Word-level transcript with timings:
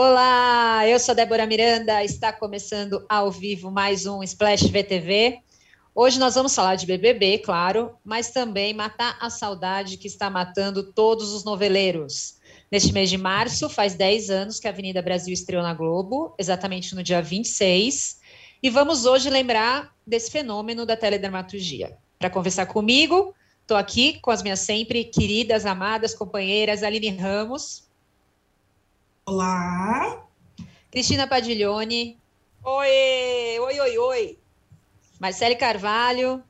Olá, 0.00 0.86
eu 0.86 0.96
sou 1.00 1.12
Débora 1.12 1.44
Miranda, 1.44 2.04
está 2.04 2.32
começando 2.32 3.04
ao 3.08 3.32
vivo 3.32 3.68
mais 3.68 4.06
um 4.06 4.22
Splash 4.22 4.68
VTV. 4.68 5.40
Hoje 5.92 6.20
nós 6.20 6.36
vamos 6.36 6.54
falar 6.54 6.76
de 6.76 6.86
BBB, 6.86 7.38
claro, 7.38 7.96
mas 8.04 8.30
também 8.30 8.72
matar 8.72 9.18
a 9.20 9.28
saudade 9.28 9.96
que 9.96 10.06
está 10.06 10.30
matando 10.30 10.92
todos 10.92 11.32
os 11.32 11.42
noveleiros. 11.42 12.36
Neste 12.70 12.92
mês 12.92 13.10
de 13.10 13.18
março, 13.18 13.68
faz 13.68 13.96
10 13.96 14.30
anos 14.30 14.60
que 14.60 14.68
a 14.68 14.70
Avenida 14.70 15.02
Brasil 15.02 15.34
estreou 15.34 15.64
na 15.64 15.74
Globo, 15.74 16.32
exatamente 16.38 16.94
no 16.94 17.02
dia 17.02 17.20
26, 17.20 18.20
e 18.62 18.70
vamos 18.70 19.04
hoje 19.04 19.28
lembrar 19.28 19.92
desse 20.06 20.30
fenômeno 20.30 20.86
da 20.86 20.96
teledramaturgia. 20.96 21.98
Para 22.20 22.30
conversar 22.30 22.66
comigo, 22.66 23.34
estou 23.62 23.76
aqui 23.76 24.20
com 24.20 24.30
as 24.30 24.44
minhas 24.44 24.60
sempre 24.60 25.02
queridas, 25.02 25.66
amadas 25.66 26.14
companheiras 26.14 26.84
Aline 26.84 27.08
Ramos. 27.16 27.87
Olá. 29.28 30.26
Cristina 30.90 31.26
Padiglione. 31.26 32.16
Oi, 32.64 33.58
oi, 33.60 33.80
oi, 33.80 33.98
oi. 33.98 34.38
Marcele 35.20 35.54
Carvalho. 35.54 36.42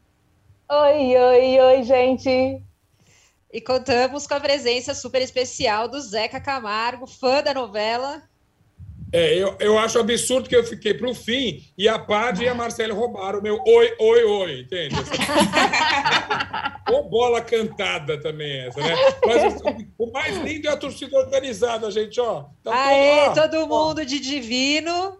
Oi, 0.71 1.17
oi, 1.17 1.59
oi, 1.59 1.83
gente. 1.83 2.63
E 3.53 3.61
contamos 3.61 4.29
com 4.29 4.35
a 4.35 4.39
presença 4.39 4.95
super 4.95 5.21
especial 5.21 5.89
do 5.89 6.01
Zeca 6.01 6.41
Camargo, 6.41 7.05
fã 7.09 7.43
da 7.43 7.53
novela. 7.53 8.23
É, 9.13 9.35
eu, 9.35 9.57
eu 9.59 9.79
acho 9.79 9.99
absurdo 9.99 10.49
que 10.49 10.57
eu 10.57 10.65
fiquei 10.65 10.93
para 10.93 11.09
o 11.09 11.15
fim 11.15 11.63
e 11.77 11.89
a 11.89 11.99
Pad 11.99 12.43
e 12.43 12.49
a 12.49 12.55
Marcele 12.55 12.93
roubaram 12.93 13.39
o 13.39 13.43
meu 13.43 13.59
oi, 13.67 13.95
oi, 13.99 14.25
oi, 14.25 14.61
entende? 14.61 14.95
Ou 16.93 17.09
bola 17.09 17.41
cantada 17.41 18.21
também 18.21 18.61
essa, 18.61 18.81
né? 18.81 18.95
Mas 19.25 19.61
o 19.99 20.11
mais 20.13 20.37
lindo 20.39 20.69
é 20.69 20.73
a 20.73 20.77
torcida 20.77 21.17
organizada, 21.17 21.91
gente, 21.91 22.21
ó. 22.21 22.47
Tá 22.63 22.89
Aê, 22.89 23.27
todo, 23.27 23.39
ó, 23.39 23.49
todo 23.49 23.67
mundo 23.67 24.01
ó. 24.01 24.05
de 24.05 24.21
divino. 24.21 25.19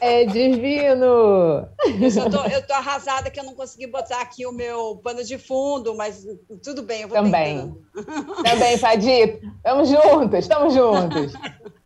É 0.00 0.24
divino! 0.24 1.68
Eu 1.84 2.30
tô, 2.30 2.44
eu 2.44 2.64
tô 2.64 2.72
arrasada 2.74 3.28
que 3.28 3.40
eu 3.40 3.44
não 3.44 3.54
consegui 3.54 3.88
botar 3.88 4.20
aqui 4.20 4.46
o 4.46 4.52
meu 4.52 4.96
pano 5.02 5.24
de 5.24 5.36
fundo, 5.36 5.96
mas 5.96 6.24
tudo 6.62 6.82
bem, 6.82 7.02
eu 7.02 7.08
vou 7.08 7.16
Também. 7.16 7.74
Tentando. 7.92 8.42
Também, 8.42 8.78
Fadi. 8.78 9.40
Estamos 9.56 9.88
juntos, 9.88 10.38
estamos 10.38 10.74
juntos. 10.74 11.32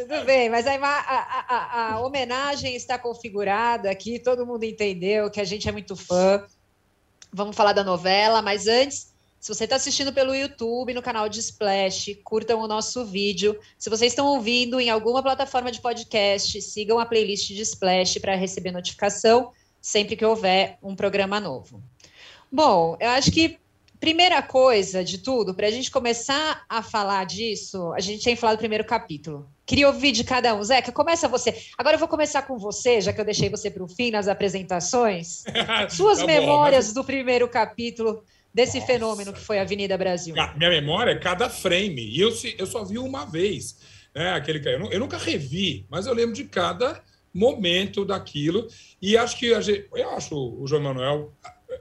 Tudo 0.00 0.24
bem, 0.24 0.48
mas 0.48 0.66
a, 0.66 0.72
a, 0.74 0.78
a, 0.78 1.92
a, 1.92 2.00
homenagem 2.00 2.74
está 2.74 2.98
configurada 2.98 3.90
aqui, 3.90 4.18
todo 4.18 4.46
mundo 4.46 4.64
entendeu 4.64 5.30
que 5.30 5.38
a 5.38 5.44
gente 5.44 5.68
é 5.68 5.72
muito 5.72 5.94
fã. 5.94 6.42
Vamos 7.30 7.54
falar 7.54 7.74
da 7.74 7.84
novela, 7.84 8.40
mas 8.40 8.66
antes, 8.66 9.12
se 9.38 9.52
você 9.52 9.64
está 9.64 9.76
assistindo 9.76 10.10
pelo 10.10 10.34
YouTube, 10.34 10.94
no 10.94 11.02
canal 11.02 11.28
de 11.28 11.40
Splash, 11.40 12.18
curtam 12.24 12.62
o 12.62 12.66
nosso 12.66 13.04
vídeo. 13.04 13.60
Se 13.78 13.90
vocês 13.90 14.12
estão 14.12 14.26
ouvindo 14.26 14.80
em 14.80 14.88
alguma 14.88 15.22
plataforma 15.22 15.70
de 15.70 15.82
podcast, 15.82 16.62
sigam 16.62 16.98
a 16.98 17.04
playlist 17.04 17.48
de 17.48 17.60
Splash 17.60 18.18
para 18.20 18.34
receber 18.34 18.70
notificação 18.70 19.52
sempre 19.82 20.16
que 20.16 20.24
houver 20.24 20.78
um 20.82 20.96
programa 20.96 21.38
novo. 21.38 21.82
Bom, 22.50 22.96
eu 22.98 23.10
acho 23.10 23.30
que 23.30 23.59
primeira 24.00 24.42
coisa 24.42 25.04
de 25.04 25.18
tudo, 25.18 25.54
para 25.54 25.66
a 25.66 25.70
gente 25.70 25.90
começar 25.90 26.64
a 26.66 26.82
falar 26.82 27.26
disso, 27.26 27.92
a 27.92 28.00
gente 28.00 28.24
tem 28.24 28.34
falado 28.34 28.56
do 28.56 28.60
primeiro 28.60 28.84
capítulo. 28.84 29.46
Queria 29.66 29.86
ouvir 29.86 30.10
de 30.10 30.24
cada 30.24 30.54
um. 30.54 30.62
Zeca, 30.64 30.90
começa 30.90 31.28
você. 31.28 31.54
Agora 31.76 31.94
eu 31.94 31.98
vou 31.98 32.08
começar 32.08 32.42
com 32.42 32.58
você, 32.58 33.00
já 33.00 33.12
que 33.12 33.20
eu 33.20 33.24
deixei 33.24 33.50
você 33.50 33.70
para 33.70 33.84
o 33.84 33.88
fim 33.88 34.10
nas 34.10 34.26
apresentações. 34.26 35.44
Suas 35.90 36.20
tá 36.20 36.26
memórias 36.26 36.86
bom, 36.86 36.88
mas... 36.88 36.94
do 36.94 37.04
primeiro 37.04 37.46
capítulo 37.46 38.24
desse 38.52 38.80
Nossa. 38.80 38.86
fenômeno 38.92 39.32
que 39.34 39.40
foi 39.40 39.58
a 39.58 39.62
Avenida 39.62 39.96
Brasil. 39.98 40.34
Minha 40.56 40.70
memória 40.70 41.12
é 41.12 41.18
cada 41.18 41.48
frame. 41.50 42.02
E 42.02 42.20
eu, 42.20 42.32
eu 42.58 42.66
só 42.66 42.82
vi 42.84 42.98
uma 42.98 43.26
vez. 43.26 43.76
Né, 44.14 44.32
aquele, 44.32 44.66
eu, 44.66 44.90
eu 44.90 44.98
nunca 44.98 45.18
revi, 45.18 45.86
mas 45.88 46.06
eu 46.06 46.14
lembro 46.14 46.34
de 46.34 46.44
cada 46.44 47.00
momento 47.32 48.04
daquilo. 48.04 48.66
E 49.00 49.16
acho 49.16 49.38
que 49.38 49.54
a 49.54 49.60
gente, 49.60 49.86
eu 49.94 50.10
acho 50.10 50.34
o 50.34 50.66
João 50.66 50.82
Manuel, 50.82 51.32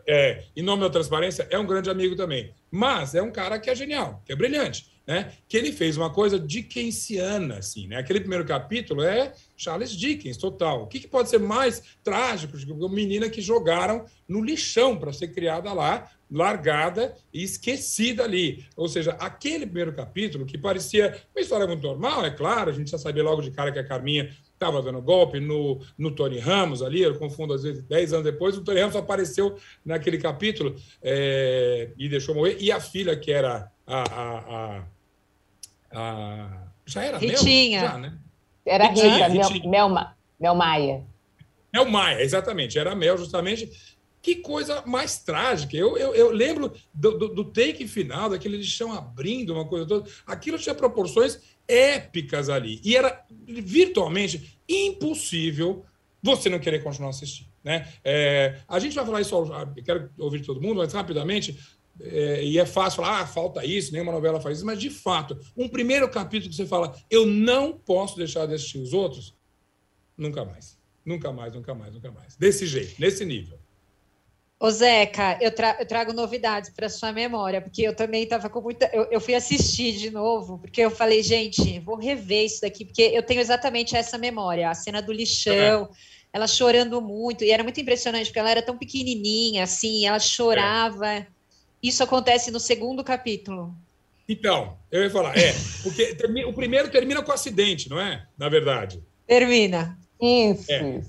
é, 0.08 0.44
em 0.56 0.62
nome 0.62 0.84
da 0.84 0.90
transparência, 0.90 1.48
é 1.50 1.58
um 1.58 1.66
grande 1.66 1.90
amigo 1.90 2.16
também. 2.16 2.54
Mas 2.72 3.16
é 3.16 3.22
um 3.22 3.32
cara 3.32 3.60
que 3.60 3.70
é 3.70 3.76
genial, 3.76 4.22
que 4.26 4.32
é 4.32 4.36
brilhante 4.36 4.90
né? 5.10 5.34
Que 5.48 5.58
ele 5.58 5.72
fez 5.72 5.98
uma 5.98 6.12
coisa 6.12 6.40
dickensiana, 6.40 7.58
assim, 7.58 7.88
né? 7.88 7.98
Aquele 7.98 8.20
primeiro 8.20 8.46
capítulo 8.46 9.02
é 9.02 9.34
Charles 9.58 9.90
Dickens, 9.90 10.38
total. 10.38 10.84
O 10.84 10.88
que, 10.88 11.00
que 11.00 11.08
pode 11.08 11.32
ser 11.32 11.40
mais 11.40 11.82
trágico 12.04 12.56
do 12.56 12.64
que 12.64 12.72
uma 12.72 12.88
menina 12.88 13.28
que 13.28 13.42
jogaram 13.42 14.06
no 14.28 14.40
lixão 14.40 14.96
para 14.96 15.12
ser 15.12 15.30
criada 15.30 15.74
lá, 15.74 16.08
largada 16.30 17.16
e 17.34 17.42
esquecida 17.44 18.24
ali. 18.24 18.64
Ou 18.78 18.88
seja, 18.88 19.14
aquele 19.14 19.66
primeiro 19.66 19.94
capítulo 19.94 20.46
que 20.46 20.60
parecia 20.60 21.20
uma 21.36 21.42
história 21.42 21.66
muito 21.66 21.82
normal, 21.82 22.24
é 22.24 22.30
claro, 22.30 22.70
a 22.70 22.74
gente 22.74 22.92
já 22.92 23.00
sabia 23.00 23.24
logo 23.24 23.42
de 23.42 23.50
cara 23.50 23.72
que 23.72 23.80
a 23.80 23.84
Carminha 23.84 24.30
estava 24.60 24.82
dando 24.82 25.02
golpe 25.02 25.40
no, 25.40 25.80
no 25.98 26.12
Tony 26.12 26.38
Ramos 26.38 26.84
ali, 26.84 27.02
eu 27.02 27.18
confundo 27.18 27.54
às 27.54 27.64
vezes, 27.64 27.82
dez 27.84 28.12
anos 28.12 28.26
depois, 28.26 28.58
o 28.58 28.64
Tony 28.64 28.82
Ramos 28.82 28.96
apareceu 28.96 29.56
naquele 29.86 30.18
capítulo 30.18 30.76
é, 31.02 31.92
e 31.98 32.10
deixou 32.10 32.36
morrer, 32.36 32.58
e 32.60 32.72
a 32.72 32.80
filha 32.80 33.16
que 33.16 33.32
era 33.32 33.72
a, 33.88 34.02
a, 34.02 34.38
a 34.78 34.84
a... 35.92 36.68
Já 36.86 37.04
era 37.04 37.18
Ritinha. 37.18 37.82
Mel? 37.82 37.92
Já, 37.92 37.98
né? 37.98 38.18
Era 38.66 38.88
Ritinha, 38.88 39.28
Rita, 39.28 39.48
Ritinha. 39.48 39.70
Mel, 39.70 39.90
Mel, 39.90 40.08
Mel 40.40 40.56
Maia. 40.56 41.04
Mel 41.74 41.86
Maia, 41.86 42.22
exatamente. 42.22 42.78
Era 42.78 42.96
Mel, 42.96 43.18
justamente. 43.18 43.98
Que 44.22 44.36
coisa 44.36 44.84
mais 44.86 45.20
trágica. 45.20 45.76
Eu, 45.78 45.98
eu, 45.98 46.14
eu 46.14 46.32
lembro 46.32 46.74
do, 46.94 47.18
do, 47.18 47.28
do, 47.30 47.46
take 47.46 47.88
final, 47.88 48.30
daquele 48.30 48.58
lixão 48.58 48.92
abrindo, 48.92 49.54
uma 49.54 49.66
coisa 49.66 49.88
toda. 49.88 50.10
Aquilo 50.28 50.58
tinha 50.60 50.76
proporções 50.76 51.40
épicas 51.70 52.50
ali. 52.50 52.82
E 52.84 52.98
era 52.98 53.24
virtualmente 53.48 54.60
impossível 54.68 55.86
você 56.22 56.50
não 56.50 56.60
querer 56.60 56.84
continuar 56.84 57.12
assistindo. 57.12 57.48
Né? 57.64 57.88
É, 58.04 58.60
a 58.68 58.80
gente 58.80 58.96
vai 58.96 59.06
falar 59.06 59.22
isso, 59.22 59.36
eu 59.36 59.84
quero 59.84 60.10
ouvir 60.18 60.42
todo 60.42 60.62
mundo, 60.62 60.78
mas 60.78 60.92
rapidamente, 60.92 61.58
é, 62.02 62.44
e 62.44 62.58
é 62.58 62.66
fácil 62.66 63.04
falar, 63.04 63.22
ah, 63.22 63.28
falta 63.28 63.64
isso, 63.66 63.92
nenhuma 63.92 64.12
novela 64.12 64.42
faz 64.42 64.58
isso, 64.58 64.66
mas 64.66 64.80
de 64.80 64.90
fato, 64.90 65.38
um 65.56 65.68
primeiro 65.68 66.10
capítulo 66.10 66.50
que 66.50 66.56
você 66.56 66.66
fala, 66.66 66.96
eu 67.10 67.26
não 67.26 67.74
posso 67.74 68.18
deixar 68.18 68.46
de 68.46 68.56
assistir 68.56 68.80
os 68.80 68.94
outros, 68.94 69.38
nunca 70.18 70.44
mais. 70.44 70.78
Nunca 71.06 71.32
mais, 71.32 71.54
nunca 71.54 71.74
mais, 71.74 71.94
nunca 71.94 72.12
mais. 72.12 72.36
Desse 72.36 72.66
jeito, 72.66 73.00
nesse 73.00 73.26
nível. 73.26 73.58
Ô 74.60 74.70
Zeca, 74.70 75.38
eu, 75.40 75.52
tra 75.52 75.78
eu 75.80 75.86
trago 75.86 76.12
novidades 76.12 76.70
para 76.70 76.90
sua 76.90 77.14
memória, 77.14 77.62
porque 77.62 77.82
eu 77.82 77.96
também 77.96 78.24
estava 78.24 78.50
com 78.50 78.60
muita. 78.60 78.90
Eu, 78.92 79.08
eu, 79.10 79.22
fui 79.22 79.34
assistir 79.34 79.94
de 79.94 80.12
novo, 80.12 80.60
porque 80.60 80.82
eu 80.82 80.92
falei, 80.92 81.24
gente, 81.24 81.80
vou 81.80 81.96
rever 81.96 82.46
isso 82.46 82.62
daqui, 82.62 82.84
porque 82.84 83.04
eu 83.04 83.24
tenho 83.24 83.40
exatamente 83.40 83.96
essa 83.96 84.18
memória, 84.18 84.70
a 84.70 84.74
cena 84.74 85.02
do 85.02 85.14
lixão. 85.14 85.90
É. 85.92 86.20
Ela 86.32 86.46
chorando 86.46 87.02
muito, 87.02 87.44
e 87.44 87.50
era 87.50 87.64
muito 87.64 87.82
impressionante, 87.82 88.28
porque 88.28 88.38
ela 88.38 88.52
era 88.52 88.62
tão 88.62 88.78
pequenininha, 88.78 89.64
assim, 89.64 90.06
ela 90.06 90.20
chorava. 90.20 91.08
É 91.08 91.28
isso 91.82 92.04
acontece 92.04 92.52
no 92.52 92.60
segundo 92.60 93.04
capítulo. 93.04 93.74
Então, 94.28 94.78
eu 94.92 95.04
ia 95.04 95.10
falar, 95.10 95.36
é, 95.38 95.54
porque 95.82 96.16
o 96.46 96.54
primeiro 96.54 96.92
termina 96.92 97.24
com 97.24 97.32
acidente, 97.32 97.90
não 97.90 98.00
é? 98.00 98.28
Na 98.38 98.48
verdade. 98.48 99.02
Termina. 99.26 99.98
Isso. 100.22 100.72
É. 100.72 101.02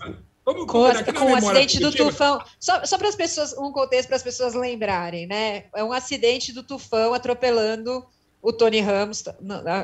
Vamos 0.52 0.66
com, 0.66 1.12
com 1.14 1.32
o 1.32 1.36
acidente 1.36 1.78
do 1.78 1.92
tufão. 1.92 2.42
Só, 2.58 2.84
só 2.84 2.98
para 2.98 3.08
as 3.08 3.14
pessoas, 3.14 3.52
um 3.56 3.70
contexto 3.70 4.08
para 4.08 4.16
as 4.16 4.22
pessoas 4.22 4.54
lembrarem, 4.54 5.26
né? 5.26 5.64
É 5.74 5.84
um 5.84 5.92
acidente 5.92 6.52
do 6.52 6.62
tufão 6.62 7.14
atropelando 7.14 8.04
o 8.42 8.52
Tony 8.52 8.80
Ramos. 8.80 9.24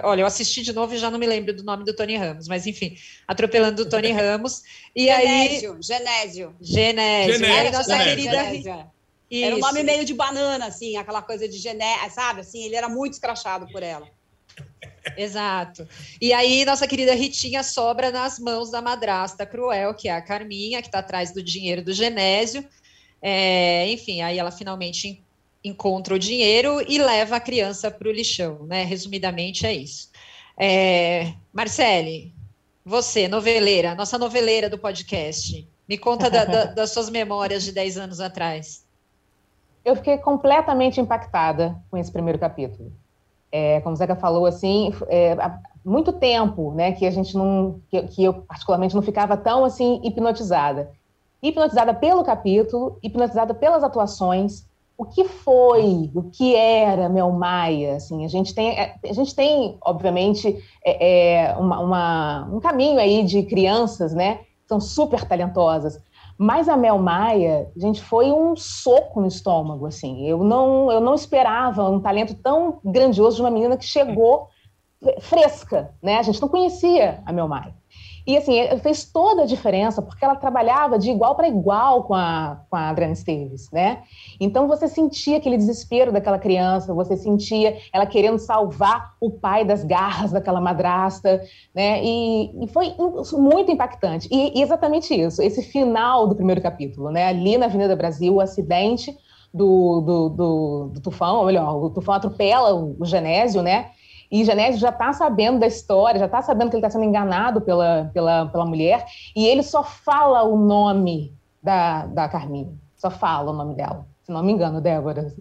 Olha, 0.03 0.23
eu 0.23 0.27
assisti 0.27 0.63
de 0.63 0.73
novo 0.73 0.95
e 0.95 0.99
já 0.99 1.11
não 1.11 1.19
me 1.19 1.27
lembro 1.27 1.55
do 1.55 1.63
nome 1.63 1.85
do 1.85 1.95
Tony 1.95 2.17
Ramos, 2.17 2.49
mas 2.49 2.67
enfim, 2.67 2.97
atropelando 3.29 3.83
o 3.83 3.89
Tony 3.89 4.11
Ramos. 4.11 4.63
E 4.95 5.07
Genésio, 5.07 5.75
aí. 5.75 5.83
Genésio. 5.83 6.57
Genésio. 6.61 7.39
Genésio. 7.39 7.73
Nossa 7.73 7.97
Genésio. 7.97 8.17
querida. 8.17 8.45
Genésio. 8.45 8.97
Isso. 9.29 9.45
Era 9.45 9.57
um 9.57 9.61
nome 9.61 9.83
meio 9.83 10.05
de 10.05 10.15
banana, 10.15 10.67
assim, 10.67 10.97
aquela 10.97 11.21
coisa 11.21 11.49
de 11.49 11.59
gené, 11.59 11.97
sabe? 12.11 12.41
Assim, 12.41 12.65
ele 12.65 12.77
era 12.77 12.89
muito 12.89 13.15
escrachado 13.15 13.67
por 13.73 13.83
ela. 13.83 14.09
Exato. 15.17 15.87
E 16.21 16.33
aí, 16.33 16.65
nossa 16.65 16.87
querida 16.87 17.15
Ritinha 17.15 17.63
sobra 17.63 18.11
nas 18.11 18.39
mãos 18.39 18.71
da 18.71 18.81
madrasta 18.81 19.45
cruel, 19.45 19.95
que 19.95 20.09
é 20.09 20.13
a 20.13 20.23
Carminha, 20.23 20.81
que 20.81 20.89
está 20.89 21.01
atrás 21.01 21.33
do 21.33 21.43
dinheiro 21.43 21.83
do 21.83 21.93
Genésio. 21.93 22.67
É, 23.21 23.89
enfim, 23.91 24.23
aí 24.23 24.39
ela 24.39 24.51
finalmente 24.51 25.23
encontra 25.63 26.15
o 26.15 26.19
dinheiro 26.19 26.83
e 26.87 26.99
leva 26.99 27.37
a 27.37 27.41
criança 27.41 27.91
para 27.91 28.09
o 28.09 28.13
lixão, 28.13 28.65
né? 28.65 28.85
Resumidamente 28.85 29.67
é 29.67 29.73
isso. 29.73 30.11
É, 30.57 31.33
Marcele, 31.53 32.33
você, 32.85 33.29
noveleira, 33.29 33.95
nossa 33.95 34.17
noveleira 34.17 34.71
do 34.71 34.79
podcast, 34.79 35.67
me 35.89 35.99
conta 35.99 36.31
da, 36.31 36.45
da, 36.45 36.65
das 36.67 36.93
suas 36.93 37.11
memórias 37.11 37.65
de 37.65 37.73
10 37.73 37.99
anos 37.99 38.21
atrás 38.21 38.87
eu 39.87 39.95
fiquei 39.95 40.19
completamente 40.19 41.01
impactada 41.01 41.81
com 41.89 41.97
esse 41.97 42.11
primeiro 42.11 42.41
capítulo. 42.41 42.93
É, 43.51 43.81
como 43.81 43.95
o 43.95 43.97
Zeca 43.97 44.17
falou, 44.17 44.47
assim, 44.47 44.93
é, 45.09 45.33
há 45.33 45.59
muito 45.85 46.13
tempo, 46.13 46.73
né, 46.73 46.93
que 46.93 47.07
a 47.07 47.11
gente 47.11 47.37
não, 47.37 47.81
que, 47.89 48.03
que, 48.03 48.25
eu 48.25 48.35
particularmente 48.35 48.95
não 48.95 49.03
ficava 49.03 49.37
tão 49.37 49.65
assim 49.65 50.01
hipnotizada, 50.03 50.91
hipnotizada 51.41 51.95
pelo 51.95 52.25
capítulo, 52.25 52.99
hipnotizada 53.03 53.55
pelas 53.55 53.85
atuações, 53.85 54.67
o 54.99 55.05
que 55.05 55.25
foi, 55.25 56.11
o 56.15 56.25
que 56.25 56.57
era 56.57 57.09
Mel 57.09 57.31
Maia, 57.31 57.97
assim, 57.97 58.25
a 58.25 58.29
gente 58.29 58.55
tem, 58.55 58.77
a 58.81 59.13
gente 59.13 59.35
tem, 59.35 59.77
obviamente, 59.81 60.57
é, 60.85 61.45
é, 61.45 61.57
uma, 61.57 61.79
uma, 61.79 62.49
um 62.51 62.59
caminho 62.59 62.99
aí 62.99 63.23
de 63.23 63.43
crianças, 63.43 64.15
né, 64.15 64.41
são 64.67 64.81
super 64.81 65.25
talentosas, 65.25 66.01
mas 66.39 66.69
a 66.69 66.77
Mel 66.77 66.99
Maia, 66.99 67.71
gente, 67.77 68.03
foi 68.03 68.31
um 68.31 68.57
soco 68.57 69.21
no 69.21 69.27
estômago, 69.27 69.87
assim, 69.87 70.27
eu 70.27 70.45
não, 70.45 70.91
eu 70.91 71.01
não 71.01 71.15
esperava 71.15 71.89
um 71.89 72.01
talento 72.01 72.35
tão 72.35 72.79
grandioso 72.85 73.37
de 73.37 73.43
uma 73.43 73.51
menina 73.51 73.77
que 73.77 73.85
chegou 73.85 74.49
fresca, 75.21 75.95
né, 76.03 76.19
a 76.19 76.23
gente 76.23 76.41
não 76.41 76.49
conhecia 76.49 77.23
a 77.25 77.33
Mel 77.33 77.49
Maia. 77.49 77.75
E 78.27 78.37
assim, 78.37 78.55
fez 78.83 79.05
toda 79.05 79.43
a 79.43 79.47
diferença, 79.47 80.03
porque 80.03 80.25
ela 80.25 80.35
trabalhava 80.35 80.99
de 80.99 81.11
igual 81.11 81.37
para 81.37 81.47
igual 81.47 82.03
com 82.05 82.15
a, 82.15 82.61
com 82.69 82.77
a 82.77 82.89
Adriana 82.89 83.13
Esteves, 83.13 83.71
né? 83.71 84.03
Então 84.41 84.67
você 84.67 84.89
sentia 84.89 85.37
aquele 85.37 85.57
desespero 85.57 86.11
daquela 86.11 86.39
criança, 86.39 86.93
você 86.93 87.17
sentia 87.17 87.77
ela 87.93 88.05
querendo 88.05 88.39
salvar 88.39 89.15
o 89.21 89.31
pai 89.31 89.65
das 89.65 89.85
garras 89.85 90.33
daquela 90.33 90.61
madrasta, 90.61 91.41
né? 91.73 92.03
E, 92.05 92.65
e 92.65 92.69
foi 92.69 92.95
muito 93.35 93.71
impactante. 93.71 94.29
E, 94.31 94.59
e, 94.59 94.63
exatamente 94.63 95.15
isso, 95.15 95.41
esse 95.41 95.63
final 95.63 96.27
do 96.27 96.35
primeiro 96.35 96.61
capítulo, 96.61 97.13
né? 97.13 97.29
Ali 97.29 97.57
na 97.57 97.67
Avenida 97.67 97.95
Brasil, 97.95 98.35
o 98.35 98.41
acidente 98.41 99.17
do, 99.55 100.01
do, 100.01 100.29
do, 100.29 100.91
do 100.95 101.01
tufão, 101.01 101.37
ou 101.37 101.47
melhor, 101.47 101.77
o 101.77 101.91
tufão 101.91 102.15
atropela 102.15 102.75
o, 102.75 102.97
o 102.99 103.05
Genésio, 103.05 103.63
né? 103.63 103.91
E 104.31 104.45
Genésio 104.45 104.81
já 104.81 104.91
está 104.91 105.13
sabendo 105.13 105.59
da 105.59 105.67
história, 105.67 106.19
já 106.19 106.27
está 106.27 106.43
sabendo 106.43 106.71
que 106.71 106.77
ele 106.77 106.87
está 106.87 106.91
sendo 106.91 107.09
enganado 107.09 107.61
pela, 107.61 108.11
pela, 108.13 108.47
pela 108.47 108.67
mulher, 108.67 109.05
e 109.35 109.47
ele 109.47 109.63
só 109.63 109.83
fala 109.83 110.43
o 110.43 110.57
nome 110.57 111.35
da, 111.63 112.07
da 112.07 112.29
Carminha, 112.29 112.73
só 112.97 113.11
fala 113.11 113.51
o 113.51 113.55
nome 113.55 113.75
dela, 113.75 114.07
se 114.23 114.33
não 114.33 114.43
me 114.43 114.53
engano, 114.53 114.81
Débora. 114.81 115.33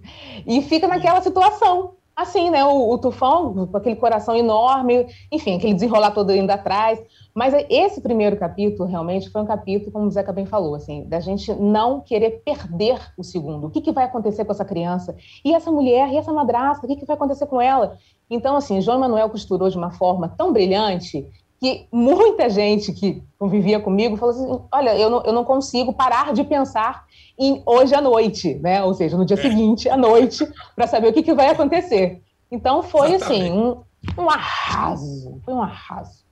E 0.45 0.61
fica 0.61 0.87
naquela 0.87 1.21
situação, 1.21 1.95
assim, 2.15 2.49
né? 2.49 2.63
O, 2.63 2.89
o 2.91 2.97
Tufão, 2.97 3.67
com 3.67 3.77
aquele 3.77 3.95
coração 3.95 4.35
enorme, 4.35 5.07
enfim, 5.31 5.57
aquele 5.57 5.73
desenrolar 5.73 6.11
todo 6.11 6.33
indo 6.33 6.49
atrás. 6.49 6.99
Mas 7.33 7.53
esse 7.69 7.99
primeiro 7.99 8.37
capítulo, 8.37 8.87
realmente, 8.87 9.29
foi 9.29 9.41
um 9.41 9.45
capítulo, 9.45 9.91
como 9.91 10.05
o 10.05 10.11
Zeca 10.11 10.31
bem 10.31 10.45
falou, 10.45 10.75
assim, 10.75 11.03
da 11.03 11.19
gente 11.19 11.53
não 11.53 11.99
querer 11.99 12.41
perder 12.45 12.99
o 13.17 13.23
segundo. 13.23 13.67
O 13.67 13.69
que, 13.69 13.81
que 13.81 13.91
vai 13.91 14.05
acontecer 14.05 14.45
com 14.45 14.51
essa 14.51 14.63
criança? 14.63 15.15
E 15.43 15.53
essa 15.53 15.69
mulher, 15.69 16.09
e 16.11 16.17
essa 16.17 16.31
madrasta, 16.31 16.85
o 16.85 16.89
que, 16.89 16.95
que 16.95 17.05
vai 17.05 17.15
acontecer 17.15 17.45
com 17.47 17.61
ela? 17.61 17.97
Então, 18.29 18.55
assim, 18.55 18.81
João 18.81 18.99
Manuel 18.99 19.29
costurou 19.29 19.69
de 19.69 19.77
uma 19.77 19.91
forma 19.91 20.27
tão 20.29 20.51
brilhante 20.51 21.25
que 21.59 21.87
muita 21.91 22.49
gente 22.49 22.91
que 22.91 23.23
convivia 23.39 23.79
comigo 23.79 24.17
falou 24.17 24.35
assim: 24.35 24.67
olha, 24.71 24.95
eu 24.97 25.09
não, 25.09 25.23
eu 25.23 25.33
não 25.33 25.45
consigo 25.45 25.93
parar 25.93 26.33
de 26.33 26.43
pensar 26.43 27.05
em 27.37 27.61
hoje 27.65 27.93
à 27.95 28.01
noite, 28.01 28.55
né? 28.55 28.83
Ou 28.83 28.93
seja, 28.93 29.17
no 29.17 29.25
dia 29.25 29.37
é. 29.37 29.41
seguinte 29.41 29.89
à 29.89 29.97
noite, 29.97 30.47
para 30.75 30.87
saber 30.87 31.09
o 31.09 31.13
que, 31.13 31.23
que 31.23 31.33
vai 31.33 31.49
acontecer. 31.49 32.21
Então 32.51 32.83
foi 32.83 33.15
assim, 33.15 33.51
um, 33.51 33.83
um 34.17 34.29
arraso, 34.29 35.41
foi 35.43 35.53
um 35.53 35.61
arraso. 35.61 36.23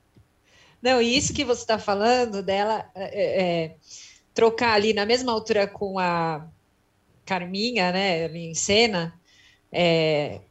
Não, 0.82 1.02
e 1.02 1.18
isso 1.18 1.34
que 1.34 1.46
você 1.46 1.62
está 1.62 1.80
falando 1.80 2.44
dela 2.44 2.86
é, 2.94 3.04
é, 3.04 3.42
é, 3.42 3.76
trocar 4.34 4.74
ali 4.74 4.94
na 4.94 5.06
mesma 5.06 5.32
altura 5.32 5.66
com 5.66 5.98
a 5.98 6.46
Carminha, 7.26 7.92
né, 7.92 8.28
em 8.28 8.54
cena, 8.54 9.14
é, 9.72 10.42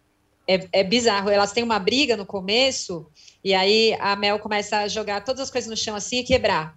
é, 0.46 0.68
é, 0.72 0.84
bizarro. 0.84 1.30
Elas 1.30 1.52
têm 1.52 1.64
uma 1.64 1.78
briga 1.78 2.16
no 2.16 2.26
começo, 2.26 3.06
e 3.42 3.54
aí 3.54 3.96
a 4.00 4.16
Mel 4.16 4.38
começa 4.38 4.78
a 4.78 4.88
jogar 4.88 5.24
todas 5.24 5.42
as 5.42 5.50
coisas 5.50 5.70
no 5.70 5.76
chão 5.76 5.94
assim 5.94 6.18
e 6.18 6.24
quebrar. 6.24 6.76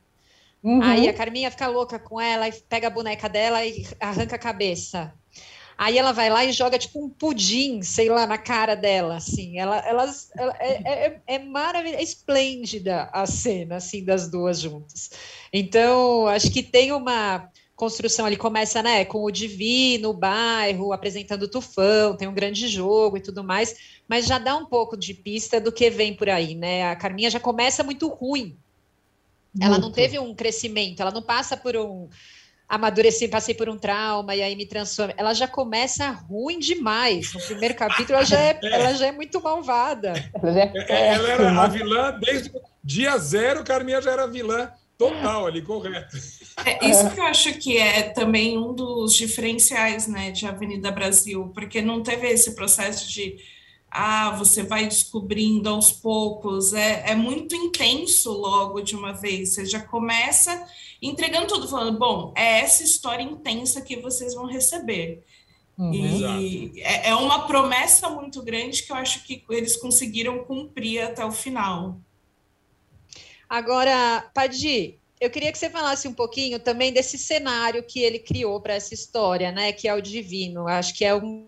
Uhum. 0.63 0.81
Aí 0.81 1.07
a 1.07 1.13
Carminha 1.13 1.51
fica 1.51 1.67
louca 1.67 1.99
com 1.99 2.19
ela 2.19 2.47
e 2.47 2.51
pega 2.51 2.87
a 2.87 2.91
boneca 2.91 3.29
dela 3.29 3.63
e 3.63 3.85
arranca 3.99 4.35
a 4.35 4.39
cabeça. 4.39 5.13
Aí 5.77 5.97
ela 5.97 6.13
vai 6.13 6.29
lá 6.29 6.43
e 6.45 6.53
joga 6.53 6.79
tipo 6.79 7.03
um 7.03 7.09
pudim, 7.09 7.81
sei 7.81 8.09
lá, 8.09 8.25
na 8.25 8.37
cara 8.37 8.75
dela, 8.75 9.17
assim. 9.17 9.59
Ela, 9.59 9.77
elas, 9.79 10.31
ela, 10.37 10.55
é, 10.57 11.07
é, 11.07 11.21
é 11.27 11.39
maravilhosa, 11.39 11.99
é 11.99 12.03
esplêndida 12.03 13.09
a 13.11 13.25
cena, 13.25 13.75
assim, 13.75 14.03
das 14.03 14.29
duas 14.29 14.59
juntas. 14.59 15.11
Então, 15.51 16.27
acho 16.27 16.49
que 16.49 16.63
tem 16.63 16.93
uma 16.93 17.49
construção 17.75 18.25
ali 18.25 18.37
começa, 18.37 18.81
né, 18.81 19.03
com 19.03 19.23
o 19.23 19.31
Divino, 19.31 20.09
o 20.09 20.13
bairro, 20.13 20.93
apresentando 20.93 21.43
o 21.43 21.47
Tufão, 21.47 22.15
tem 22.15 22.27
um 22.27 22.33
grande 22.33 22.67
jogo 22.67 23.17
e 23.17 23.21
tudo 23.21 23.43
mais, 23.43 23.75
mas 24.07 24.25
já 24.25 24.37
dá 24.37 24.55
um 24.55 24.65
pouco 24.65 24.95
de 24.95 25.13
pista 25.13 25.59
do 25.59 25.71
que 25.71 25.89
vem 25.89 26.13
por 26.13 26.29
aí, 26.29 26.55
né? 26.55 26.89
A 26.89 26.95
Carminha 26.95 27.29
já 27.29 27.39
começa 27.39 27.83
muito 27.83 28.07
ruim. 28.07 28.57
Ela 29.59 29.71
muito. 29.71 29.83
não 29.83 29.91
teve 29.91 30.17
um 30.19 30.33
crescimento, 30.33 31.01
ela 31.01 31.11
não 31.11 31.21
passa 31.21 31.57
por 31.57 31.75
um 31.75 32.07
amadureci, 32.67 33.27
passei 33.27 33.53
por 33.53 33.69
um 33.69 33.77
trauma 33.77 34.35
e 34.35 34.41
aí 34.41 34.55
me 34.55 34.65
transforma. 34.65 35.13
Ela 35.17 35.33
já 35.33 35.47
começa 35.47 36.09
ruim 36.09 36.59
demais. 36.59 37.33
No 37.33 37.41
primeiro 37.41 37.75
capítulo, 37.75 38.17
ela 38.17 38.25
já 38.25 38.39
é, 38.39 38.59
é. 38.63 38.71
Ela 38.71 38.93
já 38.93 39.07
é 39.07 39.11
muito 39.11 39.41
malvada. 39.41 40.13
É, 40.43 40.93
é, 40.93 41.07
ela 41.13 41.29
era 41.29 41.61
a 41.61 41.67
vilã 41.67 42.19
desde 42.19 42.51
dia 42.83 43.17
zero, 43.17 43.63
Carminha 43.63 44.01
já 44.01 44.11
era 44.11 44.27
vilã 44.27 44.71
total 44.97 45.47
ali, 45.47 45.61
correto. 45.61 46.17
É 46.65 46.89
isso 46.89 47.09
que 47.13 47.19
eu 47.19 47.23
acho 47.25 47.53
que 47.59 47.77
é 47.77 48.03
também 48.03 48.57
um 48.57 48.73
dos 48.73 49.13
diferenciais, 49.13 50.07
né, 50.07 50.31
de 50.31 50.45
Avenida 50.45 50.91
Brasil, 50.91 51.51
porque 51.53 51.81
não 51.81 52.01
teve 52.01 52.27
esse 52.27 52.55
processo 52.55 53.09
de 53.09 53.37
ah, 53.97 54.31
você 54.31 54.61
vai 54.61 54.85
descobrindo 54.85 55.69
aos 55.69 55.91
poucos, 55.91 56.73
é, 56.73 57.11
é 57.11 57.15
muito 57.15 57.55
intenso 57.55 58.31
logo 58.31 58.81
de 58.81 58.93
uma 58.93 59.13
vez. 59.13 59.53
Você 59.53 59.65
já 59.65 59.79
começa 59.79 60.67
entregando 61.01 61.47
tudo, 61.47 61.67
falando, 61.67 61.97
bom, 61.97 62.33
é 62.35 62.59
essa 62.59 62.83
história 62.83 63.23
intensa 63.23 63.81
que 63.81 63.95
vocês 63.97 64.33
vão 64.33 64.45
receber. 64.45 65.23
Uhum. 65.77 65.93
E 65.93 66.81
é, 66.81 67.09
é 67.09 67.15
uma 67.15 67.47
promessa 67.47 68.09
muito 68.09 68.41
grande 68.41 68.83
que 68.83 68.91
eu 68.91 68.95
acho 68.97 69.23
que 69.25 69.43
eles 69.49 69.77
conseguiram 69.77 70.43
cumprir 70.43 71.01
até 71.01 71.23
o 71.25 71.31
final. 71.31 71.97
Agora, 73.49 74.29
Padi, 74.33 74.99
eu 75.19 75.29
queria 75.29 75.51
que 75.51 75.57
você 75.57 75.69
falasse 75.69 76.07
um 76.07 76.13
pouquinho 76.13 76.59
também 76.59 76.91
desse 76.91 77.17
cenário 77.17 77.83
que 77.83 77.99
ele 77.99 78.19
criou 78.19 78.59
para 78.59 78.73
essa 78.73 78.93
história, 78.93 79.51
né? 79.51 79.71
Que 79.71 79.87
é 79.87 79.93
o 79.93 80.01
divino. 80.01 80.67
Acho 80.67 80.93
que 80.93 81.05
é 81.05 81.15
um, 81.15 81.47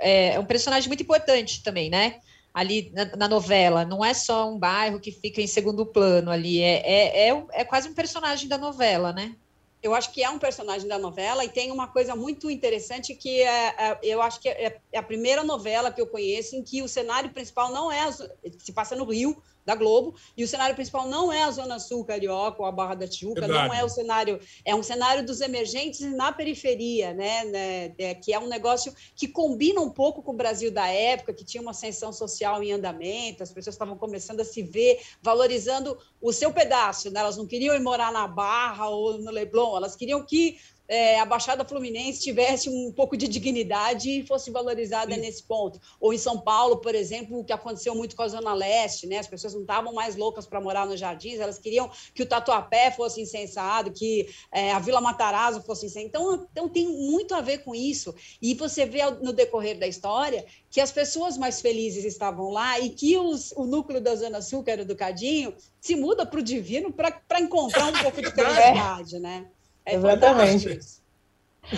é, 0.00 0.34
é 0.34 0.38
um 0.38 0.44
personagem 0.44 0.88
muito 0.88 1.02
importante 1.02 1.62
também, 1.62 1.88
né? 1.88 2.20
Ali 2.52 2.90
na, 2.94 3.04
na, 3.16 3.28
novela. 3.28 3.84
Não 3.84 4.04
é 4.04 4.12
só 4.14 4.50
um 4.50 4.58
bairro 4.58 5.00
que 5.00 5.12
fica 5.12 5.40
em 5.40 5.46
segundo 5.46 5.86
plano 5.86 6.30
ali. 6.30 6.60
É, 6.60 6.82
é, 6.84 7.28
é, 7.30 7.44
é 7.52 7.64
quase 7.64 7.88
um 7.88 7.94
personagem 7.94 8.48
da 8.48 8.58
novela, 8.58 9.12
né? 9.12 9.34
eu 9.82 9.94
acho 9.94 10.12
que 10.12 10.22
é 10.22 10.28
um 10.28 10.38
personagem 10.38 10.88
da 10.88 10.98
novela 10.98 11.44
e 11.44 11.48
tem 11.48 11.70
uma 11.70 11.86
coisa 11.86 12.16
muito 12.16 12.50
interessante 12.50 13.14
que 13.14 13.42
é, 13.42 13.74
é 13.78 13.98
eu 14.02 14.20
acho 14.20 14.40
que 14.40 14.48
é, 14.48 14.80
é, 14.92 14.98
a 14.98 15.02
primeira 15.02 15.44
novela 15.44 15.92
que 15.92 16.00
eu 16.00 16.08
conheço 16.08 16.56
em 16.56 16.62
que 16.62 16.82
o 16.82 16.88
cenário 16.88 17.30
principal 17.30 17.72
não 17.72 17.90
é 17.92 18.10
se 18.10 18.72
passa 18.74 18.96
no 18.96 19.04
Rio 19.04 19.40
da 19.66 19.74
Globo, 19.74 20.14
e 20.36 20.44
o 20.44 20.48
cenário 20.48 20.76
principal 20.76 21.08
não 21.08 21.32
é 21.32 21.42
a 21.42 21.50
Zona 21.50 21.80
Sul 21.80 22.04
Carioca 22.04 22.62
ou 22.62 22.66
a 22.66 22.72
Barra 22.72 22.94
da 22.94 23.08
Tijuca, 23.08 23.40
Verdade. 23.40 23.68
não 23.68 23.74
é 23.74 23.84
o 23.84 23.88
cenário, 23.88 24.38
é 24.64 24.74
um 24.74 24.82
cenário 24.82 25.26
dos 25.26 25.40
emergentes 25.40 26.00
na 26.00 26.30
periferia, 26.30 27.12
né, 27.12 27.44
né 27.44 27.94
é, 27.98 28.14
que 28.14 28.32
é 28.32 28.38
um 28.38 28.46
negócio 28.46 28.94
que 29.16 29.26
combina 29.26 29.80
um 29.80 29.90
pouco 29.90 30.22
com 30.22 30.32
o 30.32 30.36
Brasil 30.36 30.70
da 30.70 30.86
época, 30.86 31.34
que 31.34 31.44
tinha 31.44 31.60
uma 31.60 31.72
ascensão 31.72 32.12
social 32.12 32.62
em 32.62 32.72
andamento, 32.72 33.42
as 33.42 33.50
pessoas 33.50 33.74
estavam 33.74 33.98
começando 33.98 34.40
a 34.40 34.44
se 34.44 34.62
ver, 34.62 35.00
valorizando 35.20 35.98
o 36.20 36.32
seu 36.32 36.52
pedaço, 36.52 37.10
né? 37.10 37.18
elas 37.18 37.36
não 37.36 37.46
queriam 37.46 37.74
ir 37.74 37.80
morar 37.80 38.12
na 38.12 38.28
Barra 38.28 38.88
ou 38.88 39.18
no 39.18 39.32
Leblon, 39.32 39.76
elas 39.76 39.96
queriam 39.96 40.24
que 40.24 40.58
é, 40.88 41.18
a 41.18 41.24
Baixada 41.24 41.64
Fluminense 41.64 42.22
tivesse 42.22 42.68
um 42.68 42.92
pouco 42.92 43.16
de 43.16 43.26
dignidade 43.26 44.10
e 44.10 44.26
fosse 44.26 44.50
valorizada 44.50 45.14
Sim. 45.14 45.20
nesse 45.20 45.42
ponto. 45.42 45.80
Ou 46.00 46.12
em 46.12 46.18
São 46.18 46.38
Paulo, 46.38 46.78
por 46.78 46.94
exemplo, 46.94 47.40
o 47.40 47.44
que 47.44 47.52
aconteceu 47.52 47.94
muito 47.94 48.14
com 48.14 48.22
a 48.22 48.28
Zona 48.28 48.54
Leste, 48.54 49.06
né? 49.06 49.18
As 49.18 49.26
pessoas 49.26 49.54
não 49.54 49.62
estavam 49.62 49.92
mais 49.92 50.16
loucas 50.16 50.46
para 50.46 50.60
morar 50.60 50.86
nos 50.86 51.00
jardins, 51.00 51.40
elas 51.40 51.58
queriam 51.58 51.90
que 52.14 52.22
o 52.22 52.26
Tatuapé 52.26 52.90
fosse 52.90 53.20
incensado, 53.20 53.90
que 53.90 54.28
é, 54.52 54.72
a 54.72 54.78
Vila 54.78 55.00
Matarazzo 55.00 55.62
fosse 55.62 55.86
incensada. 55.86 56.06
Então, 56.06 56.46
então, 56.52 56.68
tem 56.68 56.88
muito 56.88 57.34
a 57.34 57.40
ver 57.40 57.58
com 57.58 57.74
isso. 57.74 58.14
E 58.40 58.54
você 58.54 58.86
vê 58.86 59.04
no 59.22 59.32
decorrer 59.32 59.78
da 59.78 59.86
história 59.86 60.44
que 60.70 60.80
as 60.80 60.92
pessoas 60.92 61.36
mais 61.36 61.60
felizes 61.60 62.04
estavam 62.04 62.50
lá 62.50 62.78
e 62.78 62.90
que 62.90 63.16
os, 63.16 63.52
o 63.52 63.64
núcleo 63.64 64.00
da 64.00 64.14
Zona 64.14 64.42
Sul, 64.42 64.62
que 64.62 64.70
era 64.70 64.84
do 64.84 64.94
Cadinho, 64.94 65.54
se 65.80 65.96
muda 65.96 66.26
para 66.26 66.40
o 66.40 66.42
Divino 66.42 66.92
para 66.92 67.40
encontrar 67.40 67.86
um 67.86 68.02
pouco 68.02 68.20
de 68.20 68.30
felicidade, 68.34 69.18
né? 69.18 69.46
É 69.86 69.94
Exatamente. 69.94 70.80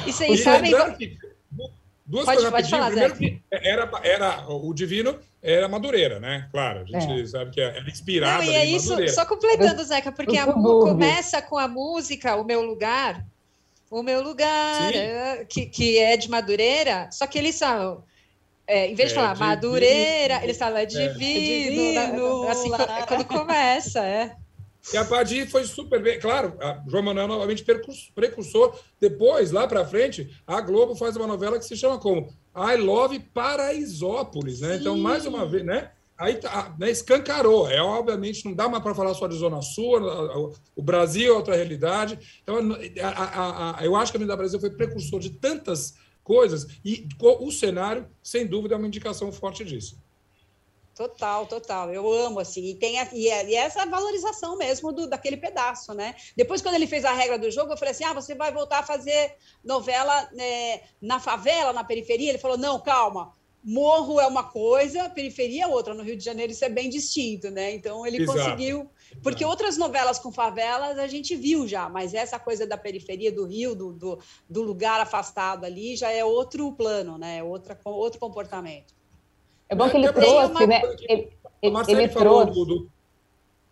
E 0.07 0.13
vocês 0.13 0.43
sabem. 0.43 0.73
Duas 2.05 2.25
pode, 2.25 2.37
coisas 2.39 2.51
pode 2.51 2.71
falar, 2.71 2.91
Primeiro 2.91 3.17
que 3.17 3.43
era, 3.51 3.91
era 4.03 4.49
o 4.49 4.73
divino 4.73 5.19
era 5.43 5.69
Madureira, 5.69 6.19
né? 6.19 6.49
Claro, 6.51 6.81
a 6.81 6.85
gente 6.85 7.21
é. 7.21 7.27
sabe 7.27 7.51
que 7.51 7.61
era 7.61 7.79
inspirado 7.89 8.45
Não, 8.45 8.51
e 8.51 8.55
é 8.57 8.65
isso, 8.65 8.89
Madureira. 8.89 9.13
só 9.13 9.27
completando, 9.27 9.85
Zeca, 9.85 10.11
porque 10.11 10.39
a, 10.39 10.51
começa 10.51 11.43
com 11.43 11.59
a 11.59 11.69
música 11.69 12.35
O 12.37 12.45
Meu 12.45 12.63
Lugar, 12.63 13.25
O 13.91 14.03
Meu 14.03 14.23
Lugar, 14.23 14.95
é, 14.95 15.45
que, 15.45 15.67
que 15.67 15.99
é 15.99 16.17
de 16.17 16.31
Madureira, 16.31 17.11
só 17.13 17.27
que 17.27 17.39
eles 17.39 17.57
são 17.57 18.03
é, 18.67 18.87
em 18.87 18.95
vez 18.95 19.11
de 19.11 19.15
é 19.15 19.17
falar 19.17 19.35
divino, 19.35 19.51
Madureira, 19.51 20.41
eles 20.43 20.59
falam 20.59 20.79
é 20.79 20.87
divino, 20.87 21.11
é 21.11 22.07
divino 22.07 22.49
assim, 22.49 22.71
quando 23.07 23.25
começa, 23.27 24.05
é. 24.05 24.35
E 24.93 24.97
a 24.97 25.05
partir 25.05 25.49
foi 25.49 25.65
super 25.65 26.03
bem. 26.03 26.19
Claro, 26.19 26.57
a 26.61 26.83
João 26.87 27.03
Manuel 27.03 27.29
novamente 27.29 27.65
precursor. 28.15 28.79
Depois, 29.01 29.51
lá 29.51 29.67
para 29.67 29.85
frente, 29.85 30.31
a 30.47 30.61
Globo 30.61 30.95
faz 30.95 31.17
uma 31.17 31.27
novela 31.27 31.59
que 31.59 31.65
se 31.65 31.77
chama 31.77 31.99
como 31.99 32.33
I 32.57 32.77
Love 32.77 33.19
Paraisópolis, 33.19 34.61
né? 34.61 34.75
Sim. 34.75 34.81
Então, 34.81 34.97
mais 34.97 35.27
uma 35.27 35.47
vez, 35.47 35.65
né? 35.65 35.91
Aí 36.17 36.35
tá, 36.35 36.75
né, 36.79 36.91
escancarou. 36.91 37.71
É, 37.71 37.81
obviamente, 37.81 38.45
não 38.45 38.53
dá 38.53 38.69
mais 38.69 38.83
para 38.83 38.95
falar 38.95 39.15
só 39.15 39.29
de 39.29 39.37
Zona 39.37 39.63
Sul, 39.63 40.01
o 40.75 40.83
Brasil 40.83 41.33
é 41.33 41.37
outra 41.37 41.55
realidade. 41.55 42.19
Então, 42.43 42.59
a, 43.01 43.09
a, 43.09 43.81
a, 43.81 43.85
eu 43.85 43.95
acho 43.95 44.11
que 44.11 44.17
a 44.17 44.19
Avenida 44.19 44.37
Brasil 44.37 44.59
foi 44.59 44.71
precursor 44.71 45.21
de 45.21 45.31
tantas 45.31 45.95
coisas 46.25 46.67
e 46.85 47.07
o 47.21 47.51
cenário, 47.53 48.07
sem 48.23 48.47
dúvida, 48.47 48.75
é 48.75 48.79
uma 48.79 48.89
indicação 48.89 49.31
forte 49.31 49.65
disso. 49.65 49.97
Total, 50.99 51.47
total. 51.47 51.95
Eu 51.95 52.13
amo, 52.13 52.41
assim. 52.41 52.65
E 52.71 52.75
tem 52.75 52.99
a, 52.99 53.09
e, 53.13 53.29
é, 53.29 53.49
e 53.49 53.55
essa 53.55 53.87
valorização 53.87 54.57
mesmo 54.57 54.91
do, 54.91 55.07
daquele 55.07 55.37
pedaço, 55.37 55.95
né? 55.95 56.17
Depois, 56.37 56.61
quando 56.61 56.75
ele 56.75 56.89
fez 56.89 57.05
a 57.05 57.13
regra 57.13 57.39
do 57.39 57.49
jogo, 57.53 57.73
eu 57.73 57.77
falei 57.77 57.93
assim: 57.93 58.03
ah, 58.03 58.13
você 58.13 58.35
vai 58.35 58.51
voltar 58.51 58.81
a 58.81 58.83
fazer 58.83 59.37
novela 59.63 60.29
né, 60.33 60.81
na 61.01 61.21
favela, 61.21 61.73
na 61.73 61.85
periferia? 61.85 62.31
Ele 62.31 62.39
falou: 62.39 62.59
não, 62.59 62.81
calma. 62.81 63.33
Morro 63.63 64.21
é 64.21 64.27
uma 64.27 64.43
coisa, 64.43 65.09
periferia 65.11 65.65
é 65.65 65.67
outra. 65.69 65.95
No 65.95 66.03
Rio 66.03 66.17
de 66.17 66.25
Janeiro 66.25 66.51
isso 66.51 66.65
é 66.65 66.69
bem 66.69 66.91
distinto, 66.91 67.49
né? 67.49 67.73
Então 67.73 68.05
ele 68.05 68.23
Exato. 68.23 68.37
conseguiu. 68.37 68.91
Porque 69.23 69.45
Exato. 69.45 69.51
outras 69.51 69.77
novelas 69.77 70.19
com 70.19 70.33
favelas 70.33 70.99
a 70.99 71.07
gente 71.07 71.37
viu 71.37 71.69
já, 71.69 71.89
mas 71.89 72.13
essa 72.13 72.41
coisa 72.41 72.67
da 72.67 72.77
periferia 72.77 73.31
do 73.31 73.45
Rio, 73.45 73.77
do, 73.77 73.93
do, 73.93 74.19
do 74.51 74.63
lugar 74.63 75.01
afastado 75.01 75.65
ali, 75.65 75.95
já 75.95 76.11
é 76.11 76.25
outro 76.25 76.73
plano, 76.73 77.19
né? 77.19 77.41
Outra, 77.45 77.79
outro 77.85 78.19
comportamento. 78.19 78.98
É 79.69 79.75
bom 79.75 79.89
que 79.89 79.97
ele 79.97 80.13
trouxe, 80.13 80.67
né? 80.67 80.83
Ele, 81.09 81.29
ele 81.89 82.09
trouxe. 82.09 82.53
Do, 82.53 82.65
do... 82.65 82.89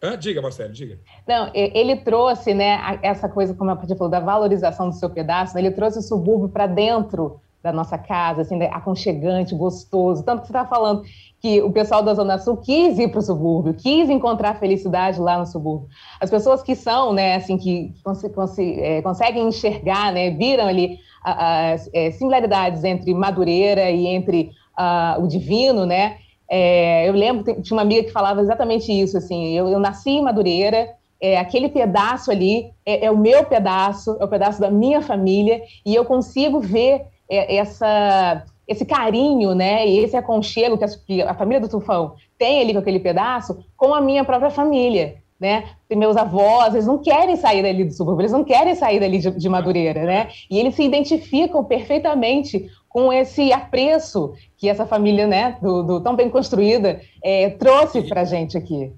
Ah, 0.02 0.14
diga, 0.14 0.42
Marcelo, 0.42 0.72
diga. 0.72 0.98
Não, 1.26 1.50
ele 1.54 1.96
trouxe, 1.96 2.52
né, 2.52 2.98
essa 3.02 3.28
coisa, 3.28 3.54
como 3.54 3.70
a 3.70 3.76
Paty 3.76 3.94
falou, 3.96 4.10
da 4.10 4.20
valorização 4.20 4.90
do 4.90 4.94
seu 4.94 5.08
pedaço, 5.08 5.54
né? 5.54 5.60
ele 5.62 5.70
trouxe 5.70 5.98
o 5.98 6.02
subúrbio 6.02 6.48
para 6.48 6.66
dentro 6.66 7.40
da 7.62 7.72
nossa 7.72 7.98
casa, 7.98 8.42
assim, 8.42 8.56
né, 8.56 8.68
aconchegante, 8.72 9.54
gostoso. 9.54 10.22
Tanto 10.22 10.42
que 10.42 10.46
você 10.46 10.52
está 10.52 10.64
falando 10.66 11.02
que 11.40 11.60
o 11.62 11.72
pessoal 11.72 12.02
da 12.02 12.14
Zona 12.14 12.38
Sul 12.38 12.58
quis 12.58 12.98
ir 12.98 13.08
para 13.08 13.18
o 13.18 13.22
subúrbio, 13.22 13.74
quis 13.74 14.08
encontrar 14.08 14.54
felicidade 14.60 15.18
lá 15.18 15.38
no 15.38 15.46
subúrbio. 15.46 15.88
As 16.20 16.30
pessoas 16.30 16.62
que 16.62 16.76
são, 16.76 17.12
né, 17.12 17.36
assim, 17.36 17.56
que 17.58 17.92
cons 18.04 18.22
cons 18.34 18.58
é, 18.58 19.02
conseguem 19.02 19.48
enxergar, 19.48 20.12
né, 20.12 20.30
viram 20.30 20.66
ali 20.66 20.98
as 21.24 21.90
é, 21.92 22.12
similaridades 22.12 22.84
entre 22.84 23.12
Madureira 23.12 23.90
e 23.90 24.06
entre 24.06 24.52
uh, 24.78 25.22
o 25.22 25.26
divino, 25.26 25.86
né? 25.86 26.18
É, 26.48 27.08
eu 27.08 27.12
lembro, 27.12 27.60
tinha 27.60 27.76
uma 27.76 27.82
amiga 27.82 28.04
que 28.04 28.12
falava 28.12 28.40
exatamente 28.40 28.92
isso, 28.92 29.18
assim, 29.18 29.52
eu, 29.52 29.68
eu 29.68 29.80
nasci 29.80 30.10
em 30.10 30.22
Madureira, 30.22 30.94
é, 31.20 31.38
aquele 31.38 31.68
pedaço 31.68 32.30
ali 32.30 32.70
é, 32.84 33.06
é, 33.06 33.10
o 33.10 33.16
meu 33.16 33.44
pedaço, 33.44 34.16
é 34.20 34.24
o 34.24 34.28
pedaço 34.28 34.60
da 34.60 34.70
minha 34.70 35.02
família, 35.02 35.60
e 35.84 35.94
eu 35.94 36.04
consigo 36.04 36.60
ver 36.60 37.02
é, 37.28 37.56
essa, 37.56 38.44
esse 38.68 38.84
carinho, 38.84 39.54
né, 39.54 39.88
e 39.88 39.98
esse 39.98 40.16
aconchego 40.16 40.78
que 40.78 40.84
a, 40.84 40.88
que 40.88 41.22
a 41.22 41.34
família 41.34 41.60
do 41.60 41.68
Tufão 41.68 42.14
tem 42.38 42.60
ali 42.60 42.72
com 42.72 42.78
aquele 42.78 43.00
pedaço, 43.00 43.58
com 43.76 43.92
a 43.92 44.00
minha 44.00 44.24
própria 44.24 44.50
família 44.50 45.16
né? 45.38 45.64
Meus 45.90 46.16
avós, 46.16 46.74
eles 46.74 46.86
não 46.86 46.98
querem 46.98 47.36
sair 47.36 47.62
dali 47.62 47.84
do 47.84 47.92
subúrbio, 47.92 48.22
eles 48.22 48.32
não 48.32 48.44
querem 48.44 48.74
sair 48.74 48.98
dali 48.98 49.18
de, 49.18 49.30
de 49.30 49.48
Madureira, 49.48 50.04
né? 50.04 50.28
E 50.50 50.58
eles 50.58 50.74
se 50.74 50.82
identificam 50.82 51.62
perfeitamente 51.64 52.68
com 52.96 53.12
esse 53.12 53.52
apreço 53.52 54.32
que 54.56 54.70
essa 54.70 54.86
família, 54.86 55.26
né, 55.26 55.58
do, 55.60 55.82
do 55.82 56.00
tão 56.00 56.16
bem 56.16 56.30
construída, 56.30 56.98
é, 57.22 57.50
trouxe 57.50 58.00
para 58.08 58.22
a 58.22 58.24
gente 58.24 58.56
aqui. 58.56 58.90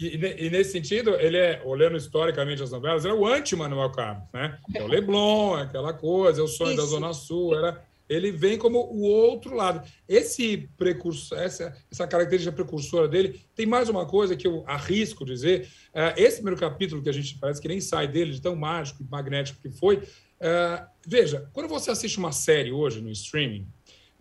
E, 0.00 0.46
e, 0.46 0.48
nesse 0.48 0.72
sentido, 0.72 1.14
ele 1.20 1.36
é, 1.36 1.60
olhando 1.66 1.98
historicamente 1.98 2.62
as 2.62 2.70
novelas, 2.70 3.04
é 3.04 3.12
o 3.12 3.26
anti-Manuel 3.26 3.90
Carlos, 3.90 4.24
né? 4.32 4.58
É 4.74 4.82
o 4.82 4.86
Leblon, 4.86 5.52
aquela 5.52 5.92
coisa, 5.92 6.40
é 6.40 6.44
o 6.44 6.48
sonho 6.48 6.70
Isso. 6.70 6.80
da 6.80 6.86
Zona 6.86 7.12
Sul, 7.12 7.54
era 7.54 7.84
ele 8.08 8.32
vem 8.32 8.58
como 8.58 8.78
o 8.78 9.02
outro 9.02 9.54
lado. 9.54 9.86
Esse 10.08 10.68
precursor, 10.76 11.38
essa, 11.38 11.76
essa 11.92 12.08
característica 12.08 12.50
precursora 12.50 13.06
dele, 13.06 13.40
tem 13.54 13.66
mais 13.66 13.88
uma 13.88 14.04
coisa 14.04 14.34
que 14.34 14.48
eu 14.48 14.64
arrisco 14.66 15.24
dizer. 15.24 15.68
Uh, 15.94 16.16
esse 16.16 16.36
primeiro 16.36 16.58
capítulo, 16.58 17.02
que 17.02 17.08
a 17.08 17.12
gente 17.12 17.38
parece 17.38 17.60
que 17.60 17.68
nem 17.68 17.80
sai 17.80 18.08
dele, 18.08 18.32
de 18.32 18.42
tão 18.42 18.56
mágico 18.56 19.02
e 19.02 19.08
magnético 19.08 19.60
que 19.62 19.70
foi. 19.70 20.02
Uh, 20.40 20.86
veja, 21.06 21.50
quando 21.52 21.68
você 21.68 21.90
assiste 21.90 22.18
uma 22.18 22.32
série 22.32 22.72
hoje 22.72 23.00
no 23.00 23.10
streaming, 23.10 23.66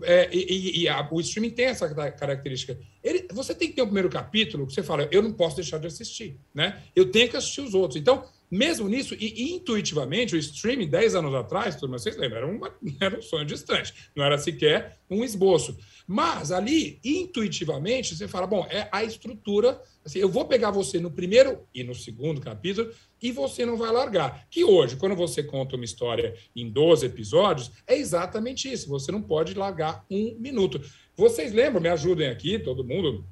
é, 0.02 0.30
e, 0.32 0.84
e 0.84 0.90
a, 0.90 1.08
o 1.12 1.20
streaming 1.20 1.50
tem 1.50 1.66
essa 1.66 1.94
característica. 2.12 2.80
Ele, 3.04 3.28
você 3.32 3.54
tem 3.54 3.68
que 3.68 3.76
ter 3.76 3.82
o 3.82 3.86
um 3.86 3.88
primeiro 3.88 4.10
capítulo 4.10 4.66
que 4.66 4.74
você 4.74 4.84
fala, 4.84 5.08
eu 5.12 5.22
não 5.22 5.34
posso 5.34 5.58
deixar 5.58 5.78
de 5.78 5.88
assistir, 5.88 6.40
né? 6.54 6.82
Eu 6.96 7.12
tenho 7.12 7.30
que 7.30 7.36
assistir 7.36 7.62
os 7.62 7.74
outros. 7.74 8.00
Então, 8.00 8.26
mesmo 8.50 8.88
nisso, 8.88 9.16
e 9.20 9.54
intuitivamente, 9.54 10.36
o 10.36 10.40
streaming, 10.40 10.88
10 10.88 11.16
anos 11.16 11.36
atrás, 11.36 11.76
turma, 11.76 12.00
vocês 12.00 12.18
lembram, 12.18 12.38
era, 12.38 12.48
uma, 12.48 12.74
era 13.00 13.18
um 13.18 13.22
sonho 13.22 13.46
distante, 13.46 13.94
não 14.16 14.24
era 14.24 14.38
sequer 14.38 15.00
um 15.10 15.24
esboço. 15.24 15.78
Mas 16.08 16.52
ali, 16.52 17.00
intuitivamente, 17.04 18.16
você 18.16 18.28
fala: 18.28 18.48
bom, 18.48 18.66
é 18.70 18.88
a 18.92 19.04
estrutura. 19.04 19.82
Assim, 20.04 20.20
eu 20.20 20.30
vou 20.30 20.46
pegar 20.46 20.72
você 20.72 21.00
no 21.00 21.12
primeiro 21.12 21.68
e 21.74 21.84
no 21.84 21.94
segundo 21.94 22.42
capítulo 22.42 22.92
e 23.22 23.32
você 23.32 23.66
não 23.66 23.78
vai 23.78 23.92
largar. 23.92 24.48
Que 24.50 24.64
hoje, 24.64 24.96
quando 24.96 25.16
você 25.16 25.44
conta 25.44 25.76
uma 25.76 25.86
história 25.86 26.36
em 26.56 26.70
12 26.70 27.06
episódios, 27.06 27.72
é 27.88 27.98
exatamente 27.98 28.72
isso. 28.72 28.90
Você 28.90 29.12
não 29.12 29.22
pode 29.22 29.54
largar 29.54 30.06
um 30.10 30.36
minuto. 30.40 30.82
Vocês 31.16 31.52
lembram, 31.52 31.82
me 31.82 31.90
ajudem 31.90 32.30
aqui, 32.30 32.58
todo 32.60 32.84
mundo, 32.84 33.26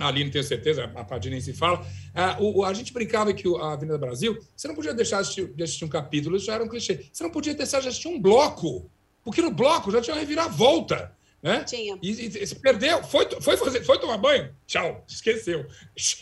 a 0.00 0.08
Aline 0.08 0.30
tenho 0.30 0.42
certeza, 0.42 0.84
a 0.94 1.04
Padinha 1.04 1.32
nem 1.32 1.40
se 1.40 1.52
fala. 1.52 1.86
Ah, 2.14 2.38
o, 2.40 2.64
a 2.64 2.72
gente 2.72 2.92
brincava 2.92 3.32
que 3.34 3.46
a 3.56 3.72
Avenida 3.72 3.98
Brasil, 3.98 4.38
você 4.56 4.66
não 4.66 4.74
podia 4.74 4.94
deixar 4.94 5.16
de 5.16 5.22
assistir, 5.22 5.46
de 5.54 5.62
assistir 5.62 5.84
um 5.84 5.88
capítulo, 5.88 6.36
isso 6.36 6.46
já 6.46 6.54
era 6.54 6.64
um 6.64 6.68
clichê. 6.68 7.06
Você 7.12 7.22
não 7.22 7.30
podia 7.30 7.54
deixar 7.54 7.80
de 7.80 7.88
assistir 7.88 8.08
um 8.08 8.20
bloco, 8.20 8.90
porque 9.22 9.42
no 9.42 9.50
bloco 9.50 9.90
já 9.90 10.00
tinha 10.00 10.14
uma 10.14 10.20
reviravolta. 10.20 11.14
Né? 11.42 11.64
Tinha. 11.64 11.98
E, 12.02 12.10
e, 12.10 12.44
e 12.44 12.54
perdeu, 12.56 13.02
foi, 13.02 13.26
foi, 13.40 13.56
fazer, 13.56 13.82
foi 13.82 13.98
tomar 13.98 14.18
banho, 14.18 14.54
tchau, 14.66 15.04
esqueceu. 15.08 15.66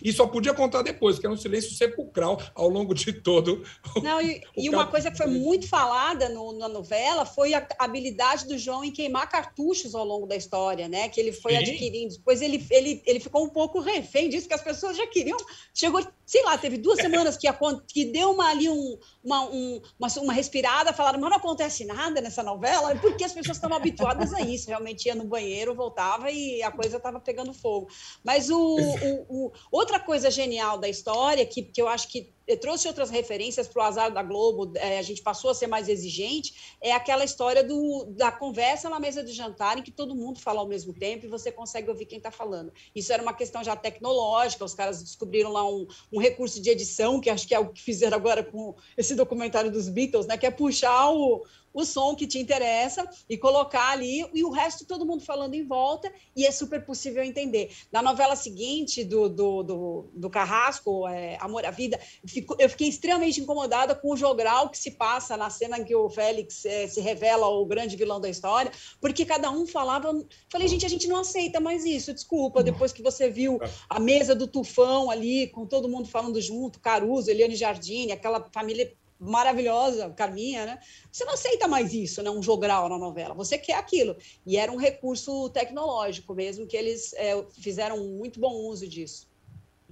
E 0.02 0.12
só 0.12 0.28
podia 0.28 0.54
contar 0.54 0.82
depois, 0.82 1.18
que 1.18 1.26
era 1.26 1.34
um 1.34 1.36
silêncio 1.36 1.72
sepulcral 1.72 2.40
ao 2.54 2.68
longo 2.68 2.94
de 2.94 3.12
todo. 3.12 3.64
Não, 4.00 4.20
e, 4.20 4.42
e 4.56 4.70
uma 4.70 4.86
coisa 4.86 5.10
que 5.10 5.16
foi 5.16 5.26
muito 5.26 5.68
falada 5.68 6.28
no, 6.28 6.52
na 6.52 6.68
novela 6.68 7.26
foi 7.26 7.52
a 7.52 7.66
habilidade 7.80 8.46
do 8.46 8.56
João 8.56 8.84
em 8.84 8.92
queimar 8.92 9.28
cartuchos 9.28 9.92
ao 9.94 10.04
longo 10.04 10.26
da 10.26 10.36
história, 10.36 10.86
né? 10.86 11.08
Que 11.08 11.20
ele 11.20 11.32
foi 11.32 11.52
Sim. 11.52 11.58
adquirindo. 11.58 12.14
Depois 12.14 12.40
ele, 12.40 12.64
ele, 12.70 13.02
ele 13.04 13.18
ficou 13.18 13.44
um 13.44 13.50
pouco 13.50 13.80
refém 13.80 14.28
disso, 14.28 14.46
que 14.46 14.54
as 14.54 14.62
pessoas 14.62 14.96
já 14.96 15.06
queriam. 15.08 15.36
Chegou, 15.74 16.06
sei 16.24 16.44
lá, 16.44 16.56
teve 16.56 16.78
duas 16.78 17.00
semanas 17.00 17.36
que, 17.36 17.48
a, 17.48 17.58
que 17.88 18.04
deu 18.04 18.30
uma, 18.30 18.50
ali 18.50 18.68
um, 18.68 18.98
uma, 19.28 19.44
um, 19.44 19.80
uma, 19.98 20.08
uma 20.22 20.32
respirada, 20.32 20.92
falaram, 20.92 21.20
mas 21.20 21.30
não 21.30 21.36
acontece 21.36 21.84
nada 21.84 22.20
nessa 22.22 22.42
novela, 22.42 22.96
porque 22.96 23.22
as 23.22 23.32
pessoas 23.32 23.58
estão 23.58 23.72
habituadas 23.74 24.32
a 24.32 24.40
isso, 24.40 24.68
realmente 24.68 25.06
ia 25.06 25.14
no 25.14 25.24
banheiro, 25.24 25.74
voltava 25.74 26.30
e 26.30 26.62
a 26.62 26.70
coisa 26.72 26.96
estava 26.96 27.20
pegando 27.20 27.52
fogo. 27.52 27.88
Mas 28.24 28.48
o, 28.48 28.58
o, 28.58 29.26
o, 29.28 29.52
outra 29.70 30.00
coisa 30.00 30.30
genial 30.30 30.78
da 30.78 30.88
história, 30.88 31.44
que, 31.44 31.62
que 31.62 31.80
eu 31.80 31.88
acho 31.88 32.08
que 32.08 32.32
trouxe 32.56 32.88
outras 32.88 33.10
referências 33.10 33.68
para 33.68 33.82
o 33.82 33.86
azar 33.86 34.12
da 34.12 34.22
Globo, 34.22 34.72
é, 34.76 34.98
a 34.98 35.02
gente 35.02 35.22
passou 35.22 35.50
a 35.50 35.54
ser 35.54 35.66
mais 35.66 35.88
exigente, 35.88 36.76
é 36.80 36.92
aquela 36.92 37.24
história 37.24 37.62
do, 37.62 38.06
da 38.16 38.32
conversa 38.32 38.88
na 38.88 38.98
mesa 38.98 39.22
de 39.22 39.32
jantar, 39.32 39.78
em 39.78 39.82
que 39.82 39.90
todo 39.90 40.14
mundo 40.14 40.40
fala 40.40 40.60
ao 40.60 40.66
mesmo 40.66 40.92
tempo 40.92 41.26
e 41.26 41.28
você 41.28 41.52
consegue 41.52 41.90
ouvir 41.90 42.06
quem 42.06 42.18
está 42.18 42.30
falando. 42.30 42.72
Isso 42.94 43.12
era 43.12 43.22
uma 43.22 43.34
questão 43.34 43.62
já 43.62 43.76
tecnológica, 43.76 44.64
os 44.64 44.74
caras 44.74 45.02
descobriram 45.02 45.52
lá 45.52 45.68
um, 45.68 45.86
um, 46.12 46.20
recurso 46.20 46.60
de 46.60 46.70
edição, 46.70 47.20
que 47.20 47.30
acho 47.30 47.46
que 47.46 47.54
é 47.54 47.58
o 47.58 47.68
que 47.68 47.82
fizeram 47.82 48.16
agora 48.16 48.42
com 48.42 48.74
esse 48.96 49.14
documentário 49.14 49.70
dos 49.70 49.88
Beatles, 49.88 50.26
né, 50.26 50.36
que 50.36 50.46
é 50.46 50.50
puxar 50.50 51.10
o, 51.10 51.44
o 51.72 51.84
som 51.84 52.14
que 52.14 52.26
te 52.26 52.38
interessa 52.38 53.08
e 53.28 53.36
colocar 53.36 53.90
ali, 53.90 54.28
e 54.34 54.44
o 54.44 54.50
resto 54.50 54.84
todo 54.84 55.06
mundo 55.06 55.22
falando 55.22 55.54
em 55.54 55.64
volta, 55.64 56.12
e 56.34 56.46
é 56.46 56.50
super 56.50 56.84
possível 56.84 57.22
entender. 57.22 57.70
Na 57.92 58.02
novela 58.02 58.36
seguinte, 58.36 59.04
do, 59.04 59.28
do, 59.28 59.62
do, 59.62 60.10
do 60.14 60.30
Carrasco, 60.30 61.06
é, 61.08 61.36
Amor 61.40 61.64
à 61.64 61.70
Vida, 61.70 61.98
fico, 62.26 62.56
eu 62.58 62.68
fiquei 62.68 62.88
extremamente 62.88 63.40
incomodada 63.40 63.94
com 63.94 64.12
o 64.12 64.16
jogral 64.16 64.68
que 64.68 64.78
se 64.78 64.92
passa 64.92 65.36
na 65.36 65.50
cena 65.50 65.78
em 65.78 65.84
que 65.84 65.94
o 65.94 66.08
Félix 66.08 66.64
é, 66.64 66.86
se 66.86 67.00
revela 67.00 67.48
o 67.48 67.64
grande 67.64 67.96
vilão 67.96 68.20
da 68.20 68.28
história, 68.28 68.72
porque 69.00 69.24
cada 69.24 69.50
um 69.50 69.66
falava. 69.66 70.08
Falei, 70.50 70.68
gente, 70.68 70.86
a 70.86 70.88
gente 70.88 71.06
não 71.06 71.16
aceita 71.16 71.60
mais 71.60 71.84
isso, 71.84 72.12
desculpa, 72.12 72.62
depois 72.62 72.92
que 72.92 73.02
você 73.02 73.28
viu 73.28 73.58
a 73.88 74.00
mesa 74.00 74.34
do 74.34 74.46
Tufão 74.46 75.10
ali, 75.10 75.48
com 75.48 75.66
todo 75.66 75.88
mundo 75.88 76.08
falando 76.08 76.40
junto, 76.40 76.80
Caruso, 76.80 77.30
Eliane 77.30 77.56
Jardine, 77.56 78.12
aquela 78.12 78.48
família 78.52 78.92
maravilhosa, 79.18 80.10
Carminha, 80.10 80.66
né? 80.66 80.78
Você 81.10 81.24
não 81.24 81.34
aceita 81.34 81.66
mais 81.66 81.92
isso, 81.92 82.22
né? 82.22 82.30
Um 82.30 82.42
jogral 82.42 82.88
na 82.88 82.98
novela. 82.98 83.34
Você 83.34 83.58
quer 83.58 83.74
aquilo. 83.74 84.16
E 84.46 84.56
era 84.56 84.70
um 84.70 84.76
recurso 84.76 85.50
tecnológico 85.50 86.34
mesmo, 86.34 86.66
que 86.66 86.76
eles 86.76 87.12
é, 87.14 87.44
fizeram 87.60 87.98
muito 88.04 88.38
bom 88.38 88.54
uso 88.68 88.86
disso. 88.86 89.28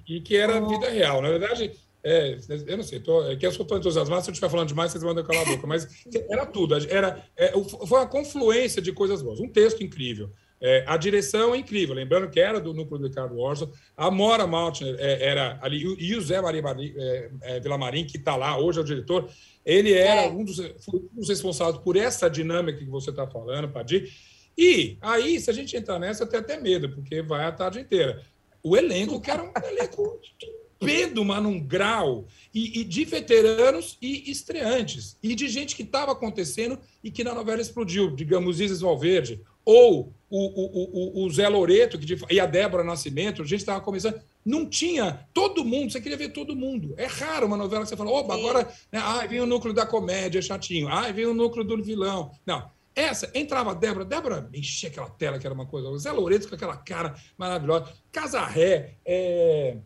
E 0.06 0.20
que 0.20 0.36
era 0.36 0.58
a 0.58 0.60
vida 0.60 0.88
real. 0.88 1.20
Na 1.20 1.28
verdade, 1.28 1.72
é, 2.04 2.38
eu 2.68 2.76
não 2.76 2.84
sei, 2.84 3.00
tô, 3.00 3.28
é 3.28 3.34
que 3.34 3.44
eu 3.44 3.50
estou 3.50 3.76
entusiasmado, 3.76 4.22
se 4.22 4.30
eu 4.30 4.32
estiver 4.32 4.48
falando 4.48 4.68
demais, 4.68 4.92
vocês 4.92 5.02
mandam 5.02 5.24
calar 5.24 5.42
a 5.42 5.50
boca, 5.50 5.66
mas 5.66 5.88
era 6.30 6.46
tudo. 6.46 6.76
Era, 6.76 7.26
é, 7.36 7.50
foi 7.50 7.98
uma 7.98 8.06
confluência 8.06 8.80
de 8.80 8.92
coisas 8.92 9.20
boas. 9.22 9.40
Um 9.40 9.48
texto 9.48 9.82
incrível, 9.82 10.30
É, 10.60 10.84
a 10.86 10.96
direção 10.96 11.54
é 11.54 11.58
incrível, 11.58 11.94
lembrando 11.94 12.30
que 12.30 12.40
era 12.40 12.58
do 12.58 12.72
núcleo 12.72 12.98
do 12.98 13.08
Ricardo 13.08 13.38
Orson, 13.38 13.70
a 13.94 14.10
Mora 14.10 14.46
Maltner 14.46 14.96
é, 14.98 15.28
era 15.28 15.58
ali, 15.60 15.82
e 15.98 16.14
o 16.14 16.20
Zé 16.22 16.40
Maria 16.40 16.62
é, 16.96 17.30
é, 17.42 17.60
Villamarim, 17.60 18.06
que 18.06 18.16
está 18.16 18.36
lá, 18.36 18.58
hoje 18.58 18.78
é 18.78 18.82
o 18.82 18.84
diretor, 18.84 19.28
ele 19.64 19.92
era 19.92 20.22
é. 20.22 20.30
um, 20.30 20.44
dos, 20.44 20.58
um, 20.58 21.08
dos, 21.12 21.28
responsáveis 21.28 21.76
por 21.78 21.96
essa 21.96 22.30
dinâmica 22.30 22.78
que 22.78 22.86
você 22.86 23.10
está 23.10 23.26
falando, 23.26 23.68
Padir. 23.68 24.10
E 24.56 24.96
aí, 25.02 25.38
se 25.38 25.50
a 25.50 25.52
gente 25.52 25.76
entrar 25.76 25.98
nessa, 25.98 26.22
eu 26.22 26.28
tenho 26.28 26.42
até 26.42 26.58
medo, 26.58 26.88
porque 26.88 27.20
vai 27.20 27.44
a 27.44 27.52
tarde 27.52 27.80
inteira. 27.80 28.24
O 28.62 28.76
elenco, 28.76 29.20
que 29.20 29.30
era 29.30 29.42
um 29.42 29.52
elenco 29.62 30.18
estupendo, 30.22 31.24
mas 31.24 31.42
num 31.42 31.60
grau, 31.60 32.26
e, 32.54 32.80
e, 32.80 32.84
de 32.84 33.04
veteranos 33.04 33.98
e 34.00 34.30
estreantes, 34.30 35.18
e 35.22 35.34
de 35.34 35.48
gente 35.48 35.76
que 35.76 35.82
estava 35.82 36.12
acontecendo 36.12 36.78
e 37.04 37.10
que 37.10 37.22
na 37.22 37.34
novela 37.34 37.60
explodiu, 37.60 38.14
digamos, 38.14 38.60
Isis 38.60 38.80
Valverde, 38.80 39.42
ou 39.66 40.14
o, 40.30 40.38
o, 40.38 41.22
o, 41.22 41.26
o 41.26 41.30
Zé 41.30 41.48
Loreto 41.48 41.98
que, 41.98 42.16
e 42.30 42.40
a 42.40 42.46
Débora 42.46 42.84
Nascimento, 42.84 43.42
a 43.42 43.44
gente 43.44 43.60
estava 43.60 43.80
começando. 43.80 44.20
Não 44.44 44.64
tinha 44.64 45.26
todo 45.34 45.64
mundo, 45.64 45.90
você 45.90 46.00
queria 46.00 46.16
ver 46.16 46.28
todo 46.28 46.54
mundo. 46.54 46.94
É 46.96 47.06
raro 47.06 47.46
uma 47.46 47.56
novela 47.56 47.82
que 47.82 47.88
você 47.88 47.96
fala, 47.96 48.10
opa, 48.10 48.34
agora 48.34 48.68
né, 48.92 49.00
ah, 49.02 49.26
vem 49.26 49.40
o 49.40 49.46
núcleo 49.46 49.74
da 49.74 49.84
comédia, 49.84 50.40
chatinho, 50.40 50.88
ah, 50.88 51.10
vem 51.10 51.26
o 51.26 51.34
núcleo 51.34 51.64
do 51.64 51.82
vilão. 51.82 52.30
Não. 52.46 52.70
Essa, 52.94 53.30
entrava 53.34 53.72
a 53.72 53.74
Débora, 53.74 54.06
Débora 54.06 54.48
enchia 54.54 54.88
aquela 54.88 55.10
tela 55.10 55.38
que 55.38 55.46
era 55.46 55.52
uma 55.54 55.66
coisa. 55.66 55.88
O 55.88 55.98
Zé 55.98 56.10
Loreto 56.12 56.48
com 56.48 56.54
aquela 56.54 56.76
cara 56.76 57.14
maravilhosa. 57.36 57.92
Casarré, 58.10 58.94
é. 59.04 59.76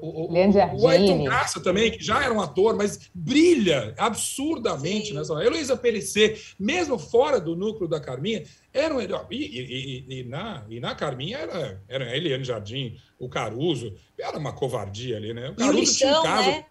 O, 0.00 0.26
o, 0.26 0.32
o 0.32 0.88
Ayrton 0.88 1.24
Graça 1.24 1.60
também, 1.60 1.90
que 1.90 2.02
já 2.02 2.22
era 2.22 2.32
um 2.32 2.40
ator, 2.40 2.76
mas 2.76 3.10
brilha 3.14 3.94
absurdamente 3.96 5.08
Sim. 5.08 5.14
nessa. 5.14 5.34
Heloísa 5.34 5.76
Perecer, 5.76 6.40
mesmo 6.58 6.98
fora 6.98 7.40
do 7.40 7.54
núcleo 7.54 7.88
da 7.88 8.00
Carminha, 8.00 8.44
era 8.72 8.94
um. 8.94 9.00
E, 9.00 9.06
e, 9.30 10.06
e, 10.08 10.24
na, 10.24 10.64
e 10.68 10.80
na 10.80 10.94
Carminha 10.94 11.38
era, 11.38 11.82
era 11.88 12.04
a 12.04 12.16
Eliane 12.16 12.44
Jardim, 12.44 12.96
o 13.18 13.28
Caruso, 13.28 13.94
era 14.18 14.38
uma 14.38 14.52
covardia 14.52 15.16
ali, 15.16 15.32
né? 15.32 15.50
O 15.50 15.54
Caruso 15.54 15.76
o 15.76 15.80
lixão, 15.80 16.08
tinha 16.08 16.20
um 16.20 16.22
caso. 16.22 16.48
Né? 16.50 16.64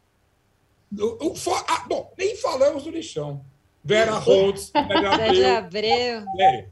O, 0.99 1.27
o, 1.27 1.55
ah, 1.67 1.85
bom, 1.87 2.13
nem 2.17 2.35
falamos 2.37 2.83
do 2.83 2.91
lixão. 2.91 3.43
Vera 3.83 4.13
Holtz, 4.19 4.71
Zé 4.71 5.31
de 5.31 5.45
Abreu. 5.45 6.23
É. 6.39 6.67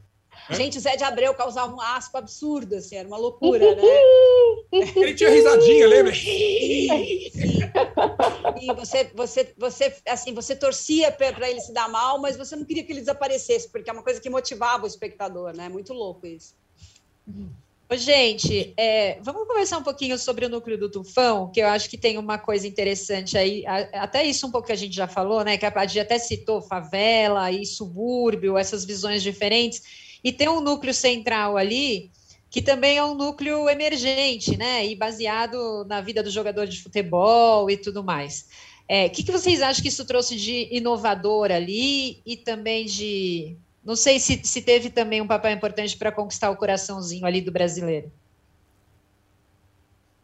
Gente, 0.50 0.78
o 0.78 0.80
Zé 0.80 0.96
de 0.96 1.04
Abreu 1.04 1.32
causava 1.34 1.74
um 1.74 1.80
asco 1.80 2.16
absurdo, 2.16 2.74
assim, 2.74 2.96
era 2.96 3.08
uma 3.08 3.16
loucura, 3.16 3.64
né? 3.74 3.82
Ele 5.04 5.14
tinha 5.14 5.30
risadinha, 5.30 5.86
lembra? 5.86 6.12
E 8.60 8.72
você, 8.72 9.10
você, 9.14 9.52
você, 9.58 9.94
assim, 10.08 10.32
você 10.32 10.56
torcia 10.56 11.12
para 11.12 11.50
ele 11.50 11.60
se 11.60 11.72
dar 11.72 11.88
mal, 11.88 12.18
mas 12.18 12.36
você 12.36 12.56
não 12.56 12.64
queria 12.64 12.82
que 12.82 12.92
ele 12.92 13.00
desaparecesse, 13.00 13.68
porque 13.68 13.90
é 13.90 13.92
uma 13.92 14.02
coisa 14.02 14.20
que 14.20 14.30
motivava 14.30 14.84
o 14.84 14.86
espectador, 14.86 15.54
né? 15.54 15.68
Muito 15.68 15.92
louco 15.92 16.26
isso. 16.26 16.54
Gente, 17.92 18.72
é, 18.76 19.18
vamos 19.20 19.46
conversar 19.46 19.78
um 19.78 19.82
pouquinho 19.82 20.16
sobre 20.18 20.46
o 20.46 20.48
núcleo 20.48 20.78
do 20.78 20.90
Tufão, 20.90 21.50
que 21.50 21.60
eu 21.60 21.66
acho 21.66 21.88
que 21.90 21.98
tem 21.98 22.16
uma 22.16 22.38
coisa 22.38 22.66
interessante 22.66 23.36
aí, 23.36 23.64
até 23.92 24.24
isso 24.24 24.46
um 24.46 24.50
pouco 24.50 24.66
que 24.66 24.72
a 24.72 24.76
gente 24.76 24.96
já 24.96 25.06
falou, 25.06 25.44
né? 25.44 25.58
Que 25.58 25.66
a 25.66 25.70
Padia 25.70 26.02
até 26.02 26.18
citou 26.18 26.62
favela 26.62 27.52
e 27.52 27.66
subúrbio, 27.66 28.56
essas 28.56 28.84
visões 28.84 29.22
diferentes. 29.22 29.82
E 30.24 30.32
tem 30.32 30.48
um 30.48 30.60
núcleo 30.60 30.94
central 30.94 31.56
ali, 31.56 32.10
que 32.54 32.62
também 32.62 32.96
é 32.96 33.04
um 33.04 33.16
núcleo 33.16 33.68
emergente, 33.68 34.56
né? 34.56 34.86
E 34.86 34.94
baseado 34.94 35.84
na 35.88 36.00
vida 36.00 36.22
do 36.22 36.30
jogador 36.30 36.68
de 36.68 36.80
futebol 36.80 37.68
e 37.68 37.76
tudo 37.76 38.04
mais. 38.04 38.42
O 38.42 38.84
é, 38.86 39.08
que, 39.08 39.24
que 39.24 39.32
vocês 39.32 39.60
acham 39.60 39.82
que 39.82 39.88
isso 39.88 40.06
trouxe 40.06 40.36
de 40.36 40.68
inovador 40.70 41.50
ali 41.50 42.22
e 42.24 42.36
também 42.36 42.86
de. 42.86 43.56
Não 43.84 43.96
sei 43.96 44.20
se, 44.20 44.40
se 44.44 44.62
teve 44.62 44.88
também 44.88 45.20
um 45.20 45.26
papel 45.26 45.50
importante 45.50 45.96
para 45.96 46.12
conquistar 46.12 46.48
o 46.48 46.56
coraçãozinho 46.56 47.26
ali 47.26 47.40
do 47.40 47.50
brasileiro. 47.50 48.12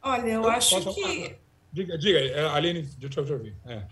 Olha, 0.00 0.28
eu, 0.28 0.42
eu 0.44 0.48
acho 0.50 0.94
que. 0.94 1.36
Diga, 1.72 1.98
diga, 1.98 2.52
Aline, 2.52 2.82
deixa 2.96 3.22
eu 3.22 3.32
ouvir. 3.32 3.56
É. 3.66 3.82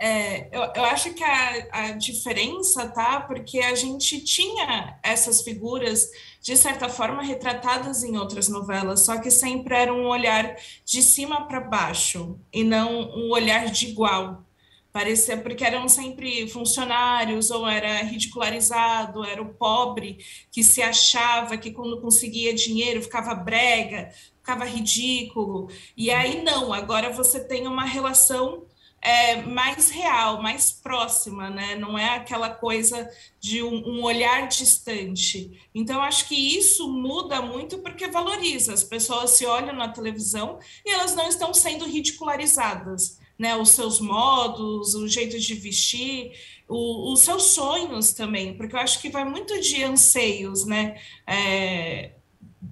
É, 0.00 0.48
eu, 0.56 0.62
eu, 0.76 0.84
acho 0.84 1.12
que 1.12 1.24
a, 1.24 1.68
a, 1.72 1.90
diferença 1.92 2.86
tá 2.88 3.20
porque 3.20 3.58
a 3.58 3.74
gente 3.74 4.20
tinha 4.20 4.96
essas 5.02 5.42
figuras 5.42 6.08
de 6.40 6.56
certa 6.56 6.88
forma 6.88 7.20
retratadas 7.20 8.04
em 8.04 8.16
outras 8.16 8.48
novelas, 8.48 9.04
só 9.04 9.18
que 9.18 9.28
sempre 9.28 9.74
era 9.74 9.92
um 9.92 10.06
olhar 10.06 10.56
de 10.84 11.02
cima 11.02 11.48
para 11.48 11.60
baixo 11.60 12.38
e 12.52 12.62
não 12.62 13.10
um 13.10 13.32
olhar 13.32 13.66
de 13.72 13.88
igual. 13.88 14.44
Parecia 14.92 15.36
porque 15.36 15.64
eram 15.64 15.88
sempre 15.88 16.48
funcionários 16.48 17.50
ou 17.50 17.68
era 17.68 18.02
ridicularizado, 18.04 19.24
era 19.24 19.42
o 19.42 19.52
pobre 19.54 20.18
que 20.50 20.62
se 20.62 20.80
achava 20.80 21.58
que 21.58 21.72
quando 21.72 22.00
conseguia 22.00 22.54
dinheiro 22.54 23.02
ficava 23.02 23.34
brega, 23.34 24.10
ficava 24.38 24.64
ridículo. 24.64 25.68
E 25.96 26.10
aí 26.10 26.42
não, 26.42 26.72
agora 26.72 27.10
você 27.10 27.40
tem 27.44 27.66
uma 27.66 27.84
relação 27.84 28.64
é, 29.00 29.42
mais 29.42 29.90
real, 29.90 30.42
mais 30.42 30.72
próxima, 30.72 31.48
né? 31.48 31.76
Não 31.76 31.98
é 31.98 32.16
aquela 32.16 32.50
coisa 32.50 33.08
de 33.40 33.62
um, 33.62 33.76
um, 33.88 34.02
olhar 34.02 34.48
distante. 34.48 35.60
Então, 35.74 36.02
acho 36.02 36.26
que 36.26 36.34
isso 36.34 36.88
muda 36.88 37.40
muito 37.40 37.78
porque 37.78 38.08
valoriza. 38.08 38.72
As 38.72 38.82
pessoas 38.82 39.32
se 39.32 39.46
olham 39.46 39.74
na 39.74 39.88
televisão 39.88 40.58
e 40.84 40.90
elas 40.90 41.14
não 41.14 41.28
estão 41.28 41.54
sendo 41.54 41.84
ridicularizadas, 41.84 43.18
né? 43.38 43.56
Os 43.56 43.70
seus 43.70 44.00
modos, 44.00 44.94
o 44.94 45.06
jeito 45.06 45.38
de 45.38 45.54
vestir, 45.54 46.32
o, 46.68 47.12
os 47.12 47.20
seus 47.20 47.44
sonhos 47.44 48.12
também, 48.12 48.56
porque 48.56 48.74
eu 48.74 48.80
acho 48.80 49.00
que 49.00 49.08
vai 49.08 49.24
muito 49.24 49.60
de 49.60 49.82
anseios, 49.84 50.66
né? 50.66 51.00
É, 51.26 52.12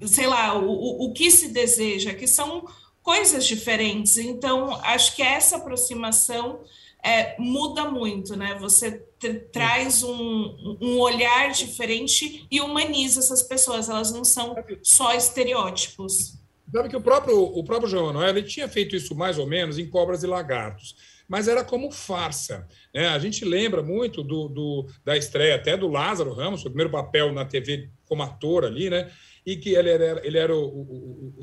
sei 0.06 0.26
lá, 0.26 0.58
o, 0.58 1.04
o 1.06 1.12
que 1.12 1.30
se 1.30 1.48
deseja, 1.48 2.14
que 2.14 2.26
são 2.26 2.66
coisas 3.06 3.46
diferentes. 3.46 4.18
Então, 4.18 4.74
acho 4.82 5.14
que 5.14 5.22
essa 5.22 5.58
aproximação 5.58 6.64
é, 7.04 7.40
muda 7.40 7.84
muito, 7.88 8.34
né? 8.34 8.56
Você 8.58 9.00
traz 9.52 10.02
um, 10.02 10.76
um 10.80 10.98
olhar 10.98 11.52
diferente 11.52 12.44
e 12.50 12.60
humaniza 12.60 13.20
essas 13.20 13.44
pessoas, 13.44 13.88
elas 13.88 14.10
não 14.10 14.24
são 14.24 14.56
só 14.82 15.14
estereótipos. 15.14 16.34
Sabe 16.72 16.88
que 16.88 16.96
o 16.96 17.00
próprio, 17.00 17.40
o 17.40 17.62
próprio 17.62 17.88
João 17.88 18.06
Manuel 18.06 18.30
ele 18.30 18.42
tinha 18.42 18.68
feito 18.68 18.96
isso 18.96 19.14
mais 19.14 19.38
ou 19.38 19.46
menos 19.46 19.78
em 19.78 19.88
Cobras 19.88 20.24
e 20.24 20.26
Lagartos, 20.26 20.96
mas 21.28 21.46
era 21.46 21.62
como 21.62 21.92
farsa. 21.92 22.66
Né? 22.92 23.06
A 23.06 23.20
gente 23.20 23.44
lembra 23.44 23.84
muito 23.84 24.24
do, 24.24 24.48
do, 24.48 24.86
da 25.04 25.16
estreia 25.16 25.54
até 25.54 25.76
do 25.76 25.86
Lázaro 25.86 26.34
Ramos, 26.34 26.62
o 26.62 26.64
primeiro 26.64 26.90
papel 26.90 27.32
na 27.32 27.44
TV 27.44 27.88
como 28.04 28.24
ator 28.24 28.64
ali, 28.64 28.90
né? 28.90 29.08
E 29.46 29.56
que 29.56 29.70
ele 29.70 29.88
era, 29.88 30.26
ele 30.26 30.36
era 30.36 30.54
o, 30.54 30.64
o, 30.64 31.34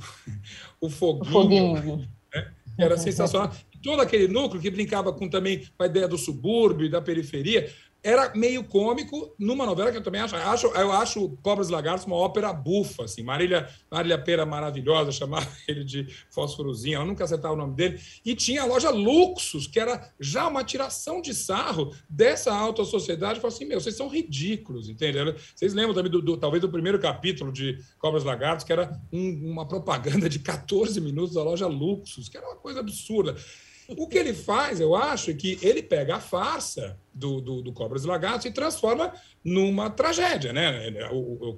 o, 0.82 0.88
o 0.88 0.90
foguinho, 0.92 1.78
foguinho. 1.78 1.98
Né? 1.98 2.08
era 2.78 2.98
sensacional. 2.98 3.52
E 3.74 3.78
todo 3.78 4.02
aquele 4.02 4.28
núcleo 4.28 4.62
que 4.62 4.70
brincava 4.70 5.14
com 5.14 5.30
também 5.30 5.60
com 5.78 5.84
a 5.84 5.86
ideia 5.86 6.08
do 6.08 6.18
subúrbio 6.18 6.86
e 6.86 6.90
da 6.90 7.02
periferia, 7.02 7.72
era 8.04 8.34
meio 8.36 8.64
cômico 8.66 9.34
numa 9.40 9.66
novela 9.66 9.92
que 9.92 9.98
eu 9.98 10.04
também 10.04 10.20
acho, 10.20 10.36
acho 10.36 10.68
eu 10.68 10.92
acho 10.92 11.30
Cobras 11.42 11.70
Lagartos 11.70 12.06
uma 12.06 12.18
ópera 12.18 12.52
bufa, 12.52 13.06
assim, 13.06 13.24
Marília, 13.24 13.70
Marília 13.90 14.18
Pera 14.18 14.46
maravilhosa, 14.46 15.12
chamava 15.14 15.48
ele 15.68 15.84
de 15.84 16.08
Fósforozinho, 16.30 17.00
eu 17.00 17.06
nunca 17.06 17.24
acertava 17.24 17.54
o 17.54 17.58
nome 17.58 17.76
dele, 17.76 18.00
e 18.26 18.36
tinha 18.36 18.64
a 18.64 18.66
loja 18.66 18.90
Luxus, 18.90 19.68
que 19.68 19.80
era 19.80 20.12
já 20.20 20.48
uma 20.48 20.64
tiração 20.64 21.22
de 21.22 21.34
sarro 21.34 21.96
dessa 22.10 22.54
alta 22.54 22.84
sociedade, 22.84 23.40
falou 23.40 23.56
assim, 23.56 23.66
meu, 23.66 23.80
vocês 23.80 23.96
são 23.96 24.10
ridículos, 24.10 24.90
entendeu? 24.90 25.36
Vocês 25.56 25.74
lembram 25.74 25.94
também, 25.94 26.12
do, 26.12 26.22
do 26.22 26.36
talvez, 26.36 26.62
do 26.62 26.70
primeiro 26.70 27.00
capítulo 27.00 27.52
de 27.52 27.78
Cobras 27.98 28.24
Lagartos, 28.24 28.66
que 28.66 28.74
era 28.74 29.00
um, 29.12 29.52
uma 29.52 29.66
propaganda 29.66 30.28
de 30.28 30.40
14 30.40 31.00
minutos 31.00 31.36
da 31.36 31.44
loja 31.44 31.68
Luxus, 31.68 32.28
que 32.28 32.38
era 32.38 32.48
uma 32.48 32.58
coisa 32.58 32.82
absurda. 32.82 33.36
O 33.90 34.08
que 34.08 34.18
ele 34.18 34.34
faz, 34.34 34.80
eu 34.80 34.96
acho, 34.96 35.32
é 35.32 35.34
que 35.34 35.60
ele 35.62 35.84
pega 35.84 36.16
a 36.16 36.20
farsa 36.20 36.98
do, 37.14 37.42
do, 37.42 37.62
do 37.62 37.74
Cobras 37.74 38.04
e 38.04 38.08
Lagartos 38.08 38.46
e 38.46 38.52
transforma 38.52 39.14
numa 39.44 39.90
tragédia, 39.90 40.54
né? 40.54 40.92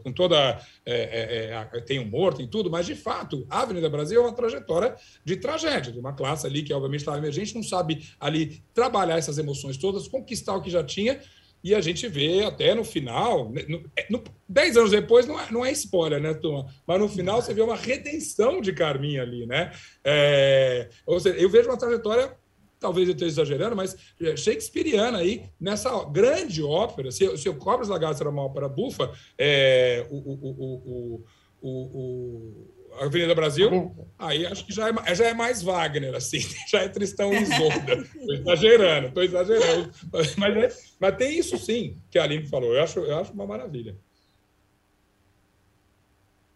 Com 0.04 0.12
toda. 0.12 0.60
É, 0.86 0.94
é, 0.94 1.78
é, 1.78 1.82
tem 1.82 2.00
um 2.00 2.06
morto 2.06 2.42
e 2.42 2.48
tudo, 2.48 2.70
mas 2.70 2.86
de 2.86 2.96
fato, 2.96 3.46
a 3.50 3.62
Avenida 3.62 3.90
Brasil 3.90 4.22
é 4.22 4.24
uma 4.24 4.34
trajetória 4.34 4.96
de 5.24 5.38
tragédia, 5.38 5.94
de 5.94 6.00
uma 6.00 6.14
classe 6.14 6.48
ali 6.48 6.64
que, 6.64 6.74
obviamente, 6.74 7.02
estava 7.02 7.18
emergente, 7.18 7.56
não 7.56 7.64
sabe 7.64 8.10
ali 8.20 8.64
trabalhar 8.74 9.18
essas 9.18 9.38
emoções 9.38 9.78
todas, 9.78 10.08
conquistar 10.08 10.56
o 10.56 10.62
que 10.62 10.70
já 10.70 10.84
tinha 10.84 11.20
e 11.66 11.74
a 11.74 11.82
gente 11.82 12.08
vê 12.08 12.44
até 12.44 12.76
no 12.76 12.84
final, 12.84 13.50
né, 13.50 13.66
no, 13.68 13.84
é, 13.98 14.06
no, 14.08 14.24
dez 14.48 14.78
anos 14.78 14.92
depois, 14.92 15.26
não 15.26 15.40
é, 15.40 15.52
não 15.52 15.66
é 15.66 15.72
spoiler, 15.72 16.22
né, 16.22 16.32
turma? 16.36 16.68
Mas 16.86 17.00
no 17.00 17.10
final 17.10 17.42
você 17.42 17.56
vê 17.56 17.62
uma 17.64 17.76
redenção 17.76 18.62
de 18.62 18.72
Carminha 18.72 19.24
ali, 19.24 19.48
né? 19.48 19.72
É, 20.04 20.90
ou 21.08 21.20
seja, 21.20 21.36
eu 21.40 21.50
vejo 21.50 21.68
uma 21.68 21.76
trajetória, 21.76 22.38
talvez 22.80 23.08
eu 23.08 23.16
esteja 23.16 23.32
exagerando, 23.32 23.76
mas 23.76 23.98
é, 24.22 24.38
shakespeariana 24.38 25.18
aí, 25.18 25.46
nessa 25.60 25.90
grande 26.06 26.62
ópera. 26.62 27.12
Se, 27.12 27.36
se 27.36 27.50
o 27.50 27.56
Cobras 27.56 27.90
Lagartos 27.90 28.22
era 28.22 28.30
uma 28.30 28.44
ópera 28.44 28.70
bufa, 28.70 29.12
é, 29.36 30.06
o, 30.12 30.18
o, 30.18 31.24
o, 31.64 31.68
o 31.68 32.75
Avenida 33.00 33.36
Brasil, 33.36 33.96
aí 34.18 34.46
acho 34.46 34.66
que 34.66 34.74
já 34.74 34.90
é, 34.90 35.16
já 35.16 35.28
é 35.28 35.34
mais 35.34 35.62
Wagner, 35.62 36.16
assim, 36.16 36.40
já 36.70 36.82
é 36.82 36.90
Tristão 36.90 37.34
e 37.34 37.42
Isolda. 37.42 37.94
Estou 37.94 38.34
exagerando, 38.34 39.08
estou 39.08 39.24
exagerando. 39.24 39.94
Mas, 40.38 40.58
é, 40.58 40.78
mas 41.00 41.18
tem 41.18 41.38
isso 41.38 41.58
sim, 41.58 41.98
que 42.10 42.18
a 42.18 42.24
Aline 42.24 42.48
falou, 42.48 42.74
eu 42.74 42.84
acho, 42.84 43.00
eu 43.00 43.18
acho 43.20 43.34
uma 43.34 43.46
maravilha. 43.46 43.96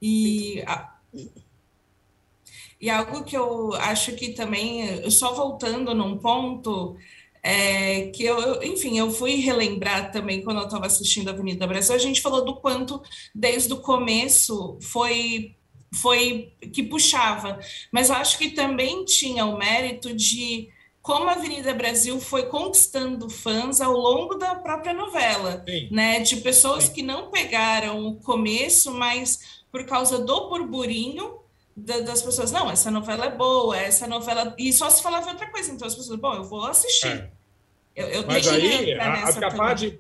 E, 0.02 0.64
e 2.80 2.90
algo 2.90 3.24
que 3.24 3.36
eu 3.36 3.74
acho 3.74 4.14
que 4.14 4.30
também, 4.30 5.10
só 5.12 5.34
voltando 5.34 5.94
num 5.94 6.18
ponto, 6.18 6.98
é, 7.44 8.08
que 8.08 8.24
eu, 8.24 8.62
enfim, 8.64 8.98
eu 8.98 9.12
fui 9.12 9.36
relembrar 9.36 10.12
também 10.12 10.42
quando 10.42 10.60
eu 10.60 10.66
estava 10.66 10.86
assistindo 10.86 11.30
a 11.30 11.32
Avenida 11.32 11.68
Brasil, 11.68 11.96
a 11.96 12.00
gente 12.00 12.22
falou 12.22 12.44
do 12.44 12.56
quanto 12.56 13.02
desde 13.34 13.72
o 13.74 13.82
começo 13.82 14.78
foi 14.82 15.56
foi 15.92 16.54
que 16.74 16.84
puxava, 16.84 17.60
mas 17.92 18.10
eu 18.10 18.16
acho 18.16 18.38
que 18.38 18.52
também 18.52 19.06
tinha 19.06 19.46
o 19.46 19.58
mérito 19.58 20.14
de 20.14 20.70
como 21.02 21.30
a 21.30 21.34
Avenida 21.34 21.74
Brasil 21.74 22.20
foi 22.20 22.44
conquistando 22.44 23.30
fãs 23.30 23.82
ao 23.82 23.94
longo 23.94 24.36
da 24.36 24.56
própria 24.56 24.94
novela, 24.94 25.64
Sim. 25.68 25.88
né? 25.92 26.20
De 26.20 26.38
pessoas 26.38 26.86
Sim. 26.86 26.94
que 26.94 27.02
não 27.02 27.32
pegaram 27.32 28.06
o 28.06 28.16
começo, 28.18 28.94
mas 28.94 29.64
por 29.72 29.86
causa 29.86 30.20
do 30.20 30.50
burburinho 30.50 31.40
das 31.76 32.22
pessoas, 32.22 32.52
não, 32.52 32.70
essa 32.70 32.92
novela 32.92 33.26
é 33.26 33.32
boa, 33.32 33.78
essa 33.78 34.06
novela. 34.06 34.54
E 34.58 34.74
só 34.74 34.90
se 34.90 35.02
falava 35.02 35.30
outra 35.30 35.50
coisa, 35.50 35.72
então 35.72 35.88
as 35.88 35.96
pessoas, 35.96 36.20
bom, 36.20 36.34
eu 36.34 36.44
vou 36.44 36.66
assistir. 36.66 37.08
É. 37.08 37.32
Eu, 37.96 38.08
eu 38.08 38.28
Mas 38.28 38.48
aí, 38.48 38.94
a, 38.94 39.24
a 39.26 39.34
capaz 39.34 39.80
de. 39.80 40.00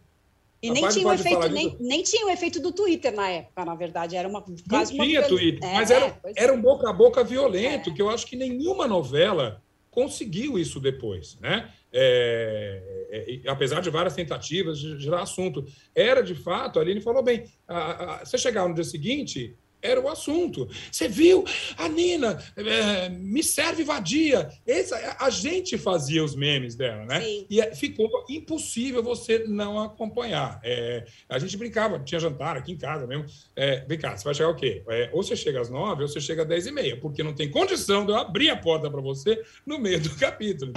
E 0.62 0.70
nem 0.72 0.88
tinha, 0.90 1.08
o 1.08 1.14
efeito, 1.14 1.50
nem, 1.50 1.78
nem 1.80 2.04
tinha 2.04 2.26
o 2.26 2.30
efeito 2.30 2.60
do 2.60 2.74
Twitter 2.74 3.14
na 3.14 3.30
época, 3.30 3.64
na 3.64 3.76
verdade. 3.76 4.18
Era 4.18 4.28
uma 4.28 4.44
quase 4.70 4.96
Não 4.98 5.06
tinha 5.06 5.22
uma... 5.22 5.28
Twitter, 5.28 5.70
é, 5.70 5.74
mas 5.74 5.90
era, 5.90 6.06
é, 6.24 6.34
era 6.36 6.54
um 6.54 6.62
boca 6.62 6.90
a 6.90 6.94
boca 6.94 7.24
violento, 7.24 7.90
é. 7.90 7.94
que 7.94 8.02
eu 8.02 8.10
acho 8.10 8.28
que 8.28 8.36
nenhuma 8.36 8.86
novela 8.86 9.64
conseguiu 9.90 10.60
isso 10.60 10.80
depois, 10.80 11.38
né? 11.40 11.72
É, 11.92 13.40
é, 13.44 13.50
apesar 13.50 13.80
de 13.82 13.90
várias 13.90 14.16
tentativas 14.16 14.80
de 14.80 15.00
gerar 15.00 15.22
assunto. 15.22 15.66
Era, 15.96 16.22
de 16.22 16.36
fato, 16.36 16.78
a 16.78 16.82
Aline 16.82 17.02
falou 17.02 17.24
bem, 17.24 17.46
a, 17.68 18.16
a, 18.22 18.26
você 18.26 18.38
chegar 18.38 18.68
no 18.68 18.76
dia 18.76 18.84
seguinte, 18.84 19.56
era 19.82 20.00
o 20.00 20.10
assunto. 20.10 20.68
Você 20.92 21.08
viu? 21.08 21.44
A 21.78 21.88
Nina, 21.88 22.44
é, 22.56 23.10
me 23.10 23.44
serve 23.44 23.84
vadia. 23.84 24.50
Essa, 24.68 25.18
a 25.20 25.30
gente 25.30 25.78
fazia 25.78 26.24
os 26.24 26.36
memes 26.36 26.76
dela, 26.76 27.06
né? 27.06 27.22
Sim. 27.22 27.46
E 27.50 27.62
é, 27.62 27.74
ficou 27.74 28.10
impossível 28.30 29.02
você 29.02 29.46
não 29.48 29.82
acompanhar. 29.82 30.60
É, 30.64 31.06
a 31.30 31.40
gente 31.40 31.56
brincava, 31.56 32.00
tinha 32.00 32.20
jantar 32.20 32.58
aqui 32.58 32.74
em 32.74 32.78
casa 32.78 33.08
mesmo. 33.08 33.26
É, 33.56 33.86
vem 33.88 33.98
cá, 33.98 34.18
você 34.18 34.24
vai 34.24 34.34
chegar 34.34 34.50
o 34.50 34.56
quê? 34.56 34.84
É, 34.90 35.10
ou 35.14 35.24
você 35.24 35.36
chega 35.36 35.62
às 35.62 35.70
nove, 35.70 36.02
ou 36.02 36.08
você 36.08 36.20
chega 36.20 36.42
às 36.42 36.48
dez 36.48 36.68
e 36.68 36.72
meia, 36.72 37.00
porque 37.00 37.24
não 37.24 37.34
tem 37.34 37.50
condição 37.50 38.06
de 38.06 38.12
eu 38.12 38.18
abrir 38.18 38.50
a 38.50 38.58
porta 38.58 38.90
para 38.90 39.02
você 39.02 39.42
no 39.66 39.80
meio 39.80 40.02
do 40.02 40.16
capítulo. 40.18 40.74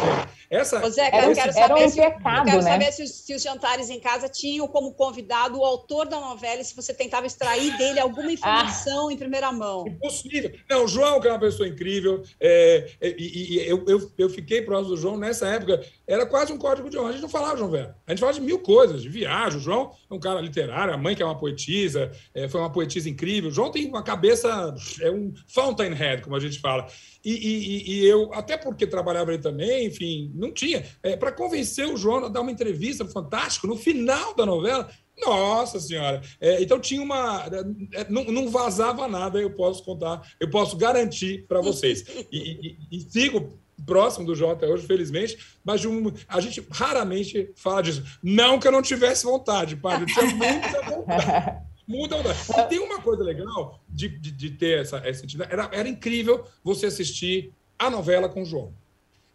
Essa, 0.49 0.85
Ô 0.85 0.91
Zé, 0.91 1.09
eu 1.09 1.35
quero 1.35 1.53
saber, 1.53 1.85
um 1.85 1.89
se, 1.89 1.97
pecado, 1.97 2.39
eu 2.39 2.45
quero 2.45 2.63
né? 2.63 2.71
saber 2.71 2.93
se, 2.93 3.03
os, 3.03 3.11
se 3.11 3.35
os 3.35 3.43
jantares 3.43 3.91
em 3.91 3.99
casa 3.99 4.29
tinham 4.29 4.69
como 4.69 4.93
convidado 4.95 5.59
o 5.59 5.65
autor 5.65 6.07
da 6.07 6.21
novela 6.21 6.61
e 6.61 6.65
se 6.65 6.77
você 6.77 6.95
tentava 6.95 7.27
extrair 7.27 7.77
dele 7.77 7.99
alguma 7.99 8.29
ah. 8.29 8.33
informação. 8.33 8.92
Ah 8.92 8.92
informação 8.93 9.11
em 9.11 9.17
primeira 9.17 9.51
mão. 9.51 9.87
Impossível. 9.87 10.53
Não, 10.69 10.85
o 10.85 10.89
João, 10.89 11.21
que 11.21 11.29
é 11.29 11.31
uma 11.31 11.41
pessoa 11.41 11.69
incrível, 11.69 12.23
é, 12.39 12.91
e, 13.01 13.55
e 13.55 13.69
eu, 13.69 13.85
eu, 13.89 14.13
eu, 14.19 14.31
fiquei 14.31 14.63
próximo 14.63 14.95
do 14.95 15.01
João 15.01 15.17
nessa 15.17 15.49
época, 15.49 15.83
era 16.07 16.27
quase 16.27 16.53
um 16.53 16.59
código 16.59 16.91
de 16.91 16.99
honra. 16.99 17.09
A 17.09 17.13
gente 17.13 17.23
não 17.23 17.29
falava, 17.29 17.57
João 17.57 17.71
Velho. 17.71 17.95
A 18.07 18.11
gente 18.11 18.21
falava 18.21 18.39
de 18.39 18.45
mil 18.45 18.59
coisas, 18.59 19.03
de 19.03 19.09
viagem. 19.09 19.59
O 19.59 19.63
João 19.63 19.93
é 20.11 20.15
um 20.15 20.21
cara 20.21 20.41
literário, 20.41 20.93
a 20.93 20.99
mãe 20.99 21.15
que 21.15 21.23
é 21.23 21.27
uma 21.27 21.39
poetisa, 21.39 22.11
é, 22.35 22.49
foi 22.49 22.61
uma 22.61 22.71
poetisa 22.71 23.09
incrível. 23.09 23.51
O 23.51 23.53
João 23.53 23.71
tem 23.71 23.89
uma 23.89 24.03
cabeça, 24.03 24.75
é 25.01 25.11
um 25.11 25.33
fountainhead, 25.49 26.23
como 26.23 26.37
a 26.37 26.41
gente 26.41 26.61
fala. 26.61 26.87
E, 27.25 27.33
e, 27.33 27.93
e, 27.93 28.05
eu, 28.05 28.33
até 28.35 28.57
porque 28.57 28.87
trabalhava 28.87 29.31
ali 29.31 29.41
também, 29.41 29.87
enfim, 29.87 30.33
não 30.35 30.53
tinha. 30.53 30.85
É, 31.03 31.17
Para 31.17 31.31
convencer 31.33 31.87
o 31.87 31.97
João 31.97 32.25
a 32.25 32.29
dar 32.29 32.41
uma 32.41 32.51
entrevista 32.51 33.05
fantástico, 33.05 33.67
no 33.67 33.77
final 33.77 34.35
da 34.35 34.45
novela, 34.45 34.91
nossa 35.19 35.79
Senhora! 35.79 36.21
É, 36.41 36.63
então 36.63 36.81
tinha 36.81 37.03
uma. 37.03 37.45
É, 37.93 38.11
não, 38.11 38.25
não, 38.25 38.51
vazava 38.51 39.07
nada, 39.07 39.41
eu 39.41 39.51
posso 39.51 39.85
contar, 39.85 40.23
eu 40.41 40.51
posso 40.51 40.77
garantir 40.77 41.47
para 41.47 41.61
vocês. 41.63 42.05
E, 42.31 42.79
e, 42.91 42.97
e, 42.97 43.01
sigo 43.01 43.59
próximo 43.85 44.27
do 44.27 44.49
até 44.49 44.67
hoje, 44.67 44.87
felizmente, 44.87 45.39
mas 45.65 45.85
um, 45.85 46.13
a 46.29 46.41
gente 46.41 46.67
raramente 46.71 47.51
fala 47.57 47.83
disso. 47.83 48.03
Não 48.23 48.59
que 48.59 48.67
eu 48.67 48.73
não 48.73 48.83
tivesse 48.83 49.25
vontade, 49.25 49.77
padre, 49.77 50.03
eu 50.03 50.15
tinha 50.15 50.35
muita 50.35 50.83
vontade. 50.83 51.73
Muita 51.85 52.17
vontade. 52.17 52.61
E 52.61 52.69
tem 52.69 52.79
uma 52.79 53.03
coisa 53.03 53.25
legal 53.25 53.81
de, 53.89 54.09
de, 54.09 54.31
de 54.31 54.51
ter 54.53 54.79
essa, 54.79 54.99
essa 54.99 55.25
entidade. 55.25 55.53
Era, 55.53 55.69
era 55.73 55.89
incrível 55.89 56.45
você 56.63 56.87
assistir 56.87 57.53
a 57.77 57.91
novela 57.91 58.29
com 58.29 58.43
o 58.43 58.45
João. 58.45 58.73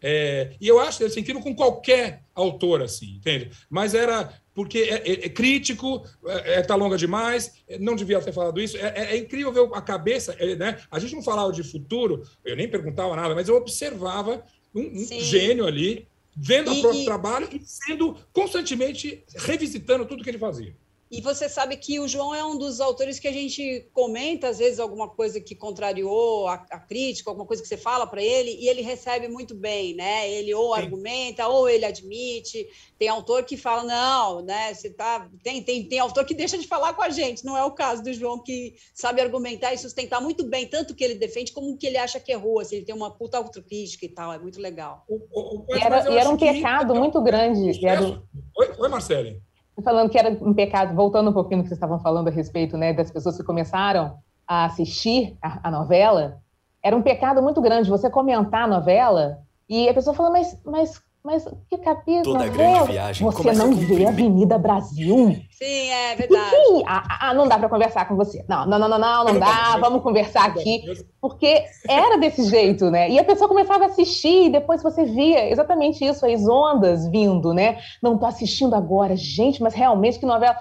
É, 0.00 0.52
e 0.60 0.68
eu 0.68 0.78
acho 0.78 1.04
assim, 1.04 1.20
incrível 1.20 1.42
com 1.42 1.54
qualquer 1.54 2.22
autor, 2.34 2.82
assim, 2.82 3.16
entende? 3.16 3.50
Mas 3.68 3.94
era 3.94 4.32
porque 4.54 4.78
é, 4.78 5.08
é, 5.08 5.26
é 5.26 5.28
crítico, 5.28 6.04
é, 6.26 6.54
é, 6.54 6.62
tá 6.62 6.74
longa 6.74 6.96
demais, 6.96 7.52
não 7.78 7.94
devia 7.94 8.20
ter 8.20 8.32
falado 8.32 8.60
isso. 8.60 8.76
É, 8.76 8.92
é, 8.94 9.14
é 9.14 9.16
incrível 9.16 9.52
ver 9.52 9.68
a 9.72 9.80
cabeça, 9.80 10.36
né? 10.56 10.78
A 10.90 10.98
gente 10.98 11.14
não 11.14 11.22
falava 11.22 11.52
de 11.52 11.62
futuro, 11.62 12.22
eu 12.44 12.56
nem 12.56 12.68
perguntava 12.68 13.14
nada, 13.14 13.34
mas 13.34 13.48
eu 13.48 13.56
observava 13.56 14.44
um, 14.74 14.80
um 14.80 15.20
gênio 15.20 15.66
ali, 15.66 16.08
vendo 16.36 16.72
o 16.72 16.80
próprio 16.80 17.02
e... 17.02 17.04
trabalho 17.04 17.48
e 17.52 17.60
sendo 17.64 18.16
constantemente 18.32 19.24
revisitando 19.36 20.06
tudo 20.06 20.22
que 20.22 20.30
ele 20.30 20.38
fazia. 20.38 20.74
E 21.10 21.22
você 21.22 21.48
sabe 21.48 21.76
que 21.76 21.98
o 21.98 22.06
João 22.06 22.34
é 22.34 22.44
um 22.44 22.58
dos 22.58 22.80
autores 22.80 23.18
que 23.18 23.26
a 23.26 23.32
gente 23.32 23.88
comenta, 23.94 24.48
às 24.48 24.58
vezes, 24.58 24.78
alguma 24.78 25.08
coisa 25.08 25.40
que 25.40 25.54
contrariou 25.54 26.46
a, 26.46 26.54
a 26.70 26.78
crítica, 26.78 27.30
alguma 27.30 27.46
coisa 27.46 27.62
que 27.62 27.68
você 27.68 27.78
fala 27.78 28.06
para 28.06 28.22
ele, 28.22 28.50
e 28.60 28.68
ele 28.68 28.82
recebe 28.82 29.26
muito 29.26 29.54
bem, 29.54 29.94
né? 29.94 30.30
Ele 30.30 30.52
ou 30.52 30.74
Sim. 30.74 30.82
argumenta, 30.82 31.48
ou 31.48 31.66
ele 31.66 31.86
admite. 31.86 32.66
Tem 32.98 33.08
autor 33.08 33.44
que 33.44 33.56
fala, 33.56 33.84
não, 33.84 34.42
né? 34.42 34.74
Você 34.74 34.90
tá. 34.90 35.26
Tem, 35.42 35.62
tem, 35.62 35.82
tem 35.84 35.98
autor 35.98 36.26
que 36.26 36.34
deixa 36.34 36.58
de 36.58 36.66
falar 36.66 36.92
com 36.92 37.02
a 37.02 37.08
gente. 37.08 37.42
Não 37.42 37.56
é 37.56 37.64
o 37.64 37.70
caso 37.70 38.02
do 38.02 38.12
João, 38.12 38.42
que 38.42 38.74
sabe 38.92 39.22
argumentar 39.22 39.72
e 39.72 39.78
sustentar 39.78 40.20
muito 40.20 40.44
bem, 40.44 40.66
tanto 40.66 40.94
que 40.94 41.02
ele 41.02 41.14
defende 41.14 41.52
como 41.52 41.78
que 41.78 41.86
ele 41.86 41.96
acha 41.96 42.20
que 42.20 42.32
errou. 42.32 42.60
Assim, 42.60 42.76
ele 42.76 42.84
tem 42.84 42.94
uma 42.94 43.10
puta 43.10 43.38
autocrítica 43.38 44.04
e 44.04 44.10
tal, 44.10 44.30
é 44.30 44.38
muito 44.38 44.60
legal. 44.60 45.04
O, 45.08 45.16
o, 45.16 45.58
o, 45.60 45.74
e 45.74 45.80
era, 45.80 46.12
e 46.12 46.18
era 46.18 46.28
um 46.28 46.36
pecado 46.36 46.92
que... 46.92 46.98
muito 46.98 47.22
grande. 47.22 47.86
Era... 47.86 48.22
Oi, 48.58 48.74
oi 48.78 48.88
Marcele 48.90 49.47
falando 49.82 50.10
que 50.10 50.18
era 50.18 50.30
um 50.42 50.54
pecado, 50.54 50.94
voltando 50.94 51.30
um 51.30 51.32
pouquinho 51.32 51.58
no 51.58 51.62
que 51.62 51.68
vocês 51.68 51.78
estavam 51.78 51.98
falando 52.00 52.28
a 52.28 52.30
respeito 52.30 52.76
né, 52.76 52.92
das 52.92 53.10
pessoas 53.10 53.36
que 53.36 53.44
começaram 53.44 54.18
a 54.46 54.64
assistir 54.64 55.36
a, 55.42 55.68
a, 55.68 55.70
novela, 55.70 56.38
era 56.82 56.96
um 56.96 57.02
pecado 57.02 57.42
muito 57.42 57.60
grande 57.60 57.90
você 57.90 58.08
comentar 58.08 58.64
a 58.64 58.66
novela 58.66 59.38
e 59.68 59.88
a 59.88 59.94
pessoa 59.94 60.14
fala, 60.14 60.30
mas, 60.30 60.60
mas 60.64 61.02
mas 61.28 61.44
que 61.68 61.76
capítulo? 61.76 62.38
Toda 62.38 62.48
grande 62.48 62.92
viagem 62.92 63.30
Você 63.30 63.52
não 63.52 63.74
vê 63.74 64.06
a 64.06 64.08
Avenida 64.08 64.56
Brasil? 64.56 65.36
Sim, 65.50 65.90
é 65.90 66.16
verdade. 66.16 66.56
Ah, 66.86 67.28
ah, 67.28 67.34
não 67.34 67.46
dá 67.46 67.58
para 67.58 67.68
conversar 67.68 68.08
com 68.08 68.16
você. 68.16 68.42
Não, 68.48 68.64
não, 68.64 68.78
não, 68.78 68.88
não, 68.88 68.98
não, 68.98 69.24
não 69.24 69.38
dá. 69.38 69.76
Vamos 69.78 70.02
conversar 70.02 70.46
aqui. 70.46 70.84
Porque 71.20 71.64
era 71.86 72.16
desse 72.16 72.44
jeito, 72.44 72.90
né? 72.90 73.10
E 73.10 73.18
a 73.18 73.24
pessoa 73.24 73.46
começava 73.46 73.84
a 73.84 73.86
assistir 73.88 74.46
e 74.46 74.48
depois 74.48 74.82
você 74.82 75.04
via 75.04 75.50
exatamente 75.50 76.02
isso, 76.02 76.24
as 76.24 76.48
ondas 76.48 77.06
vindo, 77.08 77.52
né? 77.52 77.76
Não 78.02 78.16
tô 78.16 78.24
assistindo 78.24 78.74
agora, 78.74 79.14
gente, 79.14 79.62
mas 79.62 79.74
realmente 79.74 80.18
que 80.18 80.24
novela. 80.24 80.56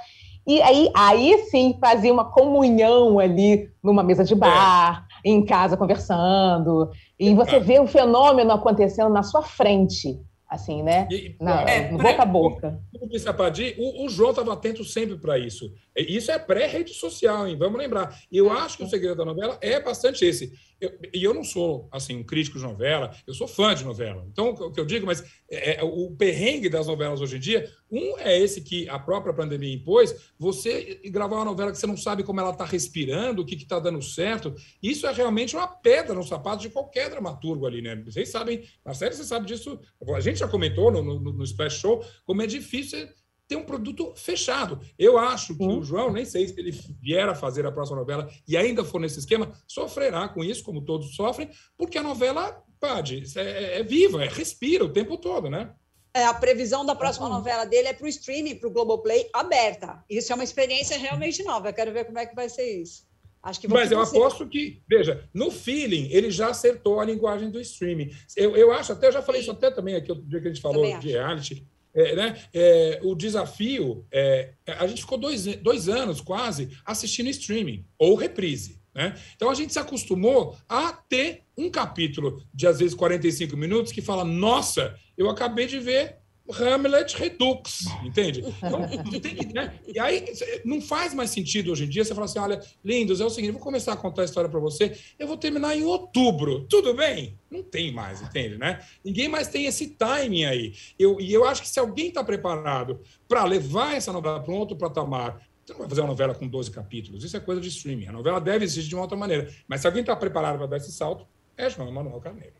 E 0.46 0.62
aí, 0.62 0.92
aí 0.94 1.46
sim 1.50 1.78
fazia 1.80 2.12
uma 2.12 2.26
comunhão 2.26 3.20
ali 3.20 3.70
numa 3.82 4.04
mesa 4.04 4.26
de 4.26 4.36
bar, 4.36 5.06
é. 5.24 5.30
em 5.30 5.46
casa 5.46 5.78
conversando. 5.78 6.90
E 7.18 7.34
você 7.34 7.58
vê 7.58 7.80
o 7.80 7.88
fenômeno 7.88 8.52
acontecendo 8.52 9.10
na 9.10 9.24
sua 9.24 9.42
frente 9.42 10.20
assim, 10.48 10.82
né? 10.82 11.08
E, 11.12 11.36
Na, 11.40 11.62
é, 11.64 11.92
boca 11.92 12.24
a 12.24 12.26
boca. 12.26 12.82
Como 12.92 13.10
disse 13.10 13.28
a 13.28 13.34
Padir, 13.34 13.76
o, 13.78 14.06
o 14.06 14.10
João 14.10 14.30
estava 14.32 14.54
atento 14.54 14.84
sempre 14.84 15.18
para 15.18 15.38
isso. 15.38 15.74
Isso 15.98 16.32
é 16.32 16.38
pré-rede 16.38 16.94
social, 16.94 17.48
hein? 17.48 17.58
Vamos 17.58 17.80
lembrar. 17.80 18.20
E 18.32 18.38
eu 18.38 18.52
acho 18.52 18.78
que 18.78 18.84
o 18.84 18.90
segredo 18.90 19.16
da 19.16 19.26
novela 19.26 19.58
é 19.62 19.80
bastante 19.80 20.24
esse. 20.24 20.54
Eu, 20.80 20.96
e 21.12 21.24
eu 21.24 21.34
não 21.34 21.44
sou 21.44 21.90
assim 21.92 22.16
um 22.16 22.24
crítico 22.24 22.60
de 22.60 22.64
novela, 22.64 23.12
eu 23.26 23.34
sou 23.34 23.48
fã 23.48 23.74
de 23.74 23.84
novela. 23.84 24.24
Então, 24.32 24.50
o 24.50 24.72
que 24.72 24.80
eu 24.80 24.86
digo, 24.86 25.08
mas 25.08 25.24
é, 25.50 25.80
é, 25.80 25.84
o 25.84 26.12
perrengue 26.12 26.70
das 26.70 26.86
novelas 26.86 27.20
hoje 27.20 27.38
em 27.38 27.40
dia, 27.40 27.68
um 27.90 28.18
é 28.20 28.38
esse 28.38 28.62
que 28.62 28.88
a 28.88 29.00
própria 29.00 29.34
pandemia 29.34 29.74
impôs, 29.74 30.16
você 30.38 31.02
gravar 31.06 31.38
uma 31.38 31.46
novela 31.46 31.72
que 31.72 31.80
você 31.80 31.88
não 31.88 31.98
sabe 31.98 32.22
como 32.22 32.40
ela 32.40 32.52
está 32.52 32.64
respirando, 32.64 33.42
o 33.42 33.46
que 33.46 33.56
está 33.56 33.80
dando 33.80 34.02
certo. 34.04 34.54
Isso 34.82 35.08
é 35.08 35.12
realmente 35.12 35.56
uma 35.56 35.68
pedra 35.68 36.14
no 36.14 36.24
sapato 36.24 36.62
de 36.62 36.70
qualquer 36.70 37.10
dramaturgo 37.10 37.66
ali, 37.66 37.82
né? 37.82 37.96
Vocês 38.06 38.30
sabem, 38.30 38.64
na 38.86 38.94
série 38.94 39.16
você 39.16 39.24
sabe 39.24 39.48
disso. 39.48 39.80
A 40.16 40.20
gente 40.20 40.38
já 40.38 40.48
comentou 40.48 40.92
no, 40.92 41.02
no, 41.02 41.34
no 41.34 41.44
Splash 41.44 41.80
Show 41.80 42.06
como 42.24 42.44
é 42.44 42.48
difícil 42.48 43.08
ter 43.48 43.56
um 43.56 43.64
produto 43.64 44.14
fechado. 44.16 44.80
Eu 45.00 45.18
acho 45.18 45.56
que 45.56 45.64
o 45.64 45.82
João, 45.84 46.12
nem 46.12 46.26
sei 46.26 46.48
se 46.48 46.60
ele 46.60 46.72
vier 47.02 47.28
a 47.28 47.36
fazer 47.36 47.66
a 47.66 47.72
próxima 47.72 47.98
novela 47.98 48.30
e 48.48 48.58
ainda 48.58 48.84
for 48.84 49.00
nesse 49.00 49.20
esquema, 49.20 49.54
sofrerá 49.66 50.28
com 50.28 50.44
isso, 50.44 50.64
como 50.64 50.84
todos 50.84 51.16
sofrem, 51.16 51.50
porque 51.78 51.98
a 51.98 52.04
novela, 52.04 52.62
pode, 52.80 53.24
é, 53.38 53.80
é 53.80 53.84
viva, 53.84 54.24
é, 54.24 54.28
respira 54.28 54.84
o 54.84 54.92
tempo 54.92 55.18
todo, 55.18 55.50
né? 55.50 55.74
É, 56.14 56.26
a 56.26 56.34
previsão 56.34 56.86
da 56.86 56.96
próxima 56.96 57.30
novela 57.30 57.66
dele 57.66 57.90
é 57.90 57.94
para 57.94 58.06
o 58.06 58.10
streaming, 58.10 58.56
para 58.56 58.68
o 58.68 58.72
Globoplay, 58.72 59.30
aberta. 59.32 60.04
Isso 60.10 60.32
é 60.32 60.36
uma 60.36 60.44
experiência 60.44 60.98
realmente 60.98 61.44
nova. 61.44 61.70
Eu 61.70 61.74
quero 61.74 61.94
ver 61.94 62.06
como 62.06 62.18
é 62.18 62.26
que 62.26 62.36
vai 62.36 62.50
ser 62.50 62.82
isso. 62.82 63.06
Acho 63.44 63.62
que 63.62 63.68
Mas 63.68 63.92
eu 63.92 64.02
aposto 64.02 64.48
que, 64.48 64.82
veja, 64.90 65.30
no 65.32 65.52
feeling, 65.52 66.10
ele 66.12 66.32
já 66.32 66.50
acertou 66.50 67.00
a 67.00 67.06
linguagem 67.06 67.52
do 67.52 67.62
streaming. 67.62 68.10
Eu, 68.36 68.58
eu 68.58 68.72
acho, 68.72 68.92
até 68.92 69.08
eu 69.08 69.12
já 69.12 69.22
falei 69.22 69.42
Sim. 69.42 69.50
isso 69.50 69.58
até 69.58 69.70
também 69.70 69.96
aqui, 69.96 70.12
outro 70.12 70.28
dia 70.28 70.42
que 70.42 70.48
a 70.48 70.52
gente 70.52 70.62
falou 70.62 70.84
de 71.00 71.12
reality 71.12 71.68
é, 71.98 72.16
né? 72.16 72.38
É, 72.54 73.00
o 73.02 73.16
desafio, 73.16 74.06
é, 74.12 74.54
a 74.68 74.86
gente 74.86 75.02
ficou 75.02 75.18
dois, 75.18 75.46
dois 75.58 75.90
anos 75.90 76.22
quase 76.22 76.70
assistindo 76.86 77.28
streaming 77.30 77.84
ou 77.98 78.16
reprise. 78.16 78.80
Né? 78.94 79.16
Então 79.36 79.50
a 79.50 79.56
gente 79.56 79.74
se 79.74 79.80
acostumou 79.80 80.56
a 80.70 80.94
ter 80.94 81.42
um 81.58 81.72
capítulo 81.72 82.44
de 82.54 82.68
às 82.68 82.78
vezes 82.78 82.94
45 82.94 83.58
minutos 83.58 83.92
que 83.92 84.02
fala: 84.02 84.24
nossa, 84.24 84.96
eu 85.18 85.28
acabei 85.28 85.66
de 85.66 85.80
ver 85.80 86.18
Hamlet 86.52 87.16
Redux, 87.18 87.86
entende? 88.04 88.44
Então, 88.58 88.88
tem, 89.22 89.36
né? 89.54 89.80
E 89.88 90.00
aí 90.00 90.26
não 90.64 90.82
faz 90.82 91.14
mais 91.14 91.30
sentido 91.30 91.72
hoje 91.72 91.86
em 91.86 91.90
dia 91.90 92.04
você 92.04 92.14
falar 92.14 92.26
assim: 92.26 92.40
olha, 92.40 92.62
lindos, 92.84 93.20
é 93.20 93.26
o 93.26 93.30
seguinte, 93.30 93.52
vou 93.52 93.62
começar 93.62 93.94
a 93.94 93.98
contar 93.98 94.22
a 94.22 94.26
história 94.26 94.50
para 94.50 94.60
você, 94.60 94.98
eu 95.20 95.28
vou 95.28 95.38
terminar 95.38 95.76
em 95.76 95.84
outubro, 95.84 96.66
tudo 96.70 96.94
bem? 96.94 97.38
Não 97.50 97.64
tem 97.64 97.92
mais, 97.92 98.22
entende, 98.22 98.58
né? 98.58 98.82
Ninguém 99.04 99.28
mais 99.28 99.48
tem 99.48 99.66
esse 99.66 99.88
timing 99.88 100.46
aí. 100.46 100.74
Eu, 100.98 101.20
e 101.20 101.34
eu 101.34 101.46
acho 101.46 101.62
que 101.62 101.70
se 101.70 101.80
alguém 101.80 102.08
está 102.08 102.24
preparado 102.24 103.02
para 103.28 103.44
levar 103.44 103.96
essa 103.96 104.12
novela 104.12 104.42
para 104.42 104.54
um 104.54 104.58
outro 104.58 104.76
patamar, 104.76 105.42
você 105.66 105.74
não 105.74 105.80
vai 105.80 105.90
fazer 105.90 106.02
uma 106.02 106.08
novela 106.08 106.34
com 106.34 106.48
12 106.48 106.72
capítulos, 106.72 107.24
isso 107.24 107.36
é 107.36 107.40
coisa 107.40 107.60
de 107.60 107.68
streaming. 107.68 108.08
A 108.08 108.12
novela 108.14 108.40
deve 108.40 108.64
existir 108.64 108.88
de 108.88 108.96
uma 108.96 109.02
outra 109.02 109.18
maneira. 109.18 109.54
Mas 109.68 109.82
se 109.82 109.88
alguém 109.88 110.02
está 110.02 110.16
preparado 110.16 110.58
para 110.58 110.68
dar 110.68 110.78
esse 110.78 110.92
salto, 110.92 111.28
é 111.58 111.70
João 111.70 111.90
Emanuel 111.90 112.22
Carneiro. 112.22 112.56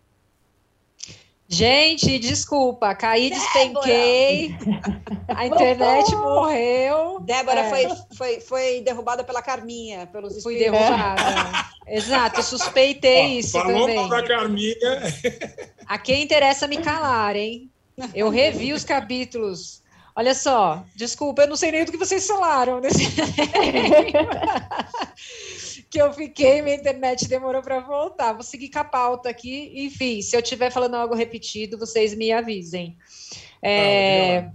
Gente, 1.50 2.20
desculpa, 2.20 2.94
caí, 2.94 3.30
despenquei, 3.30 4.56
a 5.30 5.46
internet 5.46 6.14
morreu. 6.16 7.20
Débora 7.22 7.62
é. 7.62 7.70
foi, 7.70 7.88
foi, 8.16 8.42
foi 8.42 8.82
derrubada 8.82 9.24
pela 9.24 9.42
Carminha, 9.42 10.08
pelos 10.08 10.44
Fui 10.44 10.58
derrubada. 10.58 11.24
Exato, 11.88 12.44
suspeitei 12.44 13.38
Ó, 13.38 13.40
isso 13.40 13.52
falou 13.54 13.82
também. 13.82 13.96
Falou 13.96 14.10
para 14.10 14.28
Carminha. 14.28 14.76
A 15.86 15.98
quem 15.98 16.24
interessa 16.24 16.68
me 16.68 16.78
calar, 16.78 17.38
hein? 17.38 17.72
Eu 18.14 18.30
revi 18.30 18.74
os 18.74 18.84
capítulos 18.84 19.82
Olha 20.18 20.34
só, 20.34 20.84
desculpa, 20.96 21.44
eu 21.44 21.48
não 21.48 21.56
sei 21.56 21.72
nem 21.72 21.86
do 21.86 21.92
que 21.92 21.98
vocês 21.98 22.26
falaram 22.26 22.80
nesse 22.82 23.04
que 25.90 26.02
eu 26.02 26.12
fiquei, 26.14 26.62
minha 26.62 26.76
internet 26.76 27.28
demorou 27.28 27.62
para 27.62 27.80
voltar. 27.80 28.34
Vou 28.34 28.44
seguir 28.44 28.70
com 28.70 28.80
a 28.80 28.84
pauta 28.84 29.30
aqui. 29.30 29.72
Enfim, 29.76 30.22
se 30.22 30.36
eu 30.36 30.42
estiver 30.42 30.72
falando 30.72 30.96
algo 30.96 31.16
repetido, 31.16 31.78
vocês 31.78 32.14
me 32.14 32.32
avisem. 32.32 32.98
É... 33.62 34.40
Ah, 34.40 34.52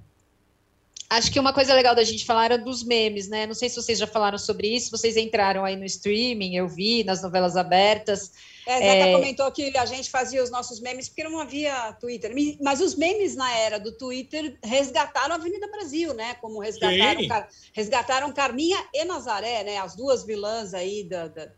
Acho 1.13 1.31
que 1.31 1.39
uma 1.39 1.53
coisa 1.53 1.75
legal 1.75 1.95
da 1.95 2.05
gente 2.05 2.25
falar 2.25 2.47
era 2.47 2.57
dos 2.57 2.83
memes, 2.83 3.29
né? 3.29 3.47
Não 3.47 3.53
sei 3.53 3.69
se 3.69 3.77
vocês 3.77 3.99
já 3.99 4.07
falaram 4.07 4.39
sobre 4.39 4.75
isso, 4.75 4.91
vocês 4.91 5.15
entraram 5.15 5.63
aí 5.63 5.77
no 5.77 5.85
streaming, 5.85 6.57
eu 6.57 6.67
vi, 6.67 7.05
nas 7.05 7.23
novelas 7.23 7.55
abertas. 7.55 8.33
É, 8.67 8.79
Zeca 8.79 9.09
é... 9.09 9.13
comentou 9.13 9.51
que 9.51 9.77
a 9.77 9.87
gente 9.87 10.11
fazia 10.11 10.43
os 10.43 10.51
nossos 10.51 10.81
memes 10.81 11.09
porque 11.09 11.25
não 11.25 11.39
havia 11.41 11.93
Twitter. 11.95 12.33
Mas 12.61 12.81
os 12.81 12.95
memes 12.95 13.35
na 13.35 13.51
era 13.57 13.79
do 13.79 13.93
Twitter 13.93 14.57
resgataram 14.63 15.33
a 15.33 15.37
Avenida 15.37 15.67
Brasil, 15.69 16.15
né? 16.15 16.35
Como 16.35 16.61
resgataram, 16.61 17.27
Car... 17.27 17.49
resgataram 17.73 18.33
Carminha 18.33 18.79
e 18.95 19.05
Nazaré, 19.05 19.65
né? 19.65 19.79
As 19.79 19.97
duas 19.97 20.25
vilãs 20.25 20.75
aí 20.75 21.03
da, 21.05 21.29
da, 21.29 21.51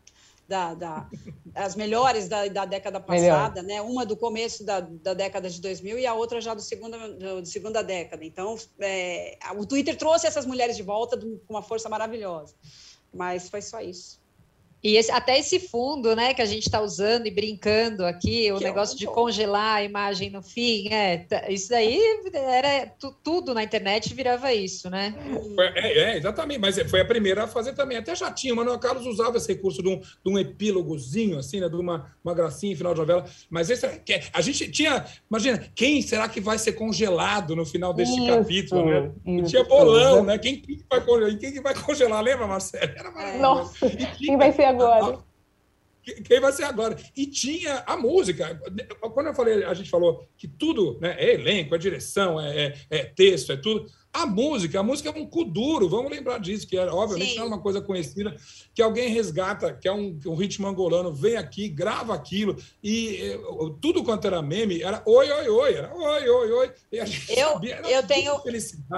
da, 0.47 0.73
da 0.73 1.09
as 1.53 1.75
melhores 1.75 2.27
da, 2.27 2.47
da 2.47 2.65
década 2.65 2.99
passada, 2.99 3.61
Melhor. 3.61 3.83
né? 3.85 3.89
Uma 3.89 4.05
do 4.05 4.17
começo 4.17 4.65
da, 4.65 4.79
da 4.79 5.13
década 5.13 5.49
de 5.49 5.61
2000 5.61 5.99
e 5.99 6.07
a 6.07 6.13
outra 6.13 6.41
já 6.41 6.53
do 6.53 6.61
segunda, 6.61 6.97
do, 6.97 7.45
segunda 7.45 7.83
década. 7.83 8.25
Então, 8.25 8.57
é, 8.79 9.37
o 9.55 9.65
Twitter 9.65 9.95
trouxe 9.95 10.27
essas 10.27 10.45
mulheres 10.45 10.75
de 10.75 10.83
volta 10.83 11.17
com 11.17 11.53
uma 11.53 11.61
força 11.61 11.87
maravilhosa. 11.87 12.55
Mas 13.13 13.47
foi 13.47 13.61
só 13.61 13.79
isso. 13.79 14.19
E 14.85 14.97
esse, 14.97 15.11
até 15.11 15.39
esse 15.39 15.59
fundo, 15.59 16.15
né, 16.15 16.35
que 16.35 16.43
a 16.43 16.45
gente 16.45 16.67
está 16.67 16.79
usando 16.79 17.25
e 17.25 17.31
brincando 17.31 18.05
aqui, 18.05 18.51
o 18.51 18.59
que 18.59 18.63
negócio 18.65 18.95
de 18.95 19.07
congelar 19.07 19.77
a 19.77 19.83
imagem 19.83 20.29
no 20.29 20.43
fim, 20.43 20.93
é, 20.93 21.25
isso 21.49 21.69
daí 21.69 21.99
era 22.35 22.93
tudo 23.23 23.55
na 23.55 23.63
internet 23.63 24.13
virava 24.13 24.53
isso, 24.53 24.87
né? 24.87 25.15
É, 25.73 26.11
é, 26.11 26.17
exatamente, 26.17 26.59
mas 26.59 26.77
foi 26.87 27.01
a 27.01 27.05
primeira 27.05 27.45
a 27.45 27.47
fazer 27.47 27.73
também. 27.73 27.97
Até 27.97 28.15
já 28.15 28.31
tinha, 28.31 28.53
o 28.53 28.57
Manuel 28.57 28.77
Carlos 28.77 29.07
usava 29.07 29.37
esse 29.37 29.51
recurso 29.53 29.81
de 29.81 29.89
um, 29.89 29.99
de 29.99 30.31
um 30.31 30.37
epílogozinho, 30.37 31.39
assim, 31.39 31.59
né, 31.59 31.67
de 31.67 31.75
uma, 31.75 32.11
uma 32.23 32.35
gracinha 32.35 32.73
em 32.73 32.75
final 32.75 32.93
de 32.93 32.99
novela, 32.99 33.25
mas 33.49 33.71
esse 33.71 33.87
a 34.31 34.41
gente 34.41 34.69
tinha, 34.69 35.03
imagina, 35.27 35.63
quem 35.73 35.99
será 36.03 36.29
que 36.29 36.39
vai 36.39 36.59
ser 36.59 36.73
congelado 36.73 37.55
no 37.55 37.65
final 37.65 37.91
deste 37.91 38.21
isso, 38.21 38.27
capítulo, 38.27 38.85
né? 38.85 39.11
Isso, 39.25 39.49
tinha 39.49 39.63
bolão, 39.63 40.23
né? 40.23 40.37
Quem, 40.37 40.57
quem, 40.57 40.79
vai 40.87 41.01
congelar, 41.03 41.37
quem 41.39 41.59
vai 41.59 41.73
congelar, 41.73 42.21
lembra, 42.21 42.45
Marcelo? 42.45 42.91
Era 42.95 43.37
Nossa, 43.39 43.89
quem 44.19 44.37
vai 44.37 44.51
ser 44.51 44.74
agora. 44.81 45.23
Quem 46.23 46.39
vai 46.39 46.51
ser 46.51 46.65
agora? 46.65 46.95
E 47.17 47.25
tinha 47.25 47.83
a 47.87 47.97
música. 47.97 48.61
Quando 49.11 49.27
eu 49.27 49.33
falei, 49.33 49.63
a 49.63 49.73
gente 49.73 49.89
falou 49.89 50.27
que 50.37 50.47
tudo 50.47 50.99
né, 51.01 51.15
é 51.17 51.33
elenco, 51.33 51.73
é 51.73 51.77
direção, 51.79 52.39
é, 52.39 52.67
é, 52.67 52.73
é 52.91 53.05
texto, 53.05 53.51
é 53.51 53.57
tudo. 53.57 53.87
A 54.15 54.25
música, 54.25 54.79
a 54.79 54.83
música 54.83 55.09
é 55.09 55.11
um 55.11 55.25
cu 55.25 55.43
duro, 55.43 55.89
vamos 55.89 56.09
lembrar 56.09 56.39
disso, 56.39 56.65
que 56.65 56.77
era, 56.77 56.93
obviamente 56.93 57.31
Sim. 57.31 57.37
não 57.37 57.43
é 57.43 57.47
uma 57.47 57.61
coisa 57.61 57.81
conhecida, 57.81 58.33
que 58.73 58.81
alguém 58.81 59.09
resgata, 59.09 59.73
que 59.73 59.89
é 59.89 59.91
um, 59.91 60.17
um 60.25 60.35
ritmo 60.35 60.65
angolano, 60.67 61.13
vem 61.13 61.35
aqui, 61.35 61.67
grava 61.67 62.13
aquilo, 62.13 62.55
e 62.81 63.17
eh, 63.21 63.39
tudo 63.81 64.05
quanto 64.05 64.25
era 64.25 64.41
meme 64.41 64.81
era 64.81 65.03
oi, 65.05 65.29
oi, 65.29 65.49
oi, 65.49 65.73
era 65.73 65.93
oi, 65.93 66.29
oi, 66.29 66.51
oi. 66.51 66.73
eu, 66.91 67.05
sabia, 67.49 67.81
eu, 67.89 68.03
tenho, 68.03 68.31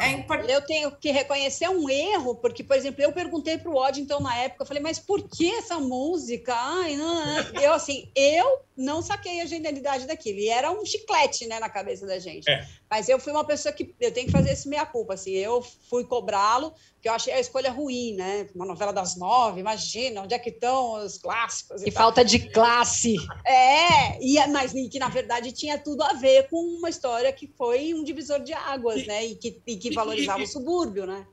é, 0.02 0.56
eu 0.56 0.62
tenho 0.62 0.92
que 0.92 1.10
reconhecer 1.10 1.68
um 1.68 1.90
erro, 1.90 2.36
porque, 2.36 2.64
por 2.64 2.76
exemplo, 2.76 3.02
eu 3.02 3.12
perguntei 3.12 3.58
para 3.58 3.72
o 3.72 3.76
Odd, 3.76 4.00
então, 4.00 4.20
na 4.20 4.36
época, 4.38 4.64
eu 4.64 4.68
falei, 4.68 4.84
mas 4.84 5.00
por 5.00 5.28
que 5.28 5.50
essa 5.56 5.80
música? 5.80 6.54
Ai, 6.54 6.96
não, 6.96 7.26
não. 7.26 7.62
Eu, 7.62 7.74
assim, 7.74 8.10
eu 8.16 8.60
não 8.76 9.02
saquei 9.02 9.42
a 9.42 9.46
genialidade 9.46 10.06
daquilo, 10.06 10.40
e 10.40 10.50
era 10.50 10.72
um 10.72 10.86
chiclete, 10.86 11.48
né, 11.48 11.60
na 11.60 11.70
cabeça 11.70 12.06
da 12.06 12.20
gente. 12.20 12.50
É. 12.50 12.68
Mas 12.90 13.10
eu 13.10 13.20
fui 13.20 13.32
uma 13.32 13.46
pessoa 13.46 13.74
que 13.74 13.96
eu 14.00 14.12
tenho 14.12 14.28
que 14.28 14.32
fazer 14.32 14.52
esse 14.52 14.68
meia-culpa, 14.70 15.07
assim, 15.12 15.32
eu 15.32 15.62
fui 15.90 16.04
cobrá-lo, 16.04 16.74
que 17.02 17.08
eu 17.08 17.14
achei 17.14 17.34
a 17.34 17.40
escolha 17.40 17.72
ruim, 17.72 18.16
né? 18.16 18.48
Uma 18.56 18.66
novela 18.66 18.92
das 18.92 19.16
nove, 19.16 19.60
imagina, 19.60 20.22
onde 20.22 20.34
é 20.34 20.40
que 20.40 20.50
estão 20.50 21.04
os 21.04 21.18
clássicos? 21.18 21.84
Que 21.84 21.92
falta 21.92 22.24
de 22.24 22.40
classe. 22.50 23.16
É, 23.46 24.22
e, 24.22 24.36
mas 24.48 24.74
que 24.74 25.00
na 25.00 25.10
verdade 25.10 25.52
tinha 25.52 25.78
tudo 25.78 26.04
a 26.04 26.14
ver 26.14 26.50
com 26.50 26.58
uma 26.58 26.90
história 26.90 27.32
que 27.32 27.48
foi 27.48 27.94
um 27.94 28.04
divisor 28.04 28.40
de 28.42 28.54
águas, 28.54 29.02
e, 29.02 29.08
né? 29.08 29.26
E 29.26 29.36
que, 29.36 29.62
e 29.66 29.78
que 29.78 29.94
valorizava 29.94 30.40
e, 30.40 30.44
o 30.44 30.48
subúrbio, 30.48 31.06
né? 31.06 31.26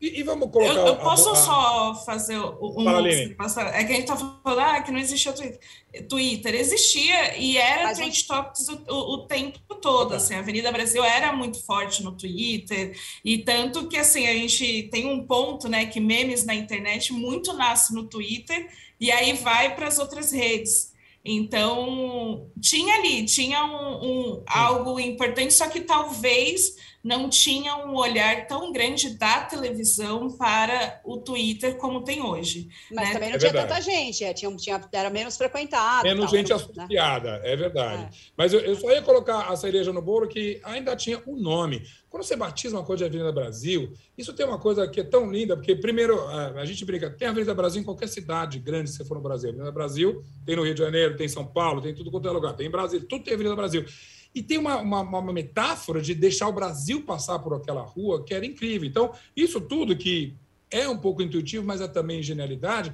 E, 0.00 0.20
e, 0.20 0.22
vamos 0.22 0.50
colocar. 0.50 0.74
Eu, 0.74 0.86
eu 0.86 0.96
posso 0.96 1.30
a, 1.30 1.34
só 1.34 1.94
fazer 2.04 2.38
um. 2.38 2.84
Fala, 2.84 3.70
é 3.70 3.84
que 3.84 3.92
a 3.92 3.96
gente 3.96 4.10
está 4.10 4.16
falando 4.16 4.58
ah, 4.60 4.82
que 4.82 4.90
não 4.90 4.98
existia 4.98 5.32
Twitter. 5.32 5.60
Twitter 6.08 6.54
existia 6.54 7.38
e 7.38 7.56
era 7.56 7.94
trend 7.94 8.26
topics 8.26 8.68
o, 8.68 8.84
o, 8.88 9.14
o, 9.14 9.26
tempo 9.26 9.58
todo. 9.76 10.10
Tá. 10.10 10.16
Assim, 10.16 10.34
a 10.34 10.40
Avenida 10.40 10.72
Brasil 10.72 11.02
era 11.04 11.32
muito 11.32 11.64
forte 11.64 12.02
no 12.02 12.12
Twitter, 12.12 12.98
e 13.24 13.38
tanto 13.38 13.88
que 13.88 13.96
assim, 13.96 14.26
a 14.26 14.32
gente 14.32 14.84
tem 14.90 15.06
um 15.06 15.26
ponto, 15.26 15.68
né, 15.68 15.86
que 15.86 16.00
memes 16.00 16.44
na 16.44 16.54
internet 16.54 17.12
muito 17.12 17.52
nasce 17.52 17.94
no 17.94 18.04
Twitter 18.04 18.68
e 19.00 19.10
aí 19.10 19.32
vai 19.34 19.74
para 19.74 19.88
as 19.88 19.98
outras 19.98 20.32
redes. 20.32 20.93
Então, 21.24 22.50
tinha 22.60 22.96
ali, 22.96 23.24
tinha 23.24 23.64
um, 23.64 24.04
um 24.04 24.44
algo 24.46 25.00
importante, 25.00 25.54
só 25.54 25.68
que 25.68 25.80
talvez 25.80 26.76
não 27.04 27.28
tinha 27.28 27.76
um 27.76 27.94
olhar 27.94 28.46
tão 28.46 28.72
grande 28.72 29.10
da 29.18 29.40
televisão 29.42 30.30
para 30.36 31.00
o 31.04 31.18
Twitter 31.18 31.76
como 31.76 32.02
tem 32.02 32.22
hoje. 32.22 32.68
Mas 32.90 33.08
né? 33.08 33.12
também 33.12 33.28
não 33.28 33.36
é 33.36 33.38
tinha 33.38 33.52
verdade. 33.52 33.68
tanta 33.68 33.80
gente, 33.82 34.24
é, 34.24 34.32
tinha, 34.32 34.56
tinha, 34.56 34.80
era 34.90 35.10
menos 35.10 35.36
frequentado. 35.36 36.02
Menos 36.02 36.24
tal, 36.24 36.34
gente 36.34 36.48
né? 36.48 36.54
associada, 36.54 37.40
é 37.44 37.54
verdade. 37.54 38.04
É. 38.04 38.08
Mas 38.34 38.54
eu, 38.54 38.60
eu, 38.60 38.74
só 38.74 38.90
ia 38.90 39.02
colocar 39.02 39.50
a 39.50 39.56
cereja 39.56 39.92
no 39.92 40.00
bolo 40.00 40.26
que 40.26 40.60
ainda 40.64 40.96
tinha 40.96 41.22
um 41.26 41.36
nome. 41.36 41.82
Quando 42.14 42.22
você 42.22 42.36
batiza 42.36 42.76
uma 42.76 42.84
coisa 42.84 43.00
de 43.02 43.08
Avenida 43.08 43.32
Brasil, 43.32 43.92
isso 44.16 44.32
tem 44.32 44.46
uma 44.46 44.56
coisa 44.56 44.86
que 44.86 45.00
é 45.00 45.02
tão 45.02 45.32
linda, 45.32 45.56
porque, 45.56 45.74
primeiro, 45.74 46.24
a, 46.28 46.64
gente 46.64 46.84
brinca, 46.84 47.10
tem 47.10 47.26
Avenida 47.26 47.52
Brasil 47.52 47.82
em 47.82 47.84
qualquer 47.84 48.06
cidade 48.06 48.60
grande, 48.60 48.88
se 48.88 48.98
você 48.98 49.04
for 49.04 49.16
no 49.16 49.20
Brasil. 49.20 49.50
Avenida 49.50 49.72
Brasil 49.72 50.22
tem 50.46 50.54
no 50.54 50.62
Rio 50.62 50.74
de 50.74 50.80
Janeiro, 50.80 51.16
tem 51.16 51.26
em 51.26 51.28
São 51.28 51.44
Paulo, 51.44 51.82
tem 51.82 51.92
tudo 51.92 52.12
quanto 52.12 52.28
é 52.28 52.30
lugar, 52.30 52.52
tem 52.52 52.68
em 52.68 52.70
Brasília, 52.70 53.04
tudo 53.10 53.24
tem 53.24 53.34
Avenida 53.34 53.56
Brasil. 53.56 53.84
E 54.32 54.44
tem 54.44 54.58
uma, 54.58 54.76
uma, 54.76 55.00
uma, 55.00 55.32
metáfora 55.32 56.00
de 56.00 56.14
deixar 56.14 56.46
o 56.46 56.52
Brasil 56.52 57.02
passar 57.02 57.40
por 57.40 57.52
aquela 57.52 57.82
rua 57.82 58.22
que 58.22 58.32
era 58.32 58.46
incrível. 58.46 58.88
Então, 58.88 59.12
isso 59.36 59.60
tudo 59.60 59.96
que 59.96 60.36
é 60.70 60.88
um 60.88 60.96
pouco 60.96 61.20
intuitivo, 61.20 61.66
mas 61.66 61.80
é 61.80 61.88
também 61.88 62.22
genialidade, 62.22 62.92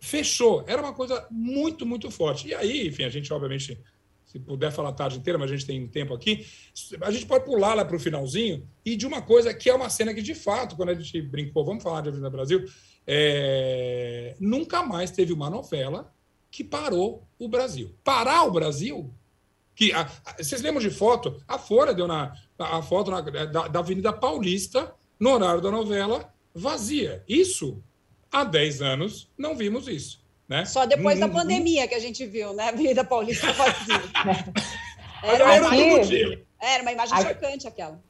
fechou. 0.00 0.62
Era 0.68 0.80
uma 0.80 0.92
coisa 0.92 1.26
muito, 1.32 1.84
muito 1.84 2.12
forte. 2.12 2.46
E 2.46 2.54
aí, 2.54 2.86
enfim, 2.86 3.02
a 3.02 3.08
gente, 3.08 3.32
obviamente, 3.32 3.76
se 4.36 4.40
puder 4.40 4.70
falar 4.70 4.90
a 4.90 4.92
tarde 4.92 5.18
inteira, 5.18 5.38
mas 5.38 5.50
a 5.50 5.54
gente 5.54 5.66
tem 5.66 5.86
tempo 5.86 6.12
aqui, 6.12 6.46
a 7.00 7.10
gente 7.10 7.26
pode 7.26 7.44
pular 7.44 7.74
lá 7.74 7.84
para 7.84 7.96
o 7.96 8.00
finalzinho 8.00 8.68
e 8.84 8.96
de 8.96 9.06
uma 9.06 9.22
coisa 9.22 9.52
que 9.54 9.70
é 9.70 9.74
uma 9.74 9.88
cena 9.88 10.12
que, 10.12 10.22
de 10.22 10.34
fato, 10.34 10.76
quando 10.76 10.90
a 10.90 10.94
gente 10.94 11.22
brincou, 11.22 11.64
vamos 11.64 11.82
falar 11.82 12.02
de 12.02 12.08
Avenida 12.08 12.30
Brasil, 12.30 12.64
é... 13.06 14.36
nunca 14.38 14.82
mais 14.82 15.10
teve 15.10 15.32
uma 15.32 15.48
novela 15.48 16.12
que 16.50 16.62
parou 16.62 17.26
o 17.38 17.48
Brasil. 17.48 17.94
Parar 18.04 18.44
o 18.44 18.50
Brasil 18.50 19.12
que 19.74 19.92
a, 19.92 20.10
vocês 20.38 20.62
lembram 20.62 20.80
de 20.80 20.90
foto? 20.90 21.40
A 21.46 21.58
Folha 21.58 21.92
deu 21.92 22.08
na 22.08 22.32
a 22.58 22.80
foto 22.80 23.10
na, 23.10 23.20
da, 23.20 23.68
da, 23.68 23.78
Avenida 23.78 24.10
Paulista, 24.10 24.94
no 25.20 25.32
horário 25.32 25.60
da 25.60 25.70
novela, 25.70 26.32
vazia. 26.54 27.22
Isso, 27.28 27.82
há 28.32 28.42
10 28.42 28.80
anos, 28.80 29.30
não 29.36 29.54
vimos 29.54 29.86
isso. 29.86 30.24
Né? 30.48 30.64
Só 30.64 30.86
depois 30.86 31.18
da 31.18 31.28
pandemia 31.28 31.88
que 31.88 31.94
a 31.94 31.98
gente 31.98 32.24
viu, 32.24 32.54
né? 32.54 32.64
A 32.64 32.68
Avenida 32.68 33.04
Paulista 33.04 33.52
vazia. 33.52 34.02
era, 35.22 35.44
uma 35.44 35.56
imagem, 35.76 36.44
era 36.60 36.82
uma 36.82 36.92
imagem 36.92 37.18
chocante 37.20 37.66
aquela. 37.66 38.00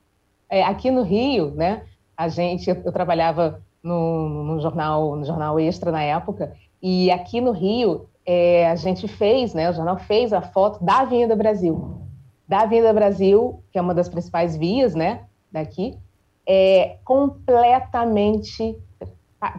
É, 0.49 0.63
aqui 0.63 0.91
no 0.91 1.03
Rio, 1.03 1.51
né? 1.53 1.85
A 2.17 2.29
gente, 2.29 2.69
eu, 2.69 2.77
eu 2.85 2.93
trabalhava 2.93 3.63
no, 3.87 4.45
no, 4.45 4.61
jornal, 4.61 5.15
no 5.17 5.25
jornal 5.25 5.61
Extra 5.61 5.93
na 5.93 6.03
época, 6.03 6.53
E 6.83 7.11
aqui 7.11 7.41
no 7.41 7.53
Rio, 7.53 8.09
é, 8.25 8.69
a 8.69 8.75
gente 8.75 9.07
fez, 9.07 9.55
né, 9.55 9.71
o 9.71 9.73
jornal 9.73 9.97
fez 9.99 10.33
a 10.33 10.43
foto 10.43 10.85
da 10.85 11.01
Avenida 11.01 11.37
Brasil. 11.37 12.03
Da 12.49 12.63
Avenida 12.63 12.93
Brasil, 12.93 13.63
que 13.71 13.79
é 13.79 13.81
uma 13.81 13.95
das 13.95 14.09
principais 14.09 14.57
vias, 14.57 14.95
né, 14.95 15.25
daqui, 15.51 15.97
é 16.47 16.97
completamente 17.05 18.77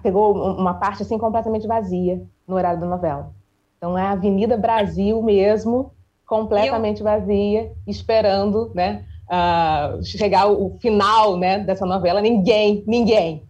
pegou 0.02 0.36
uma 0.36 0.74
parte 0.76 1.04
assim 1.04 1.18
completamente 1.18 1.68
vazia 1.68 2.22
no 2.48 2.56
horário 2.56 2.80
da 2.80 2.86
novela. 2.88 3.32
Então 3.78 3.98
é 3.98 4.02
a 4.02 4.12
Avenida 4.12 4.58
Brasil 4.58 5.22
mesmo, 5.22 5.92
completamente 6.26 7.00
eu... 7.00 7.04
vazia, 7.04 7.72
esperando, 7.86 8.72
né, 8.74 9.06
uh, 9.30 10.04
chegar 10.04 10.48
o 10.48 10.78
final, 10.80 11.38
né, 11.38 11.60
dessa 11.60 11.86
novela. 11.86 12.22
Ninguém, 12.22 12.84
ninguém 12.88 13.47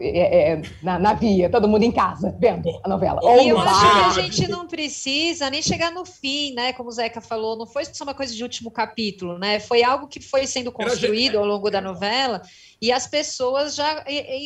é, 0.00 0.52
é, 0.52 0.62
na, 0.82 0.98
na, 0.98 1.14
via, 1.14 1.50
todo 1.50 1.68
mundo 1.68 1.82
em 1.82 1.90
casa, 1.90 2.34
vendo 2.38 2.68
a 2.84 2.88
novela. 2.88 3.20
Ou 3.22 3.42
e 3.42 3.48
eu 3.48 3.58
acho 3.58 3.80
que 3.80 4.20
a 4.20 4.22
gente 4.22 4.48
não 4.48 4.66
precisa 4.66 5.50
nem 5.50 5.60
chegar 5.60 5.90
no 5.90 6.04
fim, 6.04 6.54
né? 6.54 6.72
Como 6.72 6.88
o 6.88 6.92
Zeca 6.92 7.20
falou, 7.20 7.56
não 7.56 7.66
foi 7.66 7.84
só 7.84 8.04
uma 8.04 8.14
coisa 8.14 8.34
de 8.34 8.42
último 8.42 8.70
capítulo, 8.70 9.38
né? 9.38 9.58
Foi 9.58 9.82
algo 9.82 10.06
que 10.06 10.20
foi 10.20 10.46
sendo 10.46 10.70
construído 10.70 11.38
ao 11.38 11.44
longo 11.44 11.70
da 11.70 11.80
novela 11.80 12.42
e 12.80 12.92
as 12.92 13.08
pessoas 13.08 13.74
já 13.74 14.04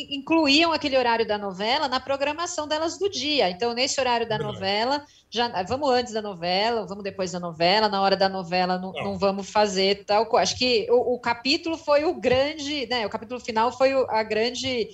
incluíam 0.08 0.72
aquele 0.72 0.96
horário 0.96 1.26
da 1.26 1.36
novela 1.36 1.86
na 1.86 2.00
programação 2.00 2.66
delas 2.66 2.98
do 2.98 3.10
dia. 3.10 3.50
Então, 3.50 3.74
nesse 3.74 4.00
horário 4.00 4.26
da 4.26 4.38
novela, 4.38 5.04
já 5.30 5.62
vamos 5.64 5.90
antes 5.90 6.14
da 6.14 6.22
novela, 6.22 6.86
vamos 6.86 7.04
depois 7.04 7.32
da 7.32 7.40
novela, 7.40 7.90
na 7.90 8.00
hora 8.00 8.16
da 8.16 8.30
novela 8.30 8.78
não, 8.78 8.92
não. 8.92 9.04
não 9.04 9.18
vamos 9.18 9.50
fazer 9.50 10.04
tal 10.06 10.24
coisa. 10.26 10.44
Acho 10.44 10.58
que 10.58 10.86
o, 10.90 11.14
o, 11.14 11.18
capítulo 11.18 11.76
foi 11.76 12.04
o 12.04 12.14
grande, 12.14 12.86
né? 12.86 13.04
O 13.04 13.10
capítulo 13.10 13.38
final 13.38 13.70
foi 13.70 13.94
o, 13.94 14.06
a 14.08 14.22
grande 14.22 14.88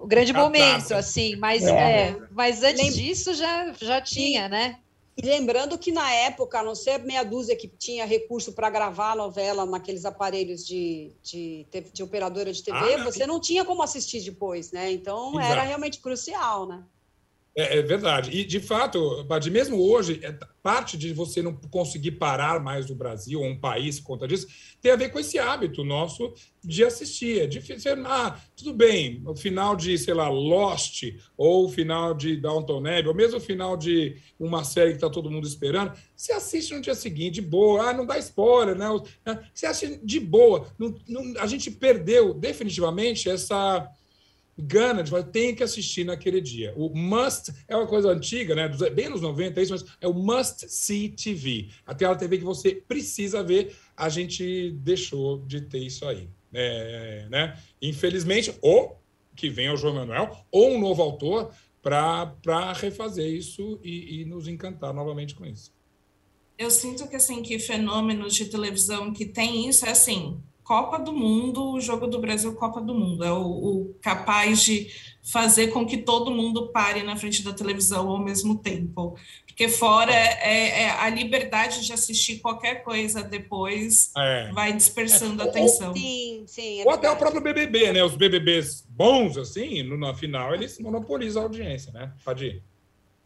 o 0.00 0.06
grande 0.06 0.32
momento, 0.32 0.94
assim, 0.94 1.36
mas, 1.36 1.62
é. 1.62 2.08
é. 2.08 2.16
mas 2.30 2.62
antes 2.62 2.82
Lem... 2.82 2.90
disso 2.90 3.34
já, 3.34 3.72
já 3.74 4.00
tinha, 4.00 4.46
e, 4.46 4.48
né? 4.48 4.78
E 5.14 5.26
lembrando 5.26 5.76
que 5.76 5.92
na 5.92 6.10
época, 6.10 6.60
a 6.60 6.62
não 6.62 6.74
ser 6.74 6.98
meia 7.00 7.22
dúzia 7.22 7.54
que 7.54 7.68
tinha 7.68 8.06
recurso 8.06 8.54
para 8.54 8.70
gravar 8.70 9.12
a 9.12 9.16
novela 9.16 9.66
naqueles 9.66 10.06
aparelhos 10.06 10.66
de, 10.66 11.12
de, 11.22 11.66
de 11.92 12.02
operadora 12.02 12.50
de 12.50 12.62
TV, 12.62 12.94
ah, 12.94 13.04
você 13.04 13.26
não 13.26 13.38
tinha 13.38 13.62
como 13.62 13.82
assistir 13.82 14.22
depois, 14.22 14.72
né? 14.72 14.90
Então 14.90 15.32
Exato. 15.34 15.52
era 15.52 15.62
realmente 15.62 15.98
crucial, 15.98 16.66
né? 16.66 16.82
É, 17.56 17.78
é, 17.78 17.82
verdade. 17.82 18.30
E, 18.30 18.44
de 18.44 18.60
fato, 18.60 19.24
Badi, 19.24 19.50
mesmo 19.50 19.76
hoje, 19.76 20.20
é, 20.22 20.32
parte 20.62 20.96
de 20.96 21.12
você 21.12 21.42
não 21.42 21.52
conseguir 21.52 22.12
parar 22.12 22.60
mais 22.60 22.90
o 22.90 22.94
Brasil, 22.94 23.40
ou 23.40 23.46
um 23.46 23.58
país, 23.58 23.98
por 23.98 24.06
conta 24.06 24.28
disso, 24.28 24.46
tem 24.80 24.92
a 24.92 24.96
ver 24.96 25.10
com 25.10 25.18
esse 25.18 25.36
hábito 25.36 25.82
nosso 25.82 26.32
de 26.62 26.84
assistir. 26.84 27.40
É 27.40 27.46
difícil. 27.46 28.06
Ah, 28.06 28.40
tudo 28.56 28.72
bem, 28.72 29.22
o 29.26 29.34
final 29.34 29.74
de, 29.74 29.98
sei 29.98 30.14
lá, 30.14 30.28
Lost, 30.28 31.02
ou 31.36 31.64
o 31.64 31.68
final 31.68 32.14
de 32.14 32.36
Downton 32.36 32.78
Abbey, 32.78 33.08
ou 33.08 33.14
mesmo 33.14 33.38
o 33.38 33.40
final 33.40 33.76
de 33.76 34.16
uma 34.38 34.62
série 34.62 34.90
que 34.90 34.96
está 34.98 35.10
todo 35.10 35.30
mundo 35.30 35.46
esperando, 35.46 35.92
você 36.14 36.32
assiste 36.32 36.72
no 36.72 36.80
dia 36.80 36.94
seguinte, 36.94 37.34
de 37.34 37.42
boa. 37.42 37.90
Ah, 37.90 37.92
não 37.92 38.06
dá 38.06 38.16
spoiler, 38.18 38.76
né? 38.76 38.86
né? 39.26 39.42
Você 39.52 39.66
assiste 39.66 40.00
de 40.04 40.20
boa. 40.20 40.68
Não, 40.78 40.94
não, 41.08 41.40
a 41.40 41.46
gente 41.46 41.68
perdeu 41.70 42.32
definitivamente 42.32 43.28
essa 43.28 43.90
de 44.60 45.10
falar, 45.10 45.24
tem 45.24 45.54
que 45.54 45.62
assistir 45.62 46.04
naquele 46.04 46.40
dia. 46.40 46.72
O 46.76 46.94
must 46.94 47.52
é 47.66 47.76
uma 47.76 47.86
coisa 47.86 48.10
antiga, 48.10 48.54
né? 48.54 48.68
Bem 48.94 49.08
nos 49.08 49.20
90, 49.20 49.60
isso, 49.60 49.72
mas 49.72 49.84
é 50.00 50.06
o 50.06 50.14
must 50.14 50.68
see 50.68 51.08
TV. 51.08 51.68
Aquela 51.86 52.16
TV 52.16 52.38
que 52.38 52.44
você 52.44 52.74
precisa 52.86 53.42
ver. 53.42 53.74
A 53.96 54.08
gente 54.08 54.72
deixou 54.72 55.38
de 55.46 55.60
ter 55.60 55.78
isso 55.78 56.06
aí. 56.06 56.28
É, 56.52 57.26
né? 57.30 57.58
Infelizmente, 57.80 58.54
ou 58.60 59.00
que 59.36 59.48
venha 59.48 59.72
o 59.72 59.76
João 59.76 59.94
Manuel, 59.94 60.36
ou 60.50 60.72
um 60.72 60.80
novo 60.80 61.02
autor 61.02 61.50
para 61.82 62.72
refazer 62.74 63.26
isso 63.26 63.80
e, 63.82 64.20
e 64.20 64.24
nos 64.24 64.46
encantar 64.46 64.92
novamente 64.92 65.34
com 65.34 65.46
isso. 65.46 65.72
Eu 66.58 66.70
sinto 66.70 67.08
que 67.08 67.16
assim 67.16 67.42
que 67.42 67.58
fenômenos 67.58 68.34
de 68.34 68.44
televisão 68.44 69.14
que 69.14 69.24
tem 69.24 69.66
isso 69.66 69.86
é 69.86 69.90
assim, 69.92 70.38
Copa 70.70 71.00
do 71.00 71.12
Mundo, 71.12 71.72
o 71.72 71.80
jogo 71.80 72.06
do 72.06 72.20
Brasil 72.20 72.54
Copa 72.54 72.80
do 72.80 72.94
Mundo. 72.94 73.24
É 73.24 73.32
o, 73.32 73.42
o, 73.42 73.94
capaz 74.00 74.62
de 74.62 74.86
fazer 75.20 75.72
com 75.72 75.84
que 75.84 75.98
todo 75.98 76.30
mundo 76.30 76.68
pare 76.68 77.02
na 77.02 77.16
frente 77.16 77.42
da 77.42 77.52
televisão 77.52 78.08
ao 78.08 78.20
mesmo 78.20 78.56
tempo. 78.56 79.18
Porque 79.44 79.68
fora 79.68 80.14
é, 80.14 80.82
é 80.82 80.90
a 80.90 81.08
liberdade 81.08 81.84
de 81.84 81.92
assistir 81.92 82.38
qualquer 82.38 82.84
coisa 82.84 83.20
depois 83.20 84.12
é. 84.16 84.52
vai 84.52 84.72
dispersando 84.72 85.42
é. 85.42 85.46
a 85.46 85.48
atenção. 85.48 85.92
Sim, 85.92 86.44
sim. 86.46 86.82
É 86.82 86.84
Ou 86.84 86.92
até 86.92 87.10
o 87.10 87.16
próprio 87.16 87.40
BBB, 87.40 87.90
né? 87.90 88.04
Os 88.04 88.14
BBBs 88.14 88.86
bons, 88.88 89.36
assim, 89.38 89.82
no, 89.82 89.98
na 89.98 90.14
final, 90.14 90.54
eles 90.54 90.78
monopolizam 90.78 91.42
a 91.42 91.46
audiência, 91.46 91.90
né? 91.90 92.12
Pode 92.24 92.46
ir. 92.46 92.62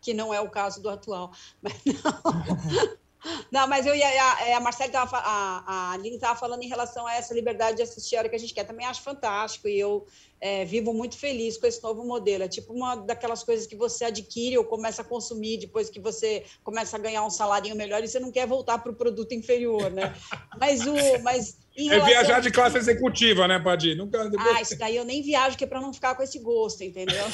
Que 0.00 0.14
não 0.14 0.33
é 0.33 0.40
o 0.40 0.48
caso 0.48 0.80
do 0.80 0.88
atual. 0.88 1.30
Mas 1.61 1.74
não. 1.85 2.94
Não, 3.51 3.67
mas 3.67 3.87
eu 3.87 3.95
ia. 3.95 4.07
A, 4.07 4.57
a 4.57 4.61
Marcela 4.61 4.89
estava. 4.89 5.17
A, 5.19 5.65
a 5.67 5.93
Aline 5.93 6.17
estava 6.17 6.39
falando 6.39 6.63
em 6.63 6.69
relação 6.69 7.07
a 7.07 7.15
essa 7.15 7.33
liberdade 7.33 7.77
de 7.77 7.83
assistir 7.83 8.17
a 8.17 8.21
hora 8.21 8.29
que 8.29 8.37
a 8.37 8.39
gente 8.39 8.55
quer. 8.55 8.65
Também 8.65 8.87
acho 8.87 9.03
fantástico. 9.03 9.69
E 9.69 9.79
eu 9.79 10.07
é, 10.41 10.65
vivo 10.65 10.93
muito 10.93 11.17
feliz 11.17 11.57
com 11.57 11.67
esse 11.67 11.83
novo 11.83 12.05
modelo. 12.05 12.45
É 12.45 12.49
tipo 12.49 12.73
uma 12.73 12.97
daquelas 12.97 13.43
coisas 13.43 13.67
que 13.67 13.77
você 13.77 14.05
adquire 14.05 14.59
ou 14.59 14.65
começa 14.65 15.03
a 15.03 15.05
consumir 15.05 15.59
depois 15.59 15.89
que 15.89 16.01
você 16.01 16.45
começa 16.63 16.97
a 16.97 17.01
ganhar 17.01 17.25
um 17.25 17.31
salário 17.31 17.75
melhor 17.75 18.03
e 18.05 18.09
você 18.09 18.21
não 18.21 18.31
quer 18.31 18.47
voltar 18.47 18.79
para 18.79 18.93
o 18.93 18.95
produto 18.95 19.33
inferior, 19.33 19.91
né? 19.91 20.15
Mas 20.61 20.87
o. 20.87 20.95
Mas, 21.23 21.59
é 21.77 22.01
viajar 22.01 22.41
de 22.41 22.53
classe 22.53 22.79
executiva, 22.79 23.49
né, 23.49 23.59
Padir? 23.59 23.97
Nunca... 23.97 24.31
Ah, 24.39 24.63
isso 24.63 24.79
daí 24.79 24.97
eu 24.97 25.05
nem 25.05 25.23
viajo, 25.23 25.57
que 25.57 25.65
é 25.65 25.67
para 25.67 25.81
não 25.81 25.93
ficar 25.93 26.15
com 26.15 26.23
esse 26.23 26.39
gosto, 26.39 26.85
entendeu? 26.85 27.25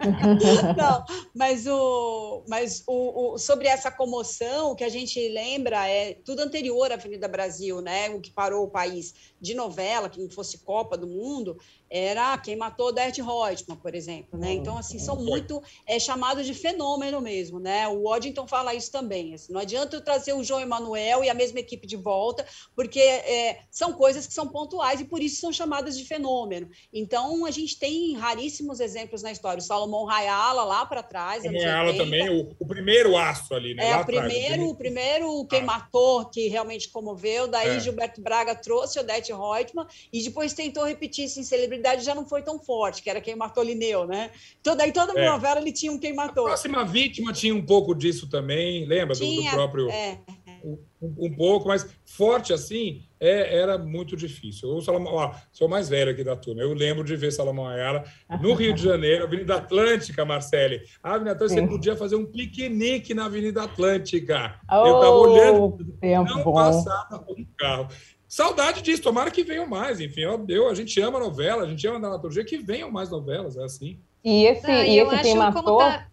não, 0.76 1.04
mas, 1.34 1.66
o, 1.66 2.44
mas 2.46 2.82
o, 2.86 3.34
o, 3.34 3.38
sobre 3.38 3.68
essa 3.68 3.90
comoção, 3.90 4.72
o 4.72 4.76
que 4.76 4.84
a 4.84 4.88
gente 4.88 5.18
lembra 5.30 5.88
é 5.88 6.14
tudo 6.24 6.40
anterior 6.40 6.90
à 6.92 6.94
Avenida 6.94 7.26
Brasil, 7.26 7.80
né? 7.80 8.10
O 8.10 8.20
que 8.20 8.30
parou 8.30 8.64
o 8.64 8.70
país 8.70 9.14
de 9.40 9.54
novela, 9.54 10.10
que 10.10 10.20
não 10.20 10.28
fosse 10.28 10.58
Copa 10.58 10.98
do 10.98 11.06
Mundo, 11.06 11.58
era 11.90 12.38
quem 12.38 12.54
matou 12.54 12.92
Dert 12.92 13.16
Reutemann, 13.16 13.76
por 13.76 13.96
exemplo, 13.96 14.38
né? 14.38 14.52
Então, 14.52 14.78
assim, 14.78 14.96
são 14.98 15.16
muito 15.16 15.60
é, 15.84 15.98
chamados 15.98 16.46
de 16.46 16.54
fenômeno 16.54 17.20
mesmo, 17.20 17.58
né? 17.58 17.88
O 17.88 18.04
Waddington 18.04 18.46
fala 18.46 18.72
isso 18.72 18.92
também. 18.92 19.34
Assim, 19.34 19.52
não 19.52 19.60
adianta 19.60 19.96
eu 19.96 20.00
trazer 20.00 20.32
o 20.32 20.44
João 20.44 20.60
Emanuel 20.60 21.24
e 21.24 21.28
a 21.28 21.34
mesma 21.34 21.58
equipe 21.58 21.88
de 21.88 21.96
volta, 21.96 22.46
porque 22.76 23.00
é, 23.00 23.62
são 23.72 23.92
coisas 23.92 24.24
que 24.24 24.32
são 24.32 24.46
pontuais 24.46 25.00
e 25.00 25.04
por 25.04 25.20
isso 25.20 25.40
são 25.40 25.52
chamadas 25.52 25.98
de 25.98 26.04
fenômeno. 26.04 26.70
Então, 26.92 27.44
a 27.44 27.50
gente 27.50 27.76
tem 27.76 28.14
raríssimos 28.14 28.78
exemplos 28.78 29.22
na 29.22 29.32
história. 29.32 29.58
O 29.58 29.64
Salomão 29.64 30.04
Rayala 30.04 30.62
lá 30.62 30.86
para 30.86 31.02
trás. 31.02 31.44
Rayala 31.44 31.96
também, 31.96 32.30
o, 32.30 32.54
o, 32.56 32.66
primeiro 32.66 33.16
aço 33.16 33.52
ali, 33.52 33.74
né? 33.74 33.90
É, 33.90 33.96
o 33.96 34.06
primeiro, 34.06 34.68
o 34.68 34.76
primeiro 34.76 35.44
quem 35.46 35.62
ah. 35.62 35.64
matou, 35.64 36.26
que 36.26 36.46
realmente 36.46 36.88
comoveu. 36.88 37.48
Daí 37.48 37.78
é. 37.78 37.80
Gilberto 37.80 38.20
Braga 38.20 38.54
trouxe 38.54 39.00
o 39.00 39.02
Dete 39.02 39.32
Reutemann 39.32 39.88
e 40.12 40.22
depois 40.22 40.52
tentou 40.52 40.84
repetir 40.84 41.24
isso 41.24 41.40
em 41.40 41.42
celebridade 41.42 41.79
celebridade 41.80 42.04
já 42.04 42.14
não 42.14 42.26
foi 42.26 42.42
tão 42.42 42.58
forte, 42.58 43.02
que 43.02 43.10
era 43.10 43.20
quem 43.20 43.34
matou 43.34 43.64
Lineu, 43.64 44.06
né? 44.06 44.30
Então, 44.60 44.76
daí 44.76 44.92
toda 44.92 45.18
é. 45.18 45.28
novela 45.28 45.60
ele 45.60 45.72
tinha 45.72 45.90
um 45.90 45.98
quem 45.98 46.14
matou. 46.14 46.44
A 46.44 46.50
próxima 46.50 46.84
vítima 46.84 47.32
tinha 47.32 47.54
um 47.54 47.64
pouco 47.64 47.94
disso 47.94 48.28
também, 48.28 48.86
lembra? 48.86 49.14
Tinha, 49.16 49.42
do, 49.42 49.50
do 49.50 49.56
próprio. 49.56 49.90
É. 49.90 50.18
Um, 50.62 50.78
um, 51.00 51.34
pouco, 51.34 51.68
mas 51.68 51.88
forte 52.04 52.52
assim 52.52 53.02
é, 53.18 53.58
era 53.58 53.78
muito 53.78 54.14
difícil. 54.14 54.68
Eu 54.68 54.82
Salomão, 54.82 55.14
ó, 55.14 55.34
sou 55.50 55.66
mais 55.66 55.88
velho 55.88 56.10
aqui 56.10 56.22
da 56.22 56.36
turma. 56.36 56.60
Eu 56.60 56.74
lembro 56.74 57.02
de 57.02 57.16
ver 57.16 57.32
Salomão 57.32 57.66
Ayala 57.66 58.04
no 58.42 58.52
Rio 58.52 58.74
de 58.74 58.82
Janeiro, 58.82 59.24
Avenida 59.24 59.54
Atlântica, 59.54 60.22
Marcele. 60.22 60.82
A 61.02 61.14
Avenida 61.14 61.32
Atlântica, 61.32 61.62
você 61.62 61.66
podia 61.66 61.96
fazer 61.96 62.16
um 62.16 62.26
piquenique 62.26 63.14
na 63.14 63.24
Avenida 63.24 63.62
Atlântica. 63.62 64.60
Oh, 64.70 64.86
eu 64.86 64.94
estava 64.96 65.16
olhando, 65.16 65.78
não 66.02 66.44
bom. 66.44 66.52
passava 66.52 67.24
um 67.30 67.46
carro. 67.56 67.88
Saudade 68.30 68.80
disso, 68.80 69.02
tomara 69.02 69.28
que 69.28 69.42
venham 69.42 69.66
mais. 69.66 69.98
Enfim, 69.98 70.24
ó, 70.24 70.38
eu, 70.48 70.68
a 70.68 70.74
gente 70.74 71.00
ama 71.00 71.18
novela, 71.18 71.64
a 71.64 71.66
gente 71.66 71.84
ama 71.88 71.98
dramaturgia, 71.98 72.44
que 72.44 72.58
venham 72.58 72.88
mais 72.88 73.10
novelas, 73.10 73.56
é 73.56 73.64
assim. 73.64 73.98
E 74.22 74.44
esse, 74.44 74.68
Não, 74.68 74.84
e 74.84 75.00
esse 75.00 75.22
quem 75.22 75.34
matou... 75.34 75.78
Tá... 75.78 76.06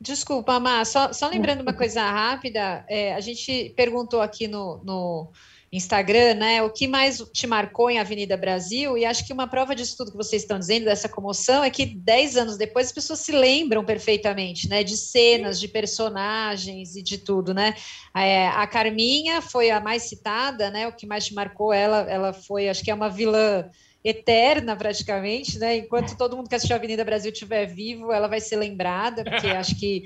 Desculpa, 0.00 0.58
Má, 0.58 0.84
só, 0.84 1.12
só 1.12 1.28
lembrando 1.28 1.60
uma 1.60 1.72
coisa 1.74 2.02
rápida, 2.02 2.84
é, 2.88 3.14
a 3.14 3.20
gente 3.20 3.72
perguntou 3.76 4.20
aqui 4.20 4.48
no, 4.48 4.80
no 4.82 5.30
Instagram, 5.72 6.34
né? 6.34 6.62
O 6.62 6.70
que 6.70 6.88
mais 6.88 7.18
te 7.32 7.46
marcou 7.46 7.88
em 7.88 7.98
Avenida 7.98 8.36
Brasil? 8.36 8.98
E 8.98 9.04
acho 9.04 9.24
que 9.24 9.32
uma 9.32 9.46
prova 9.46 9.74
disso 9.74 9.96
tudo 9.96 10.10
que 10.10 10.16
vocês 10.16 10.42
estão 10.42 10.58
dizendo, 10.58 10.86
dessa 10.86 11.08
comoção, 11.08 11.62
é 11.62 11.70
que 11.70 11.86
dez 11.86 12.36
anos 12.36 12.56
depois 12.56 12.86
as 12.88 12.92
pessoas 12.92 13.20
se 13.20 13.30
lembram 13.30 13.84
perfeitamente, 13.84 14.68
né? 14.68 14.82
De 14.82 14.96
cenas, 14.96 15.60
de 15.60 15.68
personagens 15.68 16.96
e 16.96 17.02
de 17.02 17.18
tudo, 17.18 17.54
né? 17.54 17.74
É, 18.14 18.48
a 18.48 18.66
Carminha 18.66 19.40
foi 19.40 19.70
a 19.70 19.80
mais 19.80 20.02
citada, 20.02 20.70
né? 20.70 20.88
O 20.88 20.92
que 20.92 21.06
mais 21.06 21.24
te 21.24 21.34
marcou 21.34 21.72
ela, 21.72 22.00
ela 22.10 22.32
foi, 22.32 22.68
acho 22.68 22.82
que 22.82 22.90
é 22.90 22.94
uma 22.94 23.08
vilã 23.08 23.70
eterna 24.02 24.74
praticamente, 24.74 25.58
né? 25.58 25.76
Enquanto 25.76 26.16
todo 26.16 26.36
mundo 26.36 26.48
que 26.48 26.54
assistiu 26.54 26.74
a 26.74 26.78
Avenida 26.78 27.04
Brasil 27.04 27.30
estiver 27.30 27.66
vivo, 27.66 28.12
ela 28.12 28.28
vai 28.28 28.40
ser 28.40 28.56
lembrada, 28.56 29.22
porque 29.24 29.48
acho 29.48 29.78
que 29.78 30.02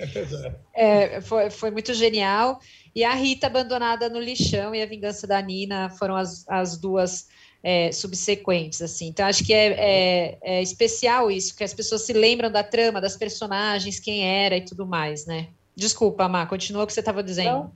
é, 0.75 1.21
foi, 1.21 1.51
foi 1.51 1.71
muito 1.71 1.95
genial. 1.95 2.59
E 2.95 3.05
a 3.05 3.15
Rita 3.15 3.47
abandonada 3.47 4.09
no 4.09 4.21
lixão 4.21 4.75
e 4.75 4.83
a 4.83 4.87
vingança 4.87 5.27
da 5.27 5.41
Nina 5.41 5.91
foram 5.91 6.17
as, 6.17 6.47
as 6.49 6.77
duas 6.77 7.29
é, 7.63 7.91
subsequentes, 7.93 8.83
assim. 8.83 9.09
Então, 9.09 9.27
acho 9.27 9.45
que 9.45 9.55
é, 9.55 9.67
é, 9.73 10.39
é, 10.43 10.63
especial 10.63 11.31
isso, 11.31 11.57
que 11.57 11.65
as 11.65 11.73
pessoas 11.73 12.03
se 12.03 12.13
lembram 12.13 12.51
da 12.51 12.63
trama, 12.63 13.01
das 13.01 13.17
personagens, 13.17 13.99
quem 13.99 14.23
era 14.23 14.57
e 14.57 14.61
tudo 14.61 14.87
mais, 14.87 15.25
né? 15.25 15.49
Desculpa, 15.75 16.29
Má, 16.29 16.47
continua 16.47 16.85
o 16.85 16.87
que 16.87 16.93
você 16.93 17.01
estava 17.01 17.23
dizendo. 17.23 17.51
Não, 17.51 17.73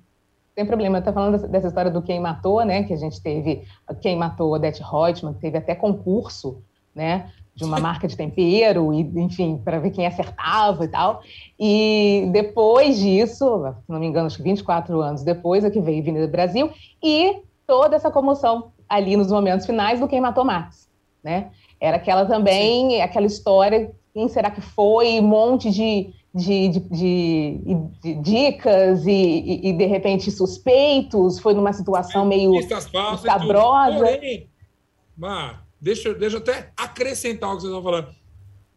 tem 0.59 0.67
problema, 0.67 0.99
está 0.99 1.13
falando 1.13 1.39
dessa 1.47 1.69
história 1.69 1.89
do 1.89 2.03
Quem 2.03 2.19
Matou, 2.19 2.65
né? 2.65 2.83
Que 2.83 2.93
a 2.93 2.97
gente 2.97 3.23
teve 3.23 3.63
Quem 4.03 4.17
Matou 4.17 4.53
Odette 4.53 4.83
Reutemann, 4.83 5.33
teve 5.35 5.57
até 5.57 5.73
concurso, 5.73 6.61
né? 6.93 7.31
De 7.55 7.63
uma 7.63 7.79
marca 7.79 8.09
de 8.09 8.17
tempero, 8.17 8.93
e, 8.93 9.03
enfim, 9.21 9.63
para 9.65 9.79
ver 9.79 9.93
quem 9.93 10.05
acertava 10.05 10.85
e 10.85 10.89
tal. 10.89 11.23
E 11.57 12.29
depois 12.33 12.99
disso, 12.99 13.73
se 13.87 13.89
não 13.89 14.01
me 14.01 14.07
engano, 14.09 14.27
acho 14.27 14.39
que 14.39 14.43
24 14.43 15.01
anos 15.01 15.23
depois, 15.23 15.65
é 15.65 15.71
que 15.71 15.81
veio 15.81 16.03
Avenida 16.03 16.27
Brasil, 16.27 16.73
e 17.01 17.37
toda 17.65 17.95
essa 17.95 18.11
comoção 18.11 18.73
ali 18.89 19.17
nos 19.17 19.31
momentos 19.31 19.65
finais 19.65 20.01
do 20.01 20.09
Quem 20.09 20.21
Matou 20.21 20.45
Max, 20.45 20.89
né? 21.23 21.53
Era 21.81 21.99
aquela 21.99 22.27
também, 22.27 22.91
Sim. 22.91 23.01
aquela 23.01 23.27
história, 23.27 23.93
quem 24.13 24.27
será 24.27 24.51
que 24.51 24.61
foi, 24.61 25.21
um 25.21 25.29
monte 25.29 25.71
de, 25.71 26.13
de, 26.39 26.69
de, 26.69 26.81
de, 26.81 27.61
de 28.03 28.15
dicas 28.23 29.07
e, 29.07 29.61
e, 29.69 29.73
de 29.73 29.87
repente, 29.87 30.31
suspeitos, 30.31 31.39
foi 31.39 31.55
numa 31.55 31.73
situação 31.73 32.25
meio 32.25 32.55
escabrosa. 32.59 33.99
Porém, 33.99 34.49
Mar, 35.17 35.67
deixa, 35.81 36.15
deixa 36.15 36.37
eu 36.37 36.41
até 36.41 36.73
acrescentar 36.77 37.51
o 37.51 37.57
que 37.57 37.63
vocês 37.63 37.73
estão 37.73 37.83
falando. 37.83 38.09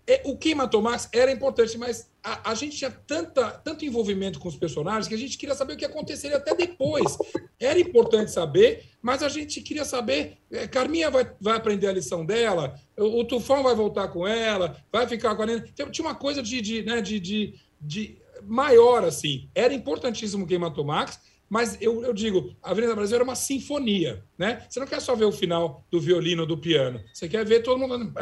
É, 0.08 0.22
o 0.26 0.38
Quem 0.38 0.56
Matou 0.56 0.82
Max 0.82 1.08
era 1.14 1.32
importante, 1.32 1.78
mas 1.78 2.12
a, 2.24 2.52
a, 2.52 2.56
gente 2.56 2.78
tinha 2.78 2.92
tanta, 2.92 3.52
tanto 3.52 3.86
envolvimento 3.86 4.40
com 4.40 4.48
os 4.48 4.56
personagens 4.56 5.08
que 5.08 5.14
a 5.14 5.18
gente 5.18 5.38
queria 5.38 5.56
saber 5.56 5.74
o 5.74 5.78
que 5.78 5.86
aconteceria 5.86 6.38
até 6.38 6.56
depois. 6.56 7.18
Era 7.60 7.80
importante 7.80 8.32
saber, 8.32 8.86
mas 9.02 9.24
a 9.24 9.30
gente 9.30 9.62
queria 9.62 9.86
saber. 9.86 10.38
É, 10.52 10.68
Carminha 10.68 11.10
vai, 11.10 11.32
vai 11.40 11.56
aprender 11.56 11.88
a 11.88 11.94
lição 11.94 12.26
dela, 12.26 12.76
o, 12.98 13.20
o 13.20 13.26
Tufão 13.26 13.64
vai 13.64 13.76
voltar 13.76 14.08
com 14.08 14.28
ela, 14.28 14.76
vai 14.92 15.08
ficar 15.08 15.36
com 15.36 15.44
a 15.44 15.46
Nena. 15.46 15.66
Então, 15.68 15.90
tinha 15.92 16.06
uma 16.06 16.16
coisa 16.16 16.42
de, 16.42 16.62
de, 16.62 16.84
né, 16.84 17.00
de, 17.02 17.20
de, 17.20 17.54
de 17.80 18.18
maior, 18.44 19.04
assim. 19.04 19.50
Era 19.54 19.74
importantíssimo 19.74 20.48
quem 20.48 20.58
matou 20.58 20.84
Max, 20.84 21.20
mas 21.52 21.78
eu, 21.82 22.02
eu 22.04 22.14
digo, 22.14 22.56
a 22.64 22.72
Avenida 22.72 22.96
Brasil 22.96 23.16
era 23.16 23.24
uma 23.24 23.36
sinfonia, 23.36 24.24
né? 24.38 24.66
Você 24.70 24.80
não 24.80 24.88
quer 24.88 25.02
só 25.02 25.14
ver 25.14 25.26
o 25.26 25.34
final 25.34 25.86
do 25.92 26.00
violino 26.00 26.44
ou 26.44 26.48
do 26.48 26.58
piano, 26.58 27.04
você 27.14 27.28
quer 27.28 27.46
ver 27.46 27.62
todo 27.62 27.78
mundo 27.78 28.14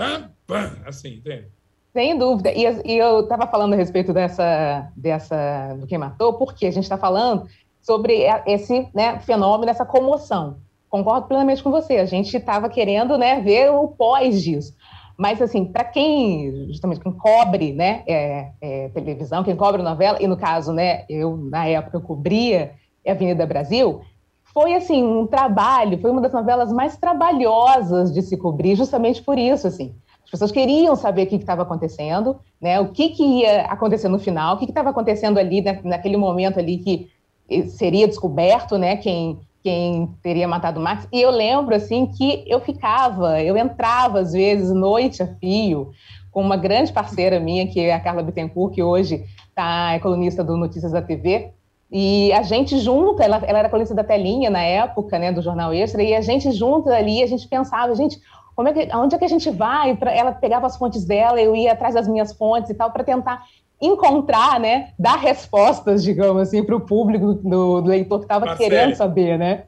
assim, 0.83 1.15
entende? 1.15 1.47
Sem 1.93 2.17
dúvida. 2.17 2.51
E, 2.51 2.63
e 2.85 2.97
eu 2.97 3.21
estava 3.21 3.47
falando 3.47 3.73
a 3.73 3.75
respeito 3.75 4.13
dessa, 4.13 4.91
dessa 4.95 5.75
do 5.79 5.87
quem 5.87 5.97
matou, 5.97 6.33
porque 6.33 6.65
a 6.65 6.71
gente 6.71 6.83
está 6.83 6.97
falando 6.97 7.47
sobre 7.81 8.25
esse 8.45 8.87
né, 8.93 9.19
fenômeno, 9.19 9.71
essa 9.71 9.85
comoção. 9.85 10.57
Concordo 10.89 11.27
plenamente 11.27 11.63
com 11.63 11.71
você. 11.71 11.97
A 11.97 12.05
gente 12.05 12.35
estava 12.35 12.69
querendo 12.69 13.17
né, 13.17 13.39
ver 13.41 13.71
o 13.71 13.87
pós 13.87 14.41
disso. 14.41 14.73
Mas, 15.17 15.41
assim, 15.41 15.65
para 15.65 15.83
quem, 15.83 16.67
justamente, 16.67 17.01
quem 17.01 17.11
cobre 17.11 17.73
né, 17.73 18.03
é, 18.07 18.51
é, 18.61 18.89
televisão, 18.89 19.43
quem 19.43 19.55
cobre 19.55 19.81
novela, 19.81 20.17
e 20.21 20.27
no 20.27 20.37
caso, 20.37 20.71
né, 20.71 21.03
eu, 21.09 21.35
na 21.35 21.65
época, 21.65 21.97
eu 21.97 22.01
cobria 22.01 22.71
Avenida 23.05 23.45
Brasil, 23.45 24.01
foi, 24.53 24.73
assim, 24.75 25.03
um 25.03 25.27
trabalho, 25.27 25.99
foi 25.99 26.09
uma 26.09 26.21
das 26.21 26.31
novelas 26.31 26.71
mais 26.71 26.95
trabalhosas 26.95 28.13
de 28.13 28.21
se 28.21 28.37
cobrir, 28.37 28.75
justamente 28.75 29.21
por 29.21 29.37
isso, 29.37 29.67
assim. 29.67 29.93
As 30.29 30.31
pessoas 30.31 30.51
queriam 30.51 30.95
saber 30.95 31.23
o 31.23 31.27
que 31.27 31.37
estava 31.37 31.63
acontecendo, 31.63 32.39
né? 32.61 32.79
O 32.79 32.89
que, 32.89 33.09
que 33.09 33.23
ia 33.23 33.63
acontecer 33.63 34.07
no 34.07 34.19
final, 34.19 34.55
o 34.55 34.59
que 34.59 34.65
estava 34.65 34.91
acontecendo 34.91 35.39
ali 35.39 35.59
né, 35.59 35.79
naquele 35.83 36.17
momento 36.17 36.59
ali 36.59 36.77
que 36.77 37.09
seria 37.69 38.07
descoberto, 38.07 38.77
né? 38.77 38.95
Quem 38.97 39.39
quem 39.61 40.07
teria 40.23 40.47
matado 40.47 40.79
o 40.79 40.83
Max. 40.83 41.05
E 41.11 41.21
eu 41.21 41.31
lembro 41.31 41.75
assim 41.75 42.05
que 42.05 42.45
eu 42.47 42.61
ficava, 42.61 43.41
eu 43.41 43.57
entrava 43.57 44.19
às 44.21 44.31
vezes 44.31 44.71
noite 44.71 45.21
a 45.21 45.27
fio 45.27 45.91
com 46.31 46.41
uma 46.41 46.55
grande 46.55 46.93
parceira 46.93 47.39
minha 47.39 47.67
que 47.67 47.79
é 47.79 47.93
a 47.93 47.99
Carla 47.99 48.23
Bittencourt, 48.23 48.73
que 48.73 48.83
hoje 48.83 49.25
tá 49.53 49.93
é 49.93 49.99
colunista 49.99 50.43
do 50.43 50.55
Notícias 50.55 50.91
da 50.91 51.01
TV. 51.01 51.51
E 51.91 52.31
a 52.33 52.43
gente 52.43 52.77
junta, 52.77 53.23
ela, 53.23 53.37
ela 53.37 53.59
era 53.59 53.69
colunista 53.69 53.95
da 53.95 54.03
Telinha 54.03 54.49
na 54.49 54.61
época, 54.61 55.17
né, 55.17 55.31
do 55.31 55.41
Jornal 55.41 55.73
Extra, 55.73 56.03
e 56.03 56.13
a 56.13 56.21
gente 56.21 56.51
junta 56.51 56.95
ali, 56.95 57.23
a 57.23 57.27
gente 57.27 57.47
pensava, 57.47 57.95
gente, 57.95 58.19
como 58.59 58.67
é 58.67 58.73
que, 58.73 58.93
onde 58.93 59.15
é 59.15 59.17
que 59.17 59.23
a 59.23 59.29
gente 59.29 59.49
vai? 59.49 59.95
Pra, 59.95 60.13
ela 60.13 60.33
pegava 60.33 60.67
as 60.67 60.75
fontes 60.75 61.05
dela, 61.05 61.39
eu 61.39 61.55
ia 61.55 61.71
atrás 61.71 61.95
das 61.95 62.09
minhas 62.09 62.33
fontes 62.33 62.69
e 62.69 62.73
tal, 62.73 62.91
para 62.91 63.05
tentar 63.05 63.41
encontrar, 63.81 64.59
né, 64.59 64.91
dar 64.99 65.15
respostas, 65.15 66.03
digamos 66.03 66.41
assim, 66.41 66.61
para 66.61 66.75
o 66.75 66.81
público 66.81 67.35
do, 67.35 67.81
do, 67.81 67.87
leitor 67.87 68.19
que 68.19 68.25
estava 68.25 68.57
querendo 68.57 68.97
saber, 68.97 69.39
né? 69.39 69.63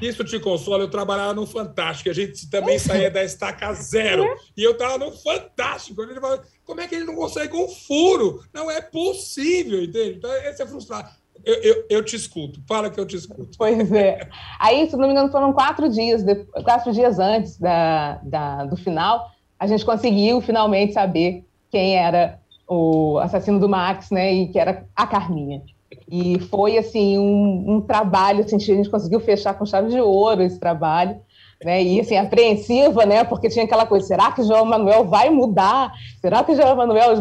Isso 0.00 0.24
te 0.24 0.40
consola, 0.40 0.82
eu 0.82 0.88
trabalhava 0.88 1.34
no 1.34 1.46
Fantástico, 1.46 2.08
a 2.08 2.14
gente 2.14 2.48
também 2.48 2.78
saía 2.78 3.10
da 3.10 3.22
estaca 3.22 3.70
zero, 3.74 4.24
e 4.56 4.62
eu 4.62 4.70
estava 4.70 4.96
no 4.96 5.12
Fantástico, 5.12 6.02
ele 6.02 6.18
fala, 6.18 6.42
como 6.64 6.80
é 6.80 6.88
que 6.88 6.94
ele 6.94 7.04
não 7.04 7.16
consegue 7.16 7.54
um 7.54 7.68
furo? 7.68 8.42
Não 8.50 8.70
é 8.70 8.80
possível, 8.80 9.84
entende? 9.84 10.16
Então, 10.16 10.32
esse 10.36 10.62
é 10.62 10.66
frustrado. 10.66 11.10
Eu, 11.46 11.54
eu, 11.62 11.86
eu, 11.88 12.04
te 12.04 12.16
escuto, 12.16 12.60
fala 12.66 12.90
que 12.90 12.98
eu 12.98 13.06
te 13.06 13.14
escuto. 13.14 13.56
Pois 13.56 13.92
é. 13.92 14.28
Aí, 14.58 14.90
se 14.90 14.96
não 14.96 15.06
me 15.06 15.12
engano, 15.12 15.30
foram 15.30 15.52
quatro 15.52 15.88
dias, 15.88 16.24
quatro 16.64 16.92
dias 16.92 17.20
antes 17.20 17.56
da, 17.56 18.20
da, 18.24 18.64
do 18.64 18.76
final, 18.76 19.30
a 19.56 19.64
gente 19.68 19.84
conseguiu 19.84 20.40
finalmente 20.40 20.92
saber 20.92 21.46
quem 21.70 21.96
era 21.96 22.40
o 22.68 23.18
assassino 23.18 23.60
do 23.60 23.68
Max, 23.68 24.10
né? 24.10 24.34
E 24.34 24.48
que 24.48 24.58
era 24.58 24.88
a 24.96 25.06
Carminha. 25.06 25.62
E 26.10 26.40
foi 26.50 26.78
assim 26.78 27.16
um, 27.16 27.76
um 27.76 27.80
trabalho, 27.80 28.42
assim, 28.42 28.56
a 28.56 28.58
gente 28.58 28.90
conseguiu 28.90 29.20
fechar 29.20 29.54
com 29.54 29.64
chave 29.64 29.88
de 29.88 30.00
ouro 30.00 30.42
esse 30.42 30.58
trabalho 30.58 31.20
né? 31.64 31.82
E 31.82 32.00
assim, 32.00 32.16
apreensiva, 32.16 33.06
né? 33.06 33.24
Porque 33.24 33.48
tinha 33.48 33.64
aquela 33.64 33.86
coisa, 33.86 34.06
será 34.06 34.30
que 34.32 34.42
João 34.42 34.64
Manuel 34.64 35.04
vai 35.04 35.30
mudar? 35.30 35.92
Será 36.20 36.44
que 36.44 36.54
João 36.54 36.76
Manuel 36.76 37.14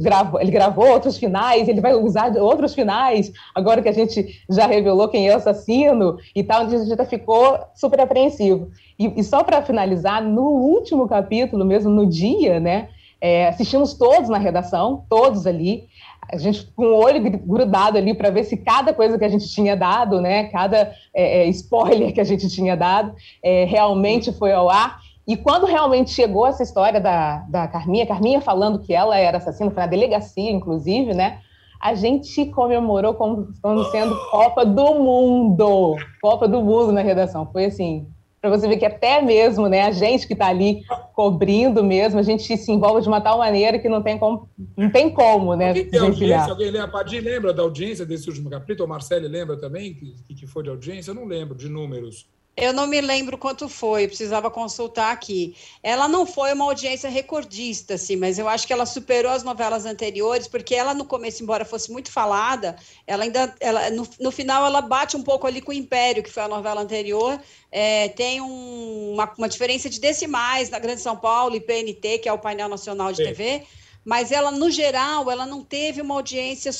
gravou, 0.00 0.40
ele 0.40 0.50
gravou 0.50 0.88
outros 0.88 1.18
finais, 1.18 1.68
ele 1.68 1.80
vai 1.80 1.94
usar 1.94 2.36
outros 2.36 2.74
finais, 2.74 3.32
agora 3.54 3.82
que 3.82 3.88
a 3.88 3.92
gente 3.92 4.42
já 4.48 4.66
revelou 4.66 5.08
quem 5.08 5.28
é 5.28 5.34
o 5.34 5.38
assassino 5.38 6.18
e 6.34 6.42
tal, 6.42 6.62
a 6.62 6.68
gente 6.68 7.06
ficou 7.06 7.58
super 7.74 8.00
apreensivo. 8.00 8.70
E, 8.98 9.20
e 9.20 9.24
só 9.24 9.42
para 9.42 9.62
finalizar, 9.62 10.22
no 10.22 10.42
último 10.42 11.08
capítulo, 11.08 11.64
mesmo 11.64 11.90
no 11.90 12.06
dia, 12.06 12.60
né? 12.60 12.88
É, 13.20 13.48
assistimos 13.48 13.92
todos 13.92 14.30
na 14.30 14.38
redação, 14.38 15.04
todos 15.08 15.46
ali, 15.46 15.88
a 16.32 16.36
gente 16.36 16.66
com 16.76 16.84
o 16.84 16.96
olho 16.96 17.20
grudado 17.40 17.98
ali 17.98 18.14
para 18.14 18.30
ver 18.30 18.44
se 18.44 18.56
cada 18.56 18.92
coisa 18.92 19.18
que 19.18 19.24
a 19.24 19.28
gente 19.28 19.48
tinha 19.48 19.76
dado, 19.76 20.20
né, 20.20 20.44
cada 20.44 20.92
é, 21.14 21.42
é, 21.42 21.46
spoiler 21.48 22.12
que 22.12 22.20
a 22.20 22.24
gente 22.24 22.48
tinha 22.48 22.76
dado, 22.76 23.14
é, 23.42 23.64
realmente 23.64 24.32
foi 24.32 24.52
ao 24.52 24.68
ar. 24.68 25.00
E 25.26 25.36
quando 25.36 25.66
realmente 25.66 26.10
chegou 26.10 26.46
essa 26.46 26.62
história 26.62 27.00
da, 27.00 27.38
da 27.48 27.68
Carminha, 27.68 28.06
Carminha 28.06 28.40
falando 28.40 28.80
que 28.80 28.94
ela 28.94 29.16
era 29.16 29.38
assassina, 29.38 29.70
foi 29.70 29.82
na 29.82 29.86
delegacia, 29.86 30.50
inclusive, 30.50 31.14
né? 31.14 31.38
A 31.80 31.94
gente 31.94 32.46
comemorou 32.46 33.14
como, 33.14 33.48
como 33.62 33.84
sendo 33.84 34.14
Copa 34.30 34.66
do 34.66 34.94
Mundo. 34.96 35.96
Copa 36.20 36.46
do 36.46 36.60
Mundo 36.60 36.92
na 36.92 37.00
redação. 37.00 37.48
Foi 37.50 37.66
assim, 37.66 38.06
para 38.40 38.50
você 38.50 38.66
ver 38.66 38.78
que 38.78 38.86
até 38.86 39.20
mesmo 39.20 39.68
né, 39.68 39.82
a 39.82 39.90
gente 39.90 40.26
que 40.26 40.32
está 40.32 40.46
ali 40.46 40.82
cobrindo 41.14 41.84
mesmo, 41.84 42.18
a 42.18 42.22
gente 42.22 42.56
se 42.56 42.72
envolve 42.72 43.02
de 43.02 43.08
uma 43.08 43.20
tal 43.20 43.38
maneira 43.38 43.78
que 43.78 43.88
não 43.88 44.02
tem 44.02 44.18
como, 44.18 44.48
não 44.76 44.90
tem 44.90 45.10
como 45.10 45.54
né, 45.54 45.68
Alguém 45.68 45.90
tem 45.90 46.00
audiência? 46.00 46.50
Alguém 46.50 46.70
lembra? 46.70 46.88
Padir 46.88 47.20
lembra 47.20 47.52
da 47.52 47.62
audiência 47.62 48.06
desse 48.06 48.28
último 48.28 48.48
capítulo? 48.48 48.86
O 48.86 48.88
Marcelo 48.88 49.28
lembra 49.28 49.58
também 49.58 49.94
que, 49.94 50.34
que 50.34 50.46
foi 50.46 50.62
de 50.62 50.70
audiência? 50.70 51.10
Eu 51.10 51.14
não 51.14 51.26
lembro 51.26 51.54
de 51.54 51.68
números. 51.68 52.28
Eu 52.56 52.72
não 52.72 52.86
me 52.86 53.00
lembro 53.00 53.38
quanto 53.38 53.68
foi, 53.68 54.06
precisava 54.06 54.50
consultar 54.50 55.12
aqui. 55.12 55.56
Ela 55.82 56.06
não 56.08 56.26
foi 56.26 56.52
uma 56.52 56.64
audiência 56.64 57.08
recordista, 57.08 57.94
assim, 57.94 58.16
mas 58.16 58.38
eu 58.38 58.48
acho 58.48 58.66
que 58.66 58.72
ela 58.72 58.84
superou 58.84 59.32
as 59.32 59.42
novelas 59.42 59.86
anteriores, 59.86 60.46
porque 60.46 60.74
ela 60.74 60.92
no 60.92 61.04
começo, 61.04 61.42
embora 61.42 61.64
fosse 61.64 61.90
muito 61.90 62.10
falada, 62.10 62.76
ela 63.06 63.24
ainda, 63.24 63.54
ela, 63.60 63.88
no, 63.90 64.06
no 64.18 64.30
final, 64.30 64.66
ela 64.66 64.82
bate 64.82 65.16
um 65.16 65.22
pouco 65.22 65.46
ali 65.46 65.60
com 65.60 65.70
o 65.70 65.74
Império, 65.74 66.22
que 66.22 66.30
foi 66.30 66.42
a 66.42 66.48
novela 66.48 66.82
anterior. 66.82 67.40
É, 67.72 68.08
tem 68.08 68.40
um, 68.40 69.12
uma, 69.14 69.32
uma, 69.38 69.48
diferença 69.48 69.88
de 69.88 70.00
decimais 70.00 70.68
na 70.68 70.78
Grande 70.78 71.00
São 71.00 71.16
Paulo 71.16 71.54
e 71.56 71.60
PNT, 71.60 72.18
que 72.18 72.28
é 72.28 72.32
o 72.32 72.38
painel 72.38 72.68
nacional 72.68 73.10
de 73.12 73.18
Sim. 73.18 73.24
TV 73.24 73.66
mas 74.04 74.32
ela, 74.32 74.50
no 74.50 74.70
geral, 74.70 75.30
ela 75.30 75.44
não 75.44 75.62
teve 75.62 76.00
uma 76.00 76.14
audiência, 76.14 76.70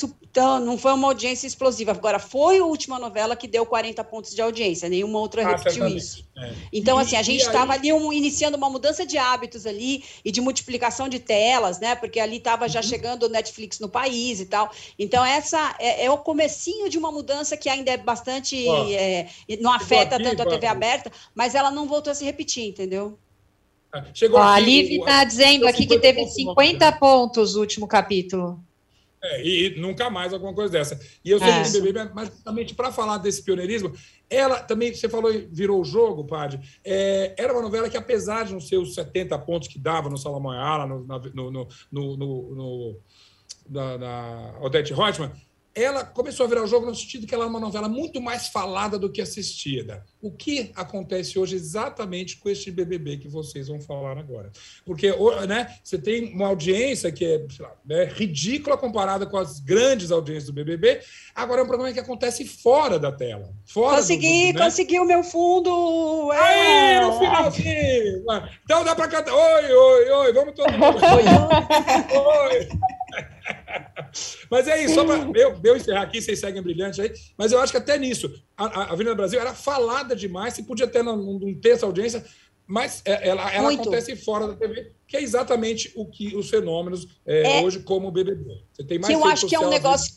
não 0.65 0.79
foi 0.79 0.93
uma 0.93 1.09
audiência 1.09 1.47
explosiva. 1.47 1.93
Agora, 1.93 2.19
foi 2.19 2.59
a 2.59 2.65
última 2.65 2.99
novela 2.99 3.37
que 3.37 3.47
deu 3.47 3.67
40 3.67 4.03
pontos 4.05 4.35
de 4.35 4.41
audiência, 4.41 4.89
nenhuma 4.89 5.19
outra 5.19 5.47
ah, 5.47 5.57
repetiu 5.57 5.87
isso. 5.87 6.25
É. 6.37 6.53
Então, 6.73 6.99
e, 6.99 7.03
assim, 7.03 7.17
a 7.17 7.23
gente 7.23 7.43
estava 7.43 7.75
ali 7.75 7.93
um, 7.93 8.13
iniciando 8.13 8.57
uma 8.57 8.71
mudança 8.71 9.05
de 9.05 9.19
hábitos 9.19 9.67
ali 9.67 10.03
e 10.25 10.33
de 10.33 10.41
multiplicação 10.41 11.09
de 11.09 11.19
telas, 11.19 11.79
né? 11.79 11.95
Porque 11.95 12.19
ali 12.19 12.39
estava 12.39 12.69
já 12.69 12.81
uhum. 12.81 12.87
chegando 12.87 13.25
o 13.25 13.29
Netflix 13.29 13.79
no 13.79 13.89
país 13.89 14.41
e 14.41 14.47
tal. 14.47 14.71
Então, 14.99 15.25
essa 15.25 15.77
é, 15.79 16.07
é, 16.07 16.11
o 16.11 16.19
comecinho 16.19 16.89
de 16.89 16.97
uma 16.97 17.13
mudança 17.13 17.57
que 17.57 17.69
ainda 17.69 17.91
é 17.91 17.97
bastante. 17.99 18.67
é, 18.95 19.29
não 19.61 19.73
afeta 19.73 20.17
aqui, 20.17 20.25
tanto 20.25 20.43
a 20.43 20.47
TV 20.47 20.67
aberta, 20.67 21.13
mas 21.35 21.55
ela 21.55 21.71
não 21.71 21.87
voltou 21.87 22.11
a 22.11 22.15
se 22.15 22.25
repetir, 22.25 22.67
entendeu? 22.67 23.19
Chegou 24.15 24.39
Ó, 24.39 24.43
a 24.43 24.59
Liv 24.59 25.01
está 25.01 25.25
dizendo 25.25 25.67
aqui 25.67 25.87
que 25.87 25.99
teve 25.99 26.25
50 26.27 26.93
pontos 26.93 27.55
no 27.55 27.61
último 27.61 27.89
capítulo. 27.89 28.63
É, 29.23 29.47
e, 29.47 29.79
nunca 29.79 30.09
mais 30.09 30.33
alguma 30.33 30.55
coisa 30.55 30.73
dessa. 30.73 30.99
E 31.23 31.31
eu 31.31 31.39
sei 31.39 31.49
é. 31.49 31.69
BBB, 31.69 32.11
mas 32.15 32.31
justamente 32.31 32.75
para 32.75 32.91
falar 32.91 33.19
desse 33.19 33.43
pioneirismo, 33.43 33.93
ela 34.31 34.61
também, 34.61 34.95
você 34.95 35.09
falou, 35.09 35.31
virou 35.51 35.81
o 35.81 35.85
jogo, 35.85 36.25
Padre. 36.25 36.61
É, 36.83 37.35
era 37.37 37.53
uma 37.53 37.61
novela 37.61 37.91
que, 37.91 37.99
apesar 37.99 38.47
de 38.47 38.53
não 38.55 38.61
ser 38.61 38.79
os 38.79 38.95
70 38.95 39.39
pontos 39.41 39.69
que 39.69 39.79
dava 39.79 40.09
no 40.09 40.17
Salomão 40.17 40.53
Ayala, 40.53 40.87
no, 40.87 41.05
no, 41.05 41.51
no, 41.51 41.69
no, 41.93 42.17
no, 42.17 42.55
no 42.55 43.01
da, 43.69 43.97
da 43.99 44.55
Odete 44.63 44.95
Reutemann, 44.95 45.33
ela 45.83 46.05
começou 46.05 46.45
a 46.45 46.49
virar 46.49 46.63
o 46.63 46.67
jogo 46.67 46.87
no 46.87 46.95
sentido 46.95 47.27
que 47.27 47.35
ela 47.35 47.45
é 47.45 47.49
uma 47.49 47.61
novela 47.61 47.89
muito 47.89 48.21
mais 48.21 48.49
falada 48.49 48.99
do 48.99 49.11
que 49.11 49.21
assistida. 49.21 50.05
O 50.21 50.31
que 50.31 50.71
acontece 50.75 51.39
hoje 51.39 51.57
exatamente 51.57 52.37
com 52.37 52.49
este 52.49 52.71
BBB 52.71 53.19
que 53.19 53.29
vocês 53.29 53.69
vão 53.69 53.81
falar 53.81 54.19
agora? 54.19 54.51
Porque 54.85 55.13
né, 55.47 55.75
você 55.83 55.99
tem 55.99 56.33
uma 56.35 56.49
audiência 56.49 57.11
que 57.11 57.25
é 57.25 57.47
lá, 57.59 57.73
né, 57.85 58.05
ridícula 58.05 58.77
comparada 58.77 59.27
com 59.27 59.37
as 59.37 59.61
grandes 59.61 60.11
audiências 60.11 60.47
do 60.47 60.53
BBB. 60.53 61.01
Agora 61.35 61.61
é 61.61 61.65
um 61.65 61.69
programa 61.69 61.93
que 61.93 62.01
acontece 62.01 62.45
fora 62.45 62.99
da 62.99 63.13
tela. 63.13 63.53
Fora 63.65 63.97
consegui, 63.97 64.53
do, 64.53 64.59
né? 64.59 64.65
consegui 64.65 64.99
o 64.99 65.05
meu 65.05 65.23
fundo! 65.23 66.33
É! 66.33 66.99
Aí, 66.99 67.07
no 67.07 67.19
finalzinho! 67.19 68.25
Então 68.65 68.85
dá 68.85 68.95
para 68.95 69.09
cantar. 69.09 69.33
Oi, 69.33 69.73
oi, 69.73 70.11
oi, 70.11 70.33
vamos 70.33 70.55
todo 70.55 70.71
mundo. 70.73 70.99
oi. 71.05 72.59
oi. 72.59 73.00
Mas 74.51 74.67
é 74.67 74.85
isso, 74.85 74.95
só 74.95 75.05
para 75.05 75.17
eu, 75.39 75.59
eu 75.63 75.77
encerrar 75.77 76.03
aqui, 76.03 76.21
vocês 76.21 76.39
seguem 76.39 76.63
brilhante 76.63 77.01
aí, 77.01 77.13
mas 77.37 77.53
eu 77.53 77.61
acho 77.61 77.73
que 77.73 77.79
até 77.79 77.99
nisso, 77.99 78.33
a, 78.57 78.67
a 78.67 78.93
Avenida 78.93 79.15
Brasil 79.15 79.41
era 79.41 79.55
falada 79.55 80.17
demais, 80.17 80.55
se 80.55 80.65
podia 80.65 80.87
ter 80.87 81.03
um, 81.03 81.37
um 81.43 81.55
terço 81.61 81.87
audiência, 81.87 82.25
mas 82.67 83.03
é, 83.05 83.29
ela, 83.29 83.53
ela 83.53 83.73
acontece 83.73 84.15
fora 84.17 84.47
da 84.47 84.55
TV, 84.55 84.93
que 85.07 85.17
é 85.17 85.23
exatamente 85.23 85.93
o 85.97 86.07
que 86.07 86.37
os 86.37 86.49
fenômenos 86.49 87.07
é, 87.27 87.59
é, 87.59 87.63
hoje 87.63 87.81
como 87.81 88.09
o 88.09 88.13
BBB. 88.13 88.63
Você 88.73 88.85
tem 88.85 88.99
mais 88.99 89.09
que 89.09 89.13
eu 89.13 89.25
acho 89.25 89.47
que 89.49 89.55
é 89.57 89.61
um 89.61 89.69
negócio 89.69 90.17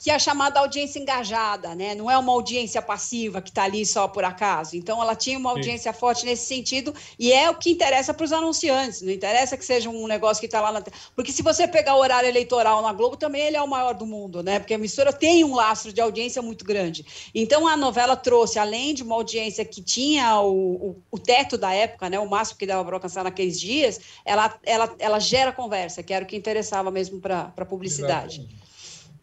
que 0.00 0.10
é 0.10 0.14
a 0.14 0.18
chamada 0.18 0.58
audiência 0.58 0.98
engajada, 0.98 1.74
né? 1.74 1.94
Não 1.94 2.10
é 2.10 2.16
uma 2.16 2.32
audiência 2.32 2.80
passiva 2.80 3.42
que 3.42 3.50
está 3.50 3.64
ali 3.64 3.84
só 3.84 4.08
por 4.08 4.24
acaso. 4.24 4.74
Então, 4.74 5.00
ela 5.02 5.14
tinha 5.14 5.38
uma 5.38 5.50
audiência 5.50 5.92
Sim. 5.92 5.98
forte 5.98 6.24
nesse 6.24 6.46
sentido 6.46 6.94
e 7.18 7.30
é 7.30 7.50
o 7.50 7.54
que 7.54 7.70
interessa 7.70 8.14
para 8.14 8.24
os 8.24 8.32
anunciantes. 8.32 9.02
Não 9.02 9.12
interessa 9.12 9.58
que 9.58 9.64
seja 9.64 9.90
um 9.90 10.06
negócio 10.06 10.40
que 10.40 10.46
está 10.46 10.58
lá 10.58 10.72
na. 10.72 10.82
Porque 11.14 11.30
se 11.30 11.42
você 11.42 11.68
pegar 11.68 11.96
o 11.96 11.98
horário 11.98 12.26
eleitoral 12.26 12.80
na 12.80 12.94
Globo, 12.94 13.14
também 13.14 13.42
ele 13.42 13.58
é 13.58 13.62
o 13.62 13.68
maior 13.68 13.92
do 13.92 14.06
mundo, 14.06 14.42
né? 14.42 14.58
Porque 14.58 14.72
a 14.72 14.78
emissora 14.78 15.12
tem 15.12 15.44
um 15.44 15.54
lastro 15.54 15.92
de 15.92 16.00
audiência 16.00 16.40
muito 16.40 16.64
grande. 16.64 17.04
Então, 17.34 17.68
a 17.68 17.76
novela 17.76 18.16
trouxe, 18.16 18.58
além 18.58 18.94
de 18.94 19.02
uma 19.02 19.16
audiência 19.16 19.66
que 19.66 19.82
tinha 19.82 20.40
o, 20.40 20.92
o, 20.92 21.02
o 21.10 21.18
teto 21.18 21.58
da 21.58 21.74
época, 21.74 22.08
né? 22.08 22.18
O 22.18 22.26
máximo 22.26 22.58
que 22.58 22.64
dava 22.64 22.82
para 22.82 22.96
alcançar 22.96 23.22
naqueles 23.22 23.60
dias, 23.60 24.00
ela, 24.24 24.58
ela, 24.64 24.94
ela 24.98 25.18
gera 25.18 25.52
conversa, 25.52 26.02
que 26.02 26.14
era 26.14 26.24
o 26.24 26.26
que 26.26 26.36
interessava 26.36 26.90
mesmo 26.90 27.20
para 27.20 27.52
a 27.54 27.66
publicidade. 27.66 28.36
Exatamente. 28.36 28.69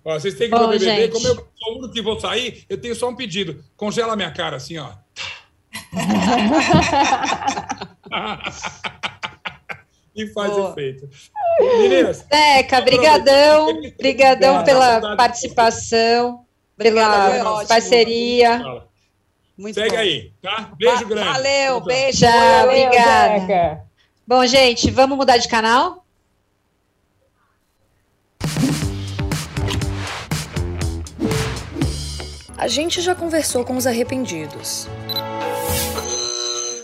Ó, 0.08 0.18
vocês 0.18 0.34
têm 0.36 0.50
que 0.50 0.56
ir 0.56 0.58
pro 0.58 0.70
BBB. 0.70 0.86
Gente. 0.86 1.12
Como 1.12 1.28
eu 1.28 1.36
sou 1.36 1.84
o 1.84 1.92
que 1.92 2.02
vou 2.02 2.18
sair, 2.18 2.64
eu 2.70 2.80
tenho 2.80 2.96
só 2.96 3.10
um 3.10 3.16
pedido. 3.16 3.62
Congela 3.76 4.16
minha 4.16 4.32
cara 4.32 4.56
assim, 4.56 4.78
ó. 4.78 4.92
e 10.16 10.28
faz 10.28 10.54
Boa. 10.54 10.72
efeito. 10.72 11.10
Meninas. 11.60 12.22
Teca, 12.22 12.80
brigadão. 12.80 13.82
Brigadão 13.98 14.64
pela 14.64 15.18
participação, 15.18 16.46
pela 16.78 17.66
parceria. 17.66 18.64
Muito 19.58 19.76
Segue 19.76 19.90
bom. 19.90 19.98
aí, 19.98 20.32
tá? 20.42 20.72
Beijo 20.78 21.06
grande. 21.06 21.28
Valeu, 21.28 21.82
beijo. 21.82 22.20
Tchau, 22.20 22.64
obrigada. 22.64 23.84
Bom, 24.26 24.46
gente, 24.46 24.90
vamos 24.90 25.18
mudar 25.18 25.36
de 25.36 25.50
canal? 25.50 26.07
A 32.58 32.68
gente 32.68 33.02
já 33.02 33.14
conversou 33.14 33.64
com 33.64 33.78
os 33.78 33.86
arrependidos. 33.86 34.88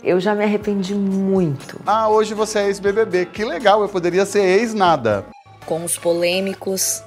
Eu 0.03 0.19
já 0.19 0.36
me 0.36 0.43
arrependi 0.43 0.93
muito. 0.93 1.82
Ah, 1.84 2.07
hoje 2.09 2.36
você 2.36 2.59
é 2.59 2.65
ex-BBB. 2.67 3.26
Que 3.26 3.43
legal, 3.43 3.82
eu 3.82 3.89
poderia 3.89 4.24
ser 4.24 4.43
ex-nada. 4.43 5.26
Com 5.65 5.84
os 5.84 5.97
polêmicos. 5.97 7.01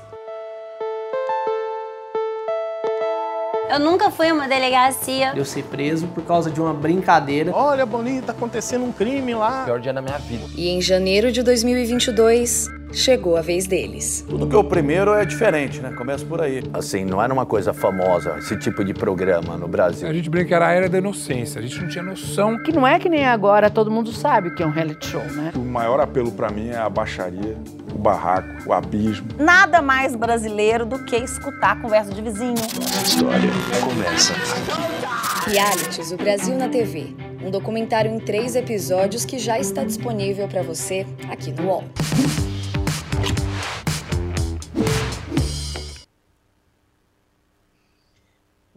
Eu 3.70 3.78
nunca 3.78 4.10
fui 4.10 4.30
a 4.30 4.34
uma 4.34 4.48
delegacia. 4.48 5.32
Eu 5.36 5.44
ser 5.44 5.62
preso 5.62 6.08
por 6.08 6.24
causa 6.24 6.50
de 6.50 6.60
uma 6.60 6.74
brincadeira. 6.74 7.52
Olha, 7.54 7.86
Boninho, 7.86 8.22
tá 8.22 8.32
acontecendo 8.32 8.84
um 8.84 8.90
crime 8.90 9.32
lá. 9.34 9.64
Pior 9.64 9.78
dia 9.78 9.92
da 9.92 10.02
minha 10.02 10.18
vida. 10.18 10.44
E 10.56 10.70
em 10.70 10.80
janeiro 10.80 11.30
de 11.30 11.40
2022, 11.40 12.66
chegou 12.92 13.36
a 13.36 13.42
vez 13.42 13.66
deles. 13.66 14.24
Tudo 14.28 14.46
que 14.46 14.54
é 14.54 14.58
o 14.58 14.64
primeiro 14.64 15.12
é 15.12 15.24
diferente, 15.24 15.80
né? 15.80 15.90
Começa 15.90 16.24
por 16.24 16.40
aí. 16.40 16.62
Assim, 16.72 17.04
não 17.04 17.22
era 17.22 17.32
uma 17.32 17.46
coisa 17.46 17.72
famosa 17.72 18.36
esse 18.38 18.56
tipo 18.56 18.84
de 18.84 18.94
programa 18.94 19.56
no 19.56 19.68
Brasil. 19.68 20.08
A 20.08 20.12
gente 20.12 20.30
brinca 20.30 20.46
que 20.48 20.54
era 20.54 20.68
a 20.68 20.72
era 20.72 20.88
da 20.88 20.98
inocência, 20.98 21.58
a 21.58 21.62
gente 21.62 21.80
não 21.80 21.88
tinha 21.88 22.04
noção. 22.04 22.58
Que 22.62 22.72
não 22.72 22.86
é 22.86 22.98
que 22.98 23.08
nem 23.08 23.26
agora, 23.26 23.70
todo 23.70 23.90
mundo 23.90 24.12
sabe 24.12 24.48
o 24.48 24.54
que 24.54 24.62
é 24.62 24.66
um 24.66 24.70
reality 24.70 25.06
show, 25.06 25.22
né? 25.22 25.52
O 25.54 25.60
maior 25.60 26.00
apelo 26.00 26.30
para 26.32 26.50
mim 26.50 26.68
é 26.68 26.76
a 26.76 26.88
baixaria, 26.88 27.56
o 27.94 27.98
barraco, 27.98 28.68
o 28.68 28.72
abismo. 28.72 29.28
Nada 29.38 29.82
mais 29.82 30.14
brasileiro 30.14 30.86
do 30.86 31.04
que 31.04 31.16
escutar 31.16 31.72
a 31.72 31.76
conversa 31.76 32.12
de 32.12 32.22
vizinho. 32.22 32.54
A 32.54 33.02
história 33.02 33.50
começa 33.82 34.32
aqui. 34.32 35.50
Realities, 35.50 36.10
o 36.10 36.16
Brasil 36.16 36.56
na 36.56 36.68
TV. 36.68 37.14
Um 37.42 37.50
documentário 37.50 38.10
em 38.10 38.18
três 38.18 38.56
episódios 38.56 39.24
que 39.24 39.38
já 39.38 39.58
está 39.58 39.84
disponível 39.84 40.48
para 40.48 40.62
você 40.62 41.06
aqui 41.30 41.52
no 41.52 41.68
UOL. 41.68 41.84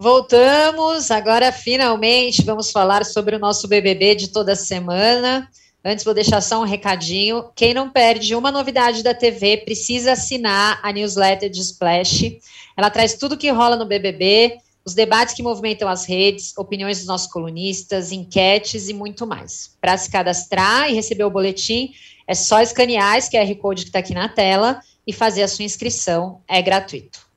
Voltamos, 0.01 1.11
agora 1.11 1.51
finalmente 1.51 2.41
vamos 2.41 2.71
falar 2.71 3.03
sobre 3.03 3.35
o 3.35 3.39
nosso 3.39 3.67
BBB 3.67 4.15
de 4.15 4.29
toda 4.29 4.55
semana. 4.55 5.49
Antes, 5.83 6.05
vou 6.05 6.13
deixar 6.13 6.39
só 6.39 6.61
um 6.61 6.63
recadinho. 6.63 7.49
Quem 7.53 7.73
não 7.73 7.89
perde 7.89 8.33
uma 8.33 8.49
novidade 8.49 9.03
da 9.03 9.13
TV 9.13 9.57
precisa 9.57 10.13
assinar 10.13 10.79
a 10.81 10.93
newsletter 10.93 11.49
de 11.49 11.59
Splash. 11.59 12.39
Ela 12.77 12.89
traz 12.89 13.15
tudo 13.15 13.35
que 13.35 13.51
rola 13.51 13.75
no 13.75 13.85
BBB, 13.85 14.59
os 14.85 14.93
debates 14.93 15.35
que 15.35 15.43
movimentam 15.43 15.89
as 15.89 16.05
redes, 16.05 16.57
opiniões 16.57 16.99
dos 16.99 17.07
nossos 17.07 17.29
colunistas, 17.29 18.13
enquetes 18.13 18.87
e 18.87 18.93
muito 18.93 19.27
mais. 19.27 19.75
Para 19.81 19.97
se 19.97 20.09
cadastrar 20.09 20.89
e 20.89 20.93
receber 20.93 21.25
o 21.25 21.29
boletim, 21.29 21.91
é 22.25 22.33
só 22.33 22.61
escanear 22.61 23.17
esse 23.17 23.29
QR 23.29 23.53
Code 23.55 23.81
que 23.81 23.89
está 23.89 23.99
aqui 23.99 24.13
na 24.13 24.29
tela 24.29 24.79
e 25.05 25.11
fazer 25.11 25.43
a 25.43 25.47
sua 25.49 25.65
inscrição. 25.65 26.41
É 26.47 26.61
gratuito. 26.61 27.27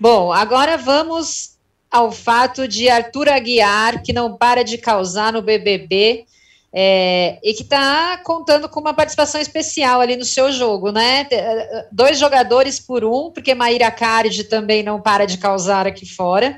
Bom, 0.00 0.32
agora 0.32 0.78
vamos 0.78 1.51
ao 1.92 2.10
fato 2.10 2.66
de 2.66 2.88
Arthur 2.88 3.28
Aguiar, 3.28 4.02
que 4.02 4.14
não 4.14 4.34
para 4.34 4.62
de 4.62 4.78
causar 4.78 5.30
no 5.30 5.42
BBB, 5.42 6.24
é, 6.72 7.38
e 7.42 7.52
que 7.52 7.62
está 7.62 8.16
contando 8.24 8.66
com 8.66 8.80
uma 8.80 8.94
participação 8.94 9.38
especial 9.38 10.00
ali 10.00 10.16
no 10.16 10.24
seu 10.24 10.50
jogo, 10.50 10.90
né? 10.90 11.26
É, 11.30 11.86
dois 11.92 12.18
jogadores 12.18 12.80
por 12.80 13.04
um, 13.04 13.30
porque 13.30 13.54
Maíra 13.54 13.90
Cardi 13.90 14.44
também 14.44 14.82
não 14.82 15.02
para 15.02 15.26
de 15.26 15.36
causar 15.36 15.86
aqui 15.86 16.06
fora. 16.06 16.56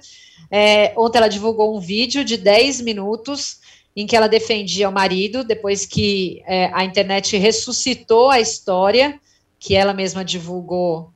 É, 0.48 0.94
ontem 0.96 1.18
ela 1.18 1.26
divulgou 1.26 1.76
um 1.76 1.80
vídeo 1.80 2.24
de 2.24 2.36
10 2.36 2.82
minutos 2.82 3.58
em 3.96 4.06
que 4.06 4.14
ela 4.14 4.28
defendia 4.28 4.88
o 4.88 4.92
marido, 4.92 5.42
depois 5.42 5.84
que 5.84 6.42
é, 6.46 6.70
a 6.72 6.84
internet 6.84 7.36
ressuscitou 7.36 8.30
a 8.30 8.38
história 8.38 9.18
que 9.58 9.74
ela 9.74 9.92
mesma 9.92 10.24
divulgou 10.24 11.10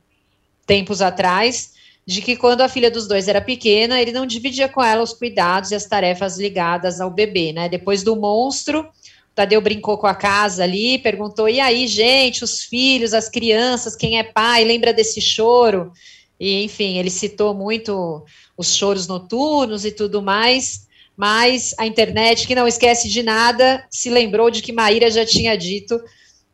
tempos 0.65 1.01
atrás 1.01 1.78
de 2.09 2.23
que 2.23 2.35
quando 2.35 2.61
a 2.61 2.67
filha 2.67 2.89
dos 2.89 3.07
dois 3.07 3.27
era 3.27 3.39
pequena, 3.39 4.01
ele 4.01 4.11
não 4.11 4.25
dividia 4.25 4.67
com 4.67 4.83
ela 4.83 5.03
os 5.03 5.13
cuidados 5.13 5.69
e 5.69 5.75
as 5.75 5.85
tarefas 5.85 6.39
ligadas 6.39 6.99
ao 6.99 7.11
bebê, 7.11 7.53
né? 7.53 7.69
Depois 7.69 8.01
do 8.01 8.15
monstro, 8.15 8.89
Tadeu 9.35 9.61
brincou 9.61 9.95
com 9.95 10.07
a 10.07 10.15
casa 10.15 10.63
ali, 10.63 10.97
perguntou: 10.97 11.47
e 11.47 11.59
aí, 11.59 11.85
gente, 11.85 12.43
os 12.43 12.63
filhos, 12.63 13.13
as 13.13 13.29
crianças, 13.29 13.95
quem 13.95 14.17
é 14.17 14.23
pai, 14.23 14.63
lembra 14.63 14.91
desse 14.91 15.21
choro? 15.21 15.93
E, 16.39 16.63
enfim, 16.63 16.97
ele 16.97 17.11
citou 17.11 17.53
muito 17.53 18.25
os 18.57 18.75
choros 18.75 19.05
noturnos 19.05 19.85
e 19.85 19.91
tudo 19.91 20.19
mais, 20.19 20.87
mas 21.15 21.75
a 21.77 21.85
internet, 21.85 22.47
que 22.47 22.55
não 22.55 22.67
esquece 22.67 23.07
de 23.07 23.21
nada, 23.21 23.85
se 23.87 24.09
lembrou 24.09 24.49
de 24.49 24.63
que 24.63 24.73
Maíra 24.73 25.11
já 25.11 25.23
tinha 25.23 25.55
dito 25.55 26.01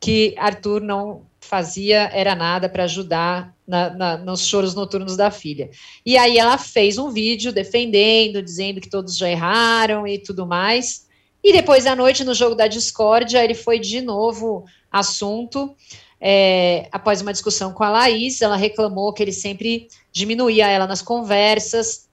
que 0.01 0.35
Arthur 0.37 0.81
não 0.81 1.21
fazia 1.39 2.09
era 2.13 2.35
nada 2.35 2.67
para 2.67 2.83
ajudar 2.83 3.54
na, 3.67 3.89
na, 3.89 4.17
nos 4.17 4.45
choros 4.45 4.75
noturnos 4.75 5.17
da 5.17 5.31
filha. 5.31 5.69
E 6.05 6.17
aí 6.17 6.37
ela 6.37 6.57
fez 6.57 6.97
um 6.97 7.11
vídeo 7.11 7.51
defendendo, 7.51 8.41
dizendo 8.41 8.79
que 8.79 8.89
todos 8.89 9.17
já 9.17 9.29
erraram 9.29 10.07
e 10.07 10.17
tudo 10.19 10.45
mais. 10.45 11.05
E 11.43 11.53
depois 11.53 11.85
à 11.85 11.95
noite, 11.95 12.23
no 12.23 12.33
jogo 12.33 12.55
da 12.55 12.67
discórdia, 12.67 13.43
ele 13.43 13.53
foi 13.53 13.79
de 13.79 14.01
novo 14.01 14.65
assunto. 14.91 15.75
É, 16.19 16.87
após 16.91 17.21
uma 17.21 17.33
discussão 17.33 17.71
com 17.73 17.83
a 17.83 17.89
Laís, 17.89 18.41
ela 18.41 18.55
reclamou 18.55 19.13
que 19.13 19.21
ele 19.21 19.31
sempre 19.31 19.87
diminuía 20.11 20.67
ela 20.67 20.87
nas 20.87 21.01
conversas, 21.01 22.09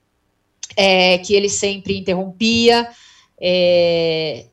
é, 0.77 1.19
que 1.19 1.35
ele 1.35 1.49
sempre 1.49 1.99
interrompia. 1.99 2.89
É, 3.41 4.47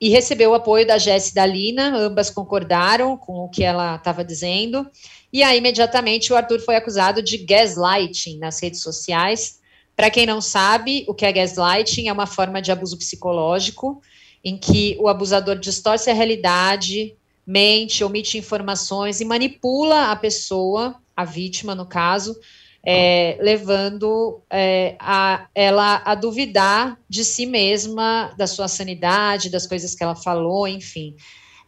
e 0.00 0.10
recebeu 0.10 0.50
o 0.50 0.54
apoio 0.54 0.86
da 0.86 0.98
Jess 0.98 1.30
e 1.30 1.34
da 1.34 1.46
Lina, 1.46 1.96
ambas 1.96 2.28
concordaram 2.28 3.16
com 3.16 3.44
o 3.44 3.48
que 3.48 3.64
ela 3.64 3.96
estava 3.96 4.24
dizendo. 4.24 4.86
E 5.34 5.42
aí, 5.42 5.58
imediatamente, 5.58 6.32
o 6.32 6.36
Arthur 6.36 6.60
foi 6.60 6.76
acusado 6.76 7.20
de 7.20 7.38
gaslighting 7.38 8.38
nas 8.38 8.62
redes 8.62 8.82
sociais. 8.82 9.58
Para 9.96 10.08
quem 10.08 10.26
não 10.26 10.40
sabe, 10.40 11.04
o 11.08 11.12
que 11.12 11.26
é 11.26 11.32
gaslighting 11.32 12.06
é 12.06 12.12
uma 12.12 12.24
forma 12.24 12.62
de 12.62 12.70
abuso 12.70 12.96
psicológico 12.96 14.00
em 14.44 14.56
que 14.56 14.96
o 15.00 15.08
abusador 15.08 15.58
distorce 15.58 16.08
a 16.08 16.14
realidade, 16.14 17.16
mente, 17.44 18.04
omite 18.04 18.38
informações 18.38 19.20
e 19.20 19.24
manipula 19.24 20.12
a 20.12 20.14
pessoa, 20.14 20.94
a 21.16 21.24
vítima, 21.24 21.74
no 21.74 21.84
caso, 21.86 22.38
é, 22.86 23.36
levando 23.40 24.40
é, 24.48 24.94
a, 25.00 25.48
ela 25.52 26.00
a 26.04 26.14
duvidar 26.14 26.96
de 27.08 27.24
si 27.24 27.44
mesma, 27.44 28.32
da 28.38 28.46
sua 28.46 28.68
sanidade, 28.68 29.50
das 29.50 29.66
coisas 29.66 29.96
que 29.96 30.04
ela 30.04 30.14
falou, 30.14 30.68
enfim. 30.68 31.16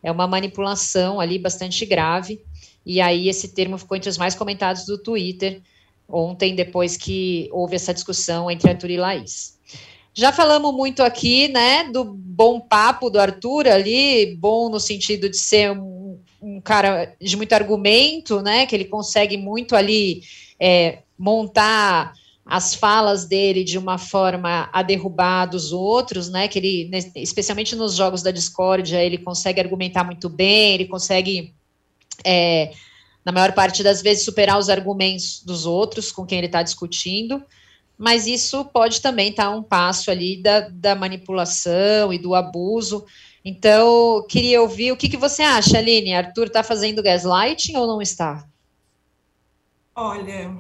É 0.05 0.13
uma 0.13 0.29
manipulação 0.29 1.19
ali 1.19 1.37
bastante 1.37 1.85
grave. 1.85 2.41
E 2.87 3.01
aí 3.01 3.29
esse 3.29 3.49
termo 3.49 3.77
ficou 3.77 3.97
entre 3.97 4.09
os 4.09 4.17
mais 4.17 4.37
comentados 4.37 4.87
do 4.87 4.97
Twitter 4.97 5.61
ontem, 6.09 6.55
depois 6.55 6.97
que 6.97 7.49
houve 7.53 7.75
essa 7.75 7.93
discussão 7.93 8.49
entre 8.49 8.71
Arthur 8.71 8.91
e 8.91 8.97
Laís. 8.97 9.59
Já 10.15 10.33
falamos 10.33 10.73
muito 10.73 11.03
aqui, 11.03 11.49
né, 11.49 11.91
do 11.93 12.05
bom 12.05 12.61
papo 12.61 13.11
do 13.11 13.19
Arthur 13.21 13.67
ali, 13.67 14.37
bom 14.37 14.71
no 14.71 14.81
sentido 14.81 15.29
de 15.29 15.37
ser 15.37 15.73
um, 15.73 16.19
um 16.41 16.61
cara 16.61 17.15
de 17.21 17.37
muito 17.37 17.53
argumento, 17.53 18.41
né, 18.41 18.65
que 18.65 18.75
ele 18.75 18.87
consegue 18.87 19.37
muito 19.37 19.77
ali 19.77 20.23
é, 20.59 21.01
montar 21.19 22.15
as 22.47 22.75
falas 22.75 23.25
dele 23.27 23.65
de 23.65 23.77
uma 23.77 23.99
forma 23.99 24.71
a 24.73 24.81
derrubar 24.81 25.47
dos 25.47 25.73
outros, 25.73 26.31
né, 26.31 26.47
que 26.47 26.59
ele, 26.61 26.91
especialmente 27.17 27.75
nos 27.75 27.97
jogos 27.97 28.23
da 28.23 28.31
discórdia, 28.31 29.03
ele 29.03 29.19
consegue 29.19 29.61
argumentar 29.61 30.05
muito 30.05 30.29
bem, 30.29 30.75
ele 30.75 30.87
consegue, 30.87 31.53
é, 32.25 32.73
na 33.25 33.33
maior 33.33 33.53
parte 33.53 33.83
das 33.83 34.03
vezes, 34.03 34.25
superar 34.25 34.59
os 34.59 34.69
argumentos 34.69 35.43
dos 35.45 35.67
outros 35.67 36.13
com 36.13 36.25
quem 36.25 36.39
ele 36.39 36.47
está 36.47 36.63
discutindo, 36.63 37.43
mas 37.99 38.27
isso 38.27 38.65
pode 38.67 39.01
também 39.01 39.31
estar 39.31 39.51
um 39.51 39.63
passo 39.63 40.11
ali 40.11 40.43
da, 40.43 40.69
da 40.69 40.95
manipulação 40.95 42.13
e 42.13 42.19
do 42.19 42.35
abuso. 42.35 43.05
Então, 43.45 44.25
queria 44.29 44.61
ouvir 44.61 44.93
o 44.93 44.97
que, 44.97 45.09
que 45.09 45.17
você 45.17 45.43
acha, 45.43 45.79
Aline? 45.79 46.15
Arthur 46.15 46.47
está 46.49 46.63
fazendo 46.63 47.03
gaslighting 47.03 47.77
ou 47.77 47.87
não 47.87 48.03
está? 48.03 48.47
Olha, 49.95 50.55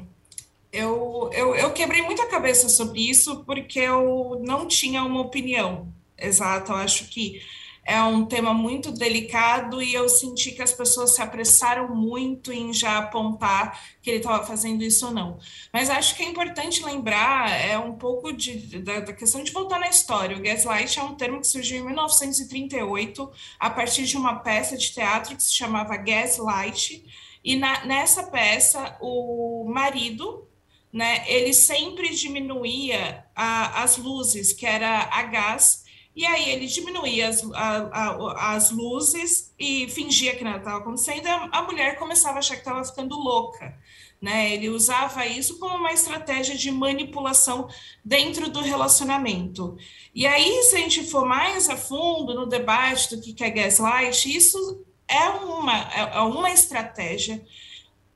eu, 0.72 1.30
eu, 1.32 1.54
eu 1.54 1.72
quebrei 1.72 2.02
muita 2.02 2.26
cabeça 2.26 2.68
sobre 2.68 3.00
isso 3.00 3.44
porque 3.44 3.80
eu 3.80 4.40
não 4.44 4.66
tinha 4.66 5.02
uma 5.04 5.20
opinião 5.20 5.92
exata. 6.18 6.72
Eu 6.72 6.76
acho 6.76 7.08
que 7.08 7.40
é 7.86 8.02
um 8.02 8.26
tema 8.26 8.52
muito 8.52 8.90
delicado 8.90 9.80
e 9.80 9.94
eu 9.94 10.08
senti 10.08 10.50
que 10.50 10.60
as 10.60 10.72
pessoas 10.72 11.14
se 11.14 11.22
apressaram 11.22 11.94
muito 11.94 12.52
em 12.52 12.72
já 12.72 12.98
apontar 12.98 13.80
que 14.02 14.10
ele 14.10 14.18
estava 14.18 14.44
fazendo 14.44 14.82
isso 14.82 15.06
ou 15.06 15.12
não. 15.12 15.38
Mas 15.72 15.88
acho 15.88 16.16
que 16.16 16.24
é 16.24 16.26
importante 16.26 16.84
lembrar 16.84 17.48
é 17.48 17.78
um 17.78 17.94
pouco 17.94 18.32
de, 18.32 18.80
da, 18.80 19.00
da, 19.00 19.12
questão 19.12 19.42
de 19.44 19.52
voltar 19.52 19.78
na 19.78 19.88
história. 19.88 20.36
O 20.36 20.42
gaslight 20.42 20.98
é 20.98 21.02
um 21.02 21.14
termo 21.14 21.40
que 21.40 21.46
surgiu 21.46 21.78
em 21.78 21.86
1938 21.86 23.30
a 23.60 23.70
partir 23.70 24.04
de 24.04 24.16
uma 24.16 24.40
peça 24.40 24.76
de 24.76 24.92
teatro 24.92 25.36
que 25.36 25.42
se 25.42 25.54
chamava 25.54 25.96
Gaslight. 25.96 27.04
E 27.44 27.54
na, 27.54 27.84
nessa 27.84 28.24
peça, 28.24 28.98
o 29.00 29.64
marido 29.68 30.48
né, 30.92 31.22
ele 31.28 31.52
sempre 31.52 32.12
diminuía 32.14 33.24
a, 33.34 33.84
as 33.84 33.96
luzes, 33.96 34.52
que 34.52 34.66
era 34.66 35.08
a 35.12 35.22
gás, 35.22 35.85
e 36.16 36.24
aí 36.24 36.50
ele 36.50 36.66
diminuía 36.66 37.28
as, 37.28 37.44
a, 37.52 37.76
a, 37.92 38.54
as 38.54 38.70
luzes 38.70 39.52
e 39.58 39.86
fingia 39.90 40.34
que 40.34 40.42
nada 40.42 40.56
estava 40.56 40.78
acontecendo, 40.78 41.26
a, 41.26 41.50
a 41.52 41.62
mulher 41.62 41.98
começava 41.98 42.36
a 42.36 42.38
achar 42.38 42.54
que 42.54 42.62
estava 42.62 42.82
ficando 42.82 43.14
louca. 43.14 43.76
Né? 44.20 44.54
Ele 44.54 44.70
usava 44.70 45.26
isso 45.26 45.58
como 45.58 45.76
uma 45.76 45.92
estratégia 45.92 46.56
de 46.56 46.70
manipulação 46.70 47.68
dentro 48.02 48.48
do 48.48 48.62
relacionamento. 48.62 49.76
E 50.14 50.26
aí, 50.26 50.62
se 50.62 50.76
a 50.76 50.78
gente 50.78 51.04
for 51.04 51.26
mais 51.26 51.68
a 51.68 51.76
fundo 51.76 52.34
no 52.34 52.46
debate 52.46 53.14
do 53.14 53.20
que 53.20 53.44
é 53.44 53.50
gaslight, 53.50 54.34
isso 54.34 54.86
é 55.06 55.28
uma, 55.28 55.92
é, 55.92 56.16
é 56.16 56.20
uma 56.20 56.50
estratégia 56.50 57.44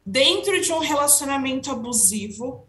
dentro 0.07 0.59
de 0.59 0.73
um 0.73 0.79
relacionamento 0.79 1.71
abusivo 1.71 2.67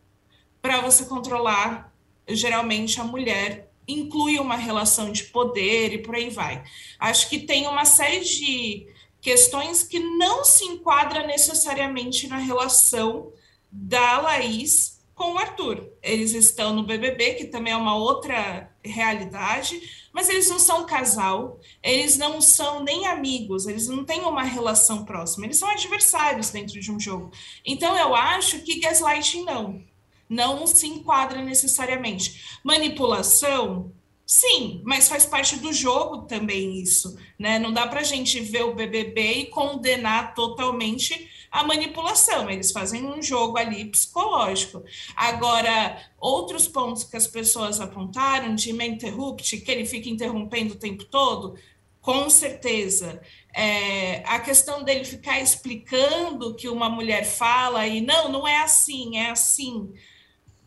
para 0.61 0.81
você 0.81 1.05
controlar 1.05 1.89
geralmente 2.27 2.99
a 2.99 3.05
mulher 3.05 3.70
inclui 3.87 4.39
uma 4.39 4.55
relação 4.55 5.11
de 5.11 5.25
poder 5.25 5.93
e 5.93 5.97
por 5.99 6.15
aí 6.15 6.29
vai. 6.29 6.63
Acho 6.99 7.29
que 7.29 7.39
tem 7.39 7.67
uma 7.67 7.85
série 7.85 8.21
de 8.21 8.87
questões 9.19 9.83
que 9.83 9.99
não 9.99 10.43
se 10.43 10.65
enquadra 10.65 11.25
necessariamente 11.25 12.27
na 12.27 12.37
relação 12.37 13.31
da 13.71 14.19
Laís 14.19 14.99
com 15.13 15.33
o 15.33 15.37
Arthur. 15.37 15.87
Eles 16.01 16.33
estão 16.33 16.73
no 16.73 16.83
BBB, 16.83 17.35
que 17.35 17.45
também 17.45 17.73
é 17.73 17.77
uma 17.77 17.95
outra 17.95 18.71
realidade, 18.83 19.79
mas 20.11 20.27
eles 20.27 20.49
não 20.49 20.57
são 20.57 20.85
casal, 20.85 21.59
eles 21.83 22.17
não 22.17 22.41
são 22.41 22.83
nem 22.83 23.05
amigos, 23.05 23.67
eles 23.67 23.87
não 23.87 24.03
têm 24.03 24.21
uma 24.21 24.41
relação 24.41 25.05
próxima, 25.05 25.45
eles 25.45 25.57
são 25.57 25.69
adversários 25.69 26.49
dentro 26.49 26.79
de 26.79 26.91
um 26.91 26.99
jogo. 26.99 27.31
Então 27.63 27.95
eu 27.95 28.15
acho 28.15 28.61
que 28.61 28.79
gaslighting 28.79 29.43
não 29.43 29.90
não 30.31 30.65
se 30.65 30.87
enquadra 30.87 31.41
necessariamente. 31.41 32.59
Manipulação, 32.63 33.91
sim, 34.25 34.81
mas 34.85 35.09
faz 35.09 35.25
parte 35.25 35.57
do 35.57 35.73
jogo 35.73 36.21
também 36.21 36.81
isso, 36.81 37.17
né? 37.37 37.59
Não 37.59 37.73
dá 37.73 37.85
para 37.85 37.99
a 37.99 38.03
gente 38.03 38.39
ver 38.39 38.63
o 38.63 38.73
BBB 38.73 39.33
e 39.33 39.45
condenar 39.47 40.33
totalmente 40.33 41.29
a 41.51 41.65
manipulação. 41.65 42.49
Eles 42.49 42.71
fazem 42.71 43.05
um 43.05 43.21
jogo 43.21 43.57
ali 43.57 43.83
psicológico. 43.83 44.81
Agora, 45.17 46.01
outros 46.17 46.65
pontos 46.65 47.03
que 47.03 47.17
as 47.17 47.27
pessoas 47.27 47.81
apontaram 47.81 48.55
de 48.55 48.71
interrupt, 48.71 49.57
que 49.57 49.69
ele 49.69 49.85
fica 49.85 50.07
interrompendo 50.07 50.75
o 50.75 50.79
tempo 50.79 51.03
todo, 51.03 51.55
com 51.99 52.29
certeza. 52.29 53.21
É, 53.53 54.23
a 54.25 54.39
questão 54.39 54.81
dele 54.81 55.03
ficar 55.03 55.41
explicando 55.41 56.55
que 56.55 56.69
uma 56.69 56.89
mulher 56.89 57.25
fala 57.25 57.85
e 57.85 57.99
não, 57.99 58.31
não 58.31 58.47
é 58.47 58.61
assim, 58.61 59.17
é 59.17 59.29
assim. 59.29 59.91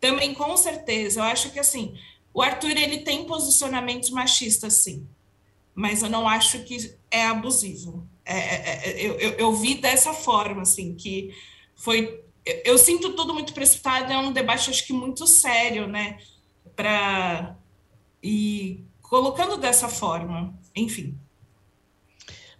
Também, 0.04 0.34
com 0.34 0.54
certeza, 0.54 1.20
eu 1.20 1.24
acho 1.24 1.50
que 1.50 1.58
assim, 1.58 1.94
o 2.34 2.42
Arthur 2.42 2.72
ele 2.72 2.98
tem 2.98 3.24
posicionamentos 3.24 4.10
machistas, 4.10 4.74
sim, 4.74 5.08
mas 5.74 6.02
eu 6.02 6.10
não 6.10 6.28
acho 6.28 6.62
que 6.62 6.94
é 7.10 7.24
abusivo. 7.24 8.06
É, 8.22 8.36
é, 8.36 8.90
é 8.90 9.06
eu, 9.06 9.14
eu, 9.14 9.52
vi 9.54 9.76
dessa 9.76 10.12
forma, 10.12 10.60
assim, 10.60 10.94
que 10.94 11.34
foi. 11.74 12.22
Eu, 12.44 12.60
eu, 12.66 12.78
sinto 12.78 13.14
tudo 13.14 13.32
muito 13.32 13.54
precipitado, 13.54 14.12
é 14.12 14.18
um 14.18 14.30
debate, 14.30 14.68
acho 14.68 14.86
que 14.86 14.92
muito 14.92 15.26
sério, 15.26 15.86
né? 15.86 16.18
Para. 16.76 17.56
E 18.22 18.84
colocando 19.00 19.56
dessa 19.56 19.88
forma, 19.88 20.54
enfim. 20.76 21.18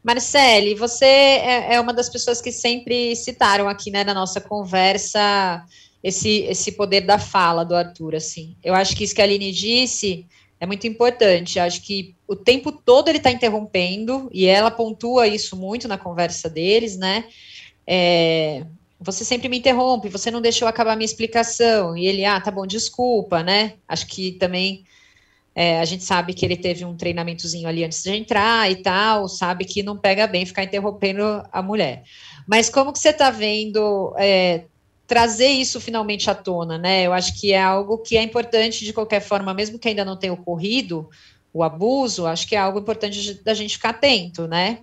Marcele, 0.02 0.74
você 0.74 1.04
é, 1.04 1.74
é 1.74 1.80
uma 1.80 1.92
das 1.92 2.08
pessoas 2.08 2.40
que 2.40 2.50
sempre 2.50 3.14
citaram 3.14 3.68
aqui 3.68 3.90
né, 3.90 4.02
na 4.02 4.14
nossa 4.14 4.40
conversa 4.40 5.62
esse, 6.04 6.42
esse 6.42 6.72
poder 6.72 7.00
da 7.00 7.18
fala 7.18 7.64
do 7.64 7.74
Arthur, 7.74 8.14
assim. 8.14 8.54
Eu 8.62 8.74
acho 8.74 8.94
que 8.94 9.04
isso 9.04 9.14
que 9.14 9.22
a 9.22 9.24
Aline 9.24 9.50
disse 9.50 10.26
é 10.60 10.66
muito 10.66 10.86
importante. 10.86 11.58
Eu 11.58 11.64
acho 11.64 11.80
que 11.80 12.14
o 12.28 12.36
tempo 12.36 12.70
todo 12.70 13.08
ele 13.08 13.16
está 13.16 13.30
interrompendo, 13.30 14.28
e 14.30 14.44
ela 14.44 14.70
pontua 14.70 15.26
isso 15.26 15.56
muito 15.56 15.88
na 15.88 15.96
conversa 15.96 16.50
deles, 16.50 16.98
né? 16.98 17.24
É, 17.86 18.66
você 19.00 19.24
sempre 19.24 19.48
me 19.48 19.58
interrompe, 19.58 20.10
você 20.10 20.30
não 20.30 20.42
deixou 20.42 20.68
acabar 20.68 20.94
minha 20.94 21.06
explicação. 21.06 21.96
E 21.96 22.06
ele, 22.06 22.22
ah, 22.26 22.38
tá 22.38 22.50
bom, 22.50 22.66
desculpa, 22.66 23.42
né? 23.42 23.76
Acho 23.88 24.06
que 24.06 24.32
também 24.32 24.84
é, 25.54 25.80
a 25.80 25.86
gente 25.86 26.04
sabe 26.04 26.34
que 26.34 26.44
ele 26.44 26.56
teve 26.56 26.84
um 26.84 26.94
treinamentozinho 26.94 27.66
ali 27.66 27.82
antes 27.82 28.02
de 28.02 28.10
entrar 28.10 28.70
e 28.70 28.76
tal, 28.76 29.26
sabe 29.26 29.64
que 29.64 29.82
não 29.82 29.96
pega 29.96 30.26
bem 30.26 30.44
ficar 30.44 30.64
interrompendo 30.64 31.22
a 31.50 31.62
mulher. 31.62 32.02
Mas 32.46 32.68
como 32.68 32.92
que 32.92 32.98
você 32.98 33.08
está 33.08 33.30
vendo 33.30 34.14
é, 34.18 34.64
trazer 35.06 35.48
isso 35.48 35.80
finalmente 35.80 36.30
à 36.30 36.34
tona, 36.34 36.78
né? 36.78 37.02
Eu 37.02 37.12
acho 37.12 37.38
que 37.38 37.52
é 37.52 37.62
algo 37.62 37.98
que 37.98 38.16
é 38.16 38.22
importante 38.22 38.84
de 38.84 38.92
qualquer 38.92 39.20
forma, 39.20 39.52
mesmo 39.52 39.78
que 39.78 39.88
ainda 39.88 40.04
não 40.04 40.16
tenha 40.16 40.32
ocorrido 40.32 41.08
o 41.52 41.62
abuso, 41.62 42.26
acho 42.26 42.48
que 42.48 42.56
é 42.56 42.58
algo 42.58 42.80
importante 42.80 43.42
da 43.44 43.54
gente 43.54 43.76
ficar 43.76 43.90
atento, 43.90 44.48
né? 44.48 44.80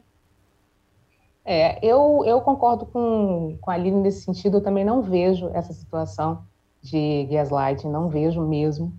É, 1.44 1.80
eu, 1.86 2.24
eu 2.26 2.40
concordo 2.42 2.86
com, 2.86 3.58
com 3.60 3.72
a 3.72 3.74
Aline 3.74 4.02
nesse 4.02 4.22
sentido, 4.22 4.58
eu 4.58 4.62
também 4.62 4.86
não 4.86 5.02
vejo 5.02 5.50
essa 5.54 5.74
situação 5.74 6.44
de 6.82 7.28
gaslighting, 7.30 7.90
não 7.90 8.10
vejo 8.10 8.42
mesmo. 8.42 8.94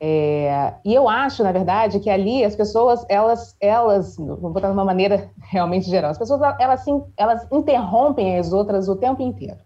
É, 0.00 0.74
e 0.84 0.94
eu 0.94 1.08
acho, 1.08 1.42
na 1.42 1.50
verdade, 1.50 1.98
que 1.98 2.08
ali 2.08 2.44
as 2.44 2.54
pessoas, 2.54 3.04
elas, 3.08 3.56
elas, 3.60 4.16
vou 4.16 4.50
botar 4.52 4.68
de 4.68 4.74
uma 4.74 4.84
maneira 4.84 5.30
realmente 5.50 5.88
geral, 5.88 6.10
as 6.10 6.18
pessoas, 6.18 6.40
elas, 6.60 6.84
elas 7.16 7.48
interrompem 7.50 8.38
as 8.38 8.52
outras 8.52 8.88
o 8.88 8.94
tempo 8.94 9.22
inteiro. 9.22 9.58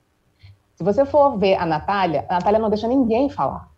Se 0.83 0.85
você 0.85 1.05
for 1.05 1.39
ver 1.39 1.55
a 1.55 1.65
Natália, 1.65 2.27
a 2.29 2.35
Natália 2.35 2.59
não 2.59 2.69
deixa 2.69 2.89
ninguém 2.89 3.29
falar. 3.29 3.69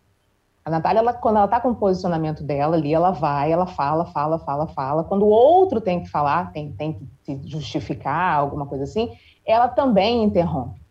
A 0.65 0.71
Natália, 0.71 1.01
ela, 1.01 1.13
quando 1.13 1.35
ela 1.35 1.45
está 1.45 1.61
com 1.61 1.69
o 1.69 1.75
posicionamento 1.75 2.43
dela 2.43 2.75
ali, 2.75 2.91
ela 2.91 3.11
vai, 3.11 3.51
ela 3.51 3.67
fala, 3.67 4.05
fala, 4.05 4.39
fala, 4.39 4.65
fala. 4.65 5.03
Quando 5.03 5.23
o 5.23 5.29
outro 5.29 5.79
tem 5.79 6.01
que 6.01 6.09
falar, 6.09 6.51
tem, 6.51 6.71
tem 6.71 6.93
que 6.93 7.07
se 7.21 7.39
justificar, 7.47 8.39
alguma 8.39 8.65
coisa 8.65 8.85
assim, 8.85 9.15
ela 9.45 9.67
também 9.67 10.23
interrompe. 10.23 10.81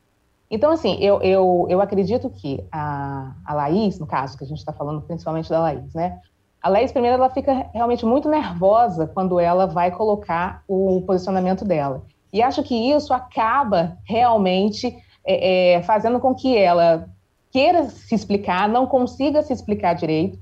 Então, 0.48 0.70
assim, 0.70 0.96
eu, 1.00 1.20
eu, 1.20 1.66
eu 1.68 1.80
acredito 1.80 2.30
que 2.30 2.64
a, 2.70 3.32
a 3.44 3.52
Laís, 3.52 3.98
no 3.98 4.06
caso, 4.06 4.38
que 4.38 4.44
a 4.44 4.46
gente 4.46 4.58
está 4.58 4.72
falando 4.72 5.02
principalmente 5.02 5.50
da 5.50 5.58
Laís, 5.58 5.92
né? 5.94 6.20
A 6.62 6.68
Laís, 6.68 6.92
primeiro, 6.92 7.16
ela 7.16 7.28
fica 7.28 7.66
realmente 7.74 8.06
muito 8.06 8.28
nervosa 8.28 9.08
quando 9.08 9.40
ela 9.40 9.66
vai 9.66 9.90
colocar 9.90 10.62
o 10.68 11.02
posicionamento 11.04 11.64
dela. 11.64 12.04
E 12.32 12.40
acho 12.40 12.62
que 12.62 12.92
isso 12.92 13.12
acaba 13.12 13.98
realmente 14.04 14.96
é, 15.26 15.74
é, 15.74 15.82
fazendo 15.82 16.20
com 16.20 16.34
que 16.34 16.56
ela 16.56 17.08
queira 17.50 17.84
se 17.84 18.14
explicar, 18.14 18.68
não 18.68 18.86
consiga 18.86 19.42
se 19.42 19.52
explicar 19.52 19.94
direito. 19.94 20.38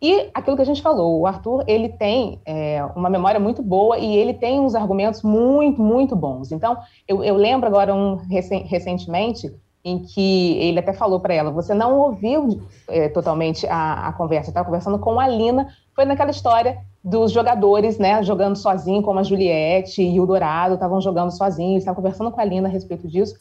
E 0.00 0.30
aquilo 0.34 0.56
que 0.56 0.62
a 0.62 0.66
gente 0.66 0.82
falou, 0.82 1.20
o 1.20 1.26
Arthur, 1.26 1.62
ele 1.68 1.88
tem 1.88 2.40
é, 2.44 2.84
uma 2.96 3.08
memória 3.08 3.38
muito 3.38 3.62
boa 3.62 3.98
e 3.98 4.16
ele 4.16 4.34
tem 4.34 4.58
uns 4.58 4.74
argumentos 4.74 5.22
muito, 5.22 5.80
muito 5.80 6.16
bons. 6.16 6.50
Então, 6.50 6.76
eu, 7.06 7.22
eu 7.22 7.36
lembro 7.36 7.68
agora 7.68 7.94
um 7.94 8.16
recentemente 8.16 9.52
em 9.84 10.00
que 10.00 10.58
ele 10.58 10.78
até 10.78 10.92
falou 10.92 11.20
para 11.20 11.34
ela, 11.34 11.50
você 11.50 11.74
não 11.74 11.98
ouviu 11.98 12.62
é, 12.88 13.08
totalmente 13.08 13.66
a, 13.66 14.08
a 14.08 14.12
conversa, 14.12 14.50
estava 14.50 14.64
conversando 14.64 14.98
com 14.98 15.18
a 15.18 15.26
Lina, 15.26 15.68
foi 15.94 16.04
naquela 16.04 16.30
história 16.30 16.78
dos 17.02 17.32
jogadores, 17.32 17.98
né, 17.98 18.22
jogando 18.22 18.56
sozinho, 18.56 19.02
como 19.02 19.18
a 19.18 19.24
Juliette 19.24 20.00
e 20.00 20.20
o 20.20 20.26
Dourado 20.26 20.74
estavam 20.74 21.00
jogando 21.00 21.32
sozinhos, 21.32 21.78
estavam 21.78 22.00
conversando 22.00 22.30
com 22.30 22.40
a 22.40 22.44
Lina 22.44 22.68
a 22.68 22.70
respeito 22.70 23.08
disso, 23.08 23.34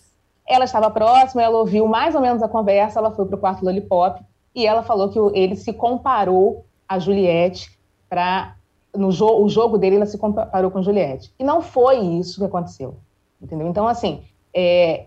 ela 0.51 0.65
estava 0.65 0.89
próxima, 0.89 1.41
ela 1.41 1.57
ouviu 1.57 1.87
mais 1.87 2.13
ou 2.13 2.19
menos 2.19 2.43
a 2.43 2.47
conversa, 2.47 2.99
ela 2.99 3.11
foi 3.11 3.25
para 3.25 3.35
o 3.35 3.39
quarto 3.39 3.63
Lollipop 3.63 4.21
e 4.53 4.67
ela 4.67 4.83
falou 4.83 5.07
que 5.07 5.17
ele 5.37 5.55
se 5.55 5.71
comparou 5.71 6.65
a 6.87 6.99
Juliette 6.99 7.79
para 8.09 8.55
no 8.93 9.09
jo 9.09 9.25
o 9.41 9.47
jogo 9.47 9.77
dele 9.77 9.95
ela 9.95 10.05
se 10.05 10.17
comparou 10.17 10.69
com 10.69 10.83
Juliette. 10.83 11.33
E 11.39 11.43
não 11.45 11.61
foi 11.61 11.99
isso 11.99 12.39
que 12.39 12.45
aconteceu, 12.45 12.97
entendeu? 13.41 13.65
Então 13.69 13.87
assim, 13.87 14.23
é, 14.53 15.05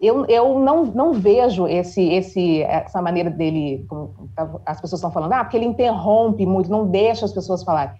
eu, 0.00 0.26
eu 0.26 0.60
não, 0.60 0.84
não 0.84 1.12
vejo 1.12 1.66
esse, 1.66 2.00
esse, 2.12 2.62
essa 2.62 3.02
maneira 3.02 3.30
dele, 3.30 3.84
como 3.88 4.30
as 4.64 4.80
pessoas 4.80 5.00
estão 5.00 5.10
falando, 5.10 5.32
ah, 5.32 5.42
porque 5.42 5.56
ele 5.56 5.66
interrompe 5.66 6.46
muito, 6.46 6.70
não 6.70 6.86
deixa 6.86 7.24
as 7.24 7.32
pessoas 7.32 7.64
falarem. 7.64 7.96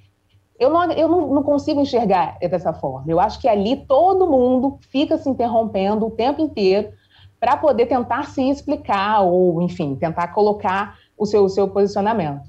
Eu 0.58 0.70
não, 0.70 0.90
eu 0.92 1.08
não, 1.08 1.34
não 1.34 1.42
consigo 1.42 1.80
enxergar 1.80 2.38
dessa 2.38 2.72
forma. 2.72 3.10
Eu 3.10 3.18
acho 3.18 3.40
que 3.40 3.48
ali 3.48 3.84
todo 3.86 4.30
mundo 4.30 4.78
fica 4.90 5.18
se 5.18 5.28
interrompendo 5.28 6.06
o 6.06 6.10
tempo 6.10 6.40
inteiro 6.40 6.92
para 7.40 7.56
poder 7.56 7.86
tentar 7.86 8.26
se 8.26 8.42
explicar 8.48 9.20
ou, 9.20 9.60
enfim, 9.60 9.96
tentar 9.96 10.28
colocar 10.28 10.96
o 11.18 11.26
seu, 11.26 11.44
o 11.44 11.48
seu 11.48 11.68
posicionamento. 11.68 12.48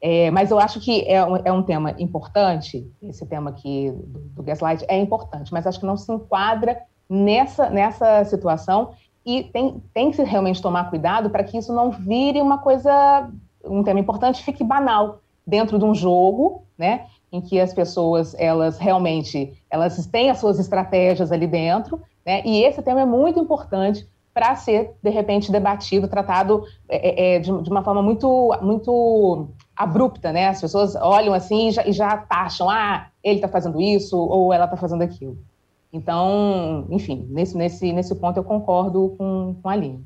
É, 0.00 0.30
mas 0.30 0.50
eu 0.50 0.58
acho 0.58 0.78
que 0.78 1.02
é 1.08 1.24
um, 1.24 1.36
é 1.36 1.50
um 1.50 1.62
tema 1.62 1.94
importante, 1.98 2.86
esse 3.02 3.24
tema 3.26 3.50
aqui 3.50 3.90
do, 3.90 4.20
do 4.20 4.42
gaslight 4.42 4.84
é 4.88 4.98
importante, 4.98 5.52
mas 5.52 5.66
acho 5.66 5.80
que 5.80 5.86
não 5.86 5.96
se 5.96 6.12
enquadra 6.12 6.78
nessa, 7.08 7.70
nessa 7.70 8.24
situação 8.24 8.90
e 9.24 9.44
tem, 9.44 9.82
tem 9.92 10.10
que 10.10 10.22
realmente 10.22 10.62
tomar 10.62 10.90
cuidado 10.90 11.30
para 11.30 11.42
que 11.42 11.58
isso 11.58 11.72
não 11.72 11.90
vire 11.90 12.40
uma 12.40 12.58
coisa, 12.58 13.28
um 13.64 13.82
tema 13.82 13.98
importante, 13.98 14.44
fique 14.44 14.62
banal 14.62 15.20
dentro 15.46 15.78
de 15.78 15.84
um 15.84 15.94
jogo, 15.94 16.62
né? 16.78 17.06
Em 17.36 17.40
que 17.40 17.60
as 17.60 17.72
pessoas 17.72 18.34
elas 18.38 18.78
realmente 18.78 19.52
elas 19.70 20.06
têm 20.06 20.30
as 20.30 20.38
suas 20.38 20.58
estratégias 20.58 21.30
ali 21.30 21.46
dentro, 21.46 22.00
né? 22.24 22.42
E 22.44 22.64
esse 22.64 22.82
tema 22.82 23.02
é 23.02 23.04
muito 23.04 23.38
importante 23.38 24.06
para 24.32 24.54
ser 24.56 24.92
de 25.02 25.10
repente 25.10 25.52
debatido, 25.52 26.08
tratado 26.08 26.64
é, 26.88 26.96
é, 26.96 27.36
é, 27.36 27.38
de, 27.38 27.46
de, 27.62 27.70
uma 27.70 27.82
forma 27.82 28.02
muito 28.02 28.56
muito 28.62 29.48
abrupta, 29.74 30.32
né? 30.32 30.48
As 30.48 30.60
pessoas 30.60 30.94
olham 30.96 31.34
assim 31.34 31.68
e 31.68 31.72
já, 31.72 31.86
e 31.86 31.92
já 31.92 32.16
taxam, 32.16 32.68
ah, 32.68 33.08
ele 33.22 33.36
está 33.36 33.48
fazendo 33.48 33.80
isso 33.80 34.16
ou 34.16 34.52
ela 34.52 34.64
está 34.64 34.76
fazendo 34.76 35.02
aquilo. 35.02 35.38
Então, 35.92 36.86
enfim, 36.90 37.26
nesse, 37.30 37.56
nesse, 37.56 37.92
nesse 37.92 38.14
ponto 38.14 38.36
eu 38.36 38.44
concordo 38.44 39.14
com, 39.16 39.56
com 39.62 39.68
a 39.68 39.72
Aline. 39.72 40.04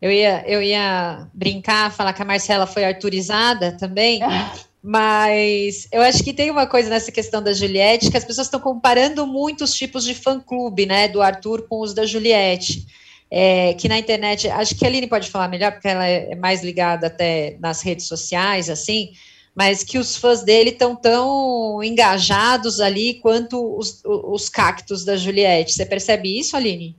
Eu 0.00 0.10
ia, 0.10 0.46
eu 0.46 0.62
ia 0.62 1.26
brincar, 1.32 1.90
falar 1.90 2.12
que 2.12 2.20
a 2.20 2.24
Marcela 2.24 2.66
foi 2.66 2.84
arturizada 2.84 3.72
também, 3.72 4.20
Mas 4.88 5.88
eu 5.90 6.00
acho 6.00 6.22
que 6.22 6.32
tem 6.32 6.48
uma 6.48 6.64
coisa 6.64 6.88
nessa 6.88 7.10
questão 7.10 7.42
da 7.42 7.52
Juliette, 7.52 8.08
que 8.08 8.16
as 8.16 8.24
pessoas 8.24 8.46
estão 8.46 8.60
comparando 8.60 9.26
muitos 9.26 9.74
tipos 9.74 10.04
de 10.04 10.14
fã-clube, 10.14 10.86
né, 10.86 11.08
do 11.08 11.20
Arthur 11.20 11.66
com 11.68 11.80
os 11.80 11.92
da 11.92 12.06
Juliette. 12.06 12.86
É, 13.28 13.74
que 13.74 13.88
na 13.88 13.98
internet, 13.98 14.48
acho 14.48 14.76
que 14.76 14.84
a 14.84 14.88
Aline 14.88 15.08
pode 15.08 15.28
falar 15.28 15.48
melhor, 15.48 15.72
porque 15.72 15.88
ela 15.88 16.06
é 16.06 16.36
mais 16.36 16.62
ligada 16.62 17.08
até 17.08 17.56
nas 17.58 17.82
redes 17.82 18.06
sociais, 18.06 18.70
assim, 18.70 19.10
mas 19.52 19.82
que 19.82 19.98
os 19.98 20.16
fãs 20.16 20.44
dele 20.44 20.70
estão 20.70 20.94
tão 20.94 21.82
engajados 21.82 22.78
ali 22.78 23.14
quanto 23.14 23.76
os, 23.76 24.00
os 24.04 24.48
cactos 24.48 25.04
da 25.04 25.16
Juliette. 25.16 25.72
Você 25.72 25.84
percebe 25.84 26.38
isso, 26.38 26.56
Aline? 26.56 26.94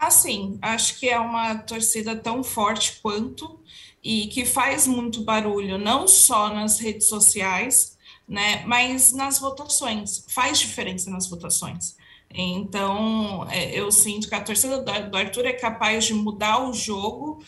Ah, 0.00 0.10
sim. 0.10 0.58
Acho 0.62 0.98
que 0.98 1.10
é 1.10 1.20
uma 1.20 1.56
torcida 1.56 2.16
tão 2.16 2.42
forte 2.42 3.00
quanto 3.02 3.58
e 4.02 4.26
que 4.28 4.44
faz 4.44 4.86
muito 4.86 5.22
barulho, 5.22 5.78
não 5.78 6.06
só 6.06 6.52
nas 6.52 6.78
redes 6.78 7.08
sociais, 7.08 7.96
né, 8.26 8.62
mas 8.66 9.12
nas 9.12 9.38
votações, 9.38 10.24
faz 10.28 10.58
diferença 10.58 11.10
nas 11.10 11.28
votações. 11.28 11.96
Então, 12.30 13.46
é, 13.50 13.78
eu 13.78 13.90
sinto 13.90 14.28
que 14.28 14.34
a 14.34 14.40
torcida 14.40 14.80
do 14.82 15.16
Arthur 15.16 15.46
é 15.46 15.52
capaz 15.52 16.04
de 16.04 16.14
mudar 16.14 16.68
o 16.68 16.74
jogo 16.74 17.42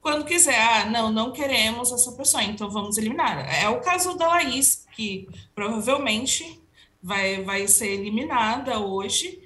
quando 0.00 0.24
quiser. 0.24 0.58
Ah, 0.58 0.84
não, 0.86 1.12
não 1.12 1.32
queremos 1.32 1.92
essa 1.92 2.12
pessoa, 2.12 2.42
então 2.42 2.68
vamos 2.68 2.98
eliminar. 2.98 3.46
É 3.62 3.68
o 3.68 3.80
caso 3.80 4.16
da 4.16 4.28
Laís, 4.28 4.86
que 4.96 5.28
provavelmente 5.54 6.60
vai, 7.00 7.44
vai 7.44 7.68
ser 7.68 7.92
eliminada 7.92 8.80
hoje, 8.80 9.40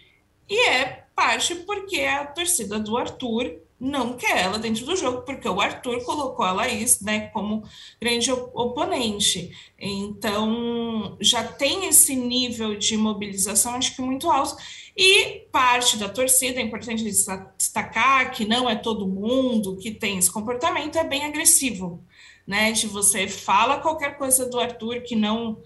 e 0.48 0.68
é 0.68 1.04
parte 1.14 1.54
porque 1.54 2.00
a 2.00 2.26
torcida 2.26 2.78
do 2.80 2.96
Arthur 2.96 3.61
não 3.82 4.12
quer 4.12 4.44
ela 4.44 4.60
dentro 4.60 4.86
do 4.86 4.94
jogo, 4.94 5.22
porque 5.22 5.48
o 5.48 5.60
Arthur 5.60 6.04
colocou 6.04 6.44
a 6.44 6.52
Laís 6.52 7.00
né, 7.00 7.26
como 7.30 7.64
grande 8.00 8.30
oponente. 8.30 9.50
Então, 9.76 11.16
já 11.20 11.42
tem 11.42 11.86
esse 11.86 12.14
nível 12.14 12.76
de 12.78 12.96
mobilização, 12.96 13.74
acho 13.74 13.96
que 13.96 14.00
muito 14.00 14.30
alto. 14.30 14.56
E 14.96 15.48
parte 15.50 15.96
da 15.96 16.08
torcida, 16.08 16.60
é 16.60 16.62
importante 16.62 17.02
destacar 17.02 18.30
que 18.30 18.44
não 18.44 18.70
é 18.70 18.76
todo 18.76 19.08
mundo 19.08 19.76
que 19.76 19.90
tem 19.90 20.16
esse 20.16 20.30
comportamento, 20.30 20.96
é 20.96 21.02
bem 21.02 21.24
agressivo, 21.24 22.04
né? 22.46 22.70
De 22.70 22.86
você 22.86 23.26
fala 23.26 23.80
qualquer 23.80 24.16
coisa 24.16 24.48
do 24.48 24.60
Arthur 24.60 25.00
que 25.00 25.16
não. 25.16 25.60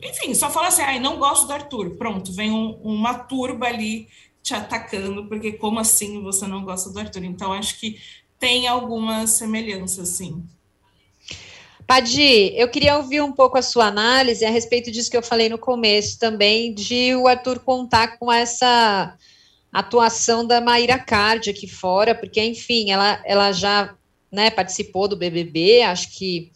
Enfim, 0.00 0.32
só 0.32 0.48
fala 0.48 0.68
assim, 0.68 0.82
ai, 0.82 1.00
não 1.00 1.18
gosto 1.18 1.48
do 1.48 1.52
Arthur. 1.52 1.96
Pronto, 1.96 2.32
vem 2.32 2.52
um, 2.52 2.78
uma 2.82 3.14
turba 3.14 3.66
ali 3.66 4.06
te 4.48 4.54
atacando, 4.54 5.26
porque 5.26 5.52
como 5.52 5.78
assim 5.78 6.22
você 6.22 6.46
não 6.46 6.64
gosta 6.64 6.90
do 6.90 6.98
Arthur? 6.98 7.24
Então, 7.24 7.52
acho 7.52 7.78
que 7.78 7.98
tem 8.38 8.66
algumas 8.66 9.32
semelhanças, 9.32 10.08
sim. 10.08 10.42
Padi, 11.86 12.52
eu 12.54 12.68
queria 12.68 12.96
ouvir 12.96 13.22
um 13.22 13.32
pouco 13.32 13.58
a 13.58 13.62
sua 13.62 13.86
análise 13.86 14.44
a 14.44 14.50
respeito 14.50 14.90
disso 14.90 15.10
que 15.10 15.16
eu 15.16 15.22
falei 15.22 15.48
no 15.48 15.58
começo 15.58 16.18
também, 16.18 16.72
de 16.72 17.14
o 17.14 17.26
Arthur 17.26 17.60
contar 17.60 18.18
com 18.18 18.32
essa 18.32 19.16
atuação 19.72 20.46
da 20.46 20.60
Maíra 20.60 20.98
Card 20.98 21.50
aqui 21.50 21.66
fora, 21.66 22.14
porque, 22.14 22.42
enfim, 22.42 22.90
ela, 22.90 23.22
ela 23.24 23.52
já 23.52 23.94
né, 24.32 24.50
participou 24.50 25.08
do 25.08 25.16
BBB, 25.16 25.82
acho 25.82 26.16
que 26.16 26.50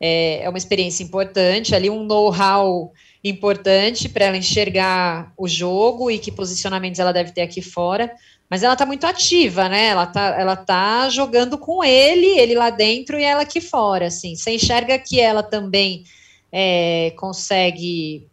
é, 0.00 0.42
é 0.42 0.48
uma 0.48 0.58
experiência 0.58 1.02
importante, 1.02 1.74
ali 1.74 1.88
um 1.88 2.04
know-how 2.04 2.92
importante 3.22 4.08
para 4.08 4.26
ela 4.26 4.36
enxergar 4.36 5.32
o 5.36 5.48
jogo 5.48 6.10
e 6.10 6.18
que 6.18 6.30
posicionamentos 6.30 7.00
ela 7.00 7.12
deve 7.12 7.32
ter 7.32 7.42
aqui 7.42 7.60
fora. 7.60 8.10
Mas 8.48 8.62
ela 8.62 8.72
está 8.72 8.86
muito 8.86 9.04
ativa, 9.06 9.68
né? 9.68 9.88
Ela 9.88 10.04
está 10.04 10.40
ela 10.40 10.56
tá 10.56 11.08
jogando 11.08 11.58
com 11.58 11.84
ele, 11.84 12.26
ele 12.38 12.54
lá 12.54 12.70
dentro 12.70 13.18
e 13.18 13.22
ela 13.22 13.42
aqui 13.42 13.60
fora, 13.60 14.06
assim. 14.06 14.34
Você 14.34 14.52
enxerga 14.52 14.98
que 14.98 15.20
ela 15.20 15.42
também 15.42 16.04
é, 16.50 17.12
consegue 17.16 18.26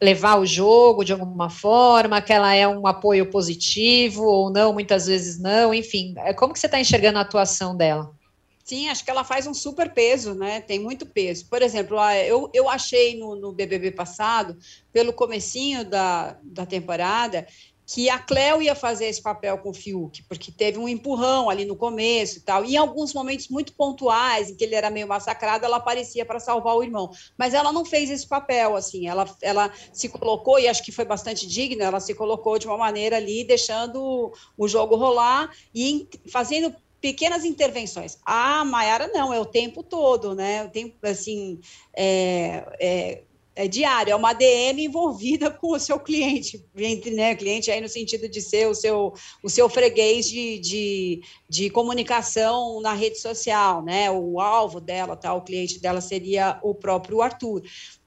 levar 0.00 0.38
o 0.38 0.46
jogo 0.46 1.02
de 1.02 1.12
alguma 1.12 1.48
forma, 1.48 2.20
que 2.20 2.32
ela 2.32 2.54
é 2.54 2.68
um 2.68 2.86
apoio 2.86 3.30
positivo 3.30 4.24
ou 4.24 4.50
não, 4.50 4.72
muitas 4.72 5.06
vezes 5.06 5.40
não, 5.40 5.72
enfim. 5.72 6.14
É, 6.18 6.32
como 6.34 6.52
que 6.52 6.60
você 6.60 6.66
está 6.66 6.78
enxergando 6.78 7.18
a 7.18 7.22
atuação 7.22 7.76
dela? 7.76 8.13
Sim, 8.64 8.88
acho 8.88 9.04
que 9.04 9.10
ela 9.10 9.22
faz 9.22 9.46
um 9.46 9.52
super 9.52 9.92
peso, 9.92 10.34
né? 10.34 10.62
Tem 10.62 10.78
muito 10.78 11.04
peso. 11.04 11.46
Por 11.50 11.60
exemplo, 11.60 11.98
eu, 12.26 12.50
eu 12.54 12.66
achei 12.66 13.14
no, 13.14 13.36
no 13.36 13.52
BBB 13.52 13.90
passado, 13.90 14.56
pelo 14.90 15.12
comecinho 15.12 15.84
da, 15.84 16.38
da 16.42 16.64
temporada, 16.64 17.46
que 17.86 18.08
a 18.08 18.18
Cleo 18.18 18.62
ia 18.62 18.74
fazer 18.74 19.04
esse 19.04 19.20
papel 19.20 19.58
com 19.58 19.68
o 19.68 19.74
Fiuk, 19.74 20.22
porque 20.22 20.50
teve 20.50 20.78
um 20.78 20.88
empurrão 20.88 21.50
ali 21.50 21.66
no 21.66 21.76
começo 21.76 22.38
e 22.38 22.40
tal. 22.40 22.64
E 22.64 22.72
em 22.72 22.76
alguns 22.78 23.12
momentos 23.12 23.48
muito 23.48 23.74
pontuais, 23.74 24.48
em 24.48 24.56
que 24.56 24.64
ele 24.64 24.74
era 24.74 24.88
meio 24.88 25.06
massacrado, 25.06 25.66
ela 25.66 25.76
aparecia 25.76 26.24
para 26.24 26.40
salvar 26.40 26.74
o 26.74 26.82
irmão. 26.82 27.10
Mas 27.36 27.52
ela 27.52 27.70
não 27.70 27.84
fez 27.84 28.08
esse 28.08 28.26
papel, 28.26 28.74
assim. 28.74 29.06
Ela, 29.06 29.26
ela 29.42 29.70
se 29.92 30.08
colocou, 30.08 30.58
e 30.58 30.66
acho 30.66 30.82
que 30.82 30.90
foi 30.90 31.04
bastante 31.04 31.46
digna, 31.46 31.84
ela 31.84 32.00
se 32.00 32.14
colocou 32.14 32.58
de 32.58 32.66
uma 32.66 32.78
maneira 32.78 33.18
ali, 33.18 33.44
deixando 33.44 34.32
o 34.56 34.66
jogo 34.66 34.96
rolar 34.96 35.50
e 35.74 36.08
fazendo 36.32 36.74
pequenas 37.04 37.44
intervenções. 37.44 38.16
A 38.24 38.64
Maiara 38.64 39.08
não, 39.08 39.30
é 39.30 39.38
o 39.38 39.44
tempo 39.44 39.82
todo, 39.82 40.34
né? 40.34 40.64
O 40.64 40.70
tempo, 40.70 40.96
assim, 41.02 41.60
é, 41.94 42.64
é, 42.80 43.22
é 43.54 43.68
diário, 43.68 44.10
é 44.10 44.16
uma 44.16 44.32
DM 44.32 44.86
envolvida 44.86 45.50
com 45.50 45.72
o 45.72 45.78
seu 45.78 46.00
cliente, 46.00 46.64
entre 46.74 47.10
né, 47.10 47.34
cliente 47.34 47.70
aí 47.70 47.78
no 47.78 47.90
sentido 47.90 48.26
de 48.26 48.40
ser 48.40 48.68
o 48.68 48.74
seu, 48.74 49.12
o 49.42 49.50
seu 49.50 49.68
freguês 49.68 50.30
de, 50.30 50.58
de, 50.60 51.20
de 51.46 51.68
comunicação 51.68 52.80
na 52.80 52.94
rede 52.94 53.18
social, 53.18 53.82
né? 53.82 54.10
O 54.10 54.40
alvo 54.40 54.80
dela, 54.80 55.14
tá? 55.14 55.34
O 55.34 55.42
cliente 55.42 55.78
dela 55.78 56.00
seria 56.00 56.58
o 56.62 56.74
próprio 56.74 57.20
Arthur. 57.20 57.60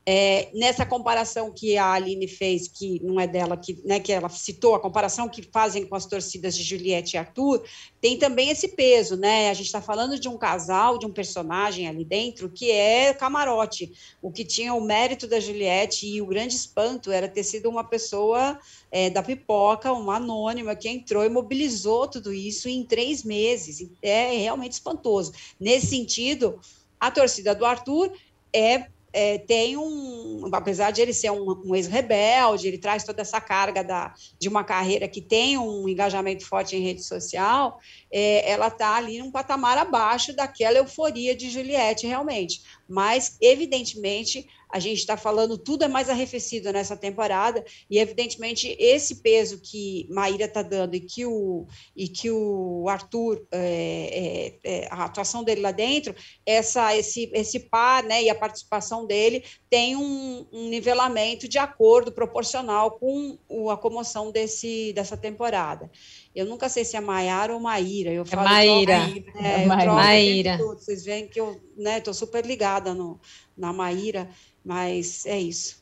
É, 0.09 0.49
nessa 0.53 0.85
comparação 0.85 1.51
que 1.51 1.77
a 1.77 1.91
Aline 1.91 2.29
fez, 2.29 2.69
que 2.69 2.97
não 3.03 3.19
é 3.19 3.27
dela, 3.27 3.57
que, 3.57 3.77
né, 3.83 3.99
que 3.99 4.13
ela 4.13 4.29
citou, 4.29 4.73
a 4.73 4.79
comparação 4.79 5.27
que 5.27 5.41
fazem 5.41 5.85
com 5.85 5.95
as 5.97 6.05
torcidas 6.05 6.55
de 6.55 6.63
Juliette 6.63 7.17
e 7.17 7.19
Arthur, 7.19 7.61
tem 7.99 8.17
também 8.17 8.49
esse 8.49 8.69
peso, 8.69 9.17
né? 9.17 9.49
A 9.49 9.53
gente 9.53 9.65
está 9.65 9.81
falando 9.81 10.17
de 10.17 10.29
um 10.29 10.37
casal, 10.37 10.97
de 10.97 11.05
um 11.05 11.11
personagem 11.11 11.89
ali 11.89 12.05
dentro 12.05 12.49
que 12.49 12.71
é 12.71 13.13
camarote. 13.13 13.91
O 14.21 14.31
que 14.31 14.45
tinha 14.45 14.73
o 14.73 14.79
mérito 14.79 15.27
da 15.27 15.41
Juliette 15.41 16.07
e 16.07 16.21
o 16.21 16.25
grande 16.25 16.55
espanto 16.55 17.11
era 17.11 17.27
ter 17.27 17.43
sido 17.43 17.67
uma 17.69 17.83
pessoa 17.83 18.57
é, 18.89 19.09
da 19.09 19.21
pipoca, 19.21 19.91
uma 19.91 20.15
anônima, 20.15 20.73
que 20.73 20.87
entrou 20.87 21.25
e 21.25 21.29
mobilizou 21.29 22.07
tudo 22.07 22.31
isso 22.31 22.69
em 22.69 22.85
três 22.85 23.25
meses. 23.25 23.85
É 24.01 24.37
realmente 24.37 24.71
espantoso. 24.71 25.33
Nesse 25.59 25.87
sentido, 25.87 26.61
a 26.97 27.11
torcida 27.11 27.53
do 27.53 27.65
Arthur 27.65 28.09
é 28.53 28.87
é, 29.17 29.39
tem 29.39 29.75
um, 29.75 30.47
apesar 30.53 30.91
de 30.91 31.01
ele 31.01 31.11
ser 31.11 31.31
um, 31.31 31.59
um 31.65 31.75
ex-rebelde, 31.75 32.67
ele 32.67 32.77
traz 32.77 33.03
toda 33.03 33.23
essa 33.23 33.41
carga 33.41 33.83
da, 33.83 34.13
de 34.39 34.47
uma 34.47 34.63
carreira 34.63 35.07
que 35.07 35.21
tem 35.21 35.57
um 35.57 35.89
engajamento 35.89 36.45
forte 36.45 36.75
em 36.75 36.81
rede 36.81 37.01
social, 37.01 37.79
é, 38.11 38.49
ela 38.49 38.67
está 38.67 38.95
ali 38.95 39.19
num 39.19 39.31
patamar 39.31 39.77
abaixo 39.77 40.33
daquela 40.33 40.77
euforia 40.77 41.35
de 41.35 41.49
Juliette, 41.49 42.07
realmente. 42.07 42.61
Mas, 42.87 43.37
evidentemente, 43.41 44.47
a 44.69 44.79
gente 44.79 44.97
está 44.99 45.15
falando, 45.15 45.57
tudo 45.57 45.85
é 45.85 45.87
mais 45.87 46.09
arrefecido 46.09 46.71
nessa 46.73 46.95
temporada, 46.95 47.63
e 47.89 47.99
evidentemente 47.99 48.75
esse 48.79 49.15
peso 49.21 49.61
que 49.61 50.05
Maíra 50.09 50.45
está 50.45 50.61
dando 50.61 50.95
e 50.95 50.99
que 50.99 51.25
o, 51.25 51.65
e 51.95 52.07
que 52.07 52.29
o 52.29 52.85
Arthur, 52.89 53.45
é, 53.51 54.57
é, 54.63 54.79
é, 54.81 54.87
a 54.91 55.05
atuação 55.05 55.43
dele 55.43 55.61
lá 55.61 55.71
dentro, 55.71 56.13
essa, 56.45 56.95
esse, 56.95 57.31
esse 57.33 57.59
par 57.61 58.03
né, 58.03 58.23
e 58.23 58.29
a 58.29 58.35
participação 58.35 59.05
dele 59.05 59.43
tem 59.69 59.95
um, 59.95 60.45
um 60.51 60.67
nivelamento 60.67 61.47
de 61.47 61.57
acordo 61.57 62.11
proporcional 62.11 62.91
com 62.91 63.37
a 63.69 63.77
comoção 63.77 64.31
desse, 64.31 64.91
dessa 64.93 65.15
temporada. 65.15 65.89
Eu 66.37 66.45
nunca 66.45 66.69
sei 66.69 66.85
se 66.85 66.95
é 66.95 67.01
Maiara 67.01 67.51
ou 67.51 67.59
Maíra. 67.59 68.11
Eu 68.11 68.21
é 68.21 68.25
falo 68.25 68.47
é 68.47 68.51
Maíra. 68.51 68.93
É, 69.41 69.65
Maíra. 69.65 69.93
Maíra. 69.93 70.57
Vocês 70.57 71.03
veem 71.03 71.27
que 71.27 71.41
eu 71.41 71.59
estou 71.75 71.83
né, 71.83 72.13
super 72.13 72.45
ligada 72.45 72.93
no, 72.93 73.19
na 73.57 73.73
Maíra. 73.73 74.29
Mas 74.63 75.25
é 75.25 75.39
isso. 75.39 75.81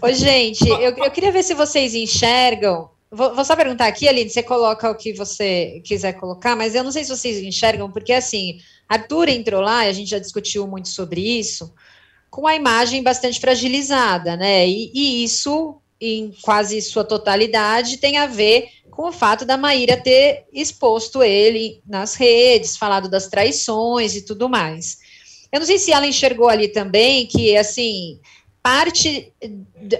Ô, 0.00 0.12
gente, 0.12 0.62
eu, 0.70 0.96
eu 0.96 1.10
queria 1.10 1.32
ver 1.32 1.42
se 1.42 1.54
vocês 1.54 1.92
enxergam. 1.92 2.88
Vou, 3.10 3.34
vou, 3.34 3.44
só 3.44 3.56
perguntar 3.56 3.88
aqui, 3.88 4.06
Aline, 4.06 4.30
você 4.30 4.44
coloca 4.44 4.88
o 4.88 4.94
que 4.94 5.12
você 5.12 5.82
quiser 5.84 6.12
colocar, 6.12 6.54
mas 6.54 6.76
eu 6.76 6.84
não 6.84 6.92
sei 6.92 7.02
se 7.02 7.10
vocês 7.10 7.42
enxergam, 7.42 7.90
porque 7.90 8.12
assim, 8.12 8.58
Arthur 8.88 9.28
entrou 9.28 9.60
lá, 9.60 9.86
e 9.86 9.88
a 9.88 9.92
gente 9.92 10.10
já 10.10 10.18
discutiu 10.18 10.68
muito 10.68 10.88
sobre 10.88 11.20
isso, 11.20 11.72
com 12.30 12.46
a 12.46 12.54
imagem 12.54 13.02
bastante 13.02 13.40
fragilizada, 13.40 14.36
né? 14.36 14.68
E, 14.68 14.92
e 14.94 15.24
isso, 15.24 15.80
em 16.00 16.32
quase 16.42 16.80
sua 16.82 17.04
totalidade, 17.04 17.98
tem 17.98 18.18
a 18.18 18.26
ver 18.26 18.68
com 18.96 19.10
o 19.10 19.12
fato 19.12 19.44
da 19.44 19.58
Maíra 19.58 19.96
ter 19.96 20.46
exposto 20.50 21.22
ele 21.22 21.82
nas 21.86 22.14
redes, 22.14 22.78
falado 22.78 23.10
das 23.10 23.28
traições 23.28 24.16
e 24.16 24.24
tudo 24.24 24.48
mais. 24.48 24.96
Eu 25.52 25.60
não 25.60 25.66
sei 25.66 25.78
se 25.78 25.92
ela 25.92 26.06
enxergou 26.06 26.48
ali 26.48 26.68
também 26.68 27.26
que, 27.26 27.54
assim, 27.56 28.18
parte 28.62 29.32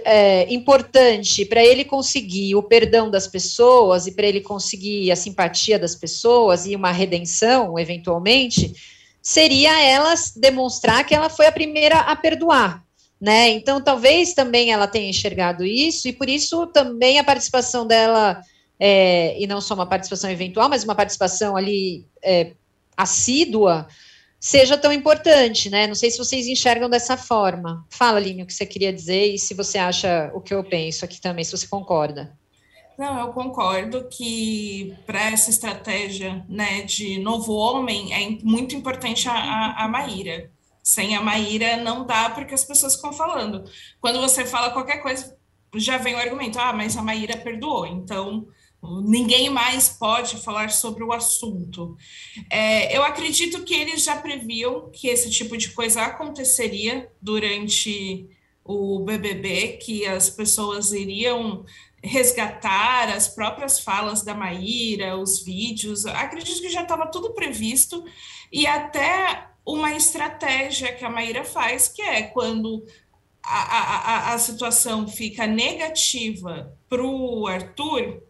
é, 0.04 0.52
importante 0.52 1.44
para 1.44 1.62
ele 1.62 1.84
conseguir 1.84 2.56
o 2.56 2.62
perdão 2.62 3.10
das 3.10 3.28
pessoas 3.28 4.06
e 4.06 4.12
para 4.12 4.26
ele 4.26 4.40
conseguir 4.40 5.12
a 5.12 5.16
simpatia 5.16 5.78
das 5.78 5.94
pessoas 5.94 6.66
e 6.66 6.74
uma 6.74 6.90
redenção, 6.90 7.78
eventualmente, 7.78 8.72
seria 9.22 9.78
ela 9.82 10.14
demonstrar 10.36 11.04
que 11.04 11.14
ela 11.14 11.28
foi 11.28 11.46
a 11.46 11.52
primeira 11.52 12.00
a 12.00 12.16
perdoar. 12.16 12.82
Né? 13.20 13.50
Então, 13.50 13.80
talvez 13.80 14.34
também 14.34 14.72
ela 14.72 14.86
tenha 14.86 15.10
enxergado 15.10 15.64
isso, 15.64 16.08
e 16.08 16.12
por 16.12 16.28
isso 16.28 16.66
também 16.66 17.18
a 17.18 17.24
participação 17.24 17.86
dela, 17.86 18.40
é, 18.78 19.40
e 19.40 19.46
não 19.46 19.60
só 19.60 19.74
uma 19.74 19.86
participação 19.86 20.30
eventual, 20.30 20.68
mas 20.68 20.84
uma 20.84 20.94
participação 20.94 21.56
ali 21.56 22.06
é, 22.22 22.52
assídua, 22.96 23.86
seja 24.38 24.76
tão 24.76 24.92
importante, 24.92 25.70
né? 25.70 25.86
Não 25.86 25.94
sei 25.94 26.10
se 26.10 26.18
vocês 26.18 26.46
enxergam 26.46 26.88
dessa 26.88 27.16
forma. 27.16 27.84
Fala, 27.90 28.20
Linho, 28.20 28.44
o 28.44 28.46
que 28.46 28.54
você 28.54 28.66
queria 28.66 28.92
dizer 28.92 29.34
e 29.34 29.38
se 29.38 29.54
você 29.54 29.78
acha 29.78 30.30
o 30.34 30.40
que 30.40 30.54
eu 30.54 30.62
penso 30.62 31.04
aqui 31.04 31.20
também, 31.20 31.44
se 31.44 31.56
você 31.56 31.66
concorda. 31.66 32.36
Não, 32.98 33.18
eu 33.20 33.32
concordo 33.32 34.08
que 34.08 34.96
para 35.04 35.30
essa 35.30 35.50
estratégia 35.50 36.44
né, 36.48 36.82
de 36.82 37.18
novo 37.18 37.52
homem 37.52 38.14
é 38.14 38.42
muito 38.42 38.74
importante 38.74 39.28
a, 39.28 39.34
a, 39.34 39.84
a 39.84 39.88
Maíra. 39.88 40.50
Sem 40.82 41.14
a 41.14 41.20
Maíra 41.20 41.76
não 41.76 42.06
dá 42.06 42.30
porque 42.30 42.54
as 42.54 42.64
pessoas 42.64 42.96
ficam 42.96 43.12
falando. 43.12 43.64
Quando 44.00 44.20
você 44.20 44.46
fala 44.46 44.70
qualquer 44.70 45.02
coisa, 45.02 45.36
já 45.74 45.98
vem 45.98 46.14
o 46.14 46.18
argumento, 46.18 46.58
ah, 46.58 46.72
mas 46.72 46.96
a 46.96 47.02
Maíra 47.02 47.36
perdoou, 47.36 47.86
então 47.86 48.46
Ninguém 48.82 49.50
mais 49.50 49.88
pode 49.88 50.36
falar 50.36 50.70
sobre 50.70 51.02
o 51.02 51.12
assunto. 51.12 51.96
É, 52.50 52.96
eu 52.96 53.02
acredito 53.02 53.64
que 53.64 53.74
eles 53.74 54.04
já 54.04 54.16
previam 54.16 54.90
que 54.90 55.08
esse 55.08 55.30
tipo 55.30 55.56
de 55.56 55.70
coisa 55.70 56.02
aconteceria 56.02 57.10
durante 57.20 58.28
o 58.64 59.00
BBB, 59.00 59.78
que 59.78 60.06
as 60.06 60.28
pessoas 60.28 60.92
iriam 60.92 61.64
resgatar 62.02 63.08
as 63.08 63.26
próprias 63.26 63.80
falas 63.80 64.22
da 64.22 64.34
Maíra, 64.34 65.16
os 65.16 65.42
vídeos. 65.42 66.06
Acredito 66.06 66.60
que 66.60 66.68
já 66.68 66.82
estava 66.82 67.06
tudo 67.06 67.34
previsto 67.34 68.04
e 68.52 68.66
até 68.66 69.48
uma 69.64 69.92
estratégia 69.94 70.92
que 70.92 71.04
a 71.04 71.10
Maíra 71.10 71.44
faz, 71.44 71.88
que 71.88 72.02
é 72.02 72.22
quando 72.22 72.84
a, 73.42 74.30
a, 74.30 74.34
a 74.34 74.38
situação 74.38 75.08
fica 75.08 75.46
negativa 75.46 76.72
para 76.88 77.02
o 77.02 77.46
Arthur, 77.46 78.22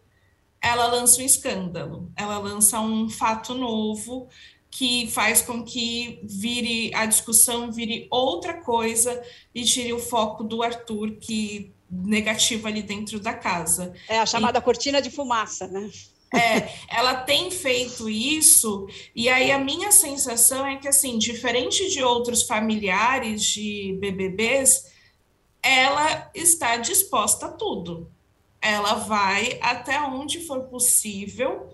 ela 0.61 0.87
lança 0.87 1.21
um 1.21 1.25
escândalo, 1.25 2.11
ela 2.15 2.37
lança 2.37 2.79
um 2.79 3.09
fato 3.09 3.53
novo 3.53 4.27
que 4.69 5.07
faz 5.07 5.41
com 5.41 5.63
que 5.63 6.19
vire 6.23 6.93
a 6.93 7.05
discussão 7.05 7.71
vire 7.71 8.07
outra 8.11 8.53
coisa 8.55 9.21
e 9.55 9.63
tire 9.63 9.93
o 9.93 9.99
foco 9.99 10.43
do 10.43 10.61
Arthur 10.61 11.11
que 11.19 11.73
negativo 11.89 12.67
ali 12.67 12.81
dentro 12.81 13.19
da 13.19 13.33
casa. 13.33 13.93
É 14.09 14.19
a 14.19 14.25
chamada 14.25 14.59
e, 14.59 14.61
cortina 14.61 15.01
de 15.01 15.09
fumaça, 15.09 15.67
né? 15.67 15.89
É, 16.33 16.69
ela 16.89 17.15
tem 17.15 17.49
feito 17.49 18.09
isso, 18.09 18.87
e 19.15 19.29
aí 19.29 19.49
a 19.49 19.57
minha 19.57 19.93
sensação 19.93 20.65
é 20.65 20.75
que, 20.75 20.87
assim, 20.87 21.17
diferente 21.17 21.89
de 21.89 22.03
outros 22.03 22.43
familiares 22.43 23.43
de 23.43 23.97
BBBs, 23.99 24.91
ela 25.63 26.29
está 26.35 26.75
disposta 26.75 27.45
a 27.45 27.51
tudo 27.51 28.11
ela 28.61 28.95
vai 28.95 29.59
até 29.61 29.99
onde 30.01 30.45
for 30.45 30.61
possível 30.63 31.69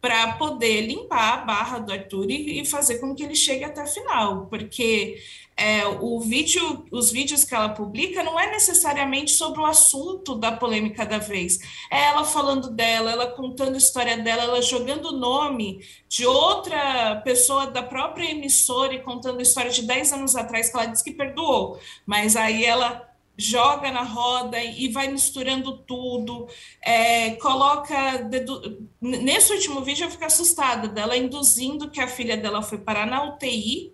para 0.00 0.32
poder 0.34 0.82
limpar 0.82 1.34
a 1.34 1.44
barra 1.44 1.78
do 1.78 1.92
Arthur 1.92 2.30
e, 2.30 2.60
e, 2.60 2.64
fazer 2.64 2.98
com 2.98 3.14
que 3.14 3.22
ele 3.22 3.34
chegue 3.34 3.64
até 3.64 3.82
a 3.82 3.86
final, 3.86 4.46
porque 4.46 5.22
é, 5.54 5.86
o 5.86 6.18
vídeo, 6.20 6.86
os 6.90 7.12
vídeos 7.12 7.44
que 7.44 7.54
ela 7.54 7.68
publica 7.68 8.22
não 8.22 8.40
é 8.40 8.50
necessariamente 8.50 9.32
sobre 9.32 9.60
o 9.60 9.66
assunto 9.66 10.34
da 10.34 10.52
polêmica 10.52 11.04
da 11.04 11.18
vez, 11.18 11.58
é 11.90 12.04
ela 12.04 12.24
falando 12.24 12.70
dela, 12.70 13.10
ela 13.10 13.26
contando 13.26 13.74
a 13.74 13.78
história 13.78 14.16
dela, 14.16 14.44
ela 14.44 14.62
jogando 14.62 15.08
o 15.08 15.18
nome 15.18 15.84
de 16.08 16.24
outra 16.24 17.16
pessoa 17.16 17.66
da 17.66 17.82
própria 17.82 18.30
emissora 18.30 18.94
e 18.94 19.02
contando 19.02 19.38
a 19.38 19.42
história 19.42 19.70
de 19.70 19.82
10 19.82 20.14
anos 20.14 20.34
atrás 20.34 20.70
que 20.70 20.76
ela 20.76 20.86
disse 20.86 21.04
que 21.04 21.12
perdoou, 21.12 21.78
mas 22.06 22.36
aí 22.36 22.64
ela 22.64 23.09
joga 23.40 23.90
na 23.90 24.02
roda 24.02 24.62
e 24.62 24.88
vai 24.88 25.08
misturando 25.08 25.78
tudo, 25.78 26.46
é, 26.82 27.32
coloca. 27.36 28.18
Dedu... 28.18 28.86
Nesse 29.00 29.52
último 29.52 29.82
vídeo 29.82 30.04
eu 30.04 30.10
fico 30.10 30.24
assustada 30.24 30.88
dela 30.88 31.16
induzindo 31.16 31.90
que 31.90 32.00
a 32.00 32.08
filha 32.08 32.36
dela 32.36 32.62
foi 32.62 32.78
parar 32.78 33.06
na 33.06 33.24
UTI 33.24 33.92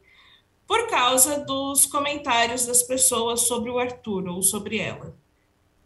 por 0.67 0.89
causa 0.89 1.39
dos 1.45 1.87
comentários 1.87 2.67
das 2.67 2.83
pessoas 2.83 3.43
sobre 3.43 3.71
o 3.71 3.79
Arthur 3.79 4.27
ou 4.29 4.43
sobre 4.43 4.79
ela. 4.79 5.17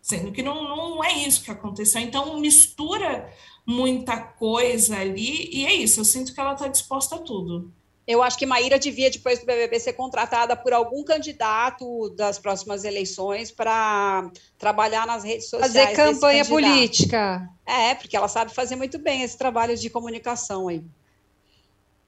Sendo 0.00 0.32
que 0.32 0.42
não, 0.42 0.62
não 0.64 1.04
é 1.04 1.12
isso 1.12 1.44
que 1.44 1.50
aconteceu. 1.50 2.00
Então, 2.00 2.40
mistura 2.40 3.30
muita 3.66 4.16
coisa 4.16 4.96
ali, 4.96 5.48
e 5.52 5.66
é 5.66 5.74
isso, 5.74 6.00
eu 6.00 6.04
sinto 6.04 6.34
que 6.34 6.40
ela 6.40 6.54
está 6.54 6.66
disposta 6.66 7.16
a 7.16 7.18
tudo. 7.18 7.70
Eu 8.10 8.22
acho 8.24 8.36
que 8.36 8.44
Maíra 8.44 8.76
devia, 8.76 9.08
depois 9.08 9.38
do 9.38 9.46
BBB, 9.46 9.78
ser 9.78 9.92
contratada 9.92 10.56
por 10.56 10.72
algum 10.72 11.04
candidato 11.04 12.10
das 12.16 12.40
próximas 12.40 12.82
eleições 12.82 13.52
para 13.52 14.28
trabalhar 14.58 15.06
nas 15.06 15.22
redes 15.22 15.48
sociais. 15.48 15.72
Fazer 15.72 15.94
campanha 15.94 16.44
política. 16.44 17.48
É, 17.64 17.94
porque 17.94 18.16
ela 18.16 18.26
sabe 18.26 18.52
fazer 18.52 18.74
muito 18.74 18.98
bem 18.98 19.22
esse 19.22 19.38
trabalho 19.38 19.76
de 19.76 19.88
comunicação 19.88 20.66
aí. 20.66 20.82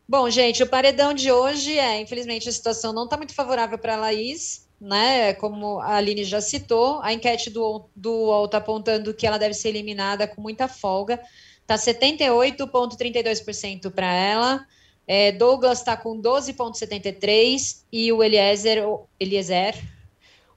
Bom, 0.08 0.28
gente, 0.28 0.60
o 0.60 0.66
paredão 0.66 1.14
de 1.14 1.30
hoje 1.30 1.78
é, 1.78 2.00
infelizmente, 2.00 2.48
a 2.48 2.52
situação 2.52 2.92
não 2.92 3.04
está 3.04 3.16
muito 3.16 3.32
favorável 3.32 3.78
para 3.78 3.94
a 3.94 3.98
Laís, 3.98 4.66
né? 4.80 5.34
Como 5.34 5.78
a 5.78 5.94
Aline 5.94 6.24
já 6.24 6.40
citou, 6.40 7.00
a 7.00 7.12
enquete 7.12 7.48
do, 7.48 7.84
do 7.94 8.10
UOL 8.10 8.46
está 8.46 8.58
apontando 8.58 9.14
que 9.14 9.24
ela 9.24 9.38
deve 9.38 9.54
ser 9.54 9.68
eliminada 9.68 10.26
com 10.26 10.42
muita 10.42 10.66
folga. 10.66 11.22
Está 11.60 11.76
78,32% 11.76 13.88
para 13.92 14.12
ela. 14.12 14.66
É, 15.14 15.30
Douglas 15.30 15.80
está 15.80 15.94
com 15.94 16.22
12,73% 16.22 17.82
e 17.92 18.10
o 18.10 18.22
Eliezer, 18.22 18.82
Eliezer 19.20 19.78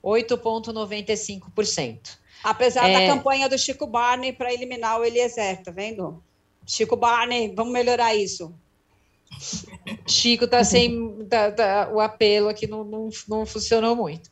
8,95%. 0.01 2.18
Apesar 2.41 2.89
é... 2.89 2.93
da 2.93 3.06
campanha 3.14 3.49
do 3.49 3.58
Chico 3.58 3.86
Barney 3.86 4.32
para 4.32 4.53
eliminar 4.53 4.97
o 4.97 5.03
Eliezer, 5.03 5.62
tá 5.62 5.72
vendo? 5.72 6.24
Chico 6.66 6.95
Barney, 6.95 7.53
vamos 7.53 7.74
melhorar 7.74 8.16
isso. 8.16 8.56
Chico 10.08 10.47
tá 10.47 10.64
sem. 10.64 11.26
Tá, 11.26 11.51
tá, 11.51 11.89
o 11.91 11.99
apelo 11.99 12.47
aqui 12.47 12.66
não, 12.66 12.86
não, 12.86 13.10
não 13.28 13.45
funcionou 13.45 13.93
muito. 13.93 14.30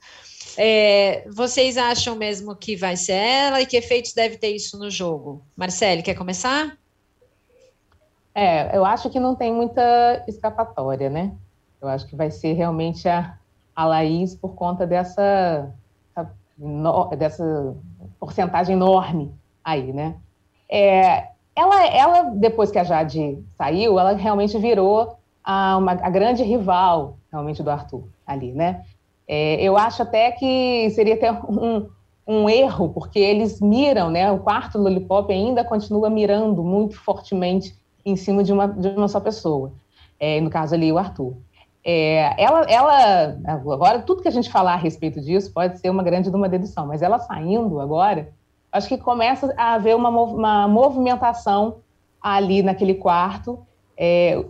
É, 0.56 1.28
vocês 1.32 1.76
acham 1.76 2.16
mesmo 2.16 2.56
que 2.56 2.78
vai 2.78 2.96
ser 2.96 3.12
ela 3.12 3.62
e 3.62 3.66
que 3.66 3.76
efeitos 3.76 4.14
deve 4.14 4.38
ter 4.38 4.56
isso 4.56 4.80
no 4.80 4.90
jogo? 4.90 5.46
Marcele, 5.54 6.02
quer 6.02 6.16
começar? 6.16 6.82
É, 8.36 8.76
eu 8.76 8.84
acho 8.84 9.10
que 9.10 9.20
não 9.20 9.36
tem 9.36 9.54
muita 9.54 10.24
escapatória, 10.28 11.10
né? 11.10 11.34
Eu 11.82 11.88
acho 11.88 12.08
que 12.08 12.16
vai 12.16 12.32
ser 12.32 12.54
realmente 12.54 13.08
a, 13.08 13.38
a 13.76 13.86
Laís 13.86 14.36
por 14.36 14.56
conta 14.56 14.88
dessa, 14.88 15.72
dessa 17.18 17.76
porcentagem 18.20 18.76
enorme 18.76 19.34
aí, 19.64 19.94
né? 19.94 20.16
É, 20.70 21.28
ela, 21.56 21.86
ela, 21.86 22.22
depois 22.32 22.72
que 22.72 22.80
a 22.80 22.84
Jade 22.84 23.38
saiu, 23.56 24.00
ela 24.00 24.14
realmente 24.14 24.58
virou 24.58 25.18
a, 25.44 25.78
uma, 25.78 25.92
a 25.92 26.10
grande 26.10 26.44
rival, 26.44 27.18
realmente, 27.32 27.62
do 27.62 27.70
Arthur 27.70 28.06
ali, 28.26 28.52
né? 28.52 28.84
É, 29.28 29.62
eu 29.62 29.78
acho 29.78 30.02
até 30.02 30.32
que 30.32 30.90
seria 30.92 31.14
até 31.14 31.32
um, 31.32 31.88
um 32.28 32.50
erro, 32.50 32.90
porque 32.90 33.20
eles 33.20 33.62
miram, 33.62 34.10
né? 34.10 34.32
O 34.32 34.40
quarto 34.40 34.78
Lollipop 34.78 35.32
ainda 35.32 35.64
continua 35.64 36.10
mirando 36.10 36.64
muito 36.64 36.98
fortemente 36.98 37.76
em 38.06 38.16
cima 38.16 38.44
de 38.44 38.52
uma, 38.52 38.68
de 38.68 38.88
uma 38.90 39.08
só 39.08 39.20
pessoa. 39.20 39.72
É, 40.20 40.40
no 40.42 40.50
caso 40.50 40.76
ali, 40.76 40.92
o 40.92 40.98
Arthur. 40.98 41.36
É, 41.86 42.42
ela, 42.42 42.62
ela, 42.62 43.38
agora, 43.46 44.00
tudo 44.00 44.22
que 44.22 44.28
a 44.28 44.32
gente 44.32 44.50
falar 44.50 44.74
a 44.74 44.78
respeito 44.78 45.20
disso 45.20 45.52
pode 45.52 45.80
ser 45.80 45.90
uma 45.90 46.02
grande 46.02 46.30
de 46.30 46.36
uma 46.36 46.48
dedução, 46.48 46.88
mas 46.88 47.02
ela 47.02 47.20
saindo 47.20 47.82
agora, 47.82 48.30
acho 48.72 48.88
que 48.88 48.98
começa 48.98 49.54
a 49.58 49.74
haver 49.74 49.96
uma, 49.96 50.10
uma 50.10 50.68
movimentação 50.68 51.78
ali 52.22 52.64
naquele 52.64 52.94
quarto. 52.94 53.60
É, 53.98 54.44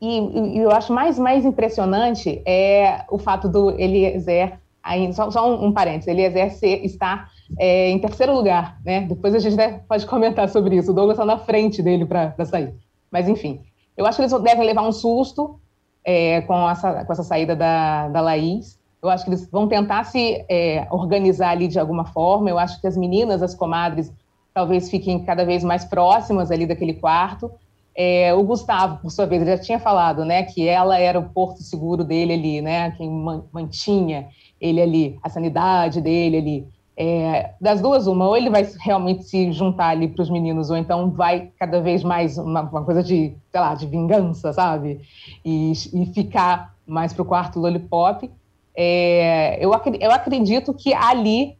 e, 0.00 0.18
e, 0.18 0.58
eu 0.58 0.70
acho 0.70 0.92
mais, 0.92 1.18
mais 1.18 1.44
impressionante 1.44 2.42
é 2.46 3.04
o 3.10 3.18
fato 3.18 3.48
do 3.48 3.70
Eliezer, 3.78 4.58
ainda, 4.82 5.12
só, 5.12 5.30
só 5.30 5.50
um, 5.50 5.66
um 5.66 5.72
parênteses, 5.72 6.08
Eliezer 6.08 6.56
estar 6.84 7.30
é, 7.58 7.90
em 7.90 7.98
terceiro 7.98 8.34
lugar, 8.34 8.78
né? 8.84 9.02
Depois 9.02 9.34
a 9.34 9.38
gente 9.38 9.56
pode 9.88 10.06
comentar 10.06 10.48
sobre 10.48 10.76
isso. 10.76 10.90
O 10.90 10.94
Douglas 10.94 11.18
está 11.18 11.24
na 11.24 11.38
frente 11.38 11.82
dele 11.82 12.04
para 12.04 12.44
sair. 12.44 12.74
Mas, 13.10 13.28
enfim, 13.28 13.60
eu 13.96 14.06
acho 14.06 14.16
que 14.16 14.22
eles 14.22 14.42
devem 14.42 14.66
levar 14.66 14.82
um 14.82 14.92
susto 14.92 15.60
é, 16.04 16.40
com, 16.42 16.68
essa, 16.68 17.04
com 17.04 17.12
essa 17.12 17.22
saída 17.22 17.54
da, 17.54 18.08
da 18.08 18.20
Laís. 18.20 18.78
Eu 19.02 19.08
acho 19.08 19.24
que 19.24 19.30
eles 19.30 19.48
vão 19.50 19.68
tentar 19.68 20.04
se 20.04 20.44
é, 20.48 20.86
organizar 20.90 21.50
ali 21.50 21.68
de 21.68 21.78
alguma 21.78 22.04
forma. 22.04 22.50
Eu 22.50 22.58
acho 22.58 22.80
que 22.80 22.86
as 22.86 22.96
meninas, 22.96 23.42
as 23.42 23.54
comadres, 23.54 24.12
talvez 24.52 24.90
fiquem 24.90 25.22
cada 25.24 25.44
vez 25.44 25.62
mais 25.62 25.84
próximas 25.84 26.50
ali 26.50 26.66
daquele 26.66 26.94
quarto. 26.94 27.50
É, 27.94 28.34
o 28.34 28.42
Gustavo, 28.42 28.98
por 29.00 29.10
sua 29.10 29.24
vez, 29.24 29.40
ele 29.40 29.56
já 29.56 29.58
tinha 29.58 29.78
falado, 29.78 30.22
né, 30.22 30.42
que 30.42 30.68
ela 30.68 30.98
era 30.98 31.18
o 31.18 31.30
porto 31.30 31.62
seguro 31.62 32.04
dele 32.04 32.34
ali, 32.34 32.60
né, 32.60 32.90
quem 32.90 33.10
mantinha 33.50 34.28
ele 34.60 34.82
ali, 34.82 35.18
a 35.22 35.30
sanidade 35.30 36.02
dele 36.02 36.36
ali. 36.36 36.68
É, 36.98 37.50
das 37.60 37.82
duas, 37.82 38.06
uma, 38.06 38.26
ou 38.26 38.36
ele 38.36 38.48
vai 38.48 38.66
realmente 38.80 39.24
se 39.24 39.52
juntar 39.52 39.88
ali 39.88 40.08
para 40.08 40.22
os 40.22 40.30
meninos, 40.30 40.70
ou 40.70 40.78
então 40.78 41.10
vai 41.10 41.52
cada 41.58 41.78
vez 41.80 42.02
mais 42.02 42.38
uma, 42.38 42.62
uma, 42.62 42.84
coisa 42.84 43.02
de, 43.02 43.36
sei 43.50 43.60
lá, 43.60 43.74
de 43.74 43.86
vingança, 43.86 44.50
sabe? 44.54 45.02
E, 45.44 45.72
e 45.72 46.06
ficar 46.14 46.74
mais 46.86 47.12
para 47.12 47.22
o 47.22 47.26
quarto 47.26 47.60
lollipop. 47.60 48.30
É, 48.74 49.58
eu, 49.62 49.72
eu 50.00 50.10
acredito 50.10 50.72
que 50.72 50.94
ali, 50.94 51.58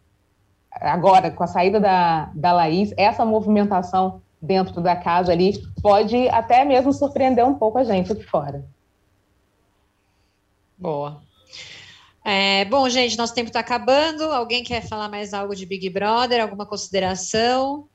agora, 0.72 1.30
com 1.30 1.44
a 1.44 1.46
saída 1.46 1.78
da, 1.78 2.30
da 2.34 2.52
Laís, 2.52 2.94
essa 2.96 3.24
movimentação 3.24 4.22
dentro 4.40 4.80
da 4.80 4.96
casa 4.96 5.32
ali 5.32 5.52
pode 5.82 6.28
até 6.28 6.64
mesmo 6.64 6.92
surpreender 6.92 7.44
um 7.44 7.54
pouco 7.54 7.76
a 7.76 7.84
gente 7.84 8.10
aqui 8.10 8.24
fora. 8.24 8.64
Boa. 10.78 11.25
É, 12.28 12.64
bom, 12.64 12.88
gente, 12.88 13.16
nosso 13.16 13.32
tempo 13.32 13.50
está 13.50 13.60
acabando. 13.60 14.24
Alguém 14.24 14.64
quer 14.64 14.82
falar 14.82 15.08
mais 15.08 15.32
algo 15.32 15.54
de 15.54 15.64
Big 15.64 15.88
Brother? 15.88 16.42
Alguma 16.42 16.66
consideração? 16.66 17.88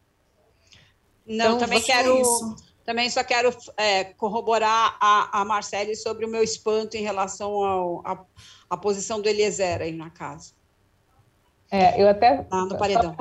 Não, 1.27 1.47
então, 1.47 1.57
também 1.57 1.81
quero. 1.81 2.21
Isso. 2.21 2.55
Também 2.85 3.09
só 3.09 3.25
quero 3.25 3.53
é, 3.75 4.05
corroborar 4.05 4.95
a, 5.01 5.41
a 5.41 5.43
Marcele 5.43 5.97
sobre 5.97 6.25
o 6.25 6.29
meu 6.29 6.41
espanto 6.41 6.95
em 6.95 7.01
relação 7.01 8.01
à 8.69 8.77
posição 8.77 9.21
do 9.21 9.27
Eliezer 9.27 9.81
aí 9.81 9.91
na 9.91 10.09
casa. 10.09 10.53
É, 11.69 12.01
eu 12.01 12.07
até. 12.07 12.47
Ah, 12.49 12.63
no 12.63 12.77
paredão. 12.77 13.13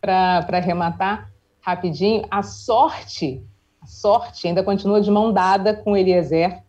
Para 0.00 0.44
arrematar 0.50 1.30
rapidinho, 1.60 2.26
a 2.28 2.42
sorte, 2.42 3.40
a 3.80 3.86
sorte 3.86 4.48
ainda 4.48 4.64
continua 4.64 5.00
de 5.00 5.10
mão 5.10 5.32
dada 5.32 5.72
com 5.72 5.92
o 5.92 5.96
Eliezer 5.96 6.65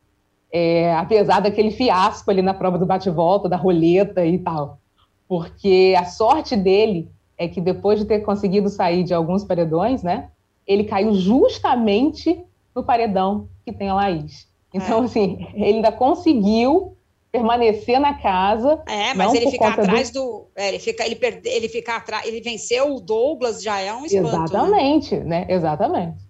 é, 0.51 0.93
apesar 0.93 1.39
daquele 1.39 1.71
fiasco 1.71 2.29
ali 2.31 2.41
na 2.41 2.53
prova 2.53 2.77
do 2.77 2.85
bate-volta, 2.85 3.49
da 3.49 3.57
roleta 3.57 4.25
e 4.25 4.37
tal. 4.39 4.79
Porque 5.27 5.93
a 5.97 6.05
sorte 6.05 6.55
dele 6.55 7.09
é 7.37 7.47
que 7.47 7.61
depois 7.61 7.99
de 7.99 8.05
ter 8.05 8.19
conseguido 8.19 8.69
sair 8.69 9.03
de 9.03 9.13
alguns 9.13 9.43
paredões, 9.43 10.01
né, 10.01 10.29
ele 10.65 10.85
caiu 10.85 11.13
justamente 11.13 12.43
no 12.75 12.83
paredão 12.83 13.47
que 13.65 13.71
tem 13.71 13.89
a 13.89 13.95
Laís. 13.95 14.47
Então, 14.73 15.03
é. 15.03 15.05
assim, 15.05 15.47
ele 15.53 15.77
ainda 15.77 15.91
conseguiu 15.91 16.97
permanecer 17.31 17.99
na 17.99 18.13
casa. 18.15 18.81
É, 18.87 19.13
mas 19.13 19.33
ele 19.33 19.51
ficar 19.51 19.73
atrás 19.73 20.11
do. 20.11 20.19
do 20.19 20.47
é, 20.55 20.69
ele 20.69 20.79
fica, 20.79 21.05
ele 21.05 21.15
perde, 21.15 21.47
ele 21.47 21.69
fica 21.69 21.95
atrás, 21.95 22.25
ele 22.25 22.41
venceu 22.41 22.95
o 22.95 22.99
Douglas, 22.99 23.61
já 23.61 23.79
é 23.79 23.93
um 23.93 24.05
espanto. 24.05 24.37
Né? 24.37 24.43
Exatamente, 24.43 25.15
né? 25.15 25.23
né? 25.23 25.45
Exatamente. 25.49 26.26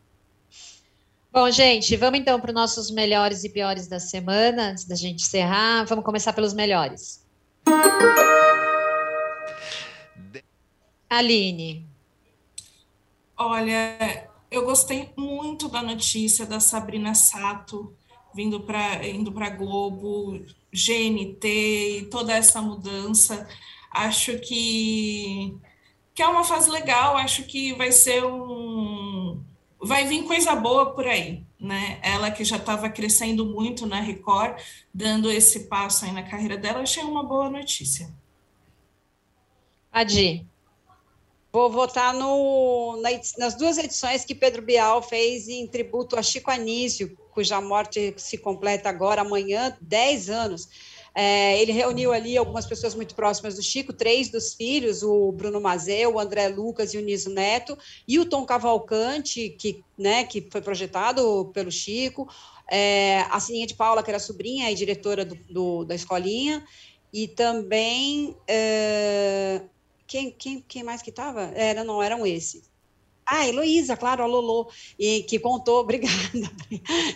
Bom, 1.39 1.51
gente, 1.51 1.95
vamos 1.95 2.19
então 2.19 2.41
para 2.41 2.49
os 2.49 2.55
nossos 2.55 2.89
melhores 2.89 3.43
e 3.43 3.49
piores 3.49 3.87
da 3.87 3.99
semana, 3.99 4.71
antes 4.71 4.85
da 4.85 4.95
gente 4.95 5.21
encerrar. 5.21 5.85
Vamos 5.85 6.03
começar 6.03 6.33
pelos 6.33 6.51
melhores. 6.51 7.23
Aline. 11.07 11.85
Olha, 13.37 14.27
eu 14.49 14.65
gostei 14.65 15.11
muito 15.15 15.69
da 15.69 15.83
notícia 15.83 16.43
da 16.43 16.59
Sabrina 16.59 17.13
Sato 17.13 17.95
vindo 18.33 18.61
para 18.61 19.07
indo 19.07 19.31
para 19.31 19.51
Globo, 19.51 20.43
GNT 20.73 21.99
e 21.99 22.07
toda 22.09 22.33
essa 22.33 22.63
mudança. 22.63 23.47
Acho 23.91 24.39
que 24.39 25.55
que 26.15 26.23
é 26.23 26.27
uma 26.27 26.43
fase 26.43 26.71
legal, 26.71 27.15
acho 27.15 27.43
que 27.43 27.73
vai 27.73 27.91
ser 27.91 28.25
um 28.25 29.39
vai 29.81 30.05
vir 30.05 30.23
coisa 30.23 30.55
boa 30.55 30.93
por 30.93 31.05
aí, 31.05 31.43
né? 31.59 31.99
Ela 32.01 32.31
que 32.31 32.43
já 32.43 32.57
estava 32.57 32.89
crescendo 32.89 33.45
muito 33.45 33.85
na 33.85 33.99
Record, 33.99 34.61
dando 34.93 35.31
esse 35.31 35.61
passo 35.67 36.05
aí 36.05 36.11
na 36.11 36.23
carreira 36.23 36.57
dela, 36.57 36.81
achei 36.81 37.03
uma 37.03 37.23
boa 37.23 37.49
notícia. 37.49 38.13
Adi. 39.91 40.45
Vou 41.51 41.71
votar 41.71 42.13
no, 42.13 42.99
na, 43.01 43.09
nas 43.37 43.55
duas 43.55 43.77
edições 43.77 44.23
que 44.23 44.35
Pedro 44.35 44.61
Bial 44.61 45.01
fez 45.01 45.47
em 45.47 45.65
tributo 45.65 46.17
a 46.17 46.21
Chico 46.21 46.51
Anísio, 46.51 47.17
cuja 47.31 47.59
morte 47.61 48.13
se 48.17 48.37
completa 48.37 48.89
agora, 48.89 49.21
amanhã, 49.21 49.75
10 49.81 50.29
anos. 50.29 50.69
É, 51.19 51.59
ele 51.59 51.71
reuniu 51.71 52.13
ali 52.13 52.37
algumas 52.37 52.67
pessoas 52.67 52.93
muito 52.93 53.15
próximas 53.15 53.55
do 53.55 53.63
Chico, 53.63 53.91
três 53.91 54.29
dos 54.29 54.53
filhos, 54.53 55.01
o 55.01 55.31
Bruno 55.31 55.59
Mazeu, 55.59 56.13
o 56.13 56.19
André 56.19 56.47
Lucas 56.47 56.93
e 56.93 56.97
o 56.99 57.01
Niso 57.01 57.31
Neto, 57.31 57.75
e 58.07 58.19
o 58.19 58.25
Tom 58.25 58.45
Cavalcante, 58.45 59.49
que, 59.57 59.83
né, 59.97 60.25
que 60.25 60.47
foi 60.51 60.61
projetado 60.61 61.49
pelo 61.55 61.71
Chico, 61.71 62.29
é, 62.69 63.21
a 63.31 63.39
Sininha 63.39 63.65
de 63.65 63.73
Paula, 63.73 64.03
que 64.03 64.11
era 64.11 64.19
sobrinha 64.19 64.69
e 64.69 64.75
diretora 64.75 65.25
do, 65.25 65.35
do 65.49 65.85
da 65.85 65.95
escolinha, 65.95 66.63
e 67.11 67.27
também. 67.27 68.35
É, 68.47 69.63
quem, 70.05 70.29
quem, 70.29 70.63
quem 70.67 70.83
mais 70.83 71.01
que 71.01 71.09
estava? 71.09 71.51
Era, 71.55 71.83
não, 71.83 72.01
eram 72.01 72.27
esses. 72.27 72.69
Ah, 73.29 73.45
Heloísa, 73.45 73.97
claro, 73.97 74.23
a 74.23 74.25
Lolo, 74.25 74.69
e 74.97 75.23
que 75.23 75.37
contou, 75.37 75.81
obrigada, 75.83 76.15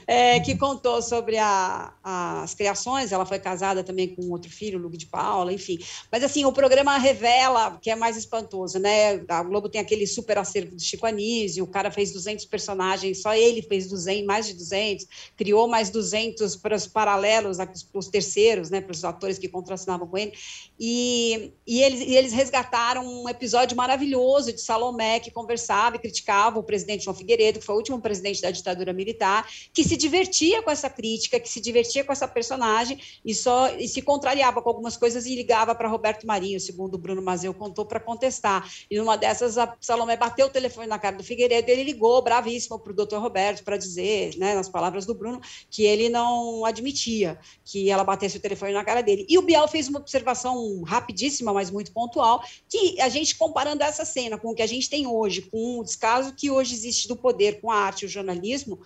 é, 0.06 0.42
que 0.42 0.58
contou 0.58 1.02
sobre 1.02 1.38
a, 1.38 1.94
as 2.04 2.54
criações, 2.54 3.14
ela 3.14 3.26
foi 3.26 3.40
casada 3.40 3.82
também 3.82 4.14
com 4.14 4.30
outro 4.30 4.52
filho, 4.52 4.78
Luke 4.78 4.98
de 4.98 5.06
Paula, 5.06 5.54
enfim. 5.54 5.80
Mas, 6.12 6.22
assim, 6.22 6.44
o 6.44 6.52
programa 6.52 6.98
revela, 6.98 7.80
que 7.82 7.90
é 7.90 7.96
mais 7.96 8.18
espantoso, 8.18 8.78
né? 8.78 9.24
A 9.30 9.42
Globo 9.42 9.70
tem 9.70 9.80
aquele 9.80 10.06
super 10.06 10.38
acervo 10.38 10.76
do 10.76 10.82
Chico 10.82 11.06
Anísio, 11.06 11.64
o 11.64 11.68
cara 11.68 11.90
fez 11.90 12.12
200 12.12 12.44
personagens, 12.44 13.22
só 13.22 13.34
ele 13.34 13.62
fez 13.62 13.88
200, 13.88 14.26
mais 14.26 14.48
de 14.48 14.54
200, 14.54 15.08
criou 15.38 15.66
mais 15.70 15.90
200 15.90 16.58
para 16.58 16.76
os 16.76 16.88
paralelos, 16.88 17.56
para 17.56 18.00
os 18.00 18.10
terceiros, 18.10 18.70
né, 18.70 18.82
para 18.82 18.92
os 18.92 19.06
atores 19.06 19.40
que 19.40 19.48
contracenavam 19.48 20.08
com 20.08 20.18
ele, 20.18 20.34
e, 20.78 21.54
e, 21.66 21.82
eles, 21.82 22.02
e 22.02 22.16
eles 22.18 22.34
resgataram 22.34 23.06
um 23.06 23.30
episódio 23.30 23.78
maravilhoso 23.78 24.52
de 24.52 24.60
Salomé, 24.60 25.22
que 25.22 25.32
conversava 25.32 26.01
criticava 26.02 26.60
o 26.60 26.64
presidente 26.64 27.06
João 27.06 27.16
Figueiredo, 27.16 27.60
que 27.60 27.66
foi 27.66 27.76
o 27.76 27.78
último 27.78 28.02
presidente 28.02 28.42
da 28.42 28.52
ditadura 28.52 28.92
militar, 28.92 29.48
que 29.74 29.84
se 29.84 29.96
divertia 29.96 30.62
com 30.62 30.70
essa 30.70 30.90
crítica, 30.90 31.40
que 31.40 31.48
se 31.48 31.62
divertia 31.62 32.04
com 32.04 32.12
essa 32.12 32.28
personagem 32.28 33.00
e 33.24 33.34
só 33.34 33.70
e 33.78 33.88
se 33.88 34.02
contrariava 34.02 34.62
com 34.62 34.70
algumas 34.70 34.98
coisas 34.98 35.26
e 35.26 35.36
ligava 35.36 35.74
para 35.74 35.88
Roberto 35.88 36.28
Marinho, 36.28 36.60
segundo 36.60 36.96
o 36.96 36.98
Bruno 36.98 37.22
Mazeu 37.22 37.54
contou, 37.54 37.86
para 37.86 38.00
contestar. 38.00 38.70
E 38.90 38.98
numa 38.98 39.18
dessas, 39.18 39.58
a 39.58 39.76
Salomé 39.80 40.18
bateu 40.18 40.48
o 40.48 40.50
telefone 40.50 40.88
na 40.88 41.00
cara 41.00 41.16
do 41.16 41.24
Figueiredo 41.24 41.70
ele 41.70 41.84
ligou 41.84 42.22
bravíssimo 42.22 42.80
para 42.80 42.92
o 42.92 42.96
doutor 42.96 43.22
Roberto 43.22 43.64
para 43.64 43.78
dizer, 43.78 44.36
né, 44.38 44.56
nas 44.56 44.70
palavras 44.70 45.06
do 45.06 45.14
Bruno, 45.14 45.42
que 45.70 45.84
ele 45.84 46.10
não 46.10 46.66
admitia 46.66 47.40
que 47.64 47.90
ela 47.90 48.04
batesse 48.04 48.38
o 48.38 48.40
telefone 48.40 48.74
na 48.74 48.84
cara 48.84 49.02
dele. 49.02 49.26
E 49.30 49.38
o 49.38 49.42
Biel 49.42 49.68
fez 49.68 49.88
uma 49.88 50.00
observação 50.00 50.82
rapidíssima, 50.84 51.54
mas 51.54 51.70
muito 51.70 51.92
pontual, 51.92 52.44
que 52.70 53.00
a 53.00 53.10
gente 53.10 53.36
comparando 53.36 53.84
essa 53.84 54.06
cena 54.06 54.38
com 54.38 54.50
o 54.50 54.56
que 54.56 54.62
a 54.62 54.68
gente 54.68 54.90
tem 54.90 55.08
hoje, 55.08 55.44
com 55.44 55.80
descaso 55.92 56.34
que 56.34 56.50
hoje 56.50 56.74
existe 56.74 57.08
do 57.08 57.16
poder 57.16 57.60
com 57.62 57.70
a 57.70 57.76
arte 57.76 58.04
e 58.04 58.06
o 58.06 58.10
jornalismo, 58.10 58.80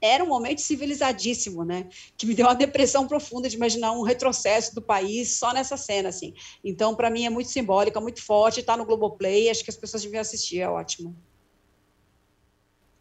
era 0.00 0.22
um 0.22 0.28
momento 0.28 0.60
civilizadíssimo, 0.60 1.64
né? 1.64 1.88
Que 2.16 2.26
me 2.26 2.34
deu 2.34 2.46
uma 2.46 2.54
depressão 2.54 3.08
profunda 3.08 3.48
de 3.48 3.56
imaginar 3.56 3.92
um 3.92 4.02
retrocesso 4.02 4.74
do 4.74 4.82
país 4.82 5.38
só 5.38 5.52
nessa 5.52 5.76
cena, 5.76 6.10
assim. 6.10 6.34
Então, 6.62 6.94
para 6.94 7.10
mim, 7.10 7.24
é 7.24 7.30
muito 7.30 7.48
simbólica, 7.48 8.00
muito 8.00 8.22
forte, 8.22 8.60
está 8.60 8.76
no 8.76 8.84
Globoplay, 8.84 9.48
acho 9.48 9.64
que 9.64 9.70
as 9.70 9.76
pessoas 9.76 10.02
deviam 10.02 10.20
assistir, 10.20 10.60
é 10.60 10.68
ótimo. 10.68 11.16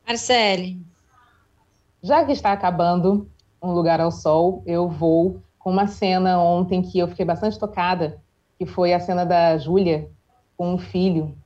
Marcele. 0.07 0.79
Já 2.01 2.25
que 2.25 2.31
está 2.31 2.51
acabando 2.51 3.29
Um 3.61 3.71
Lugar 3.71 3.99
ao 3.99 4.11
Sol, 4.11 4.63
eu 4.65 4.89
vou 4.89 5.41
com 5.59 5.71
uma 5.71 5.87
cena 5.87 6.41
ontem 6.41 6.81
que 6.81 6.99
eu 6.99 7.07
fiquei 7.07 7.25
bastante 7.25 7.59
tocada, 7.59 8.21
que 8.57 8.65
foi 8.65 8.93
a 8.93 8.99
cena 8.99 9.25
da 9.25 9.57
Júlia 9.57 10.09
com 10.57 10.73
um 10.73 10.77
filho 10.77 11.37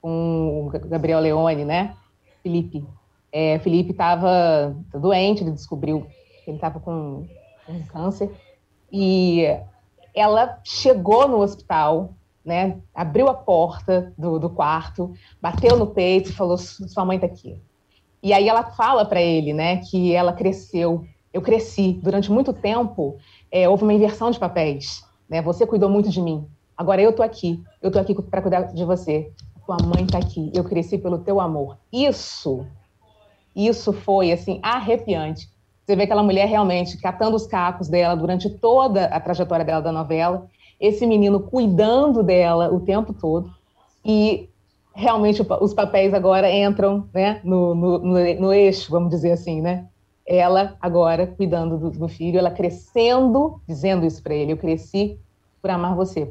com 0.00 0.66
o 0.66 0.88
Gabriel 0.88 1.20
Leone, 1.20 1.64
né? 1.64 1.96
Felipe. 2.42 2.86
É, 3.30 3.58
Felipe 3.58 3.90
estava 3.90 4.74
doente, 4.92 5.42
ele 5.42 5.50
descobriu 5.50 6.06
que 6.44 6.50
ele 6.50 6.56
estava 6.56 6.80
com, 6.80 7.26
com 7.66 7.82
câncer. 7.86 8.30
E 8.90 9.44
ela 10.14 10.58
chegou 10.64 11.28
no 11.28 11.38
hospital, 11.40 12.14
né? 12.44 12.78
Abriu 12.94 13.28
a 13.28 13.34
porta 13.34 14.12
do, 14.16 14.38
do 14.38 14.48
quarto, 14.48 15.12
bateu 15.40 15.76
no 15.76 15.88
peito 15.88 16.30
e 16.30 16.32
falou: 16.32 16.56
"Sua 16.56 17.04
mãe 17.04 17.16
está 17.16 17.26
aqui". 17.26 17.60
E 18.22 18.32
aí 18.32 18.48
ela 18.48 18.64
fala 18.64 19.04
para 19.04 19.20
ele, 19.20 19.52
né, 19.52 19.76
que 19.76 20.12
ela 20.12 20.32
cresceu. 20.32 21.04
Eu 21.32 21.40
cresci 21.40 22.00
durante 22.02 22.32
muito 22.32 22.52
tempo. 22.52 23.16
É, 23.50 23.68
houve 23.68 23.84
uma 23.84 23.94
inversão 23.94 24.30
de 24.30 24.38
papéis. 24.38 25.04
Né? 25.28 25.40
Você 25.42 25.66
cuidou 25.66 25.88
muito 25.88 26.10
de 26.10 26.20
mim. 26.20 26.46
Agora 26.76 27.00
eu 27.00 27.12
tô 27.12 27.22
aqui. 27.22 27.62
Eu 27.80 27.90
tô 27.90 27.98
aqui 27.98 28.14
para 28.14 28.42
cuidar 28.42 28.62
de 28.62 28.84
você 28.84 29.30
tua 29.68 29.76
mãe 29.84 30.04
está 30.04 30.16
aqui, 30.16 30.50
eu 30.54 30.64
cresci 30.64 30.96
pelo 30.96 31.18
teu 31.18 31.38
amor. 31.38 31.76
Isso, 31.92 32.64
isso 33.54 33.92
foi, 33.92 34.32
assim, 34.32 34.58
arrepiante. 34.62 35.46
Você 35.84 35.94
vê 35.94 36.04
aquela 36.04 36.22
mulher 36.22 36.48
realmente 36.48 36.96
catando 36.96 37.36
os 37.36 37.46
cacos 37.46 37.86
dela 37.86 38.14
durante 38.14 38.48
toda 38.48 39.04
a 39.06 39.20
trajetória 39.20 39.66
dela 39.66 39.82
da 39.82 39.92
novela, 39.92 40.46
esse 40.80 41.06
menino 41.06 41.40
cuidando 41.40 42.22
dela 42.22 42.72
o 42.72 42.80
tempo 42.80 43.12
todo, 43.12 43.50
e 44.02 44.48
realmente 44.94 45.46
os 45.60 45.74
papéis 45.74 46.14
agora 46.14 46.50
entram 46.50 47.06
né, 47.12 47.42
no, 47.44 47.74
no, 47.74 47.98
no, 47.98 48.34
no 48.40 48.52
eixo, 48.54 48.90
vamos 48.90 49.10
dizer 49.10 49.32
assim, 49.32 49.60
né? 49.60 49.86
Ela 50.26 50.76
agora 50.80 51.26
cuidando 51.26 51.76
do, 51.76 51.90
do 51.90 52.08
filho, 52.08 52.38
ela 52.38 52.50
crescendo, 52.50 53.60
dizendo 53.68 54.06
isso 54.06 54.22
para 54.22 54.34
ele, 54.34 54.52
eu 54.52 54.56
cresci 54.56 55.18
por 55.60 55.70
amar 55.70 55.94
você, 55.94 56.24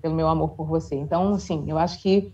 pelo 0.00 0.14
meu 0.14 0.28
amor 0.28 0.50
por 0.50 0.66
você. 0.66 0.94
Então, 0.94 1.34
assim, 1.34 1.64
eu 1.66 1.76
acho 1.76 2.00
que 2.00 2.32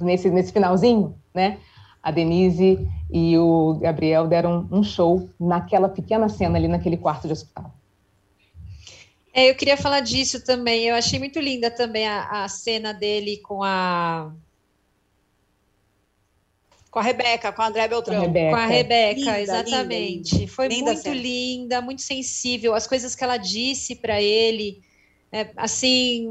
nesse, 0.00 0.30
nesse 0.30 0.52
finalzinho, 0.52 1.14
né? 1.34 1.58
A 2.02 2.10
Denise 2.10 2.88
e 3.10 3.36
o 3.36 3.74
Gabriel 3.74 4.26
deram 4.26 4.68
um 4.70 4.82
show 4.82 5.28
naquela 5.38 5.88
pequena 5.88 6.28
cena 6.28 6.56
ali 6.56 6.68
naquele 6.68 6.96
quarto 6.96 7.26
de 7.26 7.32
hospital. 7.32 7.74
É, 9.32 9.50
eu 9.50 9.54
queria 9.54 9.76
falar 9.76 10.00
disso 10.00 10.44
também. 10.44 10.84
Eu 10.84 10.94
achei 10.94 11.18
muito 11.18 11.38
linda 11.38 11.70
também 11.70 12.06
a, 12.06 12.44
a 12.44 12.48
cena 12.48 12.92
dele 12.92 13.38
com 13.38 13.62
a 13.62 14.32
com 16.90 16.98
a 16.98 17.02
Rebeca, 17.02 17.52
com 17.52 17.62
a 17.62 17.68
André 17.68 17.86
Beltrão. 17.86 18.16
Com 18.16 18.22
a 18.22 18.26
Rebeca, 18.26 18.50
com 18.50 18.56
a 18.56 18.66
Rebeca 18.66 19.20
linda, 19.20 19.40
exatamente. 19.40 20.32
Linda, 20.32 20.40
linda. 20.40 20.52
Foi 20.52 20.68
linda 20.68 20.84
muito 20.92 21.02
cena. 21.02 21.14
linda, 21.14 21.80
muito 21.80 22.02
sensível. 22.02 22.74
As 22.74 22.86
coisas 22.86 23.14
que 23.14 23.22
ela 23.22 23.36
disse 23.36 23.94
para 23.94 24.20
ele, 24.20 24.82
é, 25.30 25.50
assim, 25.56 26.26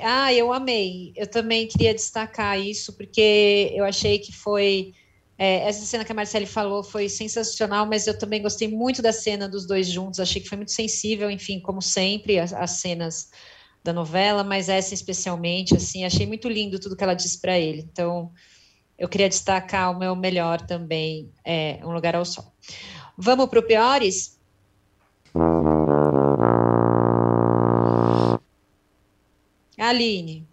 ah, 0.00 0.32
eu 0.32 0.52
amei. 0.52 1.12
Eu 1.16 1.26
também 1.26 1.68
queria 1.68 1.94
destacar 1.94 2.58
isso, 2.58 2.92
porque 2.96 3.72
eu 3.74 3.84
achei 3.84 4.18
que 4.18 4.32
foi. 4.32 4.92
É, 5.38 5.68
essa 5.68 5.86
cena 5.86 6.04
que 6.04 6.12
a 6.12 6.14
Marcele 6.14 6.44
falou 6.44 6.82
foi 6.82 7.08
sensacional, 7.08 7.86
mas 7.86 8.06
eu 8.06 8.18
também 8.18 8.42
gostei 8.42 8.68
muito 8.68 9.00
da 9.00 9.12
cena 9.12 9.48
dos 9.48 9.66
dois 9.66 9.86
juntos. 9.86 10.20
Achei 10.20 10.42
que 10.42 10.48
foi 10.48 10.56
muito 10.56 10.72
sensível, 10.72 11.30
enfim, 11.30 11.60
como 11.60 11.80
sempre, 11.80 12.38
as, 12.38 12.52
as 12.52 12.72
cenas 12.72 13.30
da 13.82 13.92
novela, 13.92 14.44
mas 14.44 14.68
essa 14.68 14.92
especialmente, 14.92 15.74
assim, 15.74 16.04
achei 16.04 16.26
muito 16.26 16.48
lindo 16.48 16.78
tudo 16.78 16.96
que 16.96 17.02
ela 17.02 17.14
disse 17.14 17.40
para 17.40 17.58
ele. 17.58 17.88
Então, 17.90 18.30
eu 18.98 19.08
queria 19.08 19.28
destacar 19.28 19.90
o 19.90 19.98
meu 19.98 20.14
melhor 20.14 20.60
também, 20.60 21.32
é 21.42 21.80
Um 21.82 21.92
Lugar 21.92 22.14
ao 22.14 22.24
Sol. 22.24 22.52
Vamos 23.16 23.48
para 23.48 23.60
o 23.60 23.62
Piores? 23.62 24.38
Aline. 29.90 30.46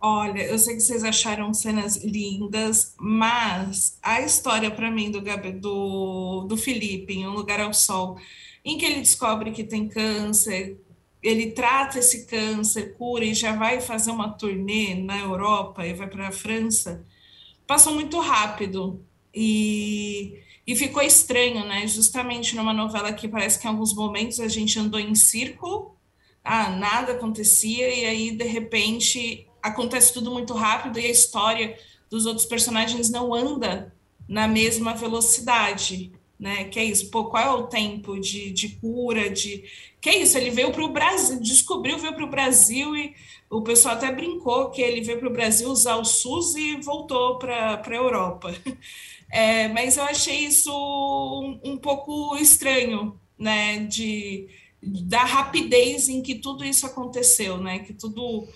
Olha, 0.00 0.42
eu 0.42 0.58
sei 0.58 0.74
que 0.74 0.80
vocês 0.80 1.04
acharam 1.04 1.54
cenas 1.54 1.96
lindas, 2.02 2.94
mas 2.98 3.98
a 4.02 4.20
história 4.20 4.68
para 4.68 4.90
mim 4.90 5.12
do, 5.12 5.20
do, 5.60 6.46
do 6.48 6.56
Felipe, 6.56 7.12
em 7.14 7.26
Um 7.26 7.30
Lugar 7.30 7.60
ao 7.60 7.72
Sol, 7.72 8.18
em 8.64 8.76
que 8.76 8.84
ele 8.84 9.00
descobre 9.00 9.52
que 9.52 9.62
tem 9.62 9.88
câncer, 9.88 10.76
ele 11.22 11.52
trata 11.52 12.00
esse 12.00 12.26
câncer, 12.26 12.96
cura 12.96 13.24
e 13.24 13.32
já 13.32 13.54
vai 13.54 13.80
fazer 13.80 14.10
uma 14.10 14.30
turnê 14.30 14.94
na 14.94 15.20
Europa 15.20 15.86
e 15.86 15.94
vai 15.94 16.08
para 16.08 16.28
a 16.28 16.32
França, 16.32 17.06
passou 17.64 17.94
muito 17.94 18.18
rápido 18.18 19.00
e, 19.32 20.40
e 20.66 20.74
ficou 20.74 21.00
estranho, 21.00 21.64
né? 21.64 21.86
Justamente 21.86 22.56
numa 22.56 22.72
novela 22.72 23.12
que 23.12 23.28
parece 23.28 23.56
que 23.56 23.68
em 23.68 23.70
alguns 23.70 23.94
momentos 23.94 24.40
a 24.40 24.48
gente 24.48 24.78
andou 24.80 24.98
em 24.98 25.14
círculo 25.14 25.96
ah, 26.44 26.70
nada 26.70 27.12
acontecia, 27.12 27.88
e 27.94 28.04
aí, 28.04 28.30
de 28.32 28.44
repente, 28.44 29.46
acontece 29.62 30.12
tudo 30.12 30.30
muito 30.30 30.54
rápido 30.54 30.98
e 30.98 31.06
a 31.06 31.10
história 31.10 31.76
dos 32.10 32.26
outros 32.26 32.46
personagens 32.46 33.08
não 33.10 33.32
anda 33.32 33.94
na 34.28 34.48
mesma 34.48 34.94
velocidade, 34.94 36.12
né? 36.38 36.64
Que 36.64 36.80
é 36.80 36.84
isso, 36.84 37.10
pô, 37.10 37.26
qual 37.26 37.42
é 37.44 37.50
o 37.50 37.66
tempo 37.68 38.18
de, 38.18 38.50
de 38.50 38.70
cura, 38.70 39.30
de... 39.30 39.64
Que 40.00 40.10
é 40.10 40.18
isso, 40.18 40.36
ele 40.36 40.50
veio 40.50 40.72
para 40.72 40.84
o 40.84 40.92
Brasil, 40.92 41.40
descobriu, 41.40 41.98
veio 41.98 42.14
para 42.14 42.24
o 42.24 42.30
Brasil 42.30 42.96
e 42.96 43.14
o 43.48 43.62
pessoal 43.62 43.94
até 43.94 44.10
brincou 44.10 44.70
que 44.70 44.82
ele 44.82 45.02
veio 45.02 45.18
para 45.18 45.28
o 45.28 45.32
Brasil 45.32 45.68
usar 45.68 45.96
o 45.96 46.04
SUS 46.04 46.56
e 46.56 46.76
voltou 46.80 47.38
para 47.38 47.80
a 47.84 47.94
Europa. 47.94 48.54
É, 49.34 49.66
mas 49.68 49.96
eu 49.96 50.04
achei 50.04 50.44
isso 50.44 50.70
um, 50.70 51.58
um 51.64 51.78
pouco 51.78 52.36
estranho, 52.36 53.18
né? 53.38 53.78
De 53.78 54.46
da 54.82 55.24
rapidez 55.24 56.08
em 56.08 56.22
que 56.22 56.36
tudo 56.36 56.64
isso 56.64 56.84
aconteceu, 56.84 57.56
né? 57.58 57.80
Que 57.80 57.92
tudo 57.92 58.48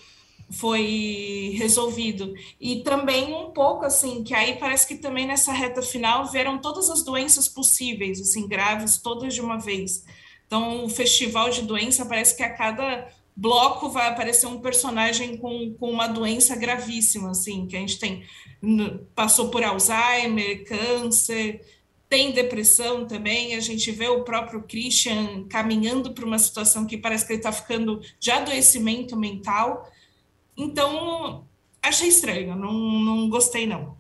foi 0.51 1.55
resolvido. 1.57 2.35
E 2.61 2.83
também 2.83 3.35
um 3.35 3.51
pouco 3.51 3.85
assim, 3.85 4.23
que 4.23 4.35
aí 4.35 4.57
parece 4.57 4.87
que 4.87 4.97
também 4.97 5.27
nessa 5.27 5.53
reta 5.53 5.83
final 5.83 6.31
vieram 6.31 6.59
todas 6.59 6.89
as 6.91 7.05
doenças 7.05 7.49
possíveis, 7.49 8.21
assim, 8.21 8.47
graves, 8.47 8.99
todas 8.99 9.35
de 9.35 9.41
uma 9.41 9.59
vez. 9.59 10.05
Então, 10.47 10.85
o 10.85 10.89
festival 10.89 11.51
de 11.51 11.63
doença 11.63 12.07
parece 12.07 12.37
que 12.37 12.43
a 12.43 12.55
cada 12.55 13.09
bloco 13.37 13.91
vai 13.91 14.09
aparecer 14.09 14.47
um 14.47 14.61
personagem 14.61 15.37
com, 15.37 15.75
com 15.75 15.91
uma 15.91 16.07
doença 16.07 16.57
gravíssima, 16.57 17.31
assim, 17.31 17.67
que 17.67 17.77
a 17.77 17.81
gente 17.81 17.99
tem 17.99 18.25
passou 19.15 19.51
por 19.51 19.63
Alzheimer, 19.63 20.65
câncer, 20.65 21.61
tem 22.09 22.33
depressão 22.33 23.07
também, 23.07 23.55
a 23.55 23.61
gente 23.61 23.91
vê 23.91 24.09
o 24.09 24.23
próprio 24.23 24.63
Christian 24.63 25.47
caminhando 25.49 26.13
para 26.13 26.25
uma 26.25 26.39
situação 26.39 26.87
que 26.87 26.97
parece 26.97 27.27
que 27.27 27.33
ele 27.33 27.41
está 27.41 27.51
ficando 27.51 28.01
de 28.21 28.31
adoecimento 28.31 29.17
mental. 29.17 29.91
Então, 30.57 31.47
achei 31.83 32.09
estranho, 32.09 32.55
não, 32.55 32.73
não 32.73 33.29
gostei, 33.29 33.67
não. 33.67 33.97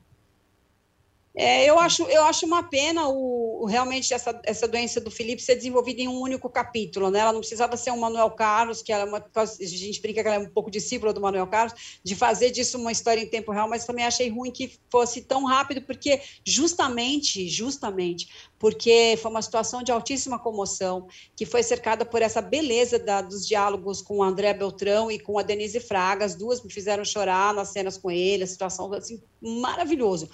É, 1.38 1.66
eu, 1.66 1.78
acho, 1.78 2.04
eu 2.04 2.24
acho 2.24 2.46
uma 2.46 2.62
pena 2.62 3.06
o, 3.08 3.66
realmente 3.66 4.14
essa, 4.14 4.40
essa 4.42 4.66
doença 4.66 4.98
do 5.02 5.10
Felipe 5.10 5.42
ser 5.42 5.54
desenvolvida 5.54 6.00
em 6.00 6.08
um 6.08 6.18
único 6.18 6.48
capítulo, 6.48 7.10
né? 7.10 7.18
Ela 7.18 7.32
não 7.34 7.40
precisava 7.40 7.76
ser 7.76 7.90
um 7.90 7.98
Manuel 7.98 8.30
Carlos, 8.30 8.80
que 8.80 8.90
ela 8.90 9.02
é 9.02 9.06
uma, 9.06 9.18
a 9.18 9.44
gente 9.44 10.00
brinca 10.00 10.22
que 10.22 10.28
ela 10.28 10.36
é 10.36 10.38
um 10.38 10.48
pouco 10.48 10.70
discípula 10.70 11.12
do 11.12 11.20
Manuel 11.20 11.46
Carlos, 11.46 12.00
de 12.02 12.16
fazer 12.16 12.50
disso 12.52 12.78
uma 12.78 12.90
história 12.90 13.20
em 13.20 13.26
tempo 13.26 13.52
real, 13.52 13.68
mas 13.68 13.84
também 13.84 14.06
achei 14.06 14.30
ruim 14.30 14.50
que 14.50 14.78
fosse 14.90 15.20
tão 15.20 15.44
rápido, 15.44 15.82
porque 15.82 16.22
justamente, 16.42 17.46
justamente, 17.50 18.28
porque 18.58 19.18
foi 19.20 19.30
uma 19.30 19.42
situação 19.42 19.82
de 19.82 19.92
altíssima 19.92 20.38
comoção, 20.38 21.06
que 21.36 21.44
foi 21.44 21.62
cercada 21.62 22.06
por 22.06 22.22
essa 22.22 22.40
beleza 22.40 22.98
da, 22.98 23.20
dos 23.20 23.46
diálogos 23.46 24.00
com 24.00 24.18
o 24.18 24.22
André 24.22 24.54
Beltrão 24.54 25.10
e 25.10 25.18
com 25.18 25.38
a 25.38 25.42
Denise 25.42 25.80
Fraga, 25.80 26.24
as 26.24 26.34
duas 26.34 26.62
me 26.62 26.72
fizeram 26.72 27.04
chorar 27.04 27.52
nas 27.52 27.68
cenas 27.68 27.98
com 27.98 28.10
ele, 28.10 28.44
a 28.44 28.46
situação 28.46 28.90
assim 28.94 29.22
maravilhoso. 29.38 30.30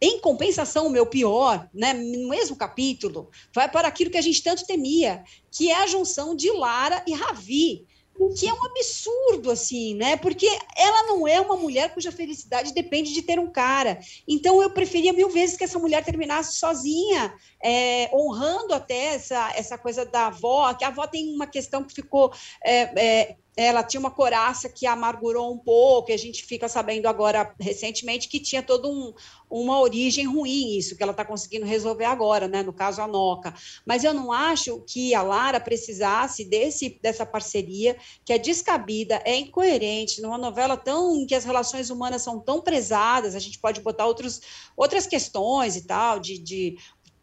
Em 0.00 0.18
compensação, 0.20 0.86
o 0.86 0.90
meu 0.90 1.04
pior, 1.04 1.68
né, 1.74 1.92
no 1.92 2.28
mesmo 2.28 2.56
capítulo, 2.56 3.30
vai 3.54 3.70
para 3.70 3.86
aquilo 3.88 4.10
que 4.10 4.18
a 4.18 4.22
gente 4.22 4.42
tanto 4.42 4.66
temia, 4.66 5.22
que 5.50 5.70
é 5.70 5.82
a 5.82 5.86
junção 5.86 6.34
de 6.34 6.50
Lara 6.50 7.04
e 7.06 7.12
Ravi, 7.12 7.86
que 8.28 8.46
é 8.46 8.52
um 8.52 8.64
absurdo, 8.64 9.50
assim, 9.50 9.94
né? 9.94 10.16
Porque 10.16 10.46
ela 10.76 11.04
não 11.04 11.26
é 11.26 11.40
uma 11.40 11.56
mulher 11.56 11.94
cuja 11.94 12.12
felicidade 12.12 12.74
depende 12.74 13.12
de 13.14 13.22
ter 13.22 13.38
um 13.38 13.50
cara. 13.50 13.98
Então, 14.28 14.60
eu 14.60 14.70
preferia 14.70 15.12
mil 15.12 15.30
vezes 15.30 15.56
que 15.56 15.64
essa 15.64 15.78
mulher 15.78 16.04
terminasse 16.04 16.56
sozinha, 16.56 17.32
é, 17.62 18.10
honrando 18.12 18.74
até 18.74 19.14
essa, 19.14 19.52
essa 19.54 19.78
coisa 19.78 20.04
da 20.04 20.26
avó, 20.26 20.72
que 20.74 20.84
a 20.84 20.88
avó 20.88 21.06
tem 21.06 21.34
uma 21.34 21.46
questão 21.46 21.82
que 21.82 21.94
ficou. 21.94 22.32
É, 22.64 22.80
é, 23.00 23.36
ela 23.62 23.82
tinha 23.82 24.00
uma 24.00 24.10
coraça 24.10 24.68
que 24.68 24.86
amargurou 24.86 25.52
um 25.52 25.58
pouco, 25.58 26.10
e 26.10 26.14
a 26.14 26.18
gente 26.18 26.44
fica 26.44 26.68
sabendo 26.68 27.06
agora, 27.06 27.54
recentemente, 27.60 28.28
que 28.28 28.40
tinha 28.40 28.62
toda 28.62 28.88
um, 28.88 29.12
uma 29.50 29.80
origem 29.80 30.26
ruim 30.26 30.76
isso, 30.78 30.96
que 30.96 31.02
ela 31.02 31.12
está 31.12 31.24
conseguindo 31.24 31.66
resolver 31.66 32.04
agora, 32.04 32.46
né? 32.46 32.62
No 32.62 32.72
caso, 32.72 33.02
a 33.02 33.06
Noca. 33.06 33.52
Mas 33.84 34.04
eu 34.04 34.14
não 34.14 34.32
acho 34.32 34.82
que 34.86 35.14
a 35.14 35.22
Lara 35.22 35.60
precisasse 35.60 36.44
desse, 36.44 36.98
dessa 37.02 37.26
parceria, 37.26 37.96
que 38.24 38.32
é 38.32 38.38
descabida, 38.38 39.20
é 39.24 39.36
incoerente, 39.36 40.22
numa 40.22 40.38
novela 40.38 40.76
tão 40.76 41.16
em 41.16 41.26
que 41.26 41.34
as 41.34 41.44
relações 41.44 41.90
humanas 41.90 42.22
são 42.22 42.38
tão 42.38 42.60
prezadas, 42.60 43.34
a 43.34 43.38
gente 43.38 43.58
pode 43.58 43.80
botar 43.80 44.06
outros, 44.06 44.40
outras 44.76 45.06
questões 45.06 45.76
e 45.76 45.86
tal, 45.86 46.20
de, 46.20 46.38
de 46.38 46.76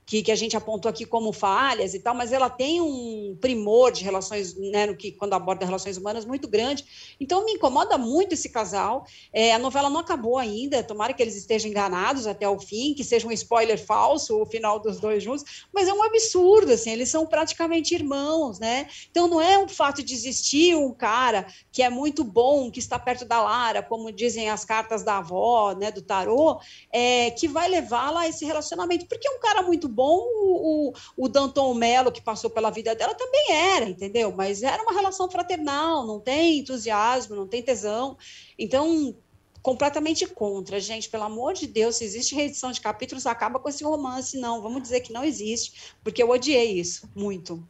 que, 0.08 0.24
que 0.24 0.32
a 0.32 0.36
gente 0.36 0.56
apontou 0.56 0.90
aqui 0.90 1.06
como 1.06 1.34
falhas 1.34 1.94
e 1.94 2.00
tal, 2.00 2.16
mas 2.16 2.32
ela 2.32 2.50
tem 2.50 2.80
um 2.80 3.38
primor 3.42 3.92
de 3.92 4.06
relações, 4.06 4.56
né, 4.56 4.86
no 4.86 4.96
que, 4.96 5.12
quando 5.12 5.34
aborda 5.34 5.66
relações 5.66 5.98
humanas, 5.98 6.24
muito 6.24 6.48
grande. 6.48 6.86
Então, 7.20 7.44
me 7.44 7.52
incomoda 7.52 7.98
muito 7.98 8.32
esse 8.32 8.48
casal. 8.48 9.06
É, 9.34 9.54
a 9.54 9.60
novela 9.60 9.90
não 9.90 10.00
acabou 10.00 10.38
ainda, 10.38 10.82
tomara 10.82 11.12
que 11.12 11.22
eles 11.22 11.36
estejam 11.36 11.70
enganados 11.70 12.26
até 12.26 12.48
o 12.48 12.58
fim, 12.58 12.94
que 12.94 13.04
seja 13.04 13.28
um 13.28 13.32
spoiler 13.34 13.78
falso 13.78 14.42
o 14.42 14.46
final 14.46 14.80
dos 14.80 14.98
dois 14.98 15.22
juntos, 15.22 15.68
mas 15.74 15.90
é 15.90 15.94
um 15.94 16.02
absurdo, 16.02 16.72
assim, 16.72 16.92
eles 16.92 17.10
são 17.10 17.26
praticamente 17.28 17.94
irmãos, 17.94 18.60
né? 18.60 18.88
Então, 19.12 19.28
não 19.28 19.42
é 19.42 19.58
o 19.58 19.68
fato 19.68 20.02
de 20.02 20.14
existir 20.14 20.74
um 20.74 20.94
cara 20.94 21.46
que 21.70 21.84
é 21.84 21.90
muito 21.90 22.24
bom, 22.24 22.72
que 22.72 22.80
está 22.80 22.98
perto 22.98 23.26
da 23.26 23.42
Lara, 23.42 23.84
como 23.84 24.10
dizem 24.10 24.50
as 24.50 24.64
cartas 24.64 25.04
da 25.04 25.18
avó, 25.18 25.74
né, 25.74 25.92
do 25.92 26.02
tarô, 26.02 26.62
é, 26.94 27.30
que 27.32 27.46
vai 27.46 27.68
levá-la 27.68 28.22
a 28.22 28.28
esse 28.30 28.46
relacionamento, 28.46 29.06
porque 29.06 29.28
é 29.28 29.32
um 29.32 29.40
cara 29.42 29.62
muito 29.64 29.97
bom, 29.98 30.22
o, 30.22 30.94
o 31.18 31.28
Danton 31.28 31.74
Mello, 31.74 32.12
que 32.12 32.22
passou 32.22 32.52
pela 32.52 32.70
vida 32.70 32.94
dela, 32.94 33.16
também 33.16 33.52
era, 33.52 33.90
entendeu? 33.90 34.32
Mas 34.32 34.62
era 34.62 34.84
uma 34.84 34.94
relação 34.94 35.28
fraternal, 35.28 36.06
não 36.06 36.20
tem 36.20 36.60
entusiasmo, 36.60 37.36
não 37.36 37.48
tem 37.48 37.64
tesão. 37.64 38.16
Então, 38.60 39.16
completamente 39.64 40.28
contra, 40.28 40.80
gente, 40.80 41.10
pelo 41.10 41.24
amor 41.24 41.54
de 41.54 41.66
Deus, 41.66 41.96
se 41.96 42.04
existe 42.04 42.36
reedição 42.36 42.72
de 42.72 42.80
capítulos, 42.80 43.26
acaba 43.26 43.58
com 43.58 43.68
esse 43.68 43.84
romance, 43.84 44.38
não, 44.38 44.62
vamos 44.62 44.84
dizer 44.84 45.00
que 45.00 45.12
não 45.12 45.24
existe, 45.24 45.96
porque 46.04 46.22
eu 46.22 46.30
odiei 46.30 46.80
isso, 46.80 47.10
muito. 47.16 47.68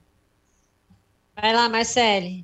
Vai 1.33 1.55
lá, 1.55 1.69
Marcele. 1.69 2.43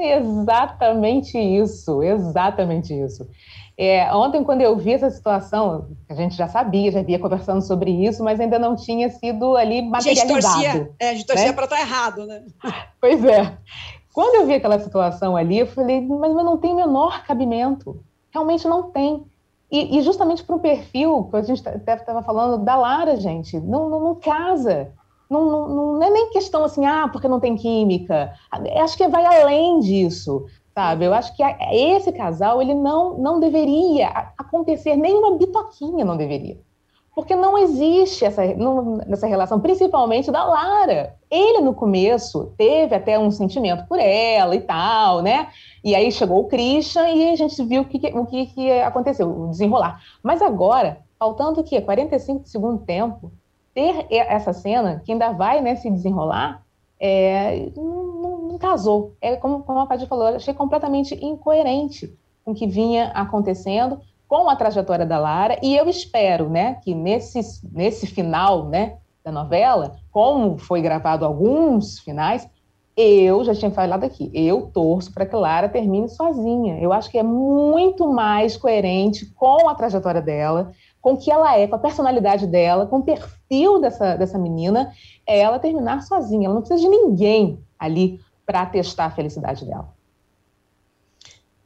Exatamente 0.00 1.36
isso, 1.38 2.02
exatamente 2.02 2.94
isso. 2.94 3.28
É, 3.80 4.12
ontem, 4.12 4.42
quando 4.42 4.60
eu 4.60 4.76
vi 4.76 4.92
essa 4.94 5.08
situação, 5.08 5.86
a 6.08 6.14
gente 6.14 6.34
já 6.34 6.48
sabia, 6.48 6.90
já 6.90 6.98
havia 6.98 7.16
conversando 7.16 7.62
sobre 7.62 7.92
isso, 7.92 8.24
mas 8.24 8.40
ainda 8.40 8.58
não 8.58 8.74
tinha 8.74 9.08
sido 9.08 9.56
ali 9.56 9.82
materializado. 9.82 10.32
A 10.32 10.40
gente 10.40 10.42
torcia, 10.42 10.94
é, 10.98 11.10
a 11.10 11.14
gente 11.14 11.26
torcia 11.26 11.46
né? 11.46 11.52
para 11.52 11.64
estar 11.64 11.76
tá 11.76 11.82
errado, 11.82 12.26
né? 12.26 12.42
Pois 13.00 13.24
é. 13.24 13.56
Quando 14.12 14.34
eu 14.34 14.46
vi 14.48 14.54
aquela 14.54 14.80
situação 14.80 15.36
ali, 15.36 15.60
eu 15.60 15.66
falei, 15.68 16.00
mas 16.00 16.34
não 16.34 16.58
tem 16.58 16.74
menor 16.74 17.22
cabimento. 17.22 18.02
Realmente 18.32 18.66
não 18.66 18.90
tem. 18.90 19.24
E, 19.70 19.96
e 19.96 20.02
justamente 20.02 20.42
para 20.42 20.56
o 20.56 20.60
perfil 20.60 21.28
que 21.30 21.36
a 21.36 21.42
gente 21.42 21.68
até 21.68 21.94
estava 21.94 22.20
falando 22.20 22.64
da 22.64 22.74
Lara, 22.74 23.16
gente, 23.16 23.60
não, 23.60 23.88
não, 23.88 24.00
não 24.00 24.14
casa. 24.16 24.90
Não, 25.30 25.44
não, 25.44 25.68
não, 25.68 26.02
é 26.02 26.10
nem 26.10 26.30
questão 26.30 26.64
assim, 26.64 26.84
ah, 26.84 27.08
porque 27.12 27.28
não 27.28 27.38
tem 27.38 27.54
química. 27.54 28.32
Acho 28.82 28.96
que 28.96 29.06
vai 29.06 29.24
além 29.24 29.78
disso 29.78 30.46
sabe? 30.78 31.04
Eu 31.06 31.12
acho 31.12 31.34
que 31.34 31.42
esse 31.72 32.12
casal 32.12 32.62
ele 32.62 32.72
não, 32.72 33.18
não 33.18 33.40
deveria 33.40 34.30
acontecer 34.38 34.94
nenhuma 34.94 35.36
bitoquinha, 35.36 36.04
não 36.04 36.16
deveria. 36.16 36.56
Porque 37.16 37.34
não 37.34 37.58
existe 37.58 38.24
essa, 38.24 38.46
não, 38.54 39.00
essa 39.08 39.26
relação, 39.26 39.58
principalmente 39.58 40.30
da 40.30 40.44
Lara. 40.44 41.16
Ele, 41.28 41.62
no 41.62 41.74
começo, 41.74 42.52
teve 42.56 42.94
até 42.94 43.18
um 43.18 43.28
sentimento 43.28 43.88
por 43.88 43.98
ela 43.98 44.54
e 44.54 44.60
tal, 44.60 45.20
né? 45.20 45.48
E 45.82 45.96
aí 45.96 46.12
chegou 46.12 46.42
o 46.42 46.46
Christian 46.46 47.08
e 47.08 47.30
a 47.30 47.34
gente 47.34 47.60
viu 47.64 47.82
o 47.82 47.84
que, 47.84 47.98
o 48.16 48.24
que, 48.24 48.46
que 48.46 48.70
aconteceu, 48.80 49.28
o 49.28 49.50
desenrolar. 49.50 50.00
Mas 50.22 50.40
agora, 50.40 51.00
faltando 51.18 51.60
o 51.60 51.64
quê? 51.64 51.80
45 51.80 52.44
de 52.44 52.50
segundo 52.50 52.84
tempo, 52.84 53.32
ter 53.74 54.06
essa 54.08 54.52
cena, 54.52 55.02
que 55.04 55.10
ainda 55.10 55.32
vai 55.32 55.60
né, 55.60 55.74
se 55.74 55.90
desenrolar, 55.90 56.62
é, 57.00 57.68
não, 57.76 58.27
casou. 58.58 59.16
É 59.20 59.36
como, 59.36 59.62
como 59.62 59.80
a 59.80 59.86
Paty 59.86 60.06
falou, 60.06 60.26
achei 60.26 60.52
completamente 60.52 61.14
incoerente 61.24 62.14
com 62.44 62.52
o 62.52 62.54
que 62.54 62.66
vinha 62.66 63.08
acontecendo 63.14 64.00
com 64.28 64.50
a 64.50 64.56
trajetória 64.56 65.06
da 65.06 65.18
Lara, 65.18 65.58
e 65.62 65.74
eu 65.74 65.88
espero, 65.88 66.50
né, 66.50 66.74
que 66.82 66.94
nesse, 66.94 67.40
nesse 67.72 68.06
final, 68.06 68.68
né, 68.68 68.98
da 69.24 69.32
novela, 69.32 69.96
como 70.10 70.58
foi 70.58 70.82
gravado 70.82 71.24
alguns 71.24 71.98
finais, 72.00 72.46
eu 72.94 73.44
já 73.44 73.54
tinha 73.54 73.70
falado 73.70 74.04
aqui, 74.04 74.30
eu 74.34 74.70
torço 74.72 75.14
para 75.14 75.24
que 75.24 75.36
Lara 75.36 75.68
termine 75.68 76.08
sozinha. 76.08 76.80
Eu 76.80 76.92
acho 76.92 77.08
que 77.08 77.16
é 77.16 77.22
muito 77.22 78.08
mais 78.08 78.56
coerente 78.56 79.24
com 79.36 79.68
a 79.68 79.74
trajetória 79.74 80.20
dela, 80.20 80.72
com 81.00 81.12
o 81.12 81.16
que 81.16 81.30
ela 81.30 81.56
é, 81.56 81.68
com 81.68 81.76
a 81.76 81.78
personalidade 81.78 82.44
dela, 82.46 82.86
com 82.86 82.98
o 82.98 83.02
perfil 83.02 83.80
dessa, 83.80 84.16
dessa 84.16 84.36
menina, 84.36 84.92
ela 85.24 85.60
terminar 85.60 86.02
sozinha. 86.02 86.46
Ela 86.46 86.54
não 86.54 86.62
precisa 86.62 86.80
de 86.80 86.88
ninguém 86.88 87.60
ali 87.78 88.20
para 88.48 88.64
testar 88.64 89.04
a 89.04 89.10
felicidade 89.10 89.66
dela. 89.66 89.94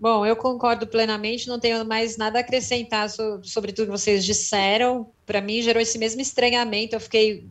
Bom, 0.00 0.26
eu 0.26 0.34
concordo 0.34 0.84
plenamente, 0.84 1.46
não 1.46 1.60
tenho 1.60 1.84
mais 1.84 2.16
nada 2.16 2.38
a 2.38 2.40
acrescentar 2.40 3.08
sobre 3.08 3.72
tudo 3.72 3.86
que 3.86 3.98
vocês 3.98 4.24
disseram. 4.24 5.12
Para 5.24 5.40
mim, 5.40 5.62
gerou 5.62 5.80
esse 5.80 5.96
mesmo 5.96 6.20
estranhamento. 6.20 6.96
Eu 6.96 7.00
fiquei, 7.00 7.48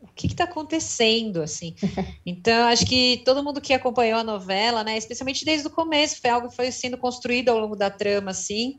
o 0.00 0.06
que 0.06 0.28
está 0.28 0.44
acontecendo, 0.44 1.42
assim? 1.42 1.74
Então, 2.24 2.68
acho 2.68 2.86
que 2.86 3.20
todo 3.24 3.42
mundo 3.42 3.60
que 3.60 3.74
acompanhou 3.74 4.20
a 4.20 4.24
novela, 4.24 4.84
né, 4.84 4.96
especialmente 4.96 5.44
desde 5.44 5.66
o 5.66 5.70
começo, 5.70 6.20
foi 6.20 6.30
algo 6.30 6.48
que 6.48 6.54
foi 6.54 6.70
sendo 6.70 6.96
construído 6.96 7.48
ao 7.48 7.58
longo 7.58 7.74
da 7.74 7.90
trama, 7.90 8.30
assim, 8.30 8.78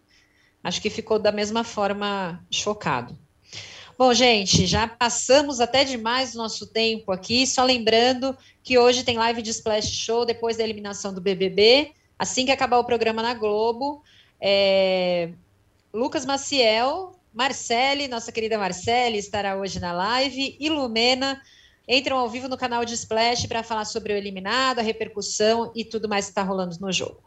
acho 0.63 0.81
que 0.81 0.89
ficou 0.89 1.19
da 1.19 1.33
mesma 1.33 1.65
forma 1.65 2.41
chocado. 2.49 3.19
Bom, 4.01 4.15
gente, 4.15 4.65
já 4.65 4.87
passamos 4.87 5.61
até 5.61 5.83
demais 5.83 6.33
o 6.33 6.39
nosso 6.39 6.65
tempo 6.65 7.11
aqui. 7.11 7.45
Só 7.45 7.63
lembrando 7.63 8.35
que 8.63 8.75
hoje 8.75 9.03
tem 9.03 9.15
live 9.15 9.43
de 9.43 9.51
Splash 9.51 9.91
Show 9.91 10.25
depois 10.25 10.57
da 10.57 10.63
eliminação 10.63 11.13
do 11.13 11.21
BBB. 11.21 11.91
Assim 12.17 12.43
que 12.43 12.51
acabar 12.51 12.79
o 12.79 12.83
programa 12.83 13.21
na 13.21 13.35
Globo, 13.35 14.01
é... 14.41 15.29
Lucas 15.93 16.25
Maciel, 16.25 17.15
Marcele, 17.31 18.07
nossa 18.07 18.31
querida 18.31 18.57
Marcele, 18.57 19.19
estará 19.19 19.55
hoje 19.55 19.79
na 19.79 19.93
live, 19.93 20.57
e 20.59 20.67
Lumena 20.67 21.39
entram 21.87 22.17
ao 22.17 22.27
vivo 22.27 22.47
no 22.47 22.57
canal 22.57 22.83
de 22.83 22.95
Splash 22.95 23.45
para 23.45 23.61
falar 23.61 23.85
sobre 23.85 24.13
o 24.13 24.17
eliminado, 24.17 24.79
a 24.79 24.81
repercussão 24.81 25.71
e 25.75 25.85
tudo 25.85 26.09
mais 26.09 26.25
que 26.25 26.31
está 26.31 26.41
rolando 26.41 26.75
no 26.81 26.91
jogo. 26.91 27.21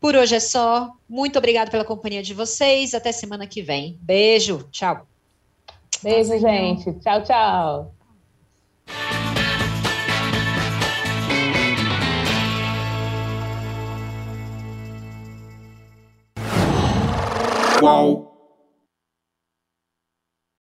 Por 0.00 0.16
hoje 0.16 0.34
é 0.36 0.40
só. 0.40 0.90
Muito 1.06 1.38
obrigada 1.38 1.70
pela 1.70 1.84
companhia 1.84 2.22
de 2.22 2.32
vocês. 2.32 2.94
Até 2.94 3.12
semana 3.12 3.46
que 3.46 3.60
vem. 3.60 3.98
Beijo. 4.00 4.66
Tchau. 4.72 5.06
Beijo, 6.06 6.34
Nossa, 6.34 6.38
gente. 6.38 6.92
Tchau, 7.00 7.22
tchau. 7.24 7.92
Qual? 17.80 18.25